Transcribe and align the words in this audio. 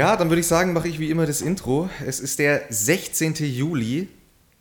Ja, 0.00 0.16
dann 0.16 0.30
würde 0.30 0.40
ich 0.40 0.46
sagen, 0.46 0.72
mache 0.72 0.88
ich 0.88 0.98
wie 0.98 1.10
immer 1.10 1.26
das 1.26 1.42
Intro. 1.42 1.90
Es 2.06 2.20
ist 2.20 2.38
der 2.38 2.62
16. 2.70 3.34
Juli 3.34 4.08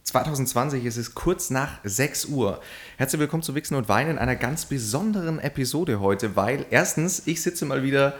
2020, 0.03 0.83
es 0.83 0.97
ist 0.97 1.15
kurz 1.15 1.49
nach 1.49 1.79
6 1.85 2.25
Uhr. 2.25 2.59
Herzlich 2.97 3.21
willkommen 3.21 3.41
zu 3.41 3.55
Wichsen 3.55 3.75
und 3.75 3.87
Weinen 3.87 4.11
in 4.11 4.17
einer 4.17 4.35
ganz 4.35 4.65
besonderen 4.65 5.39
Episode 5.39 6.01
heute, 6.01 6.35
weil 6.35 6.65
erstens, 6.71 7.25
ich 7.25 7.41
sitze 7.41 7.63
mal 7.63 7.83
wieder 7.83 8.15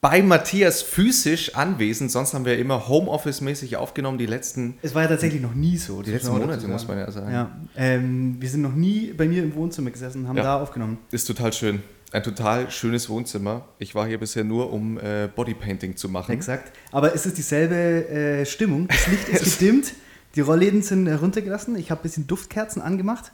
bei 0.00 0.22
Matthias 0.22 0.82
physisch 0.82 1.54
anwesend, 1.54 2.10
sonst 2.10 2.34
haben 2.34 2.44
wir 2.44 2.58
immer 2.58 2.88
Homeoffice-mäßig 2.88 3.76
aufgenommen, 3.76 4.18
die 4.18 4.26
letzten... 4.26 4.76
Es 4.82 4.92
war 4.92 5.02
ja 5.02 5.08
tatsächlich 5.10 5.40
noch 5.40 5.54
nie 5.54 5.76
so. 5.76 6.02
Die 6.02 6.10
letzten 6.10 6.32
Monate, 6.32 6.66
muss 6.66 6.88
man 6.88 6.98
ja 6.98 7.12
sagen. 7.12 7.32
Ja, 7.32 7.56
ähm, 7.76 8.38
wir 8.40 8.48
sind 8.48 8.62
noch 8.62 8.74
nie 8.74 9.12
bei 9.16 9.28
mir 9.28 9.40
im 9.40 9.54
Wohnzimmer 9.54 9.92
gesessen 9.92 10.22
und 10.22 10.28
haben 10.28 10.36
ja. 10.38 10.42
da 10.42 10.60
aufgenommen. 10.60 10.98
Ist 11.12 11.26
total 11.26 11.52
schön 11.52 11.80
ein 12.14 12.22
total 12.22 12.70
schönes 12.70 13.08
Wohnzimmer. 13.08 13.64
Ich 13.78 13.96
war 13.96 14.06
hier 14.06 14.18
bisher 14.18 14.44
nur, 14.44 14.72
um 14.72 14.98
äh, 14.98 15.28
Bodypainting 15.34 15.96
zu 15.96 16.08
machen. 16.08 16.30
Exakt. 16.30 16.72
Aber 16.92 17.12
es 17.12 17.26
ist 17.26 17.36
dieselbe 17.36 17.74
äh, 17.74 18.46
Stimmung. 18.46 18.86
Das 18.86 19.08
Licht 19.08 19.28
ist 19.28 19.58
gedimmt, 19.58 19.94
die 20.36 20.40
Rollläden 20.40 20.82
sind 20.82 21.08
heruntergelassen. 21.08 21.76
Ich 21.76 21.90
habe 21.90 22.00
ein 22.00 22.04
bisschen 22.04 22.26
Duftkerzen 22.28 22.80
angemacht. 22.80 23.32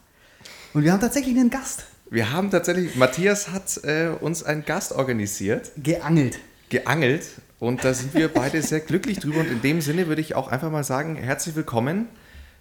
Und 0.72 0.82
wir 0.84 0.92
haben 0.92 1.00
tatsächlich 1.00 1.38
einen 1.38 1.50
Gast. 1.50 1.84
Wir 2.08 2.32
haben 2.32 2.50
tatsächlich, 2.50 2.96
Matthias 2.96 3.50
hat 3.50 3.84
äh, 3.84 4.08
uns 4.18 4.42
einen 4.42 4.64
Gast 4.64 4.92
organisiert. 4.92 5.72
Geangelt. 5.76 6.38
Geangelt. 6.70 7.26
Und 7.58 7.84
da 7.84 7.92
sind 7.92 8.14
wir 8.14 8.28
beide 8.28 8.62
sehr 8.62 8.80
glücklich 8.80 9.18
drüber. 9.18 9.40
Und 9.40 9.50
in 9.50 9.60
dem 9.60 9.82
Sinne 9.82 10.06
würde 10.06 10.22
ich 10.22 10.34
auch 10.34 10.48
einfach 10.48 10.70
mal 10.70 10.84
sagen, 10.84 11.16
herzlich 11.16 11.54
willkommen, 11.54 12.08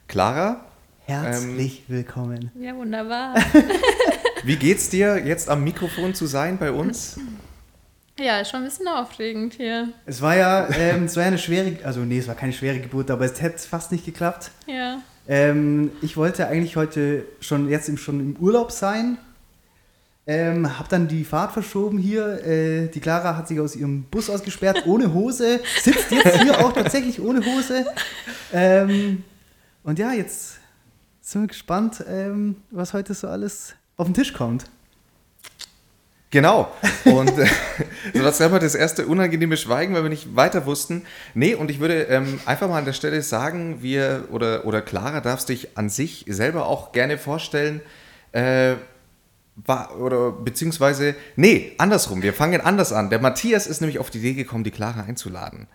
Clara. 0.10 0.66
Herzlich 1.06 1.86
ähm, 1.88 1.96
willkommen. 1.96 2.52
Ja, 2.60 2.76
wunderbar. 2.76 3.36
Wie 4.44 4.56
geht's 4.56 4.90
dir, 4.90 5.26
jetzt 5.26 5.50
am 5.50 5.64
Mikrofon 5.64 6.14
zu 6.14 6.26
sein 6.26 6.58
bei 6.58 6.72
uns? 6.72 7.20
Ja, 8.18 8.40
ist 8.40 8.50
schon 8.50 8.62
ein 8.62 8.66
bisschen 8.66 8.88
aufregend 8.88 9.54
hier. 9.54 9.90
Es 10.06 10.22
war 10.22 10.36
ja, 10.36 10.68
ähm, 10.78 11.06
es 11.06 11.16
war 11.16 11.24
ja 11.24 11.28
eine 11.28 11.38
schwere, 11.38 11.78
also 11.84 12.02
nee, 12.02 12.20
es 12.20 12.28
war 12.28 12.36
keine 12.36 12.54
schwere 12.54 12.80
Geburt, 12.80 13.12
aber 13.12 13.26
es 13.26 13.42
hätte 13.42 13.60
fast 13.60 13.92
nicht 13.92 14.06
geklappt. 14.06 14.52
Ja. 14.68 15.02
Ähm, 15.28 15.92
ich 16.02 16.18
wollte 16.18 16.48
eigentlich 16.48 16.76
heute 16.76 17.26
schon 17.40 17.70
jetzt 17.70 17.88
im, 17.88 17.98
schon 17.98 18.20
im 18.20 18.36
Urlaub 18.38 18.72
sein. 18.72 19.18
Ähm, 20.28 20.78
hab 20.78 20.90
dann 20.90 21.08
die 21.08 21.24
Fahrt 21.24 21.54
verschoben 21.54 21.98
hier. 21.98 22.46
Äh, 22.46 22.88
die 22.88 23.00
Clara 23.00 23.36
hat 23.36 23.48
sich 23.48 23.60
aus 23.60 23.76
ihrem 23.76 24.04
Bus 24.04 24.30
ausgesperrt, 24.30 24.84
ohne 24.86 25.14
Hose. 25.14 25.60
Sitzt 25.82 26.12
jetzt 26.12 26.42
hier 26.42 26.60
auch 26.60 26.74
tatsächlich 26.74 27.22
ohne 27.22 27.44
Hose. 27.46 27.86
Ähm, 28.54 29.24
und 29.84 29.98
ja, 29.98 30.12
jetzt 30.12 30.60
sind 31.22 31.42
wir 31.42 31.48
gespannt, 31.48 32.04
ähm, 32.08 32.58
was 32.70 32.94
heute 32.94 33.14
so 33.14 33.28
alles 33.28 33.76
auf 34.00 34.08
den 34.08 34.14
Tisch 34.14 34.34
kommt. 34.34 34.66
Genau. 36.32 36.72
Und 37.06 37.38
äh, 37.38 37.48
so 38.14 38.24
war 38.24 38.32
selber 38.32 38.60
das 38.60 38.76
erste 38.76 39.08
unangenehme 39.08 39.58
Schweigen, 39.58 39.94
weil 39.94 40.04
wir 40.04 40.10
nicht 40.10 40.36
weiter 40.36 40.66
wussten. 40.66 41.04
Nee, 41.34 41.56
und 41.56 41.72
ich 41.72 41.80
würde 41.80 42.04
ähm, 42.04 42.40
einfach 42.46 42.70
mal 42.70 42.78
an 42.78 42.86
der 42.86 42.94
Stelle 42.94 43.22
sagen, 43.22 43.82
wir 43.82 44.26
oder, 44.32 44.66
oder 44.66 44.82
Clara 44.82 45.22
darfst 45.22 45.50
dich 45.50 45.78
an 45.78 45.90
sich 45.90 46.26
selber 46.28 46.68
auch 46.68 46.92
gerne 46.92 47.18
vorstellen. 47.18 47.82
Äh, 48.32 48.76
war, 49.56 50.00
oder 50.00 50.32
beziehungsweise, 50.32 51.16
nee, 51.36 51.74
andersrum, 51.80 52.22
wir 52.22 52.34
fangen 52.34 52.62
anders 52.62 52.94
an. 52.94 53.10
Der 53.10 53.20
Matthias 53.20 53.68
ist 53.68 53.82
nämlich 53.82 54.00
auf 54.00 54.10
die 54.10 54.20
Idee 54.20 54.34
gekommen, 54.34 54.64
die 54.64 54.72
Clara 54.72 55.02
einzuladen. 55.02 55.68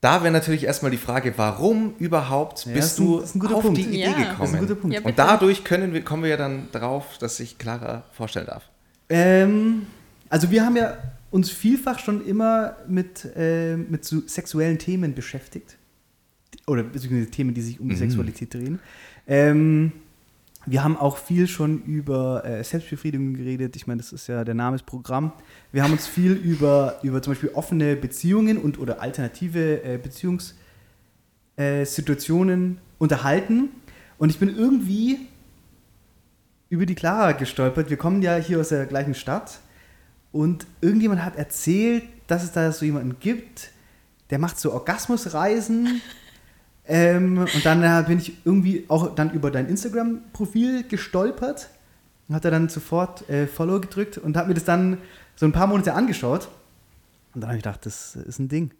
Da 0.00 0.22
wäre 0.22 0.32
natürlich 0.32 0.64
erstmal 0.64 0.90
die 0.90 0.96
Frage, 0.96 1.34
warum 1.36 1.94
überhaupt 1.98 2.64
ja, 2.64 2.72
bist 2.72 2.98
ein, 2.98 3.06
du 3.06 3.20
auf 3.20 3.62
Punkt. 3.62 3.76
die 3.76 3.82
Idee 3.82 3.98
ja, 4.00 4.30
gekommen? 4.30 4.92
Ja, 4.92 5.00
und 5.02 5.18
dadurch 5.18 5.62
können 5.62 5.92
wir, 5.92 6.02
kommen 6.02 6.22
wir 6.22 6.30
ja 6.30 6.36
dann 6.38 6.68
drauf, 6.72 7.18
dass 7.18 7.36
sich 7.36 7.58
Clara 7.58 8.04
vorstellen 8.12 8.46
darf. 8.46 8.64
Ähm, 9.10 9.86
also 10.30 10.50
wir 10.50 10.64
haben 10.64 10.76
ja 10.76 10.96
uns 11.30 11.50
vielfach 11.50 11.98
schon 11.98 12.26
immer 12.26 12.76
mit, 12.88 13.28
äh, 13.36 13.76
mit 13.76 14.04
so 14.04 14.22
sexuellen 14.26 14.78
Themen 14.78 15.14
beschäftigt. 15.14 15.76
Oder 16.66 16.82
beziehungsweise 16.82 17.30
Themen, 17.30 17.52
die 17.52 17.62
sich 17.62 17.78
um 17.78 17.88
die 17.88 17.94
mhm. 17.94 17.98
Sexualität 17.98 18.54
drehen. 18.54 18.80
Ähm, 19.26 19.92
wir 20.66 20.84
haben 20.84 20.96
auch 20.96 21.16
viel 21.16 21.48
schon 21.48 21.82
über 21.84 22.44
äh, 22.44 22.62
Selbstbefriedigung 22.62 23.32
geredet. 23.34 23.74
Ich 23.76 23.86
meine, 23.86 24.02
das 24.02 24.12
ist 24.12 24.26
ja 24.26 24.44
der 24.44 24.54
Name 24.54 24.76
des 24.76 24.84
Programms. 24.84 25.32
Wir 25.72 25.82
haben 25.82 25.92
uns 25.92 26.06
viel 26.06 26.32
über, 26.32 26.98
über 27.02 27.22
zum 27.22 27.32
Beispiel 27.32 27.48
offene 27.54 27.96
Beziehungen 27.96 28.58
und 28.58 28.78
oder 28.78 29.00
alternative 29.00 29.82
äh, 29.82 29.98
Beziehungssituationen 29.98 32.76
äh, 32.76 32.78
unterhalten. 32.98 33.70
Und 34.18 34.28
ich 34.30 34.38
bin 34.38 34.54
irgendwie 34.54 35.20
über 36.68 36.84
die 36.84 36.94
Clara 36.94 37.32
gestolpert. 37.32 37.88
Wir 37.88 37.96
kommen 37.96 38.20
ja 38.20 38.36
hier 38.36 38.60
aus 38.60 38.68
der 38.68 38.84
gleichen 38.84 39.14
Stadt. 39.14 39.60
Und 40.30 40.66
irgendjemand 40.82 41.24
hat 41.24 41.36
erzählt, 41.36 42.02
dass 42.26 42.44
es 42.44 42.52
da 42.52 42.70
so 42.70 42.84
jemanden 42.84 43.16
gibt, 43.18 43.70
der 44.28 44.38
macht 44.38 44.60
so 44.60 44.72
Orgasmusreisen 44.72 46.02
ähm, 46.86 47.38
und 47.38 47.64
dann 47.64 47.82
äh, 47.82 48.04
bin 48.06 48.18
ich 48.18 48.44
irgendwie 48.44 48.84
auch 48.88 49.14
dann 49.14 49.30
über 49.30 49.50
dein 49.50 49.66
Instagram-Profil 49.66 50.84
gestolpert 50.88 51.68
und 52.28 52.34
hat 52.34 52.44
er 52.44 52.50
dann 52.50 52.68
sofort 52.68 53.28
äh, 53.28 53.46
Follow 53.46 53.80
gedrückt 53.80 54.18
und 54.18 54.36
hat 54.36 54.48
mir 54.48 54.54
das 54.54 54.64
dann 54.64 54.98
so 55.36 55.46
ein 55.46 55.52
paar 55.52 55.66
Monate 55.66 55.94
angeschaut. 55.94 56.48
Und 57.34 57.42
dann 57.42 57.50
habe 57.50 57.58
ich 57.58 57.62
gedacht, 57.62 57.86
das 57.86 58.16
ist 58.16 58.38
ein 58.38 58.48
Ding. 58.48 58.72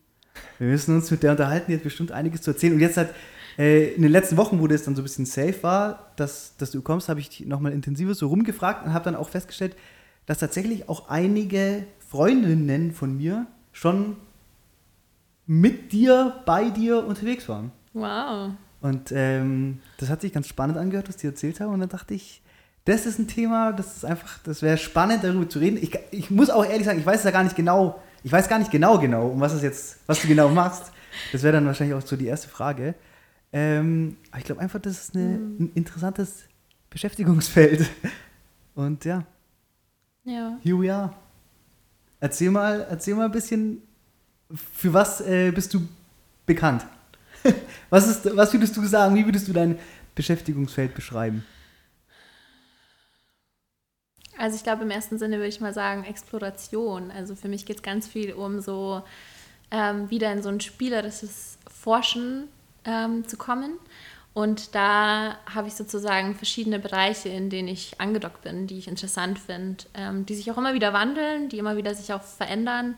Wir 0.59 0.69
müssen 0.69 0.95
uns 0.95 1.11
mit 1.11 1.23
der 1.23 1.33
unterhalten, 1.33 1.71
jetzt 1.73 1.85
bestimmt 1.85 2.13
einiges 2.13 2.43
zu 2.43 2.51
erzählen. 2.51 2.75
Und 2.75 2.81
jetzt 2.81 2.97
hat 2.97 3.15
äh, 3.59 3.93
in 3.95 4.03
den 4.03 4.11
letzten 4.11 4.37
Wochen, 4.37 4.61
wo 4.61 4.67
das 4.67 4.85
dann 4.85 4.97
so 4.97 5.03
ein 5.03 5.05
bisschen 5.05 5.27
safe 5.27 5.63
war, 5.63 6.13
dass, 6.17 6.57
dass 6.57 6.71
du 6.71 6.83
kommst, 6.83 7.09
habe 7.09 7.21
ich 7.21 7.47
nochmal 7.47 7.73
intensiver 7.73 8.15
so 8.15 8.29
rumgefragt 8.29 8.87
und 8.87 8.93
habe 8.93 9.05
dann 9.05 9.17
auch 9.17 9.29
festgestellt, 9.29 9.77
dass 10.27 10.39
tatsächlich 10.39 10.89
auch 10.89 11.09
einige 11.09 11.85
Freundinnen 12.09 12.93
von 12.93 13.17
mir 13.17 13.47
schon 13.73 14.17
mit 15.47 15.93
dir, 15.93 16.43
bei 16.47 16.71
dir 16.71 17.05
unterwegs 17.05 17.49
waren. 17.49 17.73
Wow. 17.93 18.53
Und 18.81 19.13
ähm, 19.13 19.81
das 19.99 20.09
hat 20.09 20.23
sich 20.23 20.33
ganz 20.33 20.49
spannend 20.49 20.79
angehört, 20.79 21.09
was 21.09 21.17
die 21.17 21.27
erzählt 21.27 21.61
haben. 21.61 21.73
Und 21.73 21.81
dann 21.81 21.89
dachte 21.89 22.15
ich, 22.15 22.43
das 22.85 23.07
ist 23.07 23.19
ein 23.19 23.29
Thema, 23.29 23.73
das 23.73 23.99
ist 23.99 24.05
einfach, 24.05 24.39
das 24.39 24.63
wäre 24.63 24.79
spannend, 24.79 25.23
darüber 25.23 25.49
zu 25.49 25.59
reden. 25.59 25.79
Ich, 25.81 25.99
ich 26.11 26.31
muss 26.31 26.51
auch 26.51 26.65
ehrlich 26.65 26.87
sagen, 26.87 26.99
ich 26.99 27.07
weiß 27.07 27.25
ja 27.25 27.31
gar 27.31 27.45
nicht 27.45 27.57
genau, 27.57 28.01
ich 28.23 28.33
weiß 28.33 28.49
gar 28.49 28.59
nicht 28.59 28.71
genau 28.71 28.99
genau, 28.99 29.29
um 29.29 29.41
was 29.41 29.53
es 29.53 29.63
jetzt, 29.63 29.99
was 30.07 30.23
du 30.23 30.29
genau 30.29 30.49
machst. 30.49 30.93
Das 31.33 31.43
wäre 31.43 31.53
dann 31.53 31.67
wahrscheinlich 31.67 31.95
auch 31.95 32.07
so 32.07 32.17
die 32.17 32.27
erste 32.27 32.49
Frage. 32.49 32.95
Ähm, 33.53 34.17
aber 34.31 34.39
ich 34.39 34.45
glaube 34.45 34.61
einfach, 34.61 34.81
das 34.81 35.05
ist 35.05 35.15
eine, 35.15 35.39
mhm. 35.39 35.57
ein 35.59 35.73
interessantes 35.75 36.45
Beschäftigungsfeld. 36.89 37.89
Und 38.75 39.05
ja. 39.05 39.25
Ja. 40.25 40.59
Here 40.63 40.81
we 40.81 40.95
are. 40.95 41.13
Erzähl 42.21 42.51
mal, 42.51 42.87
erzähl 42.89 43.15
mal 43.15 43.27
ein 43.27 43.33
bisschen, 43.33 43.83
für 44.75 44.93
was 44.93 45.21
äh, 45.21 45.51
bist 45.51 45.75
du 45.75 45.87
bekannt? 46.47 46.87
was, 47.91 48.09
ist, 48.09 48.37
was 48.37 48.53
würdest 48.53 48.77
du 48.77 48.85
sagen? 48.87 49.15
Wie 49.15 49.25
würdest 49.25 49.49
du 49.49 49.53
dein 49.53 49.79
Beschäftigungsfeld 50.15 50.95
beschreiben? 50.95 51.45
Also 54.39 54.57
ich 54.57 54.63
glaube, 54.63 54.85
im 54.85 54.91
ersten 54.91 55.19
Sinne 55.19 55.37
würde 55.37 55.49
ich 55.49 55.61
mal 55.61 55.75
sagen 55.75 56.05
Exploration. 56.05 57.11
Also 57.11 57.35
für 57.37 57.49
mich 57.49 57.67
geht 57.67 57.77
es 57.77 57.83
ganz 57.83 58.09
viel 58.09 58.33
um 58.33 58.61
so 58.61 59.03
ähm, 59.71 60.09
wieder 60.09 60.33
in 60.33 60.43
so 60.43 60.49
ein 60.49 60.61
spielerisches 60.61 61.59
Forschen 61.69 62.49
ähm, 62.85 63.29
zu 63.29 63.37
kommen. 63.37 63.79
Und 64.33 64.75
da 64.75 65.37
habe 65.53 65.69
ich 65.69 65.75
sozusagen 65.75 66.35
verschiedene 66.37 66.79
Bereiche, 66.79 67.29
in 67.29 67.51
denen 67.51 67.69
ich 67.69 68.01
angedockt 68.01 68.43
bin, 68.43 68.67
die 68.67 68.79
ich 68.79 68.89
interessant 68.89 69.39
finde, 69.39 69.85
ähm, 69.95 70.25
die 70.25 70.35
sich 70.35 70.51
auch 70.51 70.59
immer 70.59 70.73
wieder 70.73 70.93
wandeln, 70.93 71.49
die 71.49 71.59
immer 71.59 71.77
wieder 71.77 71.95
sich 71.95 72.13
auch 72.13 72.23
verändern. 72.23 72.97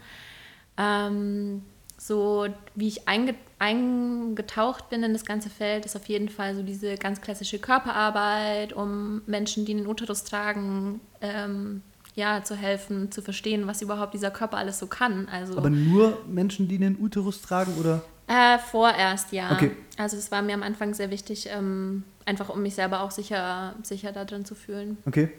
Ähm, 0.76 1.62
so 2.02 2.46
wie 2.74 2.88
ich 2.88 3.06
einge 3.06 3.36
eingetaucht 3.60 4.90
bin 4.90 5.04
in 5.04 5.12
das 5.12 5.24
ganze 5.24 5.48
Feld, 5.48 5.86
ist 5.86 5.94
auf 5.94 6.06
jeden 6.06 6.28
Fall 6.28 6.56
so 6.56 6.64
diese 6.64 6.96
ganz 6.96 7.20
klassische 7.20 7.60
Körperarbeit, 7.60 8.72
um 8.72 9.22
Menschen, 9.26 9.64
die 9.64 9.72
einen 9.72 9.86
Uterus 9.86 10.24
tragen, 10.24 10.98
ähm, 11.20 11.82
ja, 12.16 12.42
zu 12.42 12.56
helfen, 12.56 13.12
zu 13.12 13.22
verstehen, 13.22 13.68
was 13.68 13.82
überhaupt 13.82 14.14
dieser 14.14 14.32
Körper 14.32 14.56
alles 14.56 14.80
so 14.80 14.88
kann. 14.88 15.28
Also, 15.28 15.56
Aber 15.56 15.70
nur 15.70 16.18
Menschen, 16.26 16.66
die 16.66 16.74
einen 16.74 17.00
Uterus 17.00 17.40
tragen 17.40 17.72
oder? 17.78 18.02
Äh, 18.26 18.58
vorerst, 18.58 19.30
ja. 19.30 19.52
Okay. 19.52 19.70
Also 19.96 20.16
es 20.16 20.32
war 20.32 20.42
mir 20.42 20.54
am 20.54 20.64
Anfang 20.64 20.94
sehr 20.94 21.10
wichtig, 21.10 21.48
ähm, 21.52 22.02
einfach 22.24 22.48
um 22.48 22.62
mich 22.62 22.74
selber 22.74 23.02
auch 23.02 23.12
sicher, 23.12 23.76
sicher 23.84 24.10
da 24.10 24.24
drin 24.24 24.44
zu 24.44 24.56
fühlen. 24.56 24.98
Okay. 25.06 25.30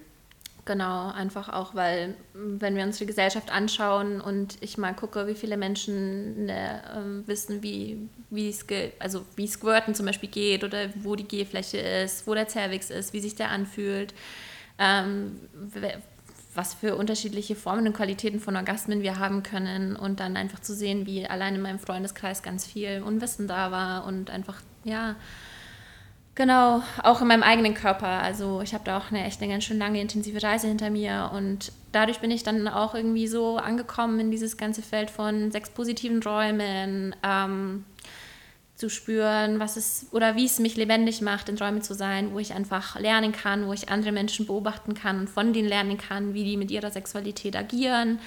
Genau, 0.66 1.12
einfach 1.12 1.50
auch, 1.50 1.76
weil 1.76 2.16
wenn 2.34 2.78
wir 2.78 2.84
uns 2.84 2.98
die 2.98 3.06
Gesellschaft 3.06 3.52
anschauen 3.52 4.22
und 4.22 4.56
ich 4.62 4.78
mal 4.78 4.94
gucke, 4.94 5.28
wie 5.28 5.36
viele 5.36 5.58
Menschen 5.58 6.46
ne, 6.46 6.82
ähm, 6.96 7.24
wissen, 7.28 7.62
wie, 7.62 8.08
wie 8.30 8.48
es 8.48 8.66
also 9.00 9.26
wie 9.36 9.48
Squirten 9.48 9.94
zum 9.94 10.06
Beispiel 10.06 10.30
geht 10.30 10.64
oder 10.64 10.88
wo 10.96 11.18
die 11.18 11.28
Gehfläche 11.28 11.80
ist, 11.80 12.28
wo 12.28 12.34
der 12.34 12.48
Cervix 12.48 12.90
ist, 12.92 13.12
wie 13.12 13.20
sich 13.20 13.36
der 13.36 13.50
anfühlt, 13.50 14.14
ähm, 14.80 15.38
was 16.56 16.74
für 16.76 16.96
unterschiedliche 16.96 17.58
Formen 17.58 17.86
und 17.88 17.94
Qualitäten 17.94 18.40
von 18.40 18.56
Orgasmen 18.56 19.02
wir 19.02 19.20
haben 19.20 19.44
können 19.44 19.98
und 19.98 20.22
dann 20.22 20.38
einfach 20.38 20.62
zu 20.62 20.74
sehen, 20.74 21.06
wie 21.06 21.28
allein 21.28 21.56
in 21.56 21.62
meinem 21.62 21.80
Freundeskreis 21.80 22.42
ganz 22.42 22.66
viel 22.66 23.04
Unwissen 23.06 23.50
da 23.50 23.72
war 23.72 24.06
und 24.06 24.30
einfach, 24.30 24.62
ja, 24.86 25.18
Genau, 26.36 26.82
auch 27.04 27.22
in 27.22 27.28
meinem 27.28 27.44
eigenen 27.44 27.76
Körper. 27.76 28.08
Also 28.08 28.62
ich 28.62 28.74
habe 28.74 28.84
da 28.84 28.98
auch 28.98 29.12
eine 29.12 29.24
echt 29.24 29.42
eine 29.42 29.52
ganz 29.52 29.66
schön 29.66 29.78
lange 29.78 30.02
intensive 30.02 30.42
Reise 30.42 30.68
hinter 30.68 30.90
mir 30.90 31.30
und 31.34 31.72
dadurch 31.92 32.20
bin 32.20 32.32
ich 32.32 32.42
dann 32.42 32.68
auch 32.68 32.96
irgendwie 32.96 33.28
so 33.28 33.58
angekommen 33.58 34.20
in 34.20 34.32
dieses 34.32 34.58
ganze 34.58 34.82
Feld 34.82 35.12
von 35.12 35.52
sechs 35.52 35.70
positiven 35.70 36.22
Träumen, 36.22 37.16
ähm, 37.24 37.86
zu 38.76 38.90
spüren, 38.90 39.60
was 39.60 39.78
es 39.78 40.08
oder 40.12 40.36
wie 40.36 40.46
es 40.46 40.60
mich 40.60 40.76
lebendig 40.76 41.22
macht, 41.22 41.48
in 41.48 41.56
Träumen 41.56 41.82
zu 41.82 41.94
sein, 41.94 42.34
wo 42.34 42.40
ich 42.40 42.54
einfach 42.54 43.00
lernen 43.00 43.32
kann, 43.32 43.68
wo 43.68 43.74
ich 43.74 43.90
andere 43.90 44.12
Menschen 44.12 44.48
beobachten 44.48 44.96
kann 44.96 45.20
und 45.22 45.30
von 45.30 45.54
denen 45.54 45.70
lernen 45.70 45.98
kann, 45.98 46.34
wie 46.34 46.44
die 46.44 46.58
mit 46.58 46.72
ihrer 46.72 46.90
Sexualität 46.90 47.56
agieren. 47.56 48.20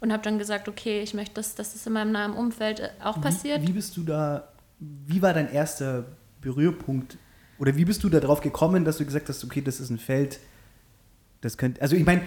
Und 0.00 0.12
habe 0.14 0.22
dann 0.22 0.38
gesagt, 0.38 0.66
okay, 0.66 1.02
ich 1.02 1.12
möchte, 1.12 1.34
dass, 1.34 1.54
dass 1.54 1.74
das 1.74 1.86
in 1.86 1.92
meinem 1.92 2.10
nahen 2.10 2.32
Umfeld 2.32 2.80
äh, 2.80 2.88
auch 3.04 3.20
passiert. 3.20 3.60
Wie, 3.60 3.68
wie 3.68 3.72
bist 3.72 3.94
du 3.98 4.02
da, 4.02 4.48
wie 4.78 5.20
war 5.20 5.34
dein 5.34 5.52
erster 5.52 6.06
Berührpunkt 6.40 7.18
oder 7.60 7.76
wie 7.76 7.84
bist 7.84 8.02
du 8.02 8.08
darauf 8.08 8.40
gekommen, 8.40 8.84
dass 8.84 8.96
du 8.98 9.04
gesagt 9.04 9.28
hast, 9.28 9.44
okay, 9.44 9.60
das 9.60 9.78
ist 9.78 9.90
ein 9.90 9.98
Feld, 9.98 10.40
das 11.42 11.56
könnte, 11.56 11.80
also 11.80 11.94
ich 11.94 12.04
meine, 12.04 12.22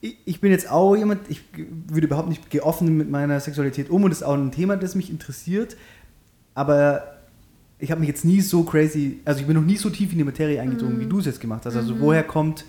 ich, 0.00 0.16
ich 0.24 0.40
bin 0.40 0.50
jetzt 0.50 0.68
auch 0.70 0.96
jemand, 0.96 1.20
ich 1.30 1.42
würde 1.86 2.06
überhaupt 2.06 2.28
nicht 2.30 2.50
geoffen 2.50 2.96
mit 2.96 3.08
meiner 3.10 3.38
Sexualität 3.38 3.90
um 3.90 4.02
und 4.04 4.10
das 4.10 4.22
ist 4.22 4.26
auch 4.26 4.34
ein 4.34 4.50
Thema, 4.50 4.76
das 4.76 4.94
mich 4.94 5.10
interessiert, 5.10 5.76
aber 6.54 7.18
ich 7.78 7.90
habe 7.90 8.00
mich 8.00 8.08
jetzt 8.08 8.24
nie 8.24 8.40
so 8.40 8.62
crazy, 8.64 9.20
also 9.24 9.40
ich 9.40 9.46
bin 9.46 9.56
noch 9.56 9.62
nie 9.62 9.76
so 9.76 9.88
tief 9.90 10.12
in 10.12 10.18
die 10.18 10.24
Materie 10.24 10.60
eingedrungen, 10.60 10.96
Mhm. 10.96 11.00
wie 11.00 11.06
du 11.06 11.18
es 11.20 11.26
jetzt 11.26 11.40
gemacht 11.40 11.64
hast. 11.66 11.76
Also 11.76 11.98
woher 12.00 12.22
kommt, 12.22 12.64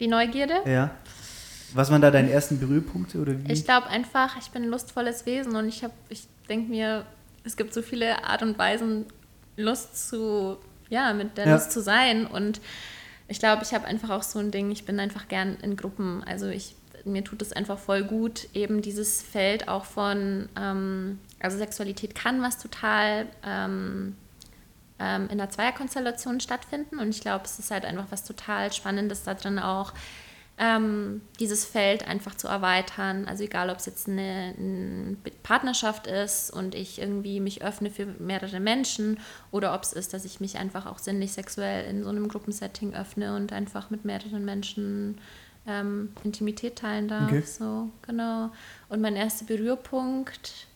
Die 0.00 0.06
Neugierde. 0.08 0.54
ja, 0.66 0.90
was 1.74 1.90
waren 1.90 2.02
da 2.02 2.10
deine 2.12 2.30
ersten 2.30 2.58
Berührpunkte 2.60 3.20
oder 3.20 3.32
wie? 3.44 3.52
Ich 3.52 3.64
glaube 3.64 3.88
einfach, 3.88 4.36
ich 4.40 4.50
bin 4.50 4.62
ein 4.64 4.68
lustvolles 4.70 5.26
Wesen 5.26 5.56
und 5.56 5.66
ich 5.68 5.82
habe, 5.82 5.94
ich 6.08 6.26
denke 6.48 6.70
mir, 6.70 7.04
es 7.44 7.56
gibt 7.56 7.74
so 7.74 7.82
viele 7.82 8.24
Art 8.24 8.42
und 8.42 8.56
Weisen, 8.58 9.06
Lust 9.56 10.08
zu, 10.08 10.56
ja, 10.90 11.12
mit 11.12 11.36
der 11.36 11.46
Ja. 11.46 11.54
Lust 11.54 11.72
zu 11.72 11.82
sein. 11.82 12.26
Und 12.26 12.60
ich 13.28 13.38
glaube, 13.38 13.62
ich 13.62 13.72
habe 13.74 13.86
einfach 13.86 14.10
auch 14.10 14.22
so 14.22 14.38
ein 14.38 14.50
Ding, 14.50 14.70
ich 14.70 14.84
bin 14.84 15.00
einfach 15.00 15.28
gern 15.28 15.56
in 15.62 15.76
Gruppen. 15.76 16.22
Also 16.24 16.48
ich, 16.48 16.74
mir 17.04 17.24
tut 17.24 17.42
es 17.42 17.52
einfach 17.52 17.78
voll 17.78 18.04
gut, 18.04 18.48
eben 18.54 18.82
dieses 18.82 19.22
Feld 19.22 19.68
auch 19.68 19.84
von, 19.84 20.48
ähm, 20.56 21.18
also 21.40 21.58
Sexualität 21.58 22.14
kann 22.14 22.42
was 22.42 22.58
total 22.58 23.26
ähm, 23.44 24.16
ähm, 24.98 25.28
in 25.30 25.38
der 25.38 25.50
Zweierkonstellation 25.50 26.40
stattfinden. 26.40 26.98
Und 26.98 27.08
ich 27.10 27.20
glaube, 27.20 27.44
es 27.44 27.58
ist 27.58 27.70
halt 27.70 27.84
einfach 27.84 28.06
was 28.10 28.24
total 28.24 28.72
Spannendes 28.72 29.22
da 29.24 29.34
drin 29.34 29.58
auch, 29.58 29.92
ähm, 30.56 31.20
dieses 31.40 31.64
Feld 31.64 32.06
einfach 32.06 32.36
zu 32.36 32.46
erweitern. 32.46 33.26
Also 33.26 33.42
egal, 33.42 33.70
ob 33.70 33.78
es 33.78 33.86
jetzt 33.86 34.08
eine, 34.08 34.54
eine 34.56 35.16
Partnerschaft 35.42 36.06
ist 36.06 36.50
und 36.50 36.74
ich 36.74 37.00
irgendwie 37.00 37.40
mich 37.40 37.64
öffne 37.64 37.90
für 37.90 38.06
mehrere 38.06 38.60
Menschen 38.60 39.18
oder 39.50 39.74
ob 39.74 39.82
es 39.82 39.92
ist, 39.92 40.14
dass 40.14 40.24
ich 40.24 40.40
mich 40.40 40.56
einfach 40.56 40.86
auch 40.86 40.98
sinnlich 40.98 41.32
sexuell 41.32 41.90
in 41.90 42.04
so 42.04 42.10
einem 42.10 42.28
Gruppensetting 42.28 42.94
öffne 42.94 43.34
und 43.34 43.52
einfach 43.52 43.90
mit 43.90 44.04
mehreren 44.04 44.44
Menschen 44.44 45.18
ähm, 45.66 46.12
Intimität 46.22 46.76
teilen 46.76 47.08
darf. 47.08 47.30
Okay. 47.30 47.40
So, 47.40 47.90
genau. 48.02 48.50
Und 48.88 49.00
mein 49.00 49.16
erster 49.16 49.46
Berührpunkt, 49.46 50.68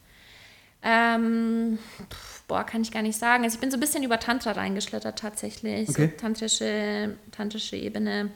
ähm, 0.83 1.79
boah, 2.49 2.65
kann 2.65 2.83
ich 2.83 2.91
gar 2.91 3.03
nicht 3.03 3.19
sagen. 3.19 3.45
Also 3.45 3.55
ich 3.55 3.61
bin 3.61 3.71
so 3.71 3.77
ein 3.77 3.81
bisschen 3.81 4.03
über 4.03 4.19
Tantra 4.19 4.53
reingeschlittert 4.53 5.19
tatsächlich. 5.19 5.89
Okay. 5.89 6.11
So 6.11 6.21
tantrische, 6.21 7.17
tantrische 7.31 7.77
Ebene. 7.77 8.31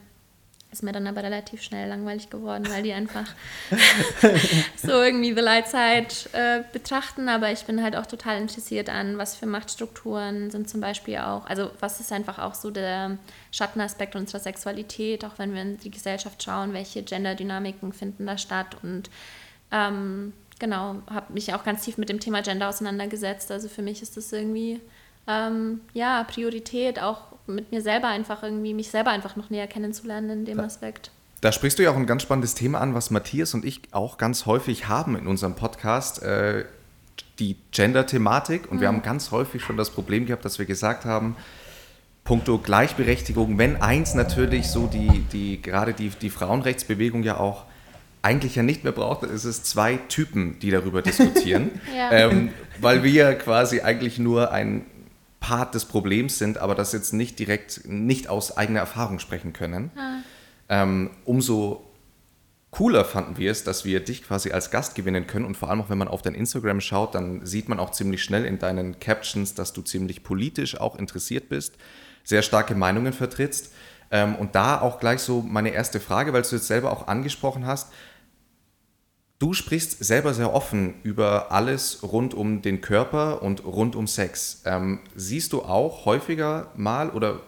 Ist 0.73 0.83
mir 0.83 0.93
dann 0.93 1.07
aber 1.07 1.23
relativ 1.23 1.63
schnell 1.63 1.87
langweilig 1.91 2.31
geworden, 2.31 2.67
weil 2.71 2.83
die 2.83 2.95
einfach 2.95 3.27
so 4.77 5.03
irgendwie 5.03 5.35
The 5.35 5.41
Light 5.41 5.69
Side 5.69 6.31
äh, 6.33 6.63
betrachten. 6.73 7.29
Aber 7.29 7.53
ich 7.53 7.65
bin 7.65 7.83
halt 7.83 7.95
auch 7.95 8.07
total 8.07 8.41
interessiert 8.41 8.89
an, 8.89 9.19
was 9.19 9.37
für 9.37 9.45
Machtstrukturen 9.45 10.51
sind 10.51 10.71
zum 10.71 10.81
Beispiel 10.81 11.19
auch, 11.19 11.45
also 11.45 11.71
was 11.81 12.01
ist 12.01 12.11
einfach 12.11 12.39
auch 12.39 12.55
so 12.55 12.71
der 12.71 13.19
Schattenaspekt 13.51 14.17
unserer 14.17 14.41
Sexualität, 14.41 15.27
auch 15.27 15.39
wenn 15.39 15.55
wir 15.55 15.61
in 15.61 15.77
die 15.77 15.91
Gesellschaft 15.91 16.43
schauen, 16.43 16.73
welche 16.73 17.03
Genderdynamiken 17.03 17.93
finden 17.93 18.25
da 18.25 18.39
statt 18.39 18.77
und 18.83 19.11
ähm, 19.73 20.33
genau, 20.59 21.03
habe 21.11 21.33
mich 21.33 21.53
auch 21.53 21.65
ganz 21.65 21.85
tief 21.85 21.99
mit 21.99 22.09
dem 22.09 22.21
Thema 22.21 22.41
Gender 22.41 22.69
auseinandergesetzt. 22.69 23.51
Also 23.51 23.69
für 23.69 23.83
mich 23.83 24.01
ist 24.01 24.17
das 24.17 24.33
irgendwie 24.33 24.81
ähm, 25.27 25.81
ja 25.93 26.25
Priorität, 26.25 27.01
auch 27.01 27.33
mit 27.47 27.73
mir 27.73 27.83
selber 27.83 28.09
einfach 28.09 28.43
irgendwie, 28.43 28.75
mich 28.75 28.91
selber 28.91 29.11
einfach 29.11 29.37
noch 29.37 29.51
näher 29.51 29.67
kennenzulernen 29.67 30.31
in 30.31 30.45
dem 30.45 30.61
Aspekt. 30.61 31.11
Da 31.41 31.51
sprichst 31.51 31.79
du 31.79 31.83
ja 31.83 31.91
auch 31.91 31.97
ein 31.97 32.07
ganz 32.07 32.23
spannendes 32.23 32.55
Thema 32.55 32.81
an, 32.81 32.95
was 32.95 33.11
Matthias 33.11 33.53
und 33.53 33.65
ich 33.65 33.81
auch 33.91 34.17
ganz 34.17 34.47
häufig 34.47 34.87
haben 34.87 35.17
in 35.17 35.27
unserem 35.27 35.57
Podcast, 35.57 36.23
äh, 36.23 36.65
die 37.41 37.57
Gender-Thematik. 37.73 38.71
Und 38.71 38.81
wir 38.81 38.87
haben 38.89 39.03
ganz 39.03 39.33
häufig 39.33 39.63
schon 39.63 39.77
das 39.77 39.91
Problem 39.91 40.27
gehabt, 40.27 40.45
dass 40.45 40.61
wir 40.61 40.67
gesagt 40.67 41.05
haben, 41.05 41.37
puncto 42.23 42.59
Gleichberechtigung, 42.59 43.59
wenn 43.59 43.83
eins 43.83 44.15
natürlich 44.15 44.69
so 44.69 44.87
die, 44.87 45.25
die 45.33 45.61
gerade 45.61 45.93
die, 45.93 46.11
die 46.11 46.31
Frauenrechtsbewegung 46.31 47.25
ja 47.25 47.39
auch 47.39 47.65
eigentlich 48.23 48.55
ja 48.55 48.63
nicht 48.63 48.85
mehr 48.85 48.93
braucht, 48.93 49.25
dann 49.25 49.31
ist 49.31 49.45
es 49.45 49.65
zwei 49.65 49.97
Typen, 50.09 50.61
die 50.61 50.71
darüber 50.71 51.03
diskutieren. 51.03 51.73
Ja. 51.97 52.11
ähm, 52.13 52.51
weil 52.81 53.03
wir 53.03 53.35
quasi 53.35 53.81
eigentlich 53.81 54.19
nur 54.19 54.53
ein 54.53 54.87
Part 55.43 55.75
des 55.75 55.85
Problems 55.85 56.39
sind, 56.39 56.57
aber 56.57 56.77
das 56.77 56.93
jetzt 56.93 57.13
nicht 57.13 57.39
direkt, 57.39 57.83
nicht 57.85 58.29
aus 58.29 58.57
eigener 58.57 58.79
Erfahrung 58.79 59.19
sprechen 59.19 59.53
können. 59.53 59.91
Ähm, 60.69 61.11
umso 61.25 61.85
cooler 62.71 63.05
fanden 63.05 63.37
wir 63.37 63.51
es, 63.51 63.65
dass 63.65 63.85
wir 63.85 64.01
dich 64.01 64.23
quasi 64.23 64.53
als 64.53 64.71
Gast 64.71 64.95
gewinnen 64.95 65.27
können 65.27 65.45
und 65.45 65.57
vor 65.57 65.69
allem 65.69 65.81
auch, 65.83 65.91
wenn 65.91 65.99
man 65.99 66.07
auf 66.07 66.23
dein 66.23 66.35
Instagram 66.35 66.81
schaut, 66.81 67.17
dann 67.17 67.45
sieht 67.45 67.69
man 67.69 67.81
auch 67.81 67.91
ziemlich 67.91 68.23
schnell 68.23 68.47
in 68.47 68.61
deinen 68.61 69.01
Captions, 69.01 69.55
dass 69.55 69.73
du 69.73 69.83
ziemlich 69.83 70.23
politisch 70.23 70.81
auch 70.81 70.97
interessiert 70.97 71.49
bist, 71.49 71.75
sehr 72.23 72.43
starke 72.43 72.77
Meinungen 72.77 73.13
vertrittst. 73.13 73.73
Ähm, 74.13 74.37
und 74.37 74.55
da 74.55 74.81
auch 74.81 75.01
gleich 75.01 75.21
so 75.21 75.43
meine 75.43 75.71
erste 75.71 75.99
Frage, 75.99 76.33
weil 76.33 76.43
du 76.43 76.55
jetzt 76.55 76.69
selber 76.69 76.93
auch 76.93 77.09
angesprochen 77.09 77.67
hast, 77.67 77.93
Du 79.43 79.55
sprichst 79.55 80.05
selber 80.05 80.35
sehr 80.35 80.55
offen 80.55 80.95
über 81.03 81.51
alles 81.51 82.05
rund 82.05 82.33
um 82.33 82.63
den 82.63 82.81
Körper 82.81 83.43
und 83.43 83.65
rund 83.65 83.97
um 83.97 84.07
Sex. 84.07 84.63
Ähm, 84.67 85.01
siehst 85.17 85.53
du 85.53 85.63
auch 85.63 86.05
häufiger 86.05 86.71
mal 86.77 87.11
oder 87.11 87.41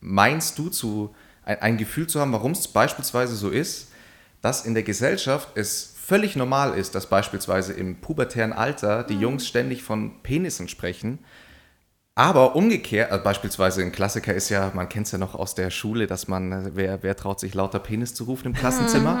meinst 0.00 0.58
du 0.58 0.68
zu 0.68 1.14
ein, 1.42 1.62
ein 1.62 1.76
Gefühl 1.78 2.06
zu 2.06 2.20
haben, 2.20 2.34
warum 2.34 2.52
es 2.52 2.68
beispielsweise 2.68 3.34
so 3.34 3.48
ist, 3.48 3.92
dass 4.42 4.66
in 4.66 4.74
der 4.74 4.82
Gesellschaft 4.82 5.48
es 5.54 5.94
völlig 5.96 6.36
normal 6.36 6.78
ist, 6.78 6.94
dass 6.94 7.08
beispielsweise 7.08 7.72
im 7.72 8.02
pubertären 8.02 8.52
Alter 8.52 9.04
die 9.04 9.18
Jungs 9.18 9.48
ständig 9.48 9.82
von 9.82 10.22
Penissen 10.22 10.68
sprechen, 10.68 11.20
aber 12.18 12.56
umgekehrt, 12.56 13.12
also 13.12 13.22
beispielsweise 13.22 13.80
ein 13.80 13.92
Klassiker 13.92 14.34
ist 14.34 14.48
ja, 14.48 14.72
man 14.74 14.88
kennt 14.88 15.06
es 15.06 15.12
ja 15.12 15.18
noch 15.18 15.36
aus 15.36 15.54
der 15.54 15.70
Schule, 15.70 16.08
dass 16.08 16.26
man, 16.26 16.50
äh, 16.50 16.70
wer, 16.74 17.02
wer 17.04 17.14
traut 17.14 17.38
sich 17.38 17.54
lauter 17.54 17.78
Penis 17.78 18.12
zu 18.12 18.24
rufen 18.24 18.46
im 18.48 18.54
Klassenzimmer? 18.54 19.20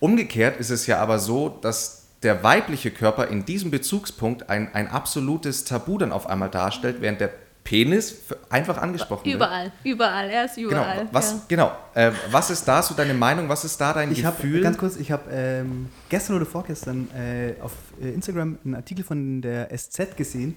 Umgekehrt 0.00 0.60
ist 0.60 0.68
es 0.68 0.86
ja 0.86 0.98
aber 0.98 1.18
so, 1.18 1.48
dass 1.48 2.04
der 2.22 2.42
weibliche 2.42 2.90
Körper 2.90 3.28
in 3.28 3.46
diesem 3.46 3.70
Bezugspunkt 3.70 4.50
ein, 4.50 4.68
ein 4.74 4.88
absolutes 4.88 5.64
Tabu 5.64 5.96
dann 5.96 6.12
auf 6.12 6.26
einmal 6.26 6.50
darstellt, 6.50 6.96
während 7.00 7.22
der 7.22 7.30
Penis 7.64 8.16
einfach 8.50 8.76
angesprochen 8.76 9.24
wird. 9.24 9.36
Überall, 9.36 9.72
überall, 9.82 10.28
er 10.28 10.44
ist 10.44 10.56
Genau, 10.56 10.68
überall. 10.68 11.08
was, 11.12 11.30
ja. 11.30 11.40
genau. 11.48 11.72
Äh, 11.94 12.12
was 12.30 12.50
ist 12.50 12.68
da 12.68 12.82
so 12.82 12.94
deine 12.94 13.14
Meinung? 13.14 13.48
Was 13.48 13.64
ist 13.64 13.80
da 13.80 13.94
dein 13.94 14.12
Ich 14.12 14.26
habe 14.26 14.36
Gefühl? 14.36 14.60
ganz 14.60 14.76
kurz, 14.76 14.96
ich 14.96 15.10
habe 15.10 15.22
ähm, 15.32 15.88
gestern 16.10 16.36
oder 16.36 16.44
vorgestern 16.44 17.08
äh, 17.16 17.54
auf 17.62 17.72
äh, 18.02 18.10
Instagram 18.10 18.58
einen 18.62 18.74
Artikel 18.74 19.04
von 19.04 19.40
der 19.40 19.68
SZ 19.74 20.16
gesehen, 20.18 20.56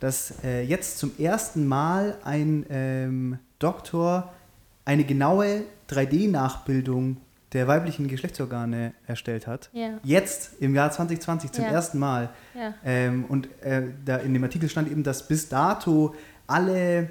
dass 0.00 0.34
äh, 0.44 0.62
jetzt 0.62 0.98
zum 0.98 1.12
ersten 1.18 1.66
Mal 1.66 2.16
ein 2.24 2.66
ähm, 2.70 3.38
Doktor 3.58 4.32
eine 4.84 5.04
genaue 5.04 5.62
3D-Nachbildung 5.90 7.18
der 7.52 7.68
weiblichen 7.68 8.08
Geschlechtsorgane 8.08 8.92
erstellt 9.06 9.46
hat. 9.46 9.70
Ja. 9.72 9.98
Jetzt 10.02 10.50
im 10.60 10.74
Jahr 10.74 10.90
2020 10.90 11.52
zum 11.52 11.64
Ja. 11.64 11.70
ersten 11.70 11.98
Mal. 11.98 12.30
Ja. 12.54 12.74
Ähm, 12.84 13.24
und 13.26 13.48
äh, 13.62 13.84
da 14.04 14.16
in 14.16 14.34
dem 14.34 14.42
Artikel 14.44 14.68
stand 14.68 14.90
eben, 14.90 15.02
dass 15.02 15.26
bis 15.28 15.48
dato 15.48 16.14
alle 16.46 17.10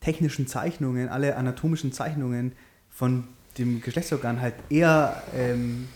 technischen 0.00 0.46
Zeichnungen, 0.46 1.08
alle 1.08 1.36
anatomischen 1.36 1.92
Zeichnungen 1.92 2.52
von 2.88 3.24
dem 3.58 3.80
Geschlechtsorgan 3.80 4.40
halt 4.40 4.54
eher 4.70 5.22
ähm, 5.34 5.88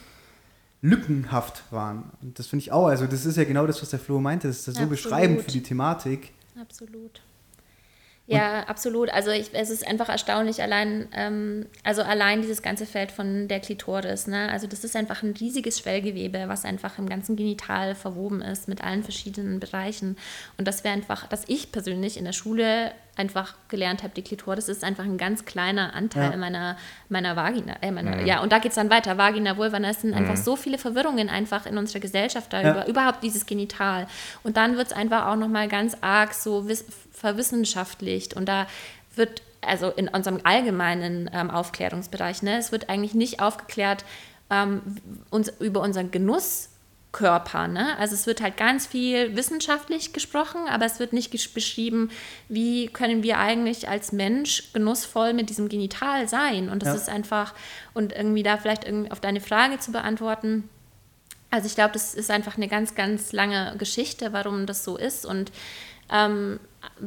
lückenhaft 0.83 1.65
waren. 1.71 2.11
Und 2.23 2.39
das 2.39 2.47
finde 2.47 2.63
ich 2.63 2.73
auch, 2.73 2.87
also 2.87 3.07
das 3.07 3.27
ist 3.27 3.37
ja 3.37 3.45
genau 3.45 3.67
das, 3.67 3.83
was 3.83 3.91
der 3.91 3.99
Flo 3.99 4.21
meinte, 4.21 4.49
das 4.49 4.59
ist 4.59 4.65
so 4.65 4.71
Absolut. 4.73 4.91
beschreibend 4.91 5.43
für 5.43 5.51
die 5.51 5.63
Thematik. 5.63 6.33
Absolut. 6.59 7.21
Ja, 8.37 8.61
absolut. 8.69 9.11
Also 9.11 9.31
ich, 9.31 9.51
es 9.53 9.71
ist 9.71 9.87
einfach 9.87 10.09
erstaunlich, 10.09 10.63
allein, 10.63 11.09
ähm, 11.15 11.67
also 11.85 12.03
allein 12.03 12.43
dieses 12.43 12.63
ganze 12.63 12.87
Feld 12.87 13.11
von 13.11 13.49
der 13.49 13.61
Klitoris. 13.61 14.27
Ne? 14.27 14.49
Also 14.51 14.67
das 14.67 14.85
ist 14.85 14.95
einfach 14.97 15.23
ein 15.23 15.35
riesiges 15.39 15.79
Schwellgewebe, 15.81 16.45
was 16.47 16.65
einfach 16.65 16.99
im 16.99 17.09
ganzen 17.09 17.37
Genital 17.37 17.95
verwoben 17.95 18.41
ist 18.43 18.69
mit 18.69 18.83
allen 18.85 19.03
verschiedenen 19.03 19.61
Bereichen. 19.61 20.17
Und 20.59 20.69
das 20.69 20.85
wäre 20.85 20.95
einfach, 20.95 21.27
dass 21.27 21.45
ich 21.49 21.73
persönlich 21.73 22.17
in 22.17 22.25
der 22.25 22.33
Schule 22.33 22.93
einfach 23.17 23.55
gelernt 23.69 24.03
habe, 24.03 24.15
die 24.15 24.23
Klitoris 24.23 24.69
ist 24.69 24.83
einfach 24.83 25.05
ein 25.05 25.19
ganz 25.19 25.45
kleiner 25.45 25.93
Anteil 25.95 26.31
Ja. 26.31 26.37
meiner, 26.39 26.77
meiner 27.11 27.37
Vagina. 27.37 27.75
Äh, 27.83 27.91
meiner, 27.91 28.23
Ja, 28.23 28.41
und 28.41 28.51
da 28.51 28.59
geht 28.61 28.71
es 28.71 28.77
dann 28.77 28.89
weiter. 28.89 29.19
Vagina, 29.19 29.59
Vulva, 29.59 29.77
es 29.79 30.01
sind 30.01 30.15
einfach 30.15 30.37
so 30.39 30.57
viele 30.57 30.79
Verwirrungen 30.79 31.29
einfach 31.29 31.67
in 31.67 31.77
unserer 31.77 32.01
Gesellschaft 32.01 32.53
Ja. 32.53 32.63
darüber, 32.63 32.87
überhaupt 32.87 33.23
dieses 33.23 33.45
Genital. 33.45 34.07
Und 34.43 34.57
dann 34.57 34.77
wird 34.77 34.87
es 34.87 34.93
einfach 34.95 35.27
auch 35.27 35.37
nochmal 35.37 35.69
ganz 35.69 35.99
arg 36.01 36.33
so 36.33 36.67
verwissenschaftlicht 37.21 38.35
und 38.35 38.47
da 38.49 38.67
wird, 39.15 39.43
also 39.61 39.91
in 39.91 40.09
unserem 40.09 40.41
allgemeinen 40.45 41.31
ähm, 41.33 41.51
Aufklärungsbereich, 41.51 42.43
ne, 42.43 42.59
es 42.59 42.73
wird 42.73 42.89
eigentlich 42.89 43.15
nicht 43.15 43.41
aufgeklärt 43.41 44.05
ähm, 44.51 44.81
uns, 45.31 45.53
über 45.61 45.81
unseren 45.81 46.11
Genusskörper. 46.11 47.69
Ne? 47.69 47.97
Also 47.99 48.15
es 48.15 48.27
wird 48.27 48.41
halt 48.41 48.57
ganz 48.57 48.87
viel 48.87 49.37
wissenschaftlich 49.37 50.13
gesprochen, 50.13 50.63
aber 50.69 50.87
es 50.87 50.99
wird 50.99 51.13
nicht 51.13 51.31
beschrieben, 51.31 52.11
wie 52.49 52.89
können 52.89 53.23
wir 53.23 53.39
eigentlich 53.39 53.89
als 53.89 54.13
Mensch 54.13 54.73
genussvoll 54.73 55.33
mit 55.35 55.51
diesem 55.51 55.69
Genital 55.69 56.29
sein. 56.29 56.69
Und 56.69 56.83
das 56.83 56.89
Ja. 56.89 56.95
ist 56.95 57.09
einfach, 57.09 57.55
und 57.95 58.13
irgendwie 58.13 58.43
da 58.43 58.57
vielleicht 58.57 58.85
irgendwie 58.85 59.11
auf 59.11 59.21
deine 59.21 59.41
Frage 59.41 59.79
zu 59.79 59.93
beantworten, 59.93 60.69
also 61.53 61.67
ich 61.67 61.75
glaube, 61.75 61.93
das 61.93 62.15
ist 62.15 62.31
einfach 62.31 62.57
eine 62.57 62.69
ganz, 62.69 62.95
ganz 62.95 63.33
lange 63.33 63.75
Geschichte, 63.77 64.33
warum 64.33 64.67
das 64.67 64.85
so 64.85 64.97
ist. 64.97 65.27
Und 65.27 65.51
ähm, 66.13 66.61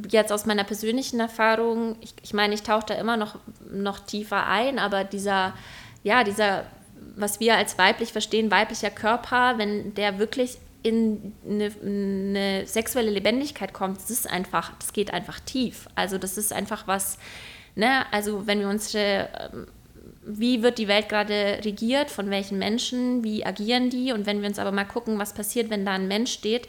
jetzt 0.09 0.31
aus 0.31 0.45
meiner 0.45 0.63
persönlichen 0.63 1.19
Erfahrung, 1.19 1.95
ich, 2.01 2.13
ich 2.21 2.33
meine, 2.33 2.53
ich 2.53 2.63
tauche 2.63 2.85
da 2.87 2.93
immer 2.95 3.17
noch, 3.17 3.35
noch 3.71 3.99
tiefer 3.99 4.47
ein, 4.47 4.79
aber 4.79 5.03
dieser, 5.03 5.53
ja, 6.03 6.23
dieser, 6.23 6.65
was 7.15 7.39
wir 7.39 7.55
als 7.55 7.77
weiblich 7.77 8.11
verstehen, 8.11 8.51
weiblicher 8.51 8.89
Körper, 8.89 9.57
wenn 9.57 9.93
der 9.93 10.19
wirklich 10.19 10.57
in 10.83 11.33
eine, 11.47 11.71
eine 11.81 12.67
sexuelle 12.67 13.09
Lebendigkeit 13.09 13.73
kommt, 13.73 13.97
das 13.97 14.09
ist 14.09 14.29
einfach, 14.29 14.73
das 14.79 14.93
geht 14.93 15.13
einfach 15.13 15.39
tief. 15.39 15.87
Also 15.95 16.17
das 16.17 16.37
ist 16.37 16.51
einfach 16.51 16.87
was, 16.87 17.17
ne, 17.75 18.05
also 18.11 18.45
wenn 18.45 18.59
wir 18.59 18.69
ähm, 19.53 19.67
wie 20.25 20.63
wird 20.63 20.77
die 20.77 20.87
Welt 20.87 21.09
gerade 21.09 21.59
regiert, 21.63 22.09
von 22.09 22.29
welchen 22.29 22.57
Menschen, 22.59 23.23
wie 23.23 23.45
agieren 23.45 23.89
die. 23.89 24.11
Und 24.11 24.25
wenn 24.25 24.41
wir 24.41 24.49
uns 24.49 24.59
aber 24.59 24.71
mal 24.71 24.85
gucken, 24.85 25.19
was 25.19 25.33
passiert, 25.33 25.69
wenn 25.69 25.85
da 25.85 25.93
ein 25.93 26.07
Mensch 26.07 26.31
steht, 26.31 26.67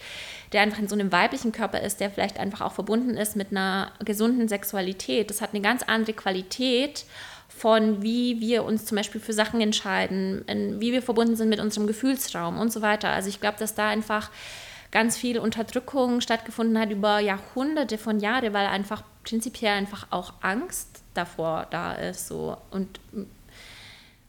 der 0.52 0.62
einfach 0.62 0.78
in 0.78 0.88
so 0.88 0.94
einem 0.94 1.12
weiblichen 1.12 1.52
Körper 1.52 1.80
ist, 1.80 2.00
der 2.00 2.11
vielleicht 2.11 2.38
einfach 2.38 2.61
auch 2.61 2.73
verbunden 2.73 3.16
ist 3.16 3.37
mit 3.37 3.50
einer 3.50 3.92
gesunden 4.04 4.49
Sexualität, 4.49 5.30
das 5.30 5.40
hat 5.40 5.50
eine 5.52 5.62
ganz 5.62 5.82
andere 5.82 6.14
Qualität 6.14 7.04
von 7.49 8.02
wie 8.02 8.40
wir 8.40 8.64
uns 8.64 8.84
zum 8.84 8.96
Beispiel 8.96 9.20
für 9.20 9.32
Sachen 9.32 9.61
entscheiden, 9.61 10.44
wie 10.80 10.92
wir 10.92 11.02
verbunden 11.02 11.37
sind 11.37 11.49
mit 11.49 11.61
unserem 11.61 11.87
Gefühlsraum 11.87 12.58
und 12.58 12.73
so 12.73 12.82
weiter. 12.82 13.11
Also 13.11 13.28
ich 13.28 13.40
glaube, 13.40 13.58
dass 13.58 13.76
da 13.76 13.88
einfach 13.88 14.30
ganz 14.90 15.16
viel 15.16 15.38
Unterdrückung 15.38 16.20
stattgefunden 16.20 16.78
hat 16.78 16.90
über 16.90 17.20
Jahrhunderte 17.20 17.96
von 17.96 18.18
Jahren, 18.18 18.52
weil 18.52 18.66
einfach 18.66 19.04
prinzipiell 19.23 19.73
einfach 19.73 20.08
auch 20.11 20.34
Angst 20.40 21.02
davor 21.14 21.66
da 21.70 21.92
ist. 21.92 22.26
So. 22.26 22.56
Und 22.73 22.99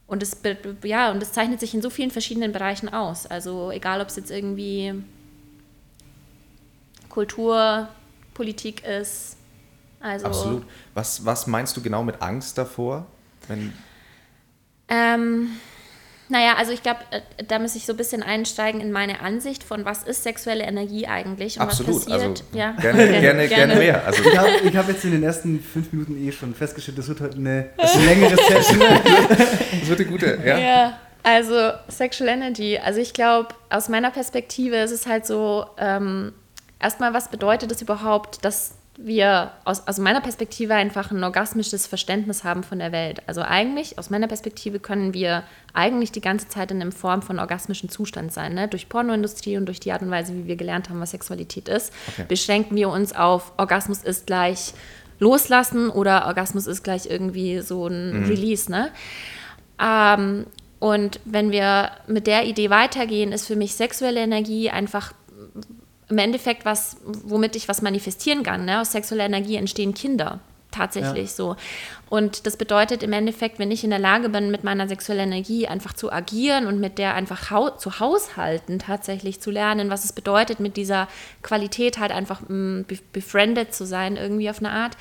und 0.06 0.22
es, 0.22 0.36
ja, 0.84 1.10
und 1.10 1.22
es 1.22 1.32
zeichnet 1.32 1.60
sich 1.60 1.74
in 1.74 1.82
so 1.82 1.90
vielen 1.90 2.10
verschiedenen 2.10 2.52
Bereichen 2.52 2.88
aus. 2.88 3.26
Also 3.26 3.70
egal, 3.70 4.00
ob 4.00 4.08
es 4.08 4.16
jetzt 4.16 4.30
irgendwie 4.30 4.94
Kultur, 7.08 7.88
Politik 8.34 8.84
ist. 8.84 9.36
Also, 10.00 10.26
Absolut. 10.26 10.64
Was, 10.94 11.24
was 11.24 11.46
meinst 11.46 11.76
du 11.76 11.82
genau 11.82 12.04
mit 12.04 12.22
Angst 12.22 12.58
davor? 12.58 13.06
Ähm, 14.88 15.50
naja, 16.28 16.54
also 16.56 16.72
ich 16.72 16.82
glaube, 16.82 17.00
äh, 17.10 17.20
da 17.46 17.58
muss 17.58 17.76
ich 17.76 17.86
so 17.86 17.92
ein 17.92 17.96
bisschen 17.96 18.22
einsteigen 18.22 18.80
in 18.80 18.90
meine 18.90 19.20
Ansicht 19.20 19.62
von, 19.62 19.84
was 19.84 20.02
ist 20.02 20.22
sexuelle 20.22 20.64
Energie 20.64 21.06
eigentlich 21.06 21.56
und 21.56 21.62
absolut. 21.62 21.96
was 21.96 22.04
passiert. 22.06 22.22
Also 22.22 22.44
ja, 22.52 22.72
gerne, 22.80 23.20
gerne, 23.20 23.48
gerne, 23.48 23.74
mehr. 23.76 24.04
Also 24.04 24.22
Ich 24.24 24.36
habe 24.36 24.50
ich 24.64 24.76
hab 24.76 24.88
jetzt 24.88 25.04
in 25.04 25.12
den 25.12 25.22
ersten 25.22 25.60
fünf 25.60 25.92
Minuten 25.92 26.16
eh 26.16 26.32
schon 26.32 26.54
festgestellt, 26.54 26.98
das 26.98 27.08
wird 27.08 27.20
heute 27.20 27.36
eine, 27.36 27.70
eine 27.76 28.04
längere 28.04 28.36
Session. 28.36 28.80
das 29.80 29.88
wird 29.88 30.00
eine 30.00 30.08
gute. 30.08 30.38
Ja. 30.44 30.58
Ja. 30.58 30.98
also 31.22 31.72
Sexual 31.88 32.28
Energy. 32.28 32.78
Also 32.78 33.00
ich 33.00 33.12
glaube, 33.12 33.48
aus 33.70 33.88
meiner 33.88 34.10
Perspektive 34.10 34.76
ist 34.76 34.90
es 34.90 35.06
halt 35.06 35.26
so, 35.26 35.66
ähm, 35.78 36.32
erstmal, 36.80 37.14
was 37.14 37.28
bedeutet 37.28 37.70
es 37.70 37.82
überhaupt, 37.82 38.44
dass 38.44 38.74
wir 38.98 39.52
aus, 39.64 39.86
aus 39.86 39.98
meiner 39.98 40.20
Perspektive 40.20 40.74
einfach 40.74 41.10
ein 41.10 41.22
orgasmisches 41.22 41.86
Verständnis 41.86 42.44
haben 42.44 42.62
von 42.62 42.78
der 42.78 42.92
Welt. 42.92 43.20
Also 43.26 43.42
eigentlich, 43.42 43.98
aus 43.98 44.10
meiner 44.10 44.26
Perspektive 44.26 44.78
können 44.78 45.12
wir 45.12 45.42
eigentlich 45.74 46.12
die 46.12 46.20
ganze 46.20 46.48
Zeit 46.48 46.70
in 46.70 46.80
einer 46.80 46.92
Form 46.92 47.22
von 47.22 47.38
orgasmischen 47.38 47.88
Zustand 47.88 48.32
sein. 48.32 48.54
Ne? 48.54 48.68
Durch 48.68 48.88
Pornoindustrie 48.88 49.56
und 49.56 49.66
durch 49.66 49.80
die 49.80 49.92
Art 49.92 50.02
und 50.02 50.10
Weise, 50.10 50.34
wie 50.34 50.46
wir 50.46 50.56
gelernt 50.56 50.88
haben, 50.88 51.00
was 51.00 51.10
Sexualität 51.10 51.68
ist, 51.68 51.92
Okay. 52.08 52.24
beschränken 52.28 52.76
wir 52.76 52.88
uns 52.88 53.14
auf 53.14 53.52
Orgasmus 53.56 54.02
ist 54.02 54.26
gleich 54.26 54.72
loslassen 55.18 55.90
oder 55.90 56.26
Orgasmus 56.26 56.66
ist 56.66 56.82
gleich 56.82 57.06
irgendwie 57.10 57.60
so 57.60 57.86
ein 57.86 58.26
Release. 58.26 58.70
Ne? 58.70 58.90
Ähm, 59.82 60.46
und 60.78 61.20
wenn 61.24 61.50
wir 61.50 61.90
mit 62.06 62.26
der 62.26 62.44
Idee 62.46 62.70
weitergehen, 62.70 63.32
ist 63.32 63.46
für 63.46 63.56
mich 63.56 63.74
sexuelle 63.74 64.20
Energie 64.20 64.70
einfach 64.70 65.12
im 66.08 66.18
Endeffekt 66.18 66.64
was, 66.64 66.96
womit 67.04 67.56
ich 67.56 67.68
was 67.68 67.82
manifestieren 67.82 68.42
kann. 68.42 68.64
Ne? 68.64 68.80
Aus 68.80 68.92
sexueller 68.92 69.24
Energie 69.24 69.56
entstehen 69.56 69.94
Kinder. 69.94 70.40
Tatsächlich 70.72 71.30
Ja. 71.30 71.34
so. 71.36 71.56
Und 72.10 72.46
das 72.46 72.56
bedeutet 72.56 73.02
im 73.02 73.12
Endeffekt, 73.12 73.58
wenn 73.58 73.70
ich 73.70 73.82
in 73.82 73.90
der 73.90 73.98
Lage 73.98 74.28
bin, 74.28 74.50
mit 74.50 74.62
meiner 74.62 74.88
sexuellen 74.88 75.32
Energie 75.32 75.66
einfach 75.66 75.94
zu 75.94 76.12
agieren 76.12 76.66
und 76.66 76.78
mit 76.80 76.98
der 76.98 77.14
einfach 77.14 77.50
hau 77.50 77.70
zu 77.70 77.98
haushalten, 77.98 78.78
tatsächlich 78.78 79.40
zu 79.40 79.50
lernen, 79.50 79.90
was 79.90 80.04
es 80.04 80.12
bedeutet, 80.12 80.60
mit 80.60 80.76
dieser 80.76 81.08
Qualität 81.42 81.98
halt 81.98 82.12
einfach 82.12 82.42
mm, 82.42 82.82
be 82.82 82.98
befriended 83.12 83.74
zu 83.74 83.86
sein, 83.86 84.16
irgendwie 84.16 84.50
auf 84.50 84.58
eine 84.58 84.70
Art, 84.70 84.96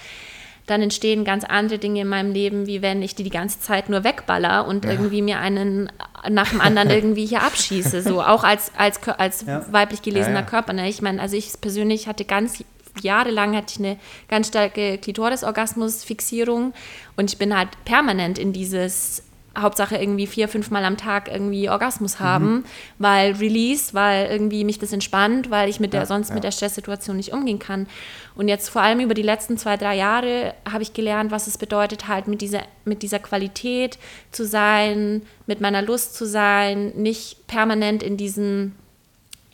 dann 0.68 0.82
entstehen 0.82 1.24
ganz 1.26 1.44
andere 1.44 1.78
Dinge 1.78 2.02
in 2.02 2.08
meinem 2.08 2.32
Leben, 2.32 2.66
wie 2.66 2.82
wenn 2.82 3.02
ich 3.04 3.14
die 3.14 3.24
die 3.24 3.30
ganze 3.30 3.60
Zeit 3.60 3.88
nur 3.90 4.04
wegballer 4.04 4.68
und 4.68 4.84
irgendwie 4.86 5.22
mir 5.22 5.40
einen 5.40 5.92
nach 6.28 6.50
dem 6.50 6.60
anderen 6.62 6.90
irgendwie 6.90 7.26
hier 7.26 7.44
abschieße. 7.44 8.02
So 8.02 8.22
auch 8.22 8.44
als, 8.44 8.72
als, 8.76 9.00
als 9.08 9.46
Ja. 9.46 9.64
weiblich 9.72 10.02
gelesener 10.02 10.36
Ja, 10.36 10.40
ja. 10.42 10.46
Körper. 10.48 10.74
Ne? 10.74 10.90
Ich 10.90 11.02
meine, 11.04 11.22
also 11.22 11.38
ich 11.38 11.52
persönlich 11.62 12.08
hatte 12.08 12.26
ganz 12.26 12.64
jahrelang 13.02 13.56
hatte 13.56 13.74
ich 13.74 13.80
eine 13.86 13.98
ganz 14.28 14.48
starke 14.48 14.98
Klitorisorgasmusfixierung 14.98 16.74
und 17.18 17.32
ich 17.32 17.38
bin 17.38 17.56
halt 17.56 17.70
permanent 17.86 18.38
in 18.40 18.54
dieses 18.54 19.22
Hauptsache 19.58 19.96
irgendwie 19.98 20.28
vier, 20.28 20.48
fünf 20.48 20.72
Mal 20.72 20.84
am 20.86 20.98
Tag 20.98 21.30
irgendwie 21.32 21.70
Orgasmus 21.70 22.20
haben, 22.20 22.66
weil 23.00 23.34
Release, 23.34 23.94
weil 23.94 24.28
irgendwie 24.28 24.64
mich 24.64 24.80
das 24.80 24.92
entspannt, 24.92 25.50
weil 25.50 25.70
ich 25.70 25.80
mit 25.80 25.94
der 25.94 26.02
Ja, 26.02 26.06
sonst 26.06 26.30
ja. 26.30 26.36
mit 26.36 26.44
der 26.44 26.52
Stresssituation 26.52 27.16
nicht 27.18 27.32
umgehen 27.32 27.60
kann. 27.60 27.88
Und 28.36 28.48
jetzt 28.48 28.70
vor 28.70 28.82
allem 28.82 29.00
über 29.00 29.14
die 29.14 29.22
letzten 29.22 29.58
zwei, 29.58 29.78
drei 29.78 29.96
Jahre 29.96 30.54
habe 30.70 30.84
ich 30.84 30.94
gelernt, 30.94 31.32
was 31.32 31.48
es 31.48 31.58
bedeutet, 31.58 32.08
halt 32.08 32.28
mit 32.28 32.42
dieser, 32.42 32.64
mit 32.84 33.02
dieser 33.02 33.20
Qualität 33.20 33.98
zu 34.32 34.46
sein, 34.46 35.22
mit 35.48 35.62
meiner 35.62 35.82
Lust 35.82 36.16
zu 36.16 36.26
sein, 36.26 36.92
nicht 36.96 37.48
permanent 37.48 38.04
in 38.04 38.18
diesen 38.18 38.76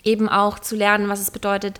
eben 0.03 0.29
auch 0.29 0.60
zu 0.60 0.75
lernen, 0.75 1.10
was 1.10 1.20
es 1.20 1.31
bedeutet, 1.31 1.79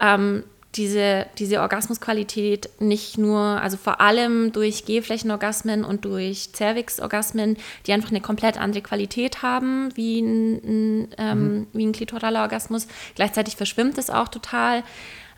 ähm, 0.00 0.44
diese, 0.76 1.26
diese 1.38 1.60
Orgasmusqualität 1.60 2.68
nicht 2.80 3.18
nur, 3.18 3.40
also 3.40 3.76
vor 3.76 4.00
allem 4.00 4.52
durch 4.52 4.84
Gehflächenorgasmen 4.84 5.84
und 5.84 6.04
durch 6.04 6.50
Cervix-Orgasmen, 6.52 7.56
die 7.86 7.92
einfach 7.92 8.10
eine 8.10 8.20
komplett 8.20 8.58
andere 8.58 8.82
Qualität 8.82 9.42
haben, 9.42 9.94
wie 9.96 10.20
ein, 10.20 10.54
ein, 10.54 11.08
ähm, 11.18 11.66
wie 11.72 11.86
ein 11.86 11.92
klitoraler 11.92 12.42
Orgasmus. 12.42 12.86
Gleichzeitig 13.14 13.56
verschwimmt 13.56 13.98
es 13.98 14.10
auch 14.10 14.28
total. 14.28 14.82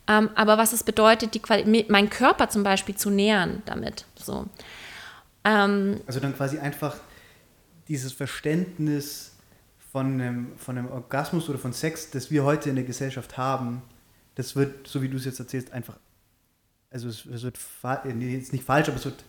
Ähm, 0.09 0.31
aber 0.35 0.59
was 0.59 0.73
es 0.73 0.83
bedeutet, 0.83 1.35
die 1.35 1.41
Quali 1.41 1.85
Körper 2.09 2.49
zum 2.49 2.63
Beispiel 2.63 2.97
zu 2.97 3.11
nähern 3.11 3.63
damit. 3.67 4.07
So. 4.17 4.47
Ähm, 5.45 6.01
Also 6.07 6.19
dann 6.21 6.35
quasi 6.35 6.59
einfach 6.59 6.97
dieses 7.89 8.13
Verständnis 8.13 9.33
von 9.93 10.21
einem, 10.21 10.53
von 10.57 10.79
einem 10.79 10.91
Orgasmus 10.91 11.49
oder 11.49 11.59
von 11.59 11.73
Sex, 11.73 12.11
das 12.11 12.31
wir 12.31 12.45
heute 12.45 12.71
in 12.71 12.77
der 12.77 12.85
Gesellschaft 12.85 13.37
haben, 13.37 13.83
das 14.39 14.55
wird, 14.55 14.87
so 14.87 15.03
wie 15.03 15.09
du 15.09 15.17
es 15.17 15.25
jetzt 15.25 15.41
erzählst, 15.41 15.73
einfach, 15.73 15.99
also 16.91 17.09
es, 17.09 17.27
es 17.27 17.43
wird, 17.43 17.59
äh, 18.05 18.13
nee, 18.15 18.37
jetzt 18.37 18.53
nicht 18.53 18.65
falsch, 18.65 18.89
aber 18.89 18.97
es 18.97 19.05
wird, 19.05 19.25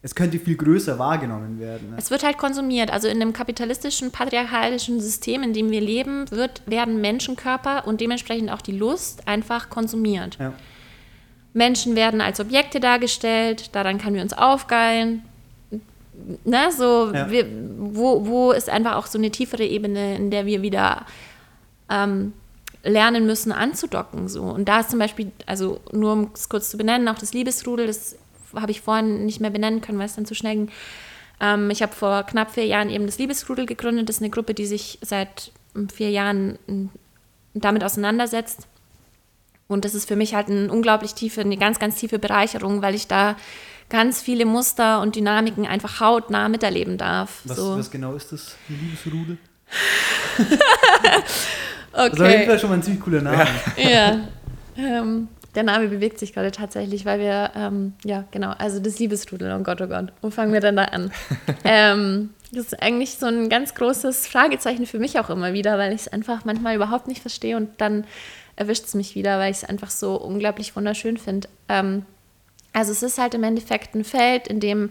es 0.00 0.14
könnte 0.14 0.38
viel 0.38 0.56
größer 0.56 0.98
wahrgenommen 0.98 1.60
werden. 1.60 1.90
Ne? 1.90 1.96
Es 1.98 2.10
wird 2.10 2.22
halt 2.24 2.38
konsumiert. 2.38 2.90
Also 2.90 3.08
in 3.08 3.20
einem 3.20 3.34
kapitalistischen, 3.34 4.10
patriarchalischen 4.10 5.00
System, 5.00 5.42
in 5.42 5.52
dem 5.52 5.70
wir 5.70 5.82
leben, 5.82 6.30
wird, 6.30 6.62
werden 6.64 7.00
Menschenkörper 7.02 7.86
und 7.86 8.00
dementsprechend 8.00 8.50
auch 8.50 8.62
die 8.62 8.72
Lust 8.72 9.28
einfach 9.28 9.68
konsumiert. 9.68 10.38
Ja. 10.40 10.54
Menschen 11.52 11.94
werden 11.94 12.22
als 12.22 12.40
Objekte 12.40 12.80
dargestellt, 12.80 13.74
daran 13.74 13.98
können 13.98 14.16
wir 14.16 14.22
uns 14.22 14.32
aufgeilen. 14.32 15.24
Ne, 16.44 16.72
so, 16.74 17.12
Ja. 17.12 17.30
wir, 17.30 17.46
wo, 17.78 18.26
wo 18.26 18.52
ist 18.52 18.70
einfach 18.70 18.96
auch 18.96 19.06
so 19.06 19.18
eine 19.18 19.30
tiefere 19.30 19.64
Ebene, 19.64 20.16
in 20.16 20.30
der 20.30 20.46
wir 20.46 20.62
wieder 20.62 21.04
ähm, 21.90 22.32
lernen 22.82 23.26
müssen 23.26 23.52
anzudocken. 23.52 24.28
So. 24.28 24.42
Und 24.42 24.68
da 24.68 24.80
ist 24.80 24.90
zum 24.90 24.98
Beispiel, 24.98 25.32
also 25.46 25.80
nur 25.92 26.12
um 26.12 26.30
es 26.34 26.48
kurz 26.48 26.70
zu 26.70 26.76
benennen, 26.76 27.08
auch 27.08 27.18
das 27.18 27.32
Liebesrudel, 27.32 27.86
das 27.86 28.16
habe 28.54 28.70
ich 28.70 28.80
vorhin 28.80 29.26
nicht 29.26 29.40
mehr 29.40 29.50
benennen 29.50 29.80
können, 29.80 29.98
weil 29.98 30.06
es 30.06 30.14
dann 30.14 30.26
zu 30.26 30.34
schnell 30.34 30.54
ging. 30.54 30.70
Ähm, 31.40 31.70
ich 31.70 31.82
habe 31.82 31.92
vor 31.92 32.22
knapp 32.24 32.52
vier 32.52 32.66
Jahren 32.66 32.90
eben 32.90 33.06
das 33.06 33.18
Liebesrudel 33.18 33.66
gegründet. 33.66 34.08
Das 34.08 34.16
ist 34.16 34.22
eine 34.22 34.30
Gruppe, 34.30 34.54
die 34.54 34.66
sich 34.66 34.98
seit 35.02 35.52
vier 35.92 36.10
Jahren 36.10 36.58
damit 37.54 37.84
auseinandersetzt. 37.84 38.66
Und 39.68 39.84
das 39.84 39.94
ist 39.94 40.08
für 40.08 40.16
mich 40.16 40.34
halt 40.34 40.48
eine 40.48 40.72
unglaublich 40.72 41.14
tiefe, 41.14 41.42
eine 41.42 41.58
ganz, 41.58 41.78
ganz 41.78 41.96
tiefe 41.96 42.18
Bereicherung, 42.18 42.80
weil 42.80 42.94
ich 42.94 43.06
da 43.06 43.36
ganz 43.90 44.22
viele 44.22 44.46
Muster 44.46 45.00
und 45.02 45.14
Dynamiken 45.14 45.66
einfach 45.66 46.00
hautnah 46.00 46.48
miterleben 46.48 46.96
darf. 46.98 47.40
Was, 47.44 47.56
so. 47.56 47.76
was 47.76 47.90
genau 47.90 48.14
ist 48.14 48.32
das, 48.32 48.56
Liebesrudel? 48.68 49.38
okay. 51.98 52.10
Das 52.10 52.18
ist 52.18 52.24
auf 52.24 52.30
jeden 52.30 52.46
Fall 52.46 52.58
schon 52.58 52.70
mal 52.70 52.76
ein 52.76 52.82
ziemlich 52.82 53.02
cooler 53.02 53.22
Name. 53.22 53.46
Ja. 53.76 53.88
ja. 53.90 55.00
Ähm, 55.00 55.28
der 55.54 55.62
Name 55.64 55.88
bewegt 55.88 56.18
sich 56.18 56.32
gerade 56.32 56.52
tatsächlich, 56.52 57.04
weil 57.04 57.18
wir, 57.18 57.50
ähm, 57.56 57.94
ja, 58.04 58.24
genau, 58.30 58.52
also 58.58 58.78
das 58.80 58.98
Liebesrudel, 58.98 59.52
oh 59.58 59.62
Gott, 59.62 59.80
oh 59.80 59.86
Gott, 59.86 60.12
wo 60.22 60.30
fangen 60.30 60.52
wir 60.52 60.60
denn 60.60 60.76
da 60.76 60.84
an? 60.84 61.10
ähm, 61.64 62.30
das 62.52 62.66
ist 62.66 62.82
eigentlich 62.82 63.16
so 63.16 63.26
ein 63.26 63.48
ganz 63.48 63.74
großes 63.74 64.26
Fragezeichen 64.26 64.86
für 64.86 64.98
mich 64.98 65.18
auch 65.18 65.30
immer 65.30 65.52
wieder, 65.52 65.76
weil 65.76 65.92
ich 65.92 66.02
es 66.02 66.08
einfach 66.08 66.44
manchmal 66.44 66.76
überhaupt 66.76 67.08
nicht 67.08 67.20
verstehe 67.20 67.56
und 67.56 67.70
dann 67.80 68.04
erwischt 68.56 68.84
es 68.84 68.94
mich 68.94 69.14
wieder, 69.14 69.38
weil 69.38 69.50
ich 69.50 69.58
es 69.58 69.64
einfach 69.64 69.90
so 69.90 70.16
unglaublich 70.16 70.74
wunderschön 70.76 71.16
finde. 71.16 71.48
Ähm, 71.68 72.04
also 72.72 72.92
es 72.92 73.02
ist 73.02 73.18
halt 73.18 73.34
im 73.34 73.44
Endeffekt 73.44 73.94
ein 73.94 74.04
Feld, 74.04 74.48
in 74.48 74.60
dem 74.60 74.90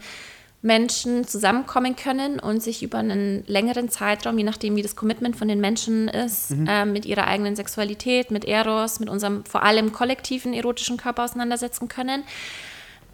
Menschen 0.61 1.27
zusammenkommen 1.27 1.95
können 1.95 2.39
und 2.39 2.63
sich 2.63 2.81
über 2.81 2.97
einen 2.97 3.43
längeren 3.45 3.89
Zeitraum, 3.89 4.37
je 4.37 4.43
nachdem 4.43 4.75
wie 4.75 4.81
das 4.81 4.95
Commitment 4.95 5.35
von 5.35 5.47
den 5.47 5.61
Menschen 5.61 6.07
ist, 6.07 6.51
mhm. 6.51 6.67
äh, 6.67 6.85
mit 6.85 7.05
ihrer 7.05 7.27
eigenen 7.27 7.55
Sexualität, 7.55 8.31
mit 8.31 8.43
Eros, 8.45 8.99
mit 8.99 9.09
unserem 9.09 9.45
vor 9.45 9.63
allem 9.63 9.91
kollektiven 9.91 10.53
erotischen 10.53 10.97
Körper 10.97 11.23
auseinandersetzen 11.23 11.87
können. 11.87 12.23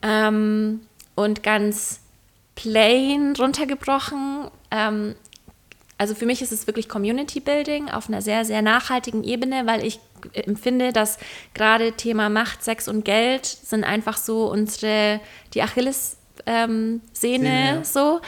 Ähm, 0.01 0.81
und 1.15 1.43
ganz 1.43 1.99
plain 2.55 3.35
runtergebrochen, 3.37 4.47
ähm, 4.71 5.15
also 5.97 6.15
für 6.15 6.25
mich 6.25 6.41
ist 6.41 6.51
es 6.51 6.65
wirklich 6.65 6.89
Community 6.89 7.39
Building 7.39 7.89
auf 7.89 8.07
einer 8.07 8.21
sehr, 8.21 8.45
sehr 8.45 8.61
nachhaltigen 8.61 9.23
Ebene, 9.23 9.65
weil 9.67 9.85
ich 9.85 9.99
empfinde, 10.33 10.91
dass 10.91 11.17
gerade 11.53 11.93
Thema 11.93 12.29
Macht, 12.29 12.63
Sex 12.63 12.87
und 12.87 13.05
Geld 13.05 13.45
sind 13.45 13.83
einfach 13.83 14.17
so 14.17 14.49
unsere, 14.49 15.19
die 15.53 15.61
Achilles- 15.61 16.17
ähm, 16.45 17.01
Sehne 17.13 17.75
ja. 17.75 17.83
so 17.83 18.21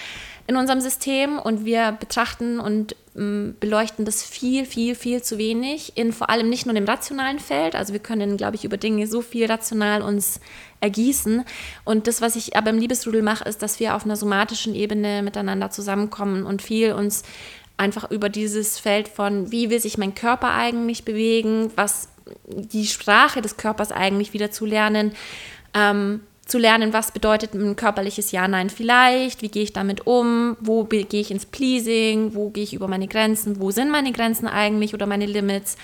in 0.48 0.56
unserem 0.56 0.80
System 0.80 1.40
und 1.40 1.66
wir 1.66 1.94
betrachten 1.94 2.60
und 2.60 2.96
ähm, 3.16 3.56
beleuchten 3.60 4.06
das 4.06 4.22
viel, 4.24 4.66
viel, 4.66 4.94
viel 4.94 5.24
zu 5.24 5.38
wenig 5.38 5.94
in 5.96 6.14
vor 6.14 6.30
allem 6.30 6.50
nicht 6.50 6.66
nur 6.66 6.76
im 6.76 6.86
rationalen 6.86 7.40
Feld. 7.40 7.76
Also 7.76 7.94
wir 7.94 8.00
können, 8.00 8.38
glaube 8.38 8.56
ich, 8.56 8.64
über 8.64 8.78
Dinge 8.78 9.08
so 9.08 9.22
viel 9.22 9.46
rational 9.46 10.02
uns 10.02 10.40
ergießen. 10.82 11.44
Und 11.84 12.08
das, 12.08 12.22
was 12.22 12.36
ich 12.36 12.56
aber 12.56 12.70
im 12.70 12.78
Liebesrudel 12.78 13.24
mache, 13.24 13.48
ist, 13.50 13.64
dass 13.64 13.80
wir 13.80 13.96
auf 13.96 14.06
einer 14.06 14.16
somatischen 14.16 14.76
Ebene 14.76 15.24
miteinander 15.24 15.72
zusammenkommen 15.72 16.46
und 16.46 16.62
viel 16.62 16.94
uns 16.94 17.24
einfach 17.78 18.12
über 18.12 18.30
dieses 18.30 18.78
Feld 18.78 19.08
von, 19.08 19.52
wie 19.52 19.70
will 19.70 19.80
sich 19.80 19.98
mein 19.98 20.14
Körper 20.14 20.54
eigentlich 20.54 21.06
bewegen, 21.06 21.72
was 21.76 22.10
die 22.48 22.86
Sprache 22.86 23.42
des 23.42 23.58
Körpers 23.58 23.92
eigentlich 23.92 24.34
wieder 24.34 24.52
zu 24.52 24.66
lernen. 24.66 25.14
Ähm, 25.74 26.22
zu 26.46 26.60
lernen, 26.60 26.94
was 26.94 27.12
bedeutet 27.12 27.54
ein 27.54 27.76
körperliches 27.76 28.32
Ja, 28.32 28.48
Nein 28.48 28.70
vielleicht, 28.70 29.42
wie 29.42 29.50
gehe 29.50 29.64
ich 29.64 29.74
damit 29.74 30.06
um, 30.06 30.56
wo 30.60 30.84
gehe 30.84 31.06
ich 31.12 31.32
ins 31.32 31.46
Pleasing, 31.46 32.36
wo 32.36 32.50
gehe 32.50 32.64
ich 32.64 32.74
über 32.74 32.88
meine 32.88 33.08
Grenzen, 33.08 33.60
wo 33.60 33.72
sind 33.72 33.90
meine 33.90 34.12
Grenzen 34.12 34.48
eigentlich 34.48 34.94
oder 34.94 35.08
meine 35.08 35.26
Limits 35.26 35.76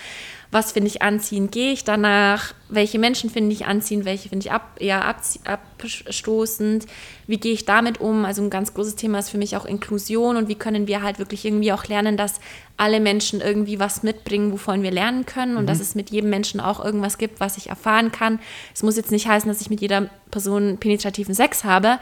was 0.51 0.73
finde 0.73 0.89
ich 0.89 1.01
anziehend, 1.01 1.53
gehe 1.53 1.71
ich 1.71 1.85
danach, 1.85 2.53
welche 2.67 2.99
Menschen 2.99 3.29
finde 3.29 3.53
ich 3.53 3.65
anziehend, 3.65 4.03
welche 4.03 4.27
finde 4.27 4.45
ich 4.45 4.51
ab, 4.51 4.75
eher 4.79 5.05
ab, 5.05 5.21
abstoßend, 5.45 6.85
wie 7.25 7.37
gehe 7.37 7.53
ich 7.53 7.63
damit 7.63 8.01
um. 8.01 8.25
Also 8.25 8.41
ein 8.41 8.49
ganz 8.49 8.73
großes 8.73 8.97
Thema 8.97 9.19
ist 9.19 9.29
für 9.29 9.37
mich 9.37 9.55
auch 9.55 9.63
Inklusion 9.63 10.35
und 10.35 10.49
wie 10.49 10.55
können 10.55 10.87
wir 10.87 11.03
halt 11.03 11.19
wirklich 11.19 11.45
irgendwie 11.45 11.71
auch 11.71 11.85
lernen, 11.85 12.17
dass 12.17 12.41
alle 12.75 12.99
Menschen 12.99 13.39
irgendwie 13.39 13.79
was 13.79 14.03
mitbringen, 14.03 14.51
wovon 14.51 14.83
wir 14.83 14.91
lernen 14.91 15.25
können 15.25 15.55
und 15.55 15.63
mhm. 15.63 15.67
dass 15.67 15.79
es 15.79 15.95
mit 15.95 16.09
jedem 16.09 16.29
Menschen 16.29 16.59
auch 16.59 16.83
irgendwas 16.83 17.17
gibt, 17.17 17.39
was 17.39 17.55
ich 17.55 17.69
erfahren 17.69 18.11
kann. 18.11 18.39
Es 18.73 18.83
muss 18.83 18.97
jetzt 18.97 19.11
nicht 19.11 19.29
heißen, 19.29 19.47
dass 19.47 19.61
ich 19.61 19.69
mit 19.69 19.79
jeder 19.79 20.09
Person 20.31 20.77
penetrativen 20.79 21.33
Sex 21.33 21.63
habe, 21.63 21.97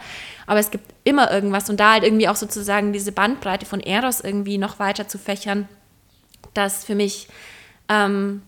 aber 0.48 0.58
es 0.58 0.72
gibt 0.72 0.92
immer 1.04 1.30
irgendwas 1.30 1.70
und 1.70 1.78
da 1.78 1.92
halt 1.92 2.02
irgendwie 2.02 2.28
auch 2.28 2.36
sozusagen 2.36 2.92
diese 2.92 3.12
Bandbreite 3.12 3.64
von 3.64 3.78
Eros 3.78 4.20
irgendwie 4.20 4.58
noch 4.58 4.80
weiter 4.80 5.06
zu 5.06 5.18
fächern, 5.18 5.68
das 6.52 6.84
für 6.84 6.96
mich 6.96 7.28
ähm, 7.90 8.42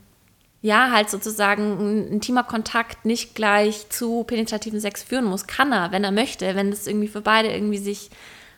ja, 0.62 0.92
halt 0.92 1.10
sozusagen 1.10 1.72
ein 1.78 2.08
intimer 2.08 2.44
Kontakt 2.44 3.04
nicht 3.04 3.34
gleich 3.34 3.88
zu 3.90 4.22
penetrativen 4.22 4.80
Sex 4.80 5.02
führen 5.02 5.24
muss. 5.24 5.48
Kann 5.48 5.72
er, 5.72 5.90
wenn 5.90 6.04
er 6.04 6.12
möchte, 6.12 6.54
wenn 6.54 6.70
das 6.70 6.86
irgendwie 6.86 7.08
für 7.08 7.20
beide 7.20 7.52
irgendwie 7.52 7.78
sich 7.78 8.10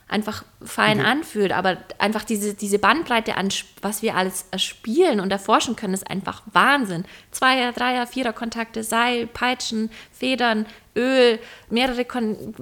einfach 0.07 0.45
fein 0.63 0.99
mhm. 0.99 1.07
anfühlt. 1.07 1.53
Aber 1.53 1.79
einfach 1.99 2.25
diese, 2.25 2.53
diese 2.53 2.79
Bandbreite 2.79 3.37
an, 3.37 3.49
was 3.81 4.03
wir 4.03 4.17
alles 4.17 4.47
erspielen 4.51 5.19
und 5.19 5.33
erforschen 5.33 5.77
können, 5.77 5.95
ist 5.95 6.11
einfach 6.11 6.43
Wahnsinn. 6.53 7.07
Zweier, 7.31 7.73
Dreier, 7.73 8.07
Vierer 8.07 8.35
Kontakte, 8.35 8.85
Seil, 8.85 9.27
Peitschen, 9.27 9.91
Federn, 10.13 10.67
Öl, 10.95 11.39
mehrere 11.71 12.05
Kon 12.05 12.55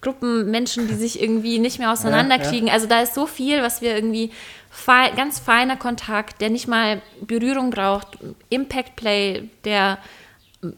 Gruppen 0.00 0.50
Menschen, 0.50 0.88
die 0.88 0.94
sich 0.94 1.20
irgendwie 1.22 1.58
nicht 1.58 1.78
mehr 1.78 1.92
auseinanderkriegen. 1.92 2.68
Ja, 2.68 2.72
ja. 2.72 2.72
Also 2.72 2.86
da 2.86 3.00
ist 3.00 3.14
so 3.14 3.26
viel, 3.26 3.62
was 3.62 3.82
wir 3.82 3.94
irgendwie 3.94 4.32
fein, 4.76 5.16
ganz 5.16 5.38
feiner 5.38 5.76
Kontakt, 5.76 6.40
der 6.40 6.50
nicht 6.50 6.68
mal 6.68 7.00
Berührung 7.22 7.70
braucht, 7.70 8.18
Impact 8.50 8.94
Play, 8.96 9.48
der 9.64 9.98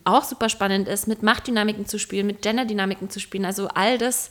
auch 0.04 0.22
super 0.22 0.48
spannend 0.48 0.88
ist, 0.88 1.08
mit 1.08 1.22
Machtdynamiken 1.22 1.86
zu 1.86 1.98
spielen, 1.98 2.26
mit 2.26 2.42
Genderdynamiken 2.42 3.10
zu 3.10 3.20
spielen. 3.20 3.44
Also 3.44 3.68
all 3.68 3.98
das 3.98 4.30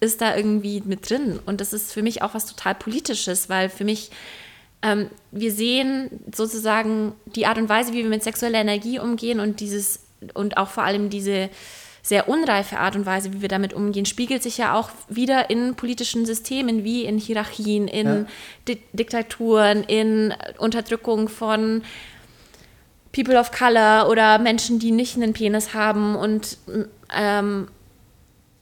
ist 0.00 0.20
da 0.20 0.36
irgendwie 0.36 0.82
mit 0.84 1.08
drin. 1.08 1.38
Und 1.46 1.60
das 1.60 1.72
ist 1.72 1.92
für 1.92 2.02
mich 2.02 2.22
auch 2.22 2.34
was 2.34 2.46
total 2.46 2.74
Politisches, 2.74 3.48
weil 3.48 3.68
für 3.68 3.84
mich, 3.84 4.10
ähm, 4.82 5.10
wir 5.30 5.52
sehen 5.52 6.10
sozusagen 6.34 7.12
die 7.26 7.46
Art 7.46 7.58
und 7.58 7.68
Weise, 7.68 7.92
wie 7.92 8.02
wir 8.02 8.10
mit 8.10 8.22
sexueller 8.22 8.60
Energie 8.60 8.98
umgehen 8.98 9.40
und 9.40 9.60
dieses 9.60 10.00
und 10.34 10.56
auch 10.56 10.68
vor 10.68 10.82
allem 10.82 11.10
diese 11.10 11.48
sehr 12.08 12.26
unreife 12.26 12.78
Art 12.78 12.96
und 12.96 13.04
Weise, 13.04 13.34
wie 13.34 13.42
wir 13.42 13.50
damit 13.50 13.74
umgehen, 13.74 14.06
spiegelt 14.06 14.42
sich 14.42 14.56
ja 14.56 14.74
auch 14.74 14.88
wieder 15.10 15.50
in 15.50 15.74
politischen 15.74 16.24
Systemen 16.24 16.82
wie 16.82 17.04
in 17.04 17.18
Hierarchien, 17.18 17.86
in 17.86 18.06
ja. 18.06 18.26
Di 18.66 18.78
Diktaturen, 18.94 19.84
in 19.84 20.32
Unterdrückung 20.56 21.28
von 21.28 21.82
People 23.12 23.38
of 23.38 23.52
Color 23.52 24.08
oder 24.08 24.38
Menschen, 24.38 24.78
die 24.78 24.90
nicht 24.90 25.16
einen 25.16 25.34
Penis 25.34 25.74
haben 25.74 26.16
und 26.16 26.56
ähm, 27.14 27.68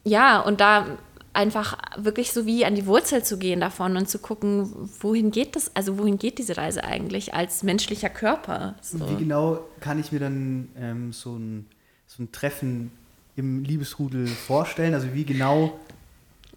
ja, 0.02 0.40
und 0.40 0.60
da 0.60 0.98
einfach 1.32 1.78
wirklich 1.96 2.32
so 2.32 2.46
wie 2.46 2.64
an 2.64 2.74
die 2.74 2.86
Wurzel 2.86 3.22
zu 3.22 3.38
gehen 3.38 3.60
davon 3.60 3.96
und 3.96 4.08
zu 4.08 4.18
gucken, 4.18 4.90
wohin 5.00 5.30
geht 5.30 5.54
das, 5.54 5.70
also 5.76 5.98
wohin 5.98 6.18
geht 6.18 6.38
diese 6.38 6.56
Reise 6.56 6.82
eigentlich 6.82 7.32
als 7.32 7.62
menschlicher 7.62 8.08
Körper? 8.08 8.74
So. 8.80 9.08
Wie 9.08 9.16
genau 9.16 9.60
kann 9.78 10.00
ich 10.00 10.10
mir 10.10 10.18
dann 10.18 10.68
ähm, 10.76 11.12
so, 11.12 11.36
ein, 11.36 11.66
so 12.06 12.24
ein 12.24 12.32
Treffen 12.32 12.90
im 13.36 13.62
Liebesrudel 13.62 14.26
vorstellen? 14.26 14.94
Also 14.94 15.12
wie 15.12 15.24
genau? 15.24 15.78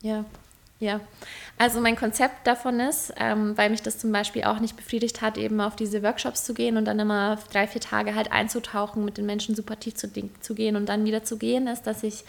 Ja, 0.01 0.25
ja. 0.79 1.01
Also 1.57 1.81
mein 1.81 1.97
Konzept 1.97 2.47
davon 2.47 2.79
ist, 2.79 3.13
ähm, 3.17 3.57
weil 3.57 3.69
mich 3.69 3.81
das 3.81 3.99
zum 3.99 4.13
Beispiel 4.13 4.45
auch 4.45 4.59
nicht 4.59 4.77
befriedigt 4.77 5.21
hat, 5.21 5.37
eben 5.37 5.59
auf 5.59 5.75
diese 5.75 6.01
Workshops 6.03 6.45
zu 6.45 6.53
gehen 6.53 6.77
und 6.77 6.85
dann 6.85 6.99
immer 6.99 7.37
drei, 7.51 7.67
vier 7.67 7.81
Tage 7.81 8.15
halt 8.15 8.31
einzutauchen, 8.31 9.03
mit 9.03 9.17
den 9.17 9.25
Menschen 9.25 9.55
super 9.55 9.77
tief 9.77 9.95
zu, 9.95 10.09
zu 10.39 10.55
gehen 10.55 10.77
und 10.77 10.87
dann 10.87 11.03
wieder 11.03 11.23
zu 11.23 11.37
gehen, 11.37 11.67
ist, 11.67 11.85
dass 11.85 12.03
ich 12.03 12.23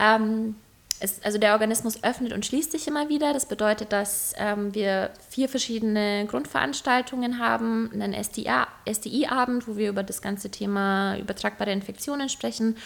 ähm, 0.00 0.56
es, 0.98 1.22
also 1.22 1.38
der 1.38 1.52
Organismus 1.52 2.02
öffnet 2.02 2.32
und 2.32 2.44
schließt 2.44 2.72
sich 2.72 2.88
immer 2.88 3.08
wieder. 3.08 3.32
Das 3.32 3.46
bedeutet, 3.46 3.92
dass 3.92 4.34
ähm, 4.36 4.74
wir 4.74 5.10
vier 5.28 5.48
verschiedene 5.48 6.26
Grundveranstaltungen 6.26 7.38
haben, 7.38 7.90
einen 7.92 8.14
SDI-Abend, 8.14 9.68
wo 9.68 9.76
wir 9.76 9.90
über 9.90 10.02
das 10.02 10.22
ganze 10.22 10.50
Thema 10.50 11.16
übertragbare 11.18 11.70
Infektionen 11.70 12.28
sprechen 12.28 12.76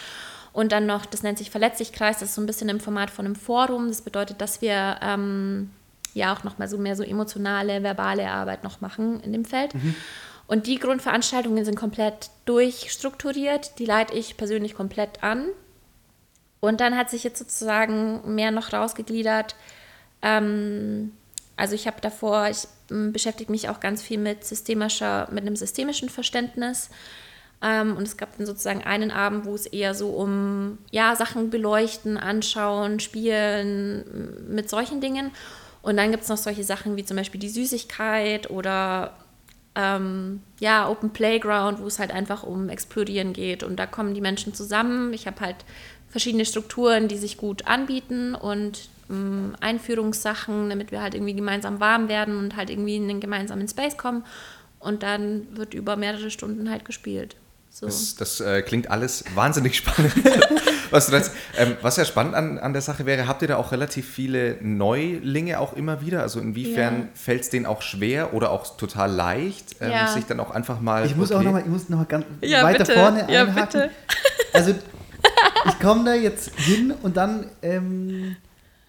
und 0.53 0.73
dann 0.73 0.87
noch, 0.87 1.07
das 1.07 1.23
nennt 1.23 1.39
sich 1.39 1.51
Verletzlichkreis, 1.51 2.19
das 2.19 2.31
ist 2.31 2.35
so 2.35 2.43
ein 2.43 2.47
bisschen 2.47 2.69
im 2.69 2.81
Format 2.81 3.11
von 3.11 3.25
einem 3.25 3.37
Forum. 3.37 3.89
Das 3.89 4.03
bedeutet, 4.03 4.41
dass 4.41 4.61
wir 4.61 4.99
ähm, 5.03 5.71
ja 6.15 6.35
auch 6.35 6.45
noch 6.45 6.59
mal 6.59 6.69
so 6.69 6.79
mehr 6.79 6.97
so 6.97 7.03
emotionale, 7.03 7.83
verbale 7.83 8.29
Arbeit 8.29 8.65
noch 8.65 8.81
machen 8.81 9.21
in 9.21 9.33
dem 9.33 9.45
Feld. 9.45 9.75
Mhm. 9.75 9.95
Und 10.49 10.67
die 10.67 10.81
Grundveranstaltungen 10.81 11.65
sind 11.65 11.77
komplett 11.77 12.31
durchstrukturiert. 12.45 13.79
Die 13.79 13.85
leite 13.85 14.15
ich 14.15 14.37
persönlich 14.37 14.75
komplett 14.75 15.23
an. 15.23 15.47
Und 16.59 16.81
dann 16.81 16.97
hat 16.97 17.09
sich 17.09 17.23
jetzt 17.23 17.39
sozusagen 17.39 18.35
mehr 18.35 18.51
noch 18.51 18.73
rausgegliedert. 18.73 19.55
Ähm, 20.23 21.13
also 21.57 21.77
ich 21.77 21.87
habe 21.87 22.01
davor, 22.01 22.49
ich 22.49 22.67
ähm, 22.91 23.13
beschäftige 23.13 23.53
mich 23.53 23.69
auch 23.69 23.79
ganz 23.79 24.03
viel 24.03 24.19
mit 24.19 24.45
systemischer, 24.45 25.29
mit 25.31 25.47
einem 25.47 25.55
systemischen 25.55 26.09
Verständnis. 26.09 26.91
Ähm, 27.63 27.97
und 27.97 28.05
es 28.05 28.17
gab 28.17 28.37
dann 28.37 28.47
sozusagen 28.47 28.83
einen 28.83 29.11
Abend, 29.11 29.45
wo 29.45 29.55
es 29.55 29.67
eher 29.67 29.95
so 29.95 30.11
um 30.11 30.79
ja, 30.91 31.15
Sachen 31.15 31.51
beleuchten, 31.51 32.17
anschauen, 32.17 33.01
spielen, 33.01 34.49
mit 34.49 34.71
solchen 34.71 35.01
Dingen. 35.01 35.31
Und 35.83 35.97
dann 35.97 36.11
gibt 36.11 36.23
es 36.23 36.29
noch 36.29 36.37
solche 36.37 36.65
Sachen 36.65 36.97
wie 36.97 37.05
zum 37.05 37.17
Beispiel 37.17 37.41
die 37.41 37.49
Süßigkeit 37.49 38.51
oder 38.51 39.15
ähm, 39.75 40.43
ja, 40.59 40.89
Open 40.89 41.11
Playground, 41.11 41.81
wo 41.81 41.87
es 41.87 41.99
halt 41.99 42.11
einfach 42.13 42.43
um 42.43 42.69
Explorieren 42.69 43.33
geht. 43.33 43.63
Und 43.63 43.77
da 43.77 43.87
kommen 43.87 44.15
die 44.15 44.21
Menschen 44.21 44.55
zusammen. 44.55 45.13
Ich 45.13 45.27
habe 45.27 45.41
halt 45.41 45.57
verschiedene 46.09 46.45
Strukturen, 46.45 47.09
die 47.09 47.19
sich 47.19 47.37
gut 47.37 47.67
anbieten 47.67 48.35
und 48.35 48.89
ähm, 49.09 49.55
Einführungssachen, 49.61 50.71
damit 50.71 50.91
wir 50.93 51.03
halt 51.03 51.15
irgendwie 51.15 51.35
gemeinsam 51.35 51.81
warm 51.81 52.09
werden 52.09 52.39
und 52.39 52.57
halt 52.57 52.71
irgendwie 52.71 52.97
in 52.97 53.09
den 53.09 53.21
gemeinsamen 53.21 53.69
Space 53.69 53.97
kommen. 53.97 54.25
Und 54.79 55.03
dann 55.03 55.57
wird 55.57 55.75
über 55.75 55.97
mehrere 55.97 56.31
Stunden 56.31 56.71
halt 56.71 56.85
gespielt. 56.85 57.37
So. 57.73 57.87
Das, 57.87 58.17
das 58.17 58.41
äh, 58.41 58.63
klingt 58.63 58.91
alles 58.91 59.25
wahnsinnig 59.35 59.77
spannend. 59.77 60.13
was, 60.91 61.07
du 61.07 61.13
das, 61.13 61.31
ähm, 61.57 61.77
was 61.83 61.97
ja 61.97 62.05
spannend 62.05 62.35
an, 62.35 62.59
an 62.59 62.73
der 62.73 62.83
Sache 62.83 63.07
wäre, 63.07 63.29
habt 63.29 63.43
ihr 63.43 63.49
da 63.49 63.57
auch 63.57 63.71
relativ 63.71 64.09
viele 64.09 64.57
Neulinge 64.61 65.61
auch 65.61 65.75
immer 65.75 66.01
wieder? 66.01 66.21
Also 66.23 66.41
inwiefern 66.41 67.03
Ja. 67.03 67.09
fällt 67.15 67.43
es 67.43 67.51
denen 67.51 67.67
auch 67.67 67.81
schwer 67.83 68.35
oder 68.35 68.51
auch 68.51 68.77
total 68.77 69.13
leicht, 69.13 69.77
ähm, 69.81 69.93
Ja. 69.93 70.07
sich 70.09 70.27
dann 70.27 70.41
auch 70.41 70.51
einfach 70.51 70.81
mal. 70.81 71.07
Ich 71.07 71.15
muss 71.15 71.31
auch 71.31 71.37
okay, 71.37 71.45
noch 71.45 71.53
mal, 71.53 71.61
ich 71.61 71.67
muss 71.69 71.89
noch 71.89 71.99
mal 71.99 72.05
ganz 72.07 72.27
Ja, 72.43 72.63
weiter 72.65 72.79
bitte. 72.85 72.93
vorne 72.95 73.27
Ja, 73.33 73.43
einhaken. 73.43 73.83
bitte. 73.83 73.91
Also 74.53 74.75
ich 75.67 75.79
komme 75.79 76.05
da 76.07 76.15
jetzt 76.15 76.51
hin 76.57 76.93
und 77.03 77.17
dann 77.17 77.47
ähm, 77.63 78.35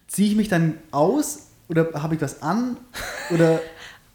ziehe 0.08 0.28
ich 0.28 0.34
mich 0.36 0.48
dann 0.48 0.74
aus 0.90 1.50
oder 1.68 1.88
habe 2.02 2.16
ich 2.16 2.20
was 2.20 2.42
an 2.42 2.76
oder 3.30 3.60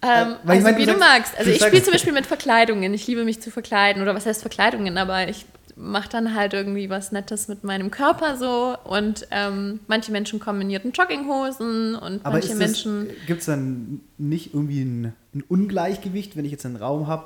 Ähm, 0.02 0.36
Äh, 0.46 0.50
also 0.52 0.64
meine, 0.64 0.78
wie 0.78 0.86
du 0.86 0.92
sagst- 0.92 1.00
magst. 1.00 1.38
Also 1.38 1.52
ich 1.52 1.62
spiele 1.64 1.84
zum 1.84 1.94
Beispiel 1.94 2.14
mit 2.14 2.26
Verkleidungen. 2.26 2.94
Ich 2.94 3.08
liebe 3.08 3.24
mich 3.26 3.42
zu 3.42 3.50
verkleiden. 3.52 4.02
Oder 4.02 4.14
was 4.16 4.26
heißt 4.26 4.42
Verkleidungen? 4.42 4.98
Aber 4.98 5.28
ich 5.28 5.46
mache 5.76 6.10
dann 6.10 6.34
halt 6.36 6.54
irgendwie 6.54 6.90
was 6.90 7.12
Nettes 7.12 7.48
mit 7.48 7.64
meinem 7.64 7.92
Körper 7.92 8.36
so. 8.38 8.76
Und 8.84 9.28
ähm, 9.32 9.80
manche 9.88 10.12
Menschen 10.12 10.40
kommen 10.40 10.62
in 10.62 10.70
ihren 10.72 10.92
Jogginghosen 10.92 11.96
und 11.96 12.26
aber 12.26 12.34
manche 12.34 12.54
ist 12.54 12.58
Menschen. 12.58 13.10
gibt 13.28 13.40
es 13.42 13.46
dann 13.46 14.02
nicht 14.18 14.54
irgendwie 14.54 14.82
ein, 14.82 15.14
ein 15.36 15.44
Ungleichgewicht, 15.48 16.36
wenn 16.36 16.46
ich 16.46 16.52
jetzt 16.52 16.66
einen 16.66 16.78
Raum 16.78 17.08
habe 17.08 17.26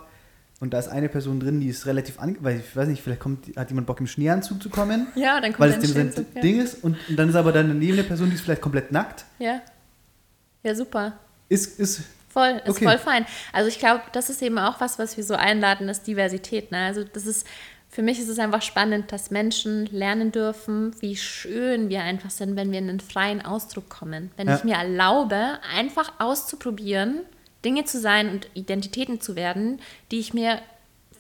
und 0.60 0.74
da 0.74 0.80
ist 0.80 0.90
eine 0.90 1.08
Person 1.10 1.40
drin, 1.40 1.60
die 1.62 1.70
ist 1.70 1.86
relativ 1.86 2.20
an, 2.20 2.36
weil 2.42 2.58
ich 2.60 2.76
weiß 2.76 2.88
nicht, 2.90 3.02
vielleicht 3.02 3.22
kommt, 3.22 3.56
hat 3.56 3.70
jemand 3.70 3.88
Bock 3.88 4.00
im 4.02 4.06
Schneeanzug 4.08 4.62
zu 4.62 4.70
kommen, 4.70 5.08
Ja, 5.16 5.40
dann 5.40 5.54
kommt 5.54 5.60
weil 5.62 5.70
es 5.72 5.80
dem 5.80 6.12
sein 6.12 6.26
ja. 6.36 6.42
Ding 6.42 6.60
ist 6.62 6.84
und, 6.84 6.98
und 7.10 7.18
dann 7.18 7.30
ist 7.30 7.36
aber 7.36 7.52
dann 7.54 7.70
daneben 7.70 7.94
eine 7.94 8.04
Person, 8.04 8.30
die 8.30 8.36
ist 8.36 8.42
vielleicht 8.42 8.62
komplett 8.62 8.92
nackt. 8.92 9.24
Ja. 9.40 9.62
Ja, 10.64 10.76
super. 10.76 11.14
Ist, 11.50 11.80
ist 11.80 12.02
Voll, 12.32 12.62
ist 12.66 12.70
Okay. 12.78 12.86
voll 12.86 12.98
fein. 12.98 13.26
Also 13.54 13.68
ich 13.68 13.80
glaube, 13.80 14.02
das 14.14 14.30
ist 14.30 14.42
eben 14.42 14.58
auch 14.58 14.80
was, 14.80 15.00
was 15.00 15.18
wir 15.18 15.24
so 15.24 15.36
einladen, 15.36 15.90
ist 15.90 16.08
Diversität. 16.08 16.72
Ne? 16.72 16.86
Also 16.86 17.04
das 17.04 17.26
ist, 17.26 17.46
für 17.90 18.02
mich 18.02 18.20
ist 18.20 18.30
es 18.30 18.40
einfach 18.40 18.62
spannend, 18.62 19.12
dass 19.12 19.32
Menschen 19.32 19.86
lernen 19.88 20.32
dürfen, 20.32 20.96
wie 21.02 21.18
schön 21.18 21.90
wir 21.90 22.02
einfach 22.04 22.30
sind, 22.30 22.56
wenn 22.56 22.72
wir 22.72 22.80
in 22.80 22.90
einen 22.90 23.00
freien 23.02 23.44
Ausdruck 23.44 23.90
kommen. 23.90 24.32
Wenn 24.38 24.48
Ja. 24.48 24.56
ich 24.56 24.64
mir 24.64 24.76
erlaube, 24.76 25.60
einfach 25.76 26.14
auszuprobieren, 26.20 27.22
Dinge 27.66 27.84
zu 27.86 28.00
sein 28.00 28.30
und 28.30 28.48
Identitäten 28.54 29.20
zu 29.22 29.36
werden, 29.36 29.80
die 30.12 30.20
ich 30.20 30.34
mir 30.34 30.60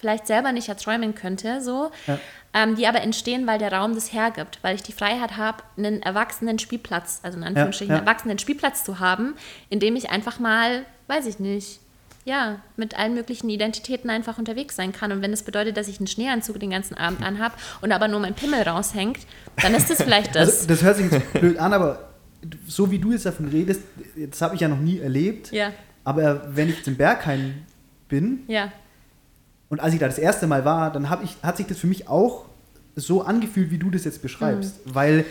vielleicht 0.01 0.27
selber 0.27 0.51
nicht 0.51 0.67
erträumen 0.67 1.15
könnte, 1.15 1.61
so, 1.61 1.91
Ja. 2.07 2.19
ähm, 2.53 2.75
die 2.75 2.87
aber 2.87 3.01
entstehen, 3.01 3.47
weil 3.47 3.59
der 3.59 3.71
Raum 3.71 3.93
das 3.95 4.11
hergibt, 4.11 4.59
weil 4.63 4.75
ich 4.75 4.83
die 4.83 4.91
Freiheit 4.91 5.37
habe, 5.37 5.63
einen 5.77 6.01
erwachsenen 6.01 6.59
Spielplatz, 6.59 7.19
also 7.23 7.37
in 7.37 7.43
Anführungsstrichen 7.45 7.93
ja. 7.93 7.99
einen 7.99 8.07
erwachsenen 8.07 8.39
Spielplatz 8.39 8.83
zu 8.83 8.99
haben, 8.99 9.35
in 9.69 9.79
dem 9.79 9.95
ich 9.95 10.09
einfach 10.09 10.39
mal, 10.39 10.83
weiß 11.07 11.27
ich 11.27 11.39
nicht, 11.39 11.79
ja, 12.25 12.57
mit 12.77 12.97
allen 12.99 13.13
möglichen 13.15 13.49
Identitäten 13.49 14.09
einfach 14.11 14.37
unterwegs 14.37 14.75
sein 14.75 14.91
kann. 14.91 15.11
Und 15.11 15.21
wenn 15.23 15.31
das 15.31 15.41
bedeutet, 15.43 15.75
dass 15.77 15.87
ich 15.87 15.99
einen 15.99 16.05
Schneeanzug 16.07 16.59
den 16.59 16.69
ganzen 16.69 16.95
Abend 16.95 17.23
anhab 17.23 17.57
und 17.81 17.91
aber 17.91 18.07
nur 18.07 18.19
mein 18.19 18.35
Pimmel 18.35 18.61
raushängt, 18.61 19.19
dann 19.61 19.73
ist 19.73 19.89
das 19.89 19.97
vielleicht 20.03 20.35
das. 20.35 20.49
Also, 20.49 20.67
das 20.67 20.83
hört 20.83 20.97
sich 20.97 21.11
jetzt 21.11 21.33
blöd 21.33 21.57
an, 21.57 21.73
aber 21.73 22.09
so 22.67 22.91
wie 22.91 22.99
du 22.99 23.11
jetzt 23.11 23.25
davon 23.25 23.47
redest, 23.49 23.81
das 24.15 24.41
habe 24.41 24.53
ich 24.55 24.61
ja 24.61 24.67
noch 24.67 24.77
nie 24.79 24.99
erlebt. 24.99 25.51
ja, 25.51 25.71
Aber 26.03 26.55
wenn 26.55 26.69
ich 26.69 26.77
jetzt 26.77 26.87
im 26.87 26.95
Berghain 26.97 27.65
bin 28.07 28.43
ja, 28.47 28.71
und 29.71 29.79
als 29.79 29.93
ich 29.93 30.01
da 30.01 30.05
das 30.05 30.19
erste 30.19 30.47
Mal 30.47 30.65
war, 30.65 30.91
dann 30.91 31.07
ich, 31.23 31.37
hat 31.41 31.55
sich 31.55 31.65
das 31.65 31.77
für 31.77 31.87
mich 31.87 32.09
auch 32.09 32.43
so 32.97 33.21
angefühlt, 33.21 33.71
wie 33.71 33.77
du 33.77 33.89
das 33.89 34.03
jetzt 34.03 34.21
beschreibst. 34.21 34.85
Mhm. 34.85 34.95
Weil 34.95 35.25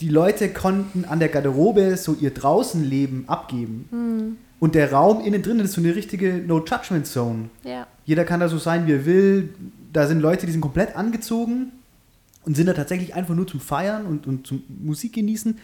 die 0.00 0.08
Leute 0.08 0.48
konnten 0.48 1.04
an 1.04 1.18
der 1.18 1.28
Garderobe 1.28 1.96
so 1.96 2.14
ihr 2.14 2.30
Draußenleben 2.30 3.28
abgeben. 3.28 3.88
Mhm. 3.90 4.36
Und 4.60 4.76
der 4.76 4.92
Raum 4.92 5.20
innen 5.24 5.42
drin 5.42 5.58
ist 5.58 5.72
so 5.72 5.80
eine 5.80 5.94
richtige 5.96 6.34
No-Judgment-Zone. 6.38 7.50
ja. 7.64 7.86
Jeder 8.04 8.24
kann 8.24 8.40
da 8.40 8.48
so 8.48 8.58
sein, 8.58 8.86
wie 8.86 8.92
er 8.92 9.04
will. 9.04 9.50
Da 9.92 10.06
sind 10.06 10.20
Leute, 10.20 10.46
die 10.46 10.52
sind 10.52 10.60
komplett 10.60 10.96
angezogen 10.96 11.72
und 12.46 12.56
sind 12.56 12.66
da 12.66 12.72
tatsächlich 12.72 13.14
einfach 13.14 13.34
nur 13.34 13.46
zum 13.46 13.60
Feiern 13.60 14.06
und, 14.06 14.26
und 14.26 14.46
zum 14.46 14.62
Musik 14.68 15.14
genießen. 15.14 15.58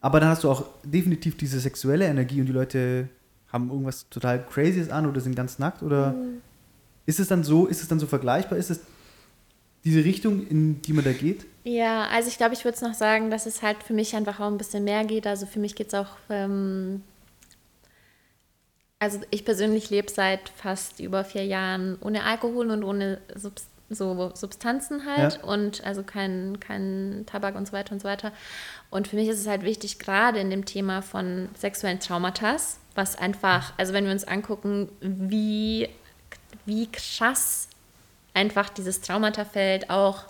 Aber 0.00 0.20
dann 0.20 0.30
hast 0.30 0.44
du 0.44 0.50
auch 0.50 0.64
definitiv 0.84 1.36
diese 1.36 1.58
sexuelle 1.58 2.06
Energie 2.06 2.40
und 2.40 2.46
die 2.46 2.52
Leute 2.52 3.08
haben 3.52 3.70
irgendwas 3.70 4.08
total 4.08 4.42
Crazyes 4.46 4.88
an 4.88 5.06
oder 5.06 5.20
sind 5.20 5.34
ganz 5.34 5.58
nackt. 5.58 5.82
Oder 5.82 6.14
ist 7.06 7.20
es 7.20 7.28
dann 7.28 7.44
so, 7.44 7.66
ist 7.66 7.82
es 7.82 7.88
dann 7.88 7.98
so 8.00 8.06
vergleichbar? 8.06 8.58
Ist 8.58 8.70
es 8.70 8.80
diese 9.84 10.04
Richtung, 10.04 10.46
in 10.46 10.82
die 10.82 10.92
man 10.92 11.04
da 11.04 11.12
geht? 11.12 11.46
Ja, 11.64 12.06
also 12.08 12.28
ich 12.28 12.36
glaube, 12.36 12.54
ich 12.54 12.64
würde 12.64 12.76
es 12.76 12.82
noch 12.82 12.94
sagen, 12.94 13.30
dass 13.30 13.46
es 13.46 13.62
halt 13.62 13.82
für 13.82 13.92
mich 13.94 14.14
einfach 14.14 14.40
auch 14.40 14.46
ein 14.48 14.58
bisschen 14.58 14.84
mehr 14.84 15.04
geht. 15.04 15.26
Also 15.26 15.46
für 15.46 15.58
mich 15.58 15.74
geht 15.74 15.88
es 15.88 15.94
auch, 15.94 16.08
ähm, 16.28 17.02
also 18.98 19.18
ich 19.30 19.44
persönlich 19.44 19.90
lebe 19.90 20.10
seit 20.10 20.48
fast 20.50 21.00
über 21.00 21.24
vier 21.24 21.44
Jahren 21.44 21.96
ohne 22.02 22.24
Alkohol 22.24 22.70
und 22.70 22.84
ohne 22.84 23.20
Subs 23.34 23.66
so 23.92 24.30
Substanzen 24.34 25.04
halt 25.04 25.38
Ja. 25.38 25.44
und 25.48 25.82
also 25.84 26.04
kein, 26.04 26.60
kein 26.60 27.24
Tabak 27.26 27.56
und 27.56 27.66
so 27.66 27.72
weiter 27.72 27.92
und 27.92 28.00
so 28.00 28.06
weiter. 28.06 28.30
Und 28.88 29.08
für 29.08 29.16
mich 29.16 29.28
ist 29.28 29.40
es 29.40 29.48
halt 29.48 29.62
wichtig, 29.64 29.98
gerade 29.98 30.38
in 30.38 30.48
dem 30.48 30.64
Thema 30.64 31.02
von 31.02 31.48
sexuellen 31.58 31.98
Traumata, 31.98 32.56
was 32.94 33.16
einfach, 33.16 33.72
also 33.78 33.92
wenn 33.92 34.04
wir 34.04 34.12
uns 34.12 34.22
angucken, 34.24 34.90
wie, 35.00 35.88
wie 36.70 36.90
krass 36.90 37.68
einfach 38.32 38.68
dieses 38.68 39.00
Traumatafeld 39.00 39.90
auch 39.90 40.24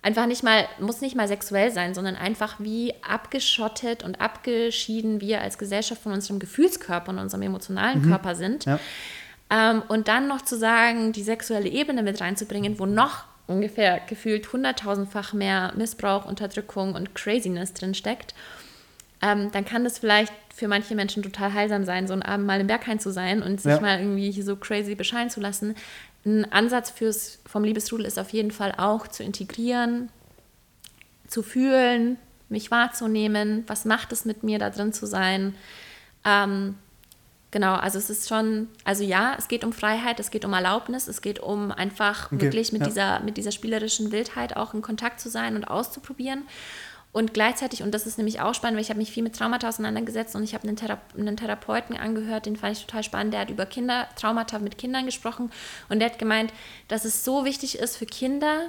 einfach 0.00 0.26
nicht 0.26 0.42
mal, 0.42 0.66
muss 0.80 1.02
nicht 1.02 1.14
mal 1.14 1.28
sexuell 1.28 1.70
sein, 1.70 1.94
sondern 1.94 2.16
einfach 2.16 2.56
wie 2.58 2.94
abgeschottet 3.06 4.02
und 4.02 4.20
abgeschieden 4.20 5.20
wir 5.20 5.42
als 5.42 5.58
Gesellschaft 5.58 6.02
von 6.02 6.12
unserem 6.12 6.38
Gefühlskörper 6.38 7.10
und 7.10 7.18
unserem 7.18 7.42
emotionalen 7.42 8.02
Körper 8.08 8.34
sind. 8.34 8.64
Ja. 8.64 8.80
Ähm, 9.50 9.82
und 9.88 10.08
dann 10.08 10.26
noch 10.26 10.42
zu 10.42 10.56
sagen, 10.56 11.12
die 11.12 11.22
sexuelle 11.22 11.68
Ebene 11.68 12.02
mit 12.02 12.20
reinzubringen, 12.20 12.78
wo 12.78 12.86
noch 12.86 13.24
ungefähr 13.46 14.00
gefühlt 14.00 14.50
hunderttausendfach 14.52 15.34
mehr 15.34 15.72
Missbrauch, 15.76 16.24
Unterdrückung 16.24 16.94
und 16.94 17.14
Craziness 17.14 17.74
drin 17.74 17.94
steckt, 17.94 18.34
ähm, 19.20 19.50
dann 19.52 19.64
kann 19.64 19.84
das 19.84 19.98
vielleicht 19.98 20.32
für 20.58 20.66
manche 20.66 20.96
Menschen 20.96 21.22
total 21.22 21.52
heilsam 21.54 21.84
sein, 21.84 22.08
so 22.08 22.12
einen 22.12 22.22
Abend 22.22 22.44
mal 22.46 22.60
im 22.60 22.66
Berghain 22.66 22.98
zu 22.98 23.12
sein 23.12 23.42
und 23.44 23.60
sich 23.60 23.70
Ja. 23.70 23.80
mal 23.80 24.00
irgendwie 24.00 24.42
so 24.42 24.56
crazy 24.56 24.96
bescheiden 24.96 25.30
zu 25.30 25.38
lassen. 25.40 25.76
Ein 26.26 26.50
Ansatz 26.52 26.90
fürs, 26.90 27.38
vom 27.46 27.62
Liebesrudel 27.62 28.04
ist 28.04 28.18
auf 28.18 28.30
jeden 28.30 28.50
Fall 28.50 28.74
auch 28.76 29.06
zu 29.06 29.22
integrieren, 29.22 30.08
zu 31.28 31.44
fühlen, 31.44 32.16
mich 32.48 32.72
wahrzunehmen, 32.72 33.62
was 33.68 33.84
macht 33.84 34.10
es 34.10 34.24
mit 34.24 34.42
mir, 34.42 34.58
da 34.58 34.70
drin 34.70 34.92
zu 34.92 35.06
sein. 35.06 35.54
Ähm, 36.24 36.74
genau, 37.52 37.74
also 37.74 37.98
es 37.98 38.10
ist 38.10 38.28
schon, 38.28 38.68
also 38.82 39.04
ja, 39.04 39.36
es 39.38 39.46
geht 39.46 39.62
um 39.62 39.72
Freiheit, 39.72 40.18
es 40.18 40.32
geht 40.32 40.44
um 40.44 40.54
Erlaubnis, 40.54 41.06
es 41.06 41.22
geht 41.22 41.38
um 41.38 41.70
einfach 41.70 42.32
Okay, 42.32 42.40
wirklich 42.40 42.72
mit, 42.72 42.80
ja. 42.80 42.86
dieser, 42.88 43.20
mit 43.20 43.36
dieser 43.36 43.52
spielerischen 43.52 44.10
Wildheit 44.10 44.56
auch 44.56 44.74
in 44.74 44.82
Kontakt 44.82 45.20
zu 45.20 45.28
sein 45.28 45.54
und 45.54 45.64
auszuprobieren. 45.64 46.42
Und 47.12 47.32
gleichzeitig, 47.32 47.82
und 47.82 47.92
das 47.92 48.06
ist 48.06 48.18
nämlich 48.18 48.40
auch 48.40 48.54
spannend, 48.54 48.76
weil 48.76 48.84
ich 48.84 48.90
habe 48.90 48.98
mich 48.98 49.10
viel 49.10 49.22
mit 49.22 49.34
Traumata 49.34 49.68
auseinandergesetzt 49.68 50.36
und 50.36 50.44
ich 50.44 50.54
habe 50.54 50.68
einen, 50.68 50.76
Thera 50.76 51.00
einen 51.16 51.36
Therapeuten 51.36 51.96
angehört, 51.96 52.46
den 52.46 52.56
fand 52.56 52.76
ich 52.76 52.84
total 52.84 53.02
spannend, 53.02 53.32
der 53.32 53.40
hat 53.40 53.50
über 53.50 53.64
Kinder, 53.64 54.08
Traumata 54.14 54.58
mit 54.58 54.76
Kindern 54.76 55.06
gesprochen 55.06 55.50
und 55.88 56.00
der 56.00 56.10
hat 56.10 56.18
gemeint, 56.18 56.52
dass 56.86 57.04
es 57.04 57.24
so 57.24 57.44
wichtig 57.44 57.78
ist 57.78 57.96
für 57.96 58.06
Kinder, 58.06 58.68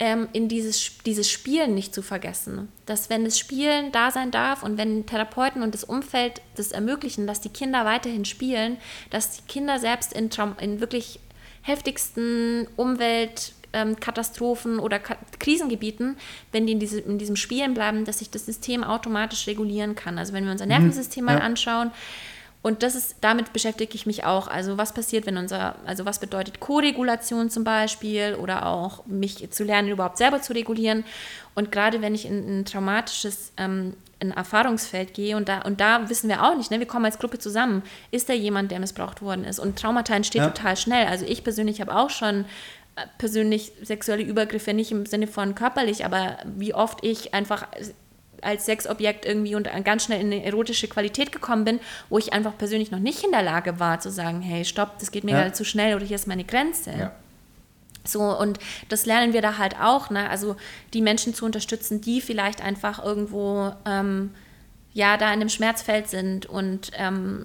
ähm, 0.00 0.28
in 0.32 0.48
dieses, 0.48 0.98
dieses 1.04 1.30
Spielen 1.30 1.74
nicht 1.74 1.94
zu 1.94 2.02
vergessen. 2.02 2.68
Dass 2.86 3.10
wenn 3.10 3.24
das 3.24 3.38
Spielen 3.38 3.92
da 3.92 4.10
sein 4.10 4.30
darf 4.30 4.62
und 4.62 4.78
wenn 4.78 5.04
Therapeuten 5.04 5.62
und 5.62 5.74
das 5.74 5.84
Umfeld 5.84 6.40
das 6.56 6.72
ermöglichen, 6.72 7.26
dass 7.26 7.42
die 7.42 7.50
Kinder 7.50 7.84
weiterhin 7.84 8.24
spielen, 8.24 8.78
dass 9.10 9.36
die 9.36 9.42
Kinder 9.42 9.78
selbst 9.78 10.14
in, 10.14 10.30
Traum 10.30 10.56
in 10.58 10.80
wirklich 10.80 11.20
heftigsten 11.62 12.66
Umweltkatastrophen 13.72 14.78
oder 14.78 14.98
Ka 14.98 15.16
Krisengebieten, 15.38 16.16
wenn 16.52 16.66
die 16.66 16.72
in, 16.72 16.80
diese, 16.80 17.00
in 17.00 17.18
diesem 17.18 17.36
Spielen 17.36 17.74
bleiben, 17.74 18.04
dass 18.04 18.18
sich 18.18 18.30
das 18.30 18.46
System 18.46 18.84
automatisch 18.84 19.46
regulieren 19.46 19.94
kann. 19.94 20.18
Also 20.18 20.32
wenn 20.32 20.44
wir 20.44 20.52
unser 20.52 20.66
Nervensystem 20.66 21.24
mal 21.24 21.38
ja. 21.38 21.44
anschauen, 21.44 21.90
und 22.62 22.82
das 22.82 22.94
ist, 22.94 23.16
damit 23.22 23.54
beschäftige 23.54 23.94
ich 23.94 24.04
mich 24.04 24.24
auch. 24.24 24.46
Also 24.46 24.76
was 24.76 24.92
passiert, 24.92 25.24
wenn 25.24 25.38
unser, 25.38 25.76
also 25.86 26.04
was 26.04 26.18
bedeutet 26.18 26.60
Co-Regulation 26.60 27.48
zum 27.48 27.64
Beispiel 27.64 28.36
oder 28.38 28.66
auch 28.66 29.06
mich 29.06 29.50
zu 29.50 29.64
lernen, 29.64 29.88
überhaupt 29.88 30.18
selber 30.18 30.42
zu 30.42 30.52
regulieren. 30.52 31.04
Und 31.54 31.72
gerade 31.72 32.02
wenn 32.02 32.14
ich 32.14 32.26
in 32.26 32.60
ein 32.60 32.64
traumatisches 32.66 33.52
ähm, 33.56 33.94
ein 34.20 34.32
Erfahrungsfeld 34.32 35.14
gehe 35.14 35.36
und 35.36 35.48
da, 35.48 35.62
und 35.62 35.80
da 35.80 36.08
wissen 36.08 36.28
wir 36.28 36.44
auch 36.44 36.54
nicht, 36.54 36.70
ne, 36.70 36.78
wir 36.78 36.86
kommen 36.86 37.06
als 37.06 37.18
Gruppe 37.18 37.38
zusammen, 37.38 37.82
ist 38.10 38.28
da 38.28 38.34
jemand, 38.34 38.70
der 38.70 38.78
missbraucht 38.78 39.22
worden 39.22 39.44
ist? 39.44 39.58
Und 39.58 39.78
Traumata 39.78 40.14
entsteht 40.14 40.42
Ja. 40.42 40.50
total 40.50 40.76
schnell. 40.76 41.06
Also 41.06 41.24
ich 41.24 41.42
persönlich 41.42 41.80
habe 41.80 41.94
auch 41.96 42.10
schon 42.10 42.44
persönlich 43.18 43.72
sexuelle 43.82 44.22
Übergriffe, 44.22 44.74
nicht 44.74 44.90
im 44.92 45.06
Sinne 45.06 45.26
von 45.26 45.54
körperlich, 45.54 46.04
aber 46.04 46.38
wie 46.44 46.74
oft 46.74 47.04
ich 47.04 47.32
einfach 47.34 47.66
als 48.42 48.64
Sexobjekt 48.64 49.26
irgendwie 49.26 49.54
und 49.54 49.68
ganz 49.84 50.04
schnell 50.04 50.20
in 50.20 50.32
eine 50.32 50.44
erotische 50.44 50.88
Qualität 50.88 51.30
gekommen 51.32 51.64
bin, 51.64 51.80
wo 52.08 52.18
ich 52.18 52.32
einfach 52.32 52.56
persönlich 52.56 52.90
noch 52.90 52.98
nicht 52.98 53.22
in 53.22 53.32
der 53.32 53.42
Lage 53.42 53.78
war 53.80 54.00
zu 54.00 54.10
sagen, 54.10 54.40
hey, 54.40 54.64
stopp, 54.64 54.98
das 54.98 55.10
geht 55.10 55.24
mir 55.24 55.32
Ja. 55.32 55.40
gerade 55.42 55.52
zu 55.52 55.64
schnell 55.64 55.94
oder 55.94 56.04
hier 56.06 56.16
ist 56.16 56.26
meine 56.26 56.44
Grenze. 56.44 56.90
Ja. 56.98 57.12
So, 58.04 58.22
und 58.22 58.58
das 58.88 59.04
lernen 59.04 59.34
wir 59.34 59.42
da 59.42 59.58
halt 59.58 59.76
auch, 59.78 60.08
ne? 60.08 60.30
Also 60.30 60.56
die 60.94 61.02
Menschen 61.02 61.34
zu 61.34 61.44
unterstützen, 61.44 62.00
die 62.00 62.22
vielleicht 62.22 62.62
einfach 62.62 63.04
irgendwo 63.04 63.72
ähm, 63.84 64.30
ja 64.94 65.18
da 65.18 65.26
in 65.26 65.40
einem 65.40 65.50
Schmerzfeld 65.50 66.08
sind 66.08 66.46
und 66.46 66.92
ähm, 66.96 67.44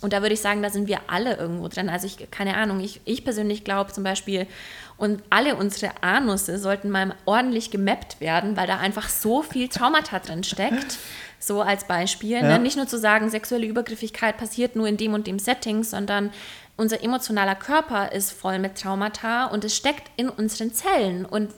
und 0.00 0.12
da 0.12 0.22
würde 0.22 0.34
ich 0.34 0.40
sagen, 0.40 0.62
da 0.62 0.70
sind 0.70 0.86
wir 0.86 1.00
alle 1.08 1.36
irgendwo 1.36 1.66
drin. 1.66 1.88
Also 1.88 2.06
ich, 2.06 2.30
keine 2.30 2.56
Ahnung, 2.56 2.78
ich, 2.80 3.00
ich 3.04 3.24
persönlich 3.24 3.64
glaube 3.64 3.92
zum 3.92 4.04
Beispiel, 4.04 4.46
und 4.96 5.22
alle 5.30 5.54
unsere 5.54 5.92
Anusse 6.02 6.58
sollten 6.58 6.90
mal 6.90 7.14
ordentlich 7.24 7.70
gemappt 7.70 8.20
werden, 8.20 8.56
weil 8.56 8.66
da 8.66 8.78
einfach 8.78 9.08
so 9.08 9.42
viel 9.42 9.68
Traumata 9.68 10.18
drin 10.18 10.42
steckt. 10.42 10.98
So 11.40 11.62
als 11.62 11.84
Beispiel. 11.84 12.30
Ja. 12.30 12.42
Ne? 12.42 12.58
Nicht 12.58 12.76
nur 12.76 12.88
zu 12.88 12.98
sagen, 12.98 13.30
sexuelle 13.30 13.66
Übergriffigkeit 13.66 14.36
passiert 14.36 14.74
nur 14.74 14.88
in 14.88 14.96
dem 14.96 15.14
und 15.14 15.28
dem 15.28 15.38
Setting, 15.38 15.84
sondern 15.84 16.32
unser 16.78 17.02
emotionaler 17.02 17.56
Körper 17.56 18.12
ist 18.12 18.32
voll 18.32 18.60
mit 18.60 18.80
Traumata 18.80 19.46
und 19.46 19.64
es 19.64 19.76
steckt 19.76 20.12
in 20.16 20.28
unseren 20.28 20.72
Zellen. 20.72 21.26
Und 21.26 21.50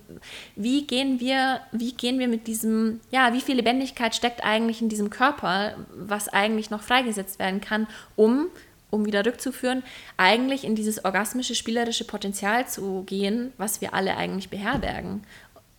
wie 0.57 0.87
gehen 0.87 1.21
wir, 1.21 1.61
wie 1.73 1.93
gehen 1.93 2.19
wir 2.19 2.27
mit 2.27 2.47
diesem, 2.47 3.01
ja, 3.11 3.35
wie 3.35 3.43
viel 3.43 3.57
Lebendigkeit 3.57 4.15
steckt 4.15 4.43
eigentlich 4.43 4.81
in 4.81 4.89
diesem 4.89 5.11
Körper, 5.11 5.75
was 5.95 6.29
eigentlich 6.29 6.71
noch 6.71 6.83
freigesetzt 6.83 7.39
werden 7.39 7.61
kann, 7.61 7.87
um, 8.17 8.47
um 8.89 9.05
wieder 9.05 9.25
rückzuführen, 9.27 9.83
eigentlich 10.17 10.65
in 10.65 10.75
dieses 10.75 11.05
orgasmische, 11.05 11.55
spielerische 11.55 12.07
Potenzial 12.07 12.67
zu 12.67 13.03
gehen, 13.03 13.53
was 13.59 13.83
wir 13.83 13.93
alle 13.93 14.17
eigentlich 14.17 14.49
beherbergen. 14.49 15.23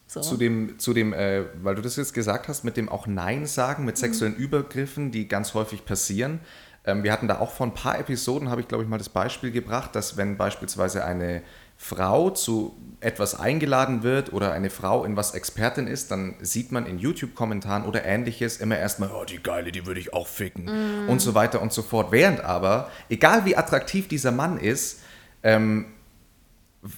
So. 0.05 0.21
Zu 0.21 0.37
dem, 0.37 0.77
zu 0.77 0.93
dem 0.93 1.13
äh, 1.13 1.45
weil 1.63 1.73
du 1.73 1.81
das 1.81 1.95
jetzt 1.95 2.13
gesagt 2.13 2.47
hast, 2.47 2.63
mit 2.63 2.77
dem 2.77 2.89
auch 2.89 3.07
Nein 3.07 3.47
sagen, 3.47 3.85
mit 3.85 3.97
sexuellen 3.97 4.35
Übergriffen, 4.35 5.11
die 5.11 5.27
ganz 5.27 5.55
häufig 5.55 5.83
passieren. 5.85 6.41
Ähm, 6.85 7.03
wir 7.03 7.11
hatten 7.11 7.27
da 7.27 7.39
auch 7.39 7.51
vor 7.51 7.67
ein 7.67 7.73
paar 7.73 7.99
Episoden, 7.99 8.49
habe 8.49 8.61
ich 8.61 8.67
glaube 8.67 8.83
ich 8.83 8.89
mal 8.89 8.97
das 8.97 9.09
Beispiel 9.09 9.51
gebracht, 9.51 9.95
dass 9.95 10.17
wenn 10.17 10.37
beispielsweise 10.37 11.05
eine 11.05 11.41
Frau 11.77 12.29
zu 12.29 12.75
etwas 12.99 13.39
eingeladen 13.39 14.03
wird 14.03 14.33
oder 14.33 14.51
eine 14.51 14.69
Frau 14.69 15.03
in 15.03 15.15
was 15.15 15.33
Expertin 15.33 15.87
ist, 15.87 16.11
dann 16.11 16.35
sieht 16.39 16.71
man 16.71 16.85
in 16.85 16.99
YouTube-Kommentaren 16.99 17.85
oder 17.85 18.05
ähnliches 18.05 18.57
immer 18.57 18.77
erstmal, 18.77 19.09
oh, 19.09 19.25
die 19.25 19.41
Geile, 19.41 19.71
die 19.71 19.87
würde 19.87 19.99
ich 19.99 20.13
auch 20.13 20.27
ficken 20.27 21.07
und 21.07 21.19
so 21.19 21.33
weiter 21.33 21.59
und 21.59 21.73
so 21.73 21.81
fort. 21.81 22.11
Während 22.11 22.41
aber, 22.41 22.91
egal 23.09 23.45
wie 23.45 23.57
attraktiv 23.57 24.07
dieser 24.07 24.31
Mann 24.31 24.59
ist, 24.59 24.99
ähm, 25.41 25.87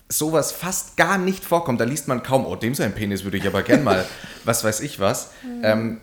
sowas 0.09 0.51
fast 0.51 0.97
gar 0.97 1.17
nicht 1.17 1.43
vorkommt. 1.43 1.79
Da 1.79 1.85
liest 1.85 2.07
man 2.07 2.23
kaum, 2.23 2.45
oh, 2.45 2.55
dem 2.55 2.75
sein 2.75 2.93
Penis 2.93 3.23
würde 3.23 3.37
ich 3.37 3.47
aber 3.47 3.63
gern 3.63 3.83
mal, 3.83 4.05
was 4.43 4.63
weiß 4.63 4.81
ich 4.81 4.99
was. 4.99 5.31
Ähm, 5.63 6.01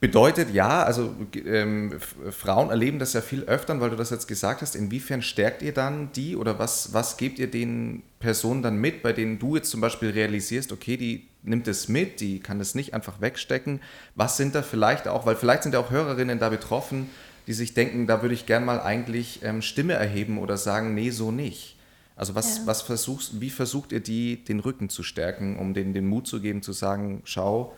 bedeutet 0.00 0.52
ja, 0.52 0.82
also 0.82 1.14
ähm, 1.44 1.94
Frauen 2.30 2.70
erleben 2.70 2.98
das 2.98 3.12
ja 3.12 3.20
viel 3.20 3.42
öfter, 3.44 3.78
weil 3.80 3.90
du 3.90 3.96
das 3.96 4.10
jetzt 4.10 4.26
gesagt 4.26 4.62
hast. 4.62 4.74
Inwiefern 4.74 5.20
stärkt 5.20 5.60
ihr 5.60 5.74
dann 5.74 6.10
die 6.12 6.36
oder 6.36 6.58
was, 6.58 6.94
was 6.94 7.18
gebt 7.18 7.38
ihr 7.38 7.50
den 7.50 8.02
Personen 8.18 8.62
dann 8.62 8.76
mit, 8.76 9.02
bei 9.02 9.12
denen 9.12 9.38
du 9.38 9.56
jetzt 9.56 9.70
zum 9.70 9.82
Beispiel 9.82 10.10
realisierst, 10.10 10.72
okay, 10.72 10.96
die 10.96 11.26
nimmt 11.42 11.68
es 11.68 11.88
mit, 11.88 12.20
die 12.20 12.40
kann 12.40 12.60
es 12.60 12.74
nicht 12.74 12.94
einfach 12.94 13.20
wegstecken. 13.20 13.80
Was 14.14 14.38
sind 14.38 14.54
da 14.54 14.62
vielleicht 14.62 15.06
auch, 15.06 15.26
weil 15.26 15.36
vielleicht 15.36 15.64
sind 15.64 15.72
ja 15.72 15.80
auch 15.80 15.90
Hörerinnen 15.90 16.38
da 16.38 16.48
betroffen, 16.48 17.10
die 17.46 17.52
sich 17.52 17.74
denken, 17.74 18.06
da 18.06 18.22
würde 18.22 18.34
ich 18.34 18.46
gern 18.46 18.64
mal 18.64 18.80
eigentlich 18.80 19.40
ähm, 19.42 19.60
Stimme 19.60 19.94
erheben 19.94 20.38
oder 20.38 20.56
sagen, 20.56 20.94
nee, 20.94 21.10
so 21.10 21.30
nicht. 21.30 21.76
Also 22.16 22.34
was, 22.34 22.58
Ja. 22.58 22.66
was 22.66 22.82
versuchst, 22.82 23.40
wie 23.40 23.50
versucht 23.50 23.92
ihr 23.92 24.00
die, 24.00 24.44
den 24.44 24.60
Rücken 24.60 24.88
zu 24.88 25.02
stärken, 25.02 25.58
um 25.58 25.74
denen 25.74 25.92
den 25.92 26.06
Mut 26.06 26.26
zu 26.26 26.40
geben, 26.40 26.62
zu 26.62 26.72
sagen, 26.72 27.22
schau, 27.24 27.74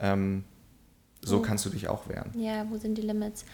ähm, 0.00 0.44
so 1.22 1.38
Oh. 1.38 1.42
kannst 1.42 1.64
du 1.66 1.70
dich 1.70 1.88
auch 1.88 2.08
wehren. 2.08 2.30
Ja, 2.34 2.64
wo 2.70 2.76
sind 2.78 2.96
die 2.96 3.02
Limits? 3.02 3.44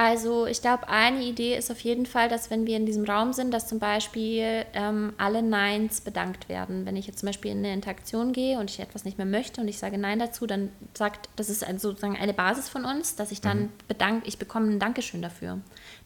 Also 0.00 0.46
ich 0.46 0.60
glaube, 0.60 0.88
eine 0.88 1.24
Idee 1.24 1.56
ist 1.56 1.72
auf 1.72 1.80
jeden 1.80 2.06
Fall, 2.06 2.28
dass 2.28 2.50
wenn 2.50 2.66
wir 2.68 2.76
in 2.76 2.86
diesem 2.86 3.04
Raum 3.04 3.32
sind, 3.32 3.52
dass 3.52 3.66
zum 3.66 3.80
Beispiel 3.80 4.64
ähm, 4.72 5.12
alle 5.18 5.42
Neins 5.42 6.00
bedankt 6.02 6.48
werden. 6.48 6.86
Wenn 6.86 6.94
ich 6.94 7.08
jetzt 7.08 7.18
zum 7.18 7.26
Beispiel 7.26 7.50
in 7.50 7.58
eine 7.58 7.72
Interaktion 7.72 8.32
gehe 8.32 8.60
und 8.60 8.70
ich 8.70 8.78
etwas 8.78 9.04
nicht 9.04 9.18
mehr 9.18 9.26
möchte 9.26 9.60
und 9.60 9.66
ich 9.66 9.78
sage 9.78 9.98
Nein 9.98 10.20
dazu, 10.20 10.46
dann 10.46 10.70
sagt, 10.94 11.28
das 11.34 11.50
ist 11.50 11.64
ein, 11.64 11.80
sozusagen 11.80 12.16
eine 12.16 12.32
Basis 12.32 12.68
von 12.68 12.84
uns, 12.84 13.16
dass 13.16 13.32
ich 13.32 13.40
dann 13.40 13.70
bedanke, 13.88 14.28
ich 14.28 14.38
bekomme 14.38 14.70
ein 14.70 14.78
Dankeschön 14.78 15.20
dafür, 15.20 15.58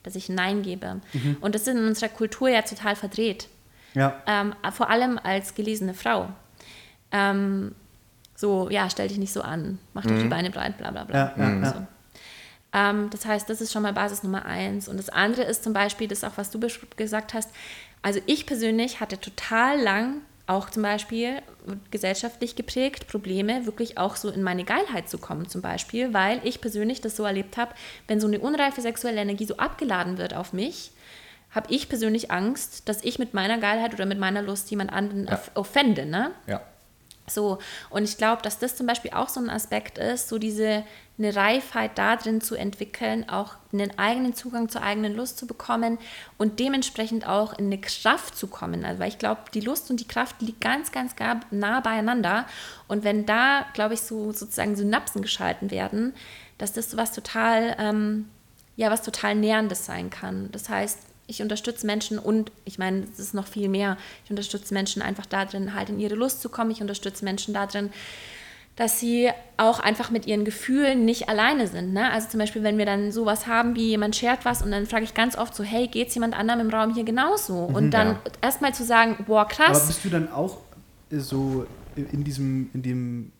dass 0.05 0.17
ich 0.17 0.31
ein 0.31 0.37
Nein 0.37 0.63
gebe. 0.63 1.03
Und 1.43 1.55
das 1.55 1.63
ist 1.63 1.69
in 1.69 1.85
unserer 1.85 2.09
Kultur 2.09 2.49
ja 2.49 2.63
total 2.63 2.97
verdreht 2.97 3.49
Ja. 3.93 4.23
ähm, 4.27 4.55
vor 4.73 4.89
allem 4.89 5.19
als 5.23 5.55
gelesene 5.55 5.93
Frau. 5.93 6.29
Ähm, 7.11 7.75
so, 8.43 8.69
ja, 8.71 8.91
stell 8.91 9.09
dich 9.09 9.19
nicht 9.19 9.33
so 9.33 9.41
an, 9.43 9.79
mach 9.95 10.03
doch 10.05 10.19
die 10.19 10.29
Beine 10.29 10.51
breit, 10.51 10.77
bla 10.77 10.91
bla 10.91 11.05
bla. 11.05 11.17
Ja, 11.17 11.33
ja, 11.43 11.61
ja. 11.61 11.71
So. 11.73 11.87
Ähm, 12.75 13.09
das 13.11 13.25
heißt, 13.25 13.49
das 13.49 13.61
ist 13.61 13.73
schon 13.73 13.83
mal 13.83 13.93
Basis 13.93 14.23
Nummer 14.23 14.45
eins. 14.45 14.89
Und 14.89 14.97
das 14.99 15.09
andere 15.09 15.43
ist 15.45 15.63
zum 15.65 15.73
Beispiel, 15.73 16.09
das 16.09 16.25
auch, 16.25 16.33
was 16.37 16.51
du 16.51 16.59
gesagt 16.97 17.33
hast, 17.35 17.51
also 18.03 18.21
ich 18.27 18.47
persönlich 18.47 19.01
hatte 19.01 19.19
total 19.19 19.81
lang 19.81 20.23
auch 20.49 20.71
zum 20.71 20.83
Beispiel 20.83 21.41
gesellschaftlich 21.93 22.57
geprägt 22.57 23.07
Probleme, 23.07 23.65
wirklich 23.65 23.97
auch 23.97 24.17
so 24.17 24.29
in 24.29 24.43
meine 24.43 24.65
Geilheit 24.65 25.09
zu 25.09 25.19
kommen 25.19 25.49
zum 25.49 25.63
Beispiel, 25.63 26.13
weil 26.13 26.41
ich 26.45 26.61
persönlich 26.61 27.01
das 27.01 27.17
so 27.17 27.23
erlebt 27.25 27.57
habe, 27.57 27.73
wenn 28.09 28.21
so 28.21 28.27
eine 28.27 28.41
unreife 28.41 28.81
sexuelle 28.81 29.21
Energie 29.21 29.47
so 29.47 29.57
abgeladen 29.59 30.19
wird 30.19 30.35
auf 30.35 30.53
mich, 30.53 30.91
habe 31.53 31.73
ich 31.73 31.89
persönlich 31.89 32.31
Angst, 32.33 32.89
dass 32.89 33.05
ich 33.05 33.19
mit 33.21 33.35
meiner 33.35 33.59
Geilheit 33.59 33.95
oder 33.95 34.07
mit 34.07 34.19
meiner 34.19 34.43
Lust 34.43 34.71
jemand 34.71 34.93
anderen 34.93 35.27
Ja. 35.29 35.35
off- 35.35 35.51
offende, 35.55 36.07
ne? 36.07 36.33
Ja. 36.49 36.61
So, 37.35 37.59
und 37.91 38.05
ich 38.05 38.17
glaube, 38.17 38.43
dass 38.43 38.59
das 38.59 38.77
zum 38.77 38.87
Beispiel 38.87 39.13
auch 39.13 39.29
so 39.29 39.41
ein 39.41 39.51
Aspekt 39.51 39.99
ist, 39.99 40.29
so 40.29 40.39
diese 40.39 40.85
eine 41.19 41.37
Reifheit 41.37 41.99
da 41.99 42.17
drin 42.17 42.41
zu 42.41 42.55
entwickeln, 42.55 43.29
auch 43.29 43.55
einen 43.73 43.97
eigenen 43.99 44.35
Zugang 44.35 44.69
zur 44.69 44.83
eigenen 44.83 45.15
Lust 45.15 45.39
zu 45.39 45.47
bekommen 45.47 45.99
und 46.39 46.59
dementsprechend 46.59 47.27
auch 47.27 47.59
in 47.59 47.67
eine 47.67 47.81
Kraft 47.81 48.37
zu 48.37 48.47
kommen. 48.47 48.85
Also, 48.85 49.01
weil 49.01 49.09
ich 49.09 49.19
glaube, 49.19 49.43
die 49.55 49.61
Lust 49.61 49.91
und 49.91 50.01
die 50.01 50.09
Kraft 50.09 50.41
liegen 50.41 50.61
ganz, 50.61 50.91
ganz 50.91 51.15
nah 51.51 51.81
beieinander. 51.81 52.47
Und 52.89 53.05
wenn 53.05 53.27
da, 53.27 53.67
glaube 53.75 53.95
ich, 53.95 54.01
so 54.01 54.33
sozusagen 54.33 54.75
Synapsen 54.75 55.23
geschalten 55.23 55.71
werden, 55.71 56.15
dass 56.59 56.73
das 56.73 56.97
was 56.97 57.13
total, 57.13 57.77
ähm, 57.79 58.29
ja, 58.77 58.91
was 58.91 59.03
total 59.03 59.35
Nährendes 59.35 59.85
sein 59.85 60.11
kann. 60.11 60.51
Das 60.53 60.69
heißt, 60.69 60.99
ich 61.33 61.43
unterstütze 61.43 61.87
Menschen 61.87 62.19
und 62.19 62.53
ich 62.65 62.79
meine, 62.79 63.05
es 63.13 63.19
ist 63.19 63.35
noch 63.35 63.47
viel 63.47 63.69
mehr. 63.69 63.97
Ich 64.25 64.31
unterstütze 64.31 64.73
Menschen 64.75 65.03
einfach 65.03 65.27
darin, 65.27 65.75
halt 65.75 65.89
in 65.89 65.99
ihre 65.99 66.15
Lust 66.15 66.41
zu 66.43 66.49
kommen. 66.49 66.71
Ich 66.71 66.81
unterstütze 66.81 67.25
Menschen 67.25 67.55
darin, 67.55 67.91
dass 68.77 69.01
sie 69.01 69.31
auch 69.57 69.81
einfach 69.81 70.11
mit 70.11 70.27
ihren 70.27 70.45
Gefühlen 70.45 71.05
nicht 71.05 71.29
alleine 71.29 71.67
sind. 71.69 71.93
Ne? 71.93 72.11
Also 72.11 72.29
zum 72.29 72.39
Beispiel, 72.41 72.63
wenn 72.63 72.79
wir 72.79 72.87
dann 72.87 73.13
sowas 73.13 73.47
haben 73.47 73.75
wie 73.77 73.89
jemand 73.89 74.17
shared 74.17 74.45
was 74.45 74.63
und 74.63 74.71
dann 74.71 74.87
frage 74.87 75.05
ich 75.05 75.15
ganz 75.15 75.37
oft 75.37 75.55
so, 75.55 75.63
hey, 75.65 75.89
geht's 75.89 76.15
jemand 76.15 76.39
anderem 76.39 76.61
im 76.61 76.71
Raum 76.71 76.95
hier 76.95 77.05
genauso? 77.05 77.55
Und 77.65 77.91
dann 77.91 78.09
Ja. 78.09 78.23
erstmal 78.41 78.73
zu 78.75 78.85
sagen, 78.85 79.25
boah, 79.27 79.41
Aber 79.43 79.49
krass. 79.51 79.87
bist 79.87 80.05
du 80.05 80.09
dann 80.11 80.31
auch 80.33 80.59
äh, 81.11 81.19
so 81.19 81.67
in 81.97 82.25
diesem, 82.25 82.71
in 82.73 82.83
dem, 82.83 83.33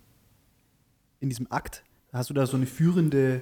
in 1.21 1.29
diesem 1.31 1.51
Akt? 1.51 1.83
Hast 2.13 2.29
du 2.29 2.35
da 2.35 2.47
so 2.47 2.57
eine 2.59 2.67
führende 2.67 3.41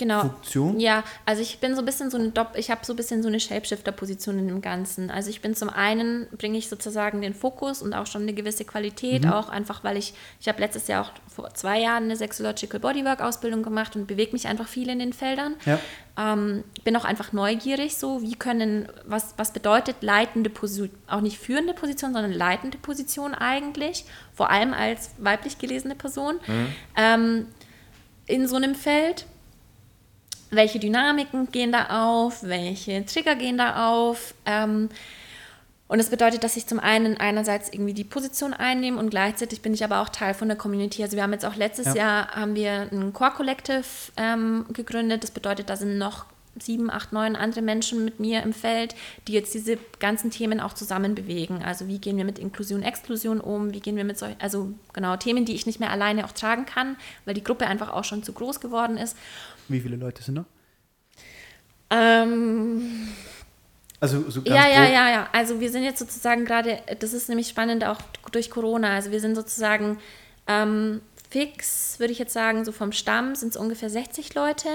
Genau. 0.00 0.20
Funktion? 0.22 0.80
Ja, 0.80 1.04
also 1.26 1.42
ich 1.42 1.60
bin 1.60 1.74
so 1.74 1.82
ein 1.82 1.84
bisschen 1.84 2.10
so 2.10 2.16
eine 2.16 2.30
Dopp 2.30 2.56
ich 2.56 2.70
habe 2.70 2.80
so 2.86 2.94
ein 2.94 2.96
bisschen 2.96 3.22
so 3.22 3.28
eine 3.28 3.38
Shapeshifter-Position 3.38 4.38
in 4.38 4.48
dem 4.48 4.62
Ganzen. 4.62 5.10
Also 5.10 5.28
ich 5.28 5.42
bin 5.42 5.54
zum 5.54 5.68
einen, 5.68 6.26
bringe 6.38 6.56
ich 6.56 6.70
sozusagen 6.70 7.20
den 7.20 7.34
Fokus 7.34 7.82
und 7.82 7.92
auch 7.92 8.06
schon 8.06 8.22
eine 8.22 8.32
gewisse 8.32 8.64
Qualität, 8.64 9.24
Mhm. 9.24 9.32
auch 9.32 9.50
einfach, 9.50 9.84
weil 9.84 9.98
ich, 9.98 10.14
ich 10.40 10.48
habe 10.48 10.58
letztes 10.60 10.88
Jahr 10.88 11.04
auch 11.04 11.12
vor 11.28 11.52
zwei 11.52 11.80
Jahren 11.80 12.04
eine 12.04 12.16
Sexological 12.16 12.80
Bodywork-Ausbildung 12.80 13.62
gemacht 13.62 13.94
und 13.94 14.06
bewege 14.06 14.32
mich 14.32 14.48
einfach 14.48 14.66
viel 14.66 14.88
in 14.88 14.98
den 15.00 15.12
Feldern. 15.12 15.56
Ja. 15.66 15.78
Ähm, 16.16 16.64
bin 16.82 16.96
auch 16.96 17.04
einfach 17.04 17.34
neugierig 17.34 17.96
so, 17.96 18.22
wie 18.22 18.36
können, 18.36 18.88
was, 19.04 19.34
was 19.36 19.52
bedeutet 19.52 19.96
leitende 20.00 20.48
Position, 20.48 20.90
auch 21.08 21.20
nicht 21.20 21.38
führende 21.38 21.74
Position, 21.74 22.14
sondern 22.14 22.32
leitende 22.32 22.78
Position 22.78 23.34
eigentlich, 23.34 24.06
vor 24.34 24.48
allem 24.50 24.72
als 24.72 25.10
weiblich 25.18 25.58
gelesene 25.58 25.94
Person 25.94 26.40
ähm, 26.96 27.46
in 28.26 28.48
so 28.48 28.56
einem 28.56 28.74
Feld 28.74 29.26
welche 30.50 30.78
Dynamiken 30.78 31.50
gehen 31.50 31.72
da 31.72 32.04
auf, 32.04 32.42
welche 32.42 33.04
Trigger 33.06 33.36
gehen 33.36 33.58
da 33.58 33.88
auf. 33.90 34.34
Ähm, 34.46 34.88
und 35.88 35.98
das 35.98 36.08
bedeutet, 36.08 36.44
dass 36.44 36.56
ich 36.56 36.66
zum 36.66 36.78
einen 36.78 37.16
einerseits 37.16 37.68
irgendwie 37.72 37.94
die 37.94 38.04
Position 38.04 38.52
einnehme 38.52 38.96
und 38.98 39.10
gleichzeitig 39.10 39.60
bin 39.60 39.74
ich 39.74 39.82
aber 39.82 40.00
auch 40.00 40.08
Teil 40.08 40.34
von 40.34 40.46
der 40.46 40.56
Community. 40.56 41.02
Also 41.02 41.16
wir 41.16 41.24
haben 41.24 41.32
jetzt 41.32 41.44
auch 41.44 41.56
letztes 41.56 41.86
Ja. 41.86 41.94
Jahr 41.94 42.28
haben 42.28 42.54
wir 42.54 42.88
ein 42.92 43.12
Core 43.12 43.32
Collective 43.32 43.84
ähm, 44.16 44.66
gegründet. 44.72 45.24
Das 45.24 45.32
bedeutet, 45.32 45.68
da 45.68 45.76
sind 45.76 45.98
noch 45.98 46.26
sieben, 46.58 46.90
acht, 46.90 47.12
neun 47.12 47.36
andere 47.36 47.62
Menschen 47.62 48.04
mit 48.04 48.20
mir 48.20 48.42
im 48.42 48.52
Feld, 48.52 48.94
die 49.26 49.32
jetzt 49.32 49.54
diese 49.54 49.78
ganzen 49.98 50.30
Themen 50.30 50.60
auch 50.60 50.74
zusammen 50.74 51.14
bewegen. 51.14 51.62
Also 51.64 51.88
wie 51.88 51.98
gehen 51.98 52.16
wir 52.16 52.24
mit 52.24 52.38
Inklusion, 52.38 52.82
Exklusion 52.82 53.40
um, 53.40 53.72
wie 53.72 53.80
gehen 53.80 53.96
wir 53.96 54.04
mit 54.04 54.18
solchen, 54.18 54.40
also 54.40 54.72
genau, 54.92 55.16
Themen, 55.16 55.44
die 55.44 55.54
ich 55.54 55.66
nicht 55.66 55.80
mehr 55.80 55.90
alleine 55.90 56.24
auch 56.24 56.32
tragen 56.32 56.66
kann, 56.66 56.96
weil 57.24 57.34
die 57.34 57.44
Gruppe 57.44 57.66
einfach 57.66 57.92
auch 57.92 58.04
schon 58.04 58.22
zu 58.22 58.32
groß 58.32 58.60
geworden 58.60 58.96
ist. 58.96 59.16
Wie 59.70 59.80
viele 59.80 59.96
Leute 59.96 60.22
sind 60.22 60.36
da? 60.36 60.44
Ähm, 61.90 63.08
Also 64.00 64.30
so 64.30 64.40
ja, 64.44 64.66
ja, 64.68 64.84
ja, 64.88 65.10
ja. 65.10 65.28
Also 65.32 65.60
wir 65.60 65.70
sind 65.70 65.84
jetzt 65.84 65.98
sozusagen 65.98 66.44
gerade, 66.44 66.78
das 67.00 67.12
ist 67.12 67.28
nämlich 67.28 67.48
spannend 67.48 67.84
auch 67.84 68.00
durch 68.32 68.50
Corona. 68.50 68.94
Also 68.94 69.10
wir 69.10 69.20
sind 69.20 69.34
sozusagen 69.34 69.98
ähm, 70.46 71.00
fix, 71.30 71.98
würde 71.98 72.12
ich 72.12 72.18
jetzt 72.18 72.32
sagen, 72.32 72.64
so 72.64 72.72
vom 72.72 72.90
Stamm 72.90 73.36
sind 73.36 73.50
es 73.50 73.56
ungefähr 73.56 73.88
60 73.88 74.34
Leute. 74.34 74.68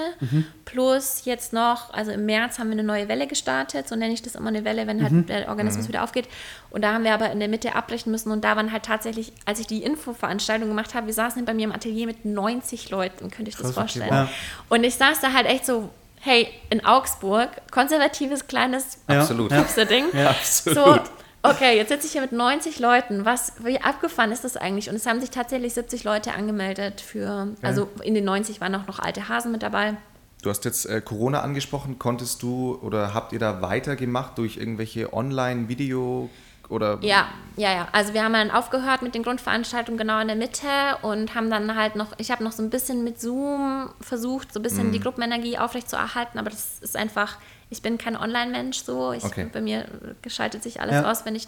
Plus 0.63 1.24
jetzt 1.26 1.52
noch, 1.52 1.94
also 1.94 2.12
im 2.12 2.26
März 2.26 2.60
haben 2.60 2.68
wir 2.70 2.74
eine 2.74 2.84
neue 2.84 3.10
Welle 3.10 3.28
gestartet, 3.28 3.89
so 3.89 3.96
nenne 3.96 4.13
ich 4.13 4.22
das 4.22 4.36
immer 4.36 4.48
eine 4.48 4.63
Welle, 4.63 4.88
wenn 4.88 5.04
halt 5.04 5.28
der 5.30 5.50
Organismus 5.50 5.88
wieder 5.89 6.04
aufgeht. 6.04 6.28
Und 6.70 6.82
da 6.82 6.94
haben 6.94 7.04
wir 7.04 7.13
aber 7.13 7.30
in 7.32 7.39
der 7.39 7.50
Mitte 7.50 7.76
abbrechen 7.76 8.12
müssen. 8.12 8.32
Und 8.32 8.44
da 8.46 8.56
waren 8.56 8.72
halt 8.72 8.84
tatsächlich, 8.84 9.34
als 9.46 9.60
ich 9.60 9.68
die 9.68 9.84
Infoveranstaltung 9.84 10.70
gemacht 10.70 10.94
habe, 10.94 11.08
wir 11.08 11.13
saßen 11.13 11.44
bei 11.44 11.54
mir 11.54 11.65
im 11.65 11.74
Atelier 11.74 12.06
mit 12.08 12.24
90 12.24 12.89
Leuten, 12.89 13.30
könnte 13.32 13.50
ich 13.50 13.58
das 13.58 13.65
Krass, 13.68 13.76
vorstellen. 13.76 14.10
wow. 14.10 14.30
Und 14.70 14.84
ich 14.86 14.96
saß 14.96 15.20
da 15.20 15.34
halt 15.34 15.48
echt 15.48 15.65
so, 15.65 15.89
hey, 16.22 16.48
in 16.70 16.86
Augsburg, 16.86 17.50
konservatives, 17.72 18.48
kleines 18.48 18.98
Ja, 19.10 19.22
Absolut. 19.22 19.52
Ja. 19.52 19.63
Ding. 19.86 20.06
Ja, 20.13 20.30
absolut. 20.32 20.78
So, 20.78 21.00
okay, 21.49 21.77
jetzt 21.77 21.89
sitze 21.89 22.05
ich 22.08 22.13
hier 22.13 22.21
mit 22.21 22.31
90 22.31 22.79
Leuten. 22.79 23.25
Was, 23.25 23.53
wie 23.63 23.79
abgefahren 23.81 24.31
ist 24.31 24.43
das 24.43 24.58
eigentlich? 24.58 24.89
Und 24.89 24.95
es 24.95 25.05
haben 25.05 25.19
sich 25.21 25.29
tatsächlich 25.29 25.73
70 25.73 26.03
Leute 26.03 26.34
angemeldet 26.34 27.01
für, 27.01 27.49
also 27.62 27.89
in 28.03 28.13
den 28.13 28.25
90 28.25 28.62
waren 28.62 28.75
auch 28.75 28.88
noch 28.88 28.99
alte 28.99 29.29
Hasen 29.29 29.51
mit 29.51 29.63
dabei. 29.63 29.95
Du 30.41 30.49
hast 30.49 30.63
jetzt 30.65 30.86
äh, 30.86 31.01
Corona 31.01 31.41
angesprochen. 31.41 31.97
Konntest 31.97 32.43
du 32.43 32.77
oder 32.84 33.13
habt 33.13 33.34
ihr 33.34 33.39
da 33.39 33.62
weitergemacht 33.62 34.38
durch 34.38 34.58
irgendwelche 34.58 35.12
Online-Video 35.12 36.29
oder 36.69 36.97
Ja, 37.01 37.27
ja, 37.58 37.71
ja. 37.73 37.88
Also 37.91 38.13
wir 38.13 38.23
haben 38.23 38.34
dann 38.34 38.51
aufgehört 38.51 39.01
mit 39.01 39.15
den 39.15 39.23
Grundveranstaltungen 39.23 39.97
genau 39.97 40.19
in 40.19 40.27
der 40.27 40.36
Mitte 40.36 40.67
und 41.03 41.34
haben 41.36 41.49
dann 41.49 41.75
halt 41.75 41.95
noch, 41.95 42.08
ich 42.17 42.31
habe 42.31 42.43
noch 42.43 42.51
so 42.51 42.62
ein 42.63 42.69
bisschen 42.69 43.03
mit 43.03 43.19
Zoom 43.19 43.89
versucht, 44.01 44.51
so 44.53 44.60
ein 44.60 44.63
bisschen 44.63 44.88
Mhm. 44.88 44.91
die 44.91 44.99
Gruppenenergie 44.99 45.58
aufrechtzuerhalten, 45.58 46.38
aber 46.39 46.49
das 46.49 46.79
ist 46.79 46.95
einfach, 46.95 47.38
ich 47.69 47.82
bin 47.82 47.97
kein 47.97 48.15
Online-Mensch 48.15 48.78
so. 48.80 49.12
Ich, 49.13 49.23
Okay. 49.23 49.47
Bei 49.51 49.62
mir 49.62 49.88
geschaltet 50.21 50.63
sich 50.63 50.80
alles 50.82 50.95
Ja. 50.95 51.12
aus, 51.12 51.25
wenn 51.25 51.36
ich 51.36 51.47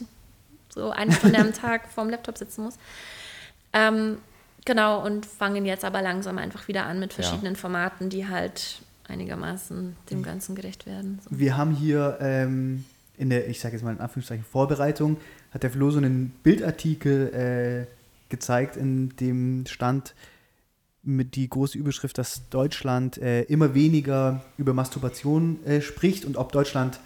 so 0.69 0.91
eine 0.91 1.11
Stunde 1.13 1.39
am 1.39 1.53
Tag 1.53 1.87
vorm 1.93 2.09
Laptop 2.09 2.37
sitzen 2.37 2.63
muss. 2.63 2.75
Ähm, 3.73 4.17
genau, 4.65 5.03
und 5.05 5.25
fangen 5.25 5.65
jetzt 5.65 5.85
aber 5.85 6.01
langsam 6.01 6.37
einfach 6.37 6.67
wieder 6.67 6.85
an 6.85 6.99
mit 6.99 7.13
verschiedenen 7.13 7.55
Formaten, 7.55 8.09
die 8.09 8.27
halt 8.27 8.81
einigermaßen 9.07 9.87
Mhm. 9.89 9.95
dem 10.11 10.23
Ganzen 10.23 10.55
gerecht 10.55 10.85
werden. 10.85 11.19
So. 11.23 11.37
Wir 11.39 11.55
haben 11.57 11.71
hier 11.71 12.17
ähm, 12.21 12.83
in 13.17 13.29
der, 13.29 13.47
ich 13.47 13.59
sage 13.59 13.75
jetzt 13.75 13.83
mal 13.83 13.91
in 13.93 13.99
Anführungszeichen, 14.01 14.43
Vorbereitung, 14.45 15.17
hat 15.53 15.63
der 15.63 15.71
Flo 15.71 15.89
so 15.91 15.97
einen 15.97 16.31
Bildartikel 16.43 17.87
äh, 17.87 17.93
gezeigt, 18.29 18.75
in 18.75 19.15
dem 19.17 19.65
stand 19.65 20.13
mit 21.07 21.35
die 21.35 21.49
große 21.49 21.77
Überschrift, 21.77 22.17
dass 22.17 22.49
Deutschland 22.49 23.17
äh, 23.17 23.43
immer 23.43 23.73
weniger 23.73 24.41
über 24.57 24.73
Masturbation 24.73 25.63
äh, 25.65 25.81
spricht 25.81 26.25
und 26.25 26.37
ob 26.37 26.51
Deutschland 26.51 26.99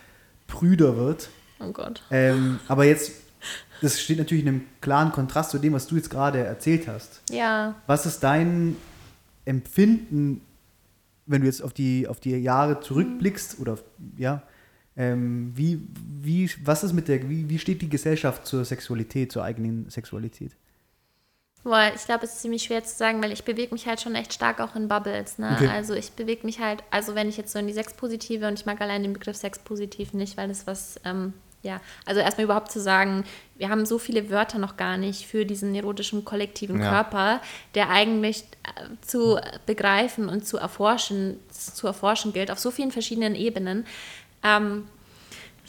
prüder 0.48 0.98
wird. 0.98 1.30
Oh 1.60 1.72
Gott. 1.72 2.02
Ähm, 2.10 2.60
aber 2.68 2.86
jetzt, 2.86 3.12
das 3.82 4.02
steht 4.02 4.18
natürlich 4.18 4.44
in 4.44 4.50
einem 4.50 4.62
klaren 4.82 5.12
Kontrast 5.12 5.52
zu 5.52 5.60
dem, 5.60 5.74
was 5.74 5.88
du 5.88 5.96
jetzt 5.96 6.10
gerade 6.10 6.40
erzählt 6.40 6.88
hast. 6.88 7.22
Ja, 7.30 7.76
Was 7.86 8.06
ist 8.06 8.22
dein 8.22 8.76
Empfinden, 9.46 10.42
wenn 11.28 11.42
du 11.42 11.48
jetzt 11.48 11.62
auf 11.62 11.72
die, 11.72 12.08
auf 12.08 12.20
die 12.20 12.32
Jahre 12.32 12.82
zurückblickst 12.82 13.60
oder 13.60 13.74
auf, 13.74 13.84
ja, 14.18 14.42
ähm, 14.98 15.52
wie, 15.56 15.80
wie, 16.22 16.50
was 16.64 16.84
ist 16.84 16.94
mit 16.94 17.08
der, 17.08 17.30
wie, 17.30 17.48
wie 17.48 17.60
steht 17.60 17.82
die 17.82 17.90
Gesellschaft 17.90 18.46
zur 18.46 18.66
Sexualität, 18.66 19.32
zur 19.32 19.44
eigenen 19.44 19.90
Sexualität? 19.90 20.56
Boah, 21.64 21.92
ich 21.96 22.06
glaube, 22.06 22.26
es 22.26 22.34
ist 22.34 22.42
ziemlich 22.42 22.64
schwer 22.64 22.84
zu 22.84 22.96
sagen, 22.96 23.22
weil 23.22 23.32
ich 23.32 23.44
bewege 23.44 23.74
mich 23.74 23.86
halt 23.86 24.02
schon 24.02 24.16
echt 24.16 24.34
stark 24.34 24.60
auch 24.60 24.76
in 24.76 24.88
Bubbles. 24.88 25.38
Ne? 25.38 25.52
Okay. 25.56 25.68
Also 25.68 25.94
ich 25.94 26.12
bewege 26.14 26.46
mich 26.46 26.60
halt, 26.60 26.84
also 26.90 27.14
wenn 27.14 27.30
ich 27.30 27.38
jetzt 27.38 27.54
so 27.54 27.60
in 27.60 27.68
die 27.68 27.74
Sexpositive 27.74 28.48
und 28.48 28.60
ich 28.60 28.66
mag 28.66 28.82
allein 28.82 29.04
den 29.04 29.14
Begriff 29.14 29.38
Sexpositiv 29.38 30.14
nicht, 30.14 30.38
weil 30.38 30.48
das 30.48 30.66
was, 30.66 31.00
ähm, 31.06 31.34
ja, 31.62 31.80
also 32.08 32.20
erstmal 32.20 32.46
überhaupt 32.46 32.72
zu 32.72 32.82
sagen, 32.82 33.24
wir 33.58 33.70
haben 33.70 33.86
so 33.86 34.00
viele 34.00 34.32
Wörter 34.32 34.58
noch 34.58 34.76
gar 34.76 34.98
nicht 34.98 35.28
für 35.28 35.46
diesen 35.46 35.76
erotischen 35.76 36.26
kollektiven 36.26 36.82
Ja. 36.82 36.90
Körper, 36.90 37.42
der 37.76 37.92
eigentlich 37.92 38.46
äh, 38.64 39.06
zu 39.06 39.40
begreifen 39.68 40.30
und 40.30 40.48
zu 40.48 40.58
erforschen, 40.58 41.40
zu 41.52 41.86
erforschen 41.86 42.34
gilt 42.34 42.50
auf 42.50 42.58
so 42.58 42.72
vielen 42.72 42.92
verschiedenen 42.92 43.36
Ebenen. 43.36 43.86
Ähm, 44.42 44.88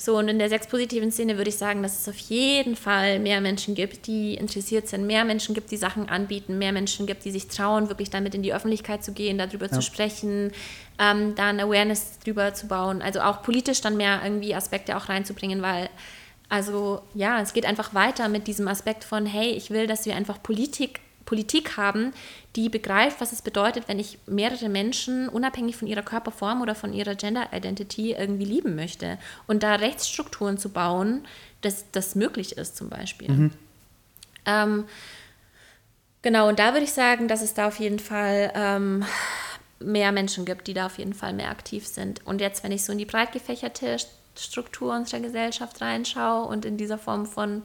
so, 0.05 0.19
und 0.19 0.27
in 0.27 0.41
der 0.41 0.49
sexpositiven 0.49 1.13
Szene 1.13 1.37
würde 1.37 1.51
ich 1.51 1.57
sagen, 1.57 1.81
dass 1.81 2.01
es 2.01 2.09
auf 2.09 2.19
jeden 2.19 2.75
Fall 2.75 3.21
mehr 3.21 3.41
Menschen 3.41 3.77
gibt, 3.77 4.09
die 4.09 4.35
interessiert 4.35 4.89
sind, 4.89 5.07
mehr 5.07 5.25
Menschen 5.25 5.55
gibt, 5.55 5.71
die 5.71 5.77
Sachen 5.77 6.09
anbieten, 6.09 6.59
mehr 6.59 6.73
Menschen 6.73 7.07
gibt, 7.07 7.25
die 7.25 7.31
sich 7.31 7.47
trauen, 7.47 7.89
wirklich 7.89 8.11
damit 8.11 8.35
in 8.35 8.43
die 8.43 8.53
Öffentlichkeit 8.53 9.05
zu 9.05 9.13
gehen, 9.13 9.39
darüber 9.39 9.71
zu 9.71 9.81
sprechen, 9.81 10.51
ähm, 10.99 11.37
da 11.37 11.51
ein 11.51 11.61
Awareness 11.61 12.19
drüber 12.19 12.53
zu 12.53 12.67
bauen, 12.67 13.01
also 13.01 13.21
auch 13.21 13.43
politisch 13.43 13.81
dann 13.81 13.97
mehr 13.97 14.21
irgendwie 14.25 14.57
Aspekte 14.57 14.97
auch 14.97 15.09
reinzubringen, 15.09 15.63
weil, 15.63 15.89
also 16.49 17.03
ja, 17.15 17.41
es 17.41 17.53
geht 17.53 17.65
einfach 17.65 17.95
weiter 17.95 18.29
mit 18.29 18.49
diesem 18.49 18.67
Aspekt 18.67 19.05
von, 19.05 19.25
hey, 19.25 19.51
ich 19.51 19.71
will, 19.71 19.87
dass 19.87 20.05
wir 20.05 20.17
einfach 20.17 20.43
Politik 20.43 20.99
Politik 21.25 21.77
haben, 21.77 22.13
die 22.57 22.69
begreift, 22.69 23.21
was 23.21 23.33
es 23.33 23.43
bedeutet, 23.43 23.89
wenn 23.89 23.99
ich 23.99 24.19
mehrere 24.27 24.69
Menschen 24.69 25.29
unabhängig 25.29 25.77
von 25.77 25.89
ihrer 25.89 26.03
Körperform 26.03 26.61
oder 26.63 26.75
von 26.75 26.93
ihrer 26.93 27.15
Gender 27.15 27.49
Identity 27.53 28.13
irgendwie 28.13 28.45
lieben 28.45 28.75
möchte. 28.75 29.19
Und 29.47 29.63
da 29.63 29.75
Rechtsstrukturen 29.75 30.59
zu 30.59 30.71
bauen, 30.71 31.27
dass 31.61 31.91
das 31.93 32.15
möglich 32.15 32.57
ist 32.57 32.77
zum 32.77 32.89
Beispiel. 32.89 33.29
Ähm, 34.47 34.85
genau, 36.23 36.49
und 36.49 36.59
da 36.59 36.73
würde 36.73 36.85
ich 36.85 36.93
sagen, 36.93 37.29
dass 37.29 37.43
es 37.43 37.55
da 37.55 37.69
auf 37.69 37.79
jeden 37.79 37.99
Fall 37.99 38.53
ähm, 38.55 39.05
mehr 39.81 40.13
Menschen 40.13 40.45
gibt, 40.45 40.67
die 40.67 40.75
da 40.75 40.87
auf 40.87 40.99
jeden 40.99 41.15
Fall 41.15 41.33
mehr 41.33 41.51
aktiv 41.51 41.87
sind. 41.87 42.25
Und 42.27 42.41
jetzt, 42.41 42.65
wenn 42.65 42.73
ich 42.73 42.85
so 42.85 42.93
in 42.93 42.99
die 42.99 43.05
breit 43.05 43.33
gefächerte 43.33 43.97
Struktur 44.37 44.95
unserer 44.95 45.21
Gesellschaft 45.21 45.81
reinschaue 45.81 46.47
und 46.47 46.65
in 46.65 46.77
dieser 46.77 46.99
Form 46.99 47.27
von 47.27 47.63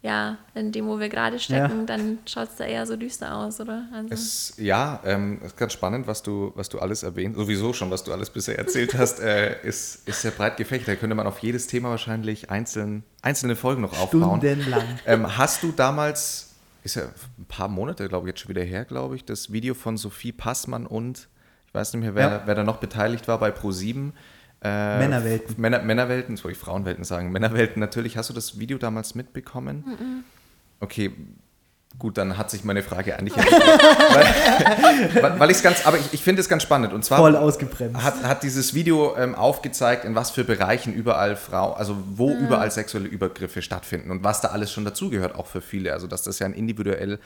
ja, 0.00 0.38
in 0.54 0.70
dem, 0.70 0.86
wo 0.86 1.00
wir 1.00 1.08
gerade 1.08 1.38
stecken, 1.40 1.80
Ja. 1.80 1.84
dann 1.86 2.18
schaut 2.24 2.50
es 2.50 2.56
da 2.56 2.64
eher 2.64 2.86
so 2.86 2.96
düster 2.96 3.34
aus, 3.36 3.60
oder? 3.60 3.86
Also, 3.92 4.14
Es, 4.14 4.54
ja, 4.56 5.00
ähm, 5.04 5.40
ist 5.44 5.56
ganz 5.56 5.72
spannend, 5.72 6.06
was 6.06 6.22
du, 6.22 6.52
was 6.54 6.68
du 6.68 6.78
alles 6.78 7.02
erwähnt, 7.02 7.34
sowieso 7.36 7.72
schon, 7.72 7.90
was 7.90 8.04
du 8.04 8.12
alles 8.12 8.30
bisher 8.30 8.56
erzählt 8.58 8.94
hast, 8.96 9.18
äh, 9.18 9.60
ist, 9.66 10.08
ist 10.08 10.22
sehr 10.22 10.30
breit 10.30 10.56
gefächert. 10.56 10.86
Da 10.88 10.94
könnte 10.94 11.16
man 11.16 11.26
auf 11.26 11.40
jedes 11.40 11.66
Thema 11.66 11.90
wahrscheinlich 11.90 12.48
einzeln, 12.50 13.02
einzelne 13.22 13.56
Folgen 13.56 13.82
noch 13.82 13.98
aufbauen. 13.98 14.38
Stundenlang. 14.40 14.84
Ähm, 15.06 15.36
hast 15.36 15.64
du 15.64 15.72
damals, 15.72 16.54
ist 16.84 16.94
ja 16.94 17.02
ein 17.36 17.44
paar 17.46 17.66
Monate, 17.68 18.08
glaube 18.08 18.28
ich, 18.28 18.32
jetzt 18.34 18.40
schon 18.40 18.50
wieder 18.50 18.62
her, 18.62 18.84
glaube 18.84 19.16
ich, 19.16 19.24
das 19.24 19.50
Video 19.52 19.74
von 19.74 19.96
Sophie 19.96 20.30
Passmann 20.32 20.86
und, 20.86 21.28
ich 21.66 21.74
weiß 21.74 21.92
nicht 21.94 22.02
mehr, 22.02 22.14
wer, 22.14 22.28
Ja. 22.30 22.42
wer 22.46 22.54
da 22.54 22.62
noch 22.62 22.76
beteiligt 22.76 23.26
war 23.26 23.38
bei 23.40 23.50
Pro7. 23.50 24.12
Äh, 24.62 24.98
Männerwelten. 24.98 25.54
Männer, 25.60 25.80
Männerwelten, 25.80 26.34
das 26.34 26.44
wollte 26.44 26.56
ich 26.56 26.62
Frauenwelten 26.62 27.04
sagen. 27.04 27.30
Männerwelten 27.30 27.80
natürlich. 27.80 28.16
Hast 28.16 28.30
du 28.30 28.34
das 28.34 28.58
Video 28.58 28.78
damals 28.78 29.14
mitbekommen? 29.14 30.24
Okay, 30.80 31.12
gut, 31.98 32.18
dann 32.18 32.36
hat 32.38 32.50
sich 32.50 32.64
meine 32.64 32.82
Frage 32.82 33.16
eigentlich 33.18 33.36
erledigt. 33.36 33.62
weil 35.22 35.38
weil, 35.38 35.50
ich 35.50 35.58
es 35.58 35.62
ganz, 35.62 35.86
aber 35.86 35.96
ich, 35.96 36.12
ich 36.12 36.22
finde 36.22 36.40
es 36.40 36.48
ganz 36.48 36.62
spannend. 36.62 36.92
Und 36.92 37.04
zwar 37.04 37.18
Voll 37.18 37.36
ausgebremst. 37.36 38.02
hat, 38.02 38.22
hat 38.22 38.42
dieses 38.42 38.74
Video 38.74 39.16
ähm, 39.16 39.34
aufgezeigt, 39.34 40.04
in 40.04 40.14
was 40.14 40.30
für 40.30 40.44
Bereichen 40.44 40.92
überall 40.92 41.36
Frau, 41.36 41.72
also 41.72 41.96
wo 42.14 42.32
überall 42.32 42.70
sexuelle 42.70 43.08
Übergriffe 43.08 43.62
stattfinden 43.62 44.10
und 44.10 44.24
was 44.24 44.40
da 44.40 44.48
alles 44.48 44.72
schon 44.72 44.84
dazugehört, 44.84 45.34
auch 45.34 45.46
für 45.46 45.60
viele. 45.60 45.92
Also 45.92 46.06
dass 46.06 46.22
das 46.22 46.38
ja 46.38 46.46
ein 46.46 46.54
individuell 46.54 47.18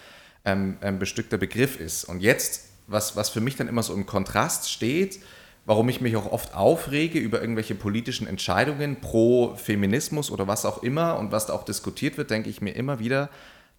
ähm, 0.44 0.76
ähm, 0.82 0.98
bestückter 0.98 1.38
Begriff 1.38 1.78
ist. 1.78 2.04
Und 2.04 2.20
jetzt, 2.20 2.64
was, 2.86 3.16
was 3.16 3.30
für 3.30 3.40
mich 3.40 3.56
dann 3.56 3.68
immer 3.68 3.82
so 3.82 3.94
im 3.94 4.06
Kontrast 4.06 4.70
steht, 4.70 5.20
warum 5.64 5.88
ich 5.88 6.00
mich 6.00 6.16
auch 6.16 6.30
oft 6.30 6.54
aufrege 6.54 7.18
über 7.18 7.40
irgendwelche 7.40 7.74
politischen 7.74 8.26
Entscheidungen 8.26 9.00
pro 9.00 9.54
Feminismus 9.56 10.30
oder 10.30 10.46
was 10.48 10.64
auch 10.64 10.82
immer 10.82 11.18
und 11.18 11.32
was 11.32 11.46
da 11.46 11.52
auch 11.52 11.64
diskutiert 11.64 12.18
wird, 12.18 12.30
denke 12.30 12.50
ich 12.50 12.60
mir 12.60 12.72
immer 12.72 12.98
wieder, 12.98 13.30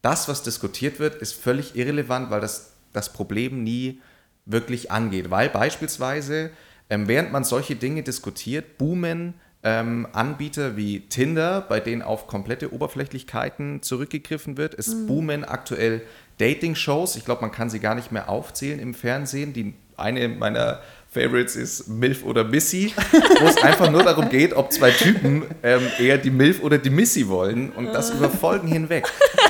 das, 0.02 0.28
was 0.28 0.44
diskutiert 0.44 1.00
wird, 1.00 1.16
ist 1.16 1.34
völlig 1.34 1.76
irrelevant, 1.76 2.30
weil 2.30 2.42
das 2.42 2.74
das 2.94 3.12
Problem 3.12 3.64
nie 3.64 4.00
wirklich 4.46 4.92
angeht. 4.92 5.32
Weil 5.32 5.50
beispielsweise, 5.50 6.52
ähm, 6.90 7.08
während 7.08 7.32
man 7.32 7.44
solche 7.44 7.76
Dinge 7.76 8.04
diskutiert, 8.04 8.78
boomen 8.78 9.34
ähm, 9.64 10.08
Anbieter 10.12 10.76
wie 10.76 11.02
Tinder, 11.02 11.62
bei 11.62 11.80
denen 11.80 12.02
auf 12.02 12.28
komplette 12.28 12.74
Oberflächlichkeiten 12.74 13.82
zurückgegriffen 13.82 14.58
wird. 14.58 14.78
Es 14.78 15.08
boomen 15.08 15.46
aktuell 15.46 16.02
Dating-Shows. 16.38 17.16
Ich 17.16 17.26
glaube, 17.26 17.42
man 17.42 17.52
kann 17.52 17.70
sie 17.70 17.80
gar 17.80 17.96
nicht 17.96 18.12
mehr 18.12 18.30
aufzählen 18.30 18.80
im 18.80 18.94
Fernsehen. 18.94 19.54
Die 19.54 19.74
eine 19.96 20.28
meiner 20.28 20.82
Favorites 21.14 21.56
ist 21.56 21.88
MILF 21.88 22.24
oder 22.24 22.44
Missy, 22.44 22.94
wo 23.40 23.46
es 23.46 23.58
einfach 23.58 23.92
nur 23.92 24.04
darum 24.04 24.30
geht, 24.30 24.54
ob 24.54 24.72
zwei 24.72 24.92
Typen 24.92 25.44
ähm, 25.62 25.82
eher 26.00 26.18
die 26.18 26.32
MILF 26.32 26.62
oder 26.64 26.78
die 26.78 26.90
Missy 26.90 27.28
wollen 27.28 27.72
und 27.72 27.94
das 27.94 28.10
über 28.12 28.30
Folgen 28.30 28.68
hinweg. 28.68 29.06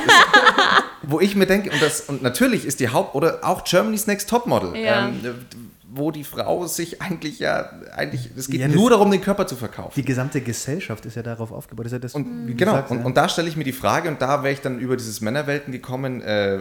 Das, 0.06 0.15
wo 1.04 1.19
ich 1.19 1.36
mir 1.36 1.45
denke, 1.45 1.69
und, 1.71 1.82
das, 1.82 2.02
und 2.02 2.21
natürlich 2.21 2.65
ist 2.65 2.80
die 2.80 2.89
Haupt- 2.89 3.15
oder 3.15 3.39
auch 3.43 3.63
Germany's 3.63 4.08
Next 4.08 4.30
Topmodel, 4.30 4.76
Ja. 4.76 5.08
ähm, 5.10 5.19
wo 5.95 6.10
die 6.12 6.23
Frau 6.23 6.65
sich 6.65 7.02
eigentlich 7.02 7.39
ja, 7.39 7.69
eigentlich, 7.95 8.30
es 8.36 8.47
geht 8.47 8.60
Ja, 8.62 8.67
nur 8.67 8.89
darum, 8.89 9.12
den 9.12 9.21
Körper 9.21 9.45
zu 9.45 9.56
verkaufen. 9.56 9.91
Die 9.95 10.04
gesamte 10.06 10.41
Gesellschaft 10.41 11.06
ist 11.06 11.16
ja 11.16 11.22
darauf 11.22 11.51
aufgebaut. 11.51 11.88
Ja 11.91 11.99
das, 11.99 12.16
Und, 12.16 12.47
wie 12.47 12.55
genau, 12.55 12.72
sagst, 12.74 12.91
und, 12.91 12.99
ja. 12.99 13.05
und 13.05 13.16
da 13.16 13.30
stelle 13.30 13.47
ich 13.47 13.55
mir 13.57 13.64
die 13.64 13.74
Frage, 13.74 14.09
und 14.09 14.22
da 14.22 14.43
wäre 14.43 14.53
ich 14.53 14.61
dann 14.61 14.80
über 14.80 14.97
dieses 14.97 15.22
Männerwelten 15.22 15.72
gekommen, 15.72 16.22
äh, 16.22 16.59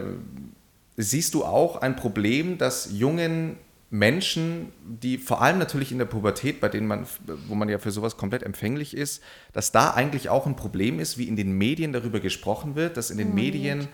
siehst 0.97 1.33
du 1.33 1.43
auch 1.43 1.77
ein 1.81 1.95
Problem, 1.95 2.57
dass 2.59 2.89
jungen 2.91 3.57
Menschen, 3.93 4.73
die 4.83 5.19
vor 5.19 5.43
allem 5.43 5.59
natürlich 5.59 5.91
in 5.91 5.99
der 5.99 6.05
Pubertät, 6.05 6.59
bei 6.59 6.67
denen 6.67 6.87
man, 6.87 7.05
wo 7.47 7.53
man 7.53 7.69
ja 7.69 7.77
für 7.77 7.91
sowas 7.91 8.17
komplett 8.17 8.41
empfänglich 8.41 8.97
ist, 8.97 9.21
dass 9.51 9.71
da 9.71 9.91
eigentlich 9.91 10.29
auch 10.29 10.47
ein 10.47 10.55
Problem 10.55 10.99
ist, 10.99 11.19
wie 11.19 11.27
in 11.27 11.35
den 11.35 11.51
Medien 11.59 11.93
darüber 11.93 12.19
gesprochen 12.19 12.73
wird, 12.73 12.97
dass 12.97 13.11
in 13.11 13.19
den 13.19 13.35
Medien 13.35 13.87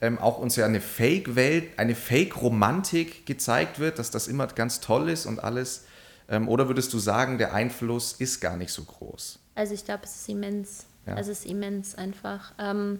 ähm, 0.00 0.18
auch 0.18 0.38
uns 0.38 0.56
ja 0.56 0.66
eine 0.66 0.80
Fake-Welt, 0.80 1.78
eine 1.78 1.94
Fake-Romantik 1.94 3.26
gezeigt 3.26 3.78
wird, 3.78 4.00
dass 4.00 4.10
das 4.10 4.26
immer 4.26 4.48
ganz 4.48 4.80
toll 4.80 5.08
ist 5.08 5.24
und 5.24 5.38
alles. 5.38 5.84
Ähm, 6.28 6.48
oder 6.48 6.66
würdest 6.66 6.92
du 6.92 6.98
sagen, 6.98 7.38
der 7.38 7.54
Einfluss 7.54 8.14
ist 8.14 8.40
gar 8.40 8.56
nicht 8.56 8.72
so 8.72 8.82
groß? 8.82 9.38
Also 9.54 9.72
ich 9.72 9.84
glaube, 9.84 10.02
es 10.02 10.16
ist 10.16 10.28
immens. 10.28 10.86
Ja. 11.06 11.16
Es 11.16 11.28
ist 11.28 11.46
immens 11.46 11.94
einfach. 11.94 12.54
Ähm, 12.58 12.98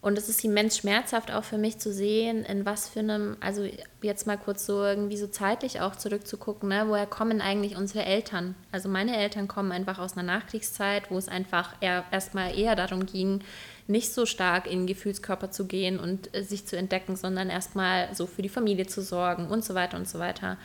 und 0.00 0.16
es 0.16 0.28
ist 0.28 0.44
immens 0.44 0.78
schmerzhaft 0.78 1.32
auch 1.32 1.42
für 1.42 1.58
mich 1.58 1.78
zu 1.78 1.92
sehen, 1.92 2.44
in 2.44 2.64
was 2.64 2.88
für 2.88 3.00
einem, 3.00 3.36
also 3.40 3.66
jetzt 4.00 4.28
mal 4.28 4.38
kurz 4.38 4.64
so 4.64 4.84
irgendwie 4.84 5.16
so 5.16 5.26
zeitlich 5.26 5.80
auch 5.80 5.96
zurückzugucken, 5.96 6.68
ne, 6.68 6.84
woher 6.86 7.06
kommen 7.06 7.40
eigentlich 7.40 7.76
unsere 7.76 8.04
Eltern? 8.04 8.54
Also 8.70 8.88
meine 8.88 9.16
Eltern 9.16 9.48
kommen 9.48 9.72
einfach 9.72 9.98
aus 9.98 10.12
einer 10.16 10.22
Nachkriegszeit, 10.22 11.10
wo 11.10 11.18
es 11.18 11.28
einfach 11.28 11.74
erstmal 11.80 12.56
eher 12.56 12.76
darum 12.76 13.06
ging, 13.06 13.40
nicht 13.88 14.12
so 14.12 14.24
stark 14.24 14.66
in 14.66 14.80
den 14.80 14.86
Gefühlskörper 14.86 15.50
zu 15.50 15.66
gehen 15.66 15.98
und 15.98 16.32
äh, 16.32 16.44
sich 16.44 16.64
zu 16.66 16.76
entdecken, 16.76 17.16
sondern 17.16 17.50
erstmal 17.50 18.14
so 18.14 18.26
für 18.26 18.42
die 18.42 18.48
Familie 18.48 18.86
zu 18.86 19.02
sorgen 19.02 19.48
und 19.48 19.64
so 19.64 19.74
weiter 19.74 19.96
und 19.96 20.08
so 20.08 20.20
weiter. 20.20 20.58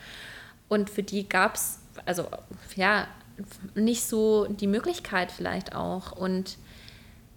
Und 0.68 0.90
für 0.90 1.02
die 1.02 1.28
gab 1.28 1.56
es, 1.56 1.80
also 2.06 2.26
ja, 2.76 3.08
nicht 3.74 4.04
so 4.04 4.46
die 4.46 4.66
Möglichkeit 4.68 5.32
vielleicht 5.32 5.74
auch. 5.74 6.12
Und 6.12 6.56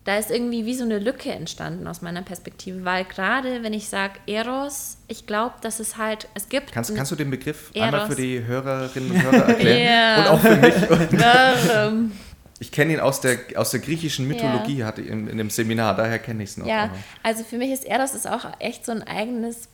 da 0.08 0.18
ist 0.18 0.32
irgendwie 0.32 0.66
wie 0.66 0.74
so 0.74 0.86
eine 0.86 1.00
Lücke 1.00 1.34
entstanden 1.34 1.86
aus 1.86 2.02
meiner 2.02 2.22
Perspektive, 2.22 2.86
weil 2.86 3.04
gerade 3.04 3.62
wenn 3.62 3.74
ich 3.74 3.90
sage 3.90 4.14
Eros, 4.26 5.00
ich 5.10 5.28
glaube, 5.28 5.56
dass 5.60 5.82
es 5.82 5.98
halt, 5.98 6.30
es 6.34 6.48
gibt... 6.48 6.72
Kannst, 6.72 6.96
kannst 6.96 7.12
du 7.12 7.18
den 7.18 7.30
Begriff 7.30 7.72
Eros. 7.74 7.94
einmal 7.94 8.08
für 8.08 8.16
die 8.16 8.42
Hörerinnen 8.42 9.12
und 9.12 9.22
Hörer 9.22 9.50
erklären? 9.50 9.78
yeah. 9.78 10.22
Und 10.22 10.28
auch 10.28 10.40
für 10.40 10.56
mich. 10.56 12.12
Ich 12.60 12.72
kenne 12.72 12.94
ihn 12.94 13.00
aus 13.00 13.22
der, 13.22 13.38
aus 13.56 13.70
der 13.70 13.82
griechischen 13.82 14.28
Mythologie, 14.28 14.78
ja. 14.78 14.88
hatte 14.88 15.04
in, 15.04 15.28
in 15.28 15.38
dem 15.38 15.52
Seminar, 15.52 15.96
daher 15.96 16.18
kenne 16.18 16.42
ich 16.42 16.50
es 16.50 16.58
noch. 16.58 16.66
Ja, 16.66 16.90
also 17.22 17.44
für 17.44 17.60
mich 17.60 17.70
ist 17.70 17.86
Eros 17.86 18.16
ist 18.16 18.28
auch 18.28 18.48
echt 18.58 18.84
so 18.84 18.94
ein 18.94 19.04
eigenes 19.04 19.70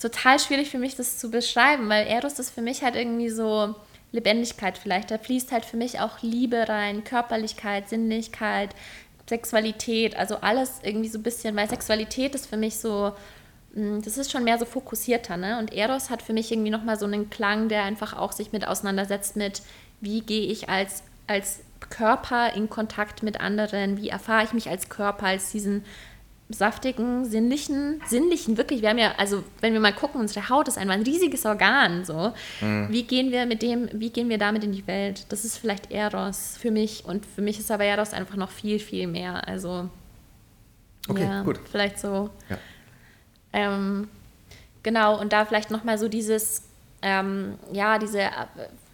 total 0.00 0.40
schwierig 0.40 0.68
für 0.68 0.78
mich, 0.78 0.96
das 0.96 1.18
zu 1.18 1.30
beschreiben, 1.30 1.88
weil 1.88 2.08
Eros 2.08 2.40
ist 2.40 2.50
für 2.50 2.60
mich 2.60 2.82
halt 2.82 2.96
irgendwie 2.96 3.28
so 3.28 3.76
Lebendigkeit 4.16 4.76
vielleicht. 4.76 5.10
Da 5.10 5.18
fließt 5.18 5.52
halt 5.52 5.64
für 5.64 5.76
mich 5.76 6.00
auch 6.00 6.22
Liebe 6.22 6.68
rein, 6.68 7.04
Körperlichkeit, 7.04 7.88
Sinnlichkeit, 7.88 8.74
Sexualität, 9.28 10.16
also 10.16 10.36
alles 10.36 10.80
irgendwie 10.82 11.08
so 11.08 11.18
ein 11.18 11.22
bisschen, 11.22 11.56
weil 11.56 11.68
Sexualität 11.68 12.34
ist 12.34 12.46
für 12.46 12.56
mich 12.56 12.76
so, 12.78 13.12
mm, 13.74 14.00
das 14.02 14.18
ist 14.18 14.32
schon 14.32 14.44
mehr 14.44 14.58
so 14.58 14.64
fokussierter, 14.64 15.36
ne? 15.36 15.58
Und 15.58 15.72
Eros 15.72 16.10
hat 16.10 16.22
für 16.22 16.32
mich 16.32 16.50
irgendwie 16.50 16.70
nochmal 16.70 16.98
so 16.98 17.06
einen 17.06 17.30
Klang, 17.30 17.68
der 17.68 17.82
einfach 17.84 18.16
auch 18.16 18.32
sich 18.32 18.52
mit 18.52 18.66
auseinandersetzt 18.66 19.36
mit, 19.36 19.62
wie 20.00 20.20
gehe 20.20 20.46
ich 20.46 20.68
als, 20.68 21.02
als 21.26 21.60
Körper 21.90 22.54
in 22.54 22.70
Kontakt 22.70 23.22
mit 23.22 23.40
anderen, 23.40 23.96
wie 23.96 24.08
erfahre 24.08 24.44
ich 24.44 24.52
mich 24.52 24.68
als 24.68 24.88
Körper, 24.88 25.26
als 25.26 25.50
diesen 25.50 25.84
saftigen, 26.48 27.24
sinnlichen, 27.24 28.00
sinnlichen, 28.06 28.56
wirklich, 28.56 28.80
wir 28.80 28.90
haben 28.90 28.98
ja, 28.98 29.14
also 29.16 29.42
wenn 29.60 29.72
wir 29.72 29.80
mal 29.80 29.92
gucken, 29.92 30.20
unsere 30.20 30.48
Haut 30.48 30.68
ist 30.68 30.78
einfach 30.78 30.94
ein 30.94 31.02
riesiges 31.02 31.44
Organ, 31.44 32.04
so. 32.04 32.32
Mhm. 32.60 32.86
Wie 32.90 33.02
gehen 33.02 33.32
wir 33.32 33.46
mit 33.46 33.62
dem, 33.62 33.88
wie 33.92 34.10
gehen 34.10 34.28
wir 34.28 34.38
damit 34.38 34.62
in 34.62 34.72
die 34.72 34.86
Welt? 34.86 35.26
Das 35.30 35.44
ist 35.44 35.58
vielleicht 35.58 35.90
Eros 35.90 36.56
für 36.56 36.70
mich 36.70 37.04
und 37.04 37.26
für 37.26 37.42
mich 37.42 37.58
ist 37.58 37.70
aber 37.70 37.84
Eros 37.84 38.12
einfach 38.12 38.36
noch 38.36 38.50
viel, 38.50 38.78
viel 38.78 39.08
mehr, 39.08 39.46
also 39.48 39.88
okay, 41.08 41.24
ja, 41.24 41.42
gut. 41.42 41.58
vielleicht 41.70 41.98
so. 41.98 42.30
Ja. 42.48 42.58
Ähm, 43.52 44.08
genau, 44.84 45.20
und 45.20 45.32
da 45.32 45.46
vielleicht 45.46 45.72
nochmal 45.72 45.98
so 45.98 46.08
dieses, 46.08 46.62
ähm, 47.02 47.54
ja, 47.72 47.98
diese, 47.98 48.20
äh, 48.20 48.30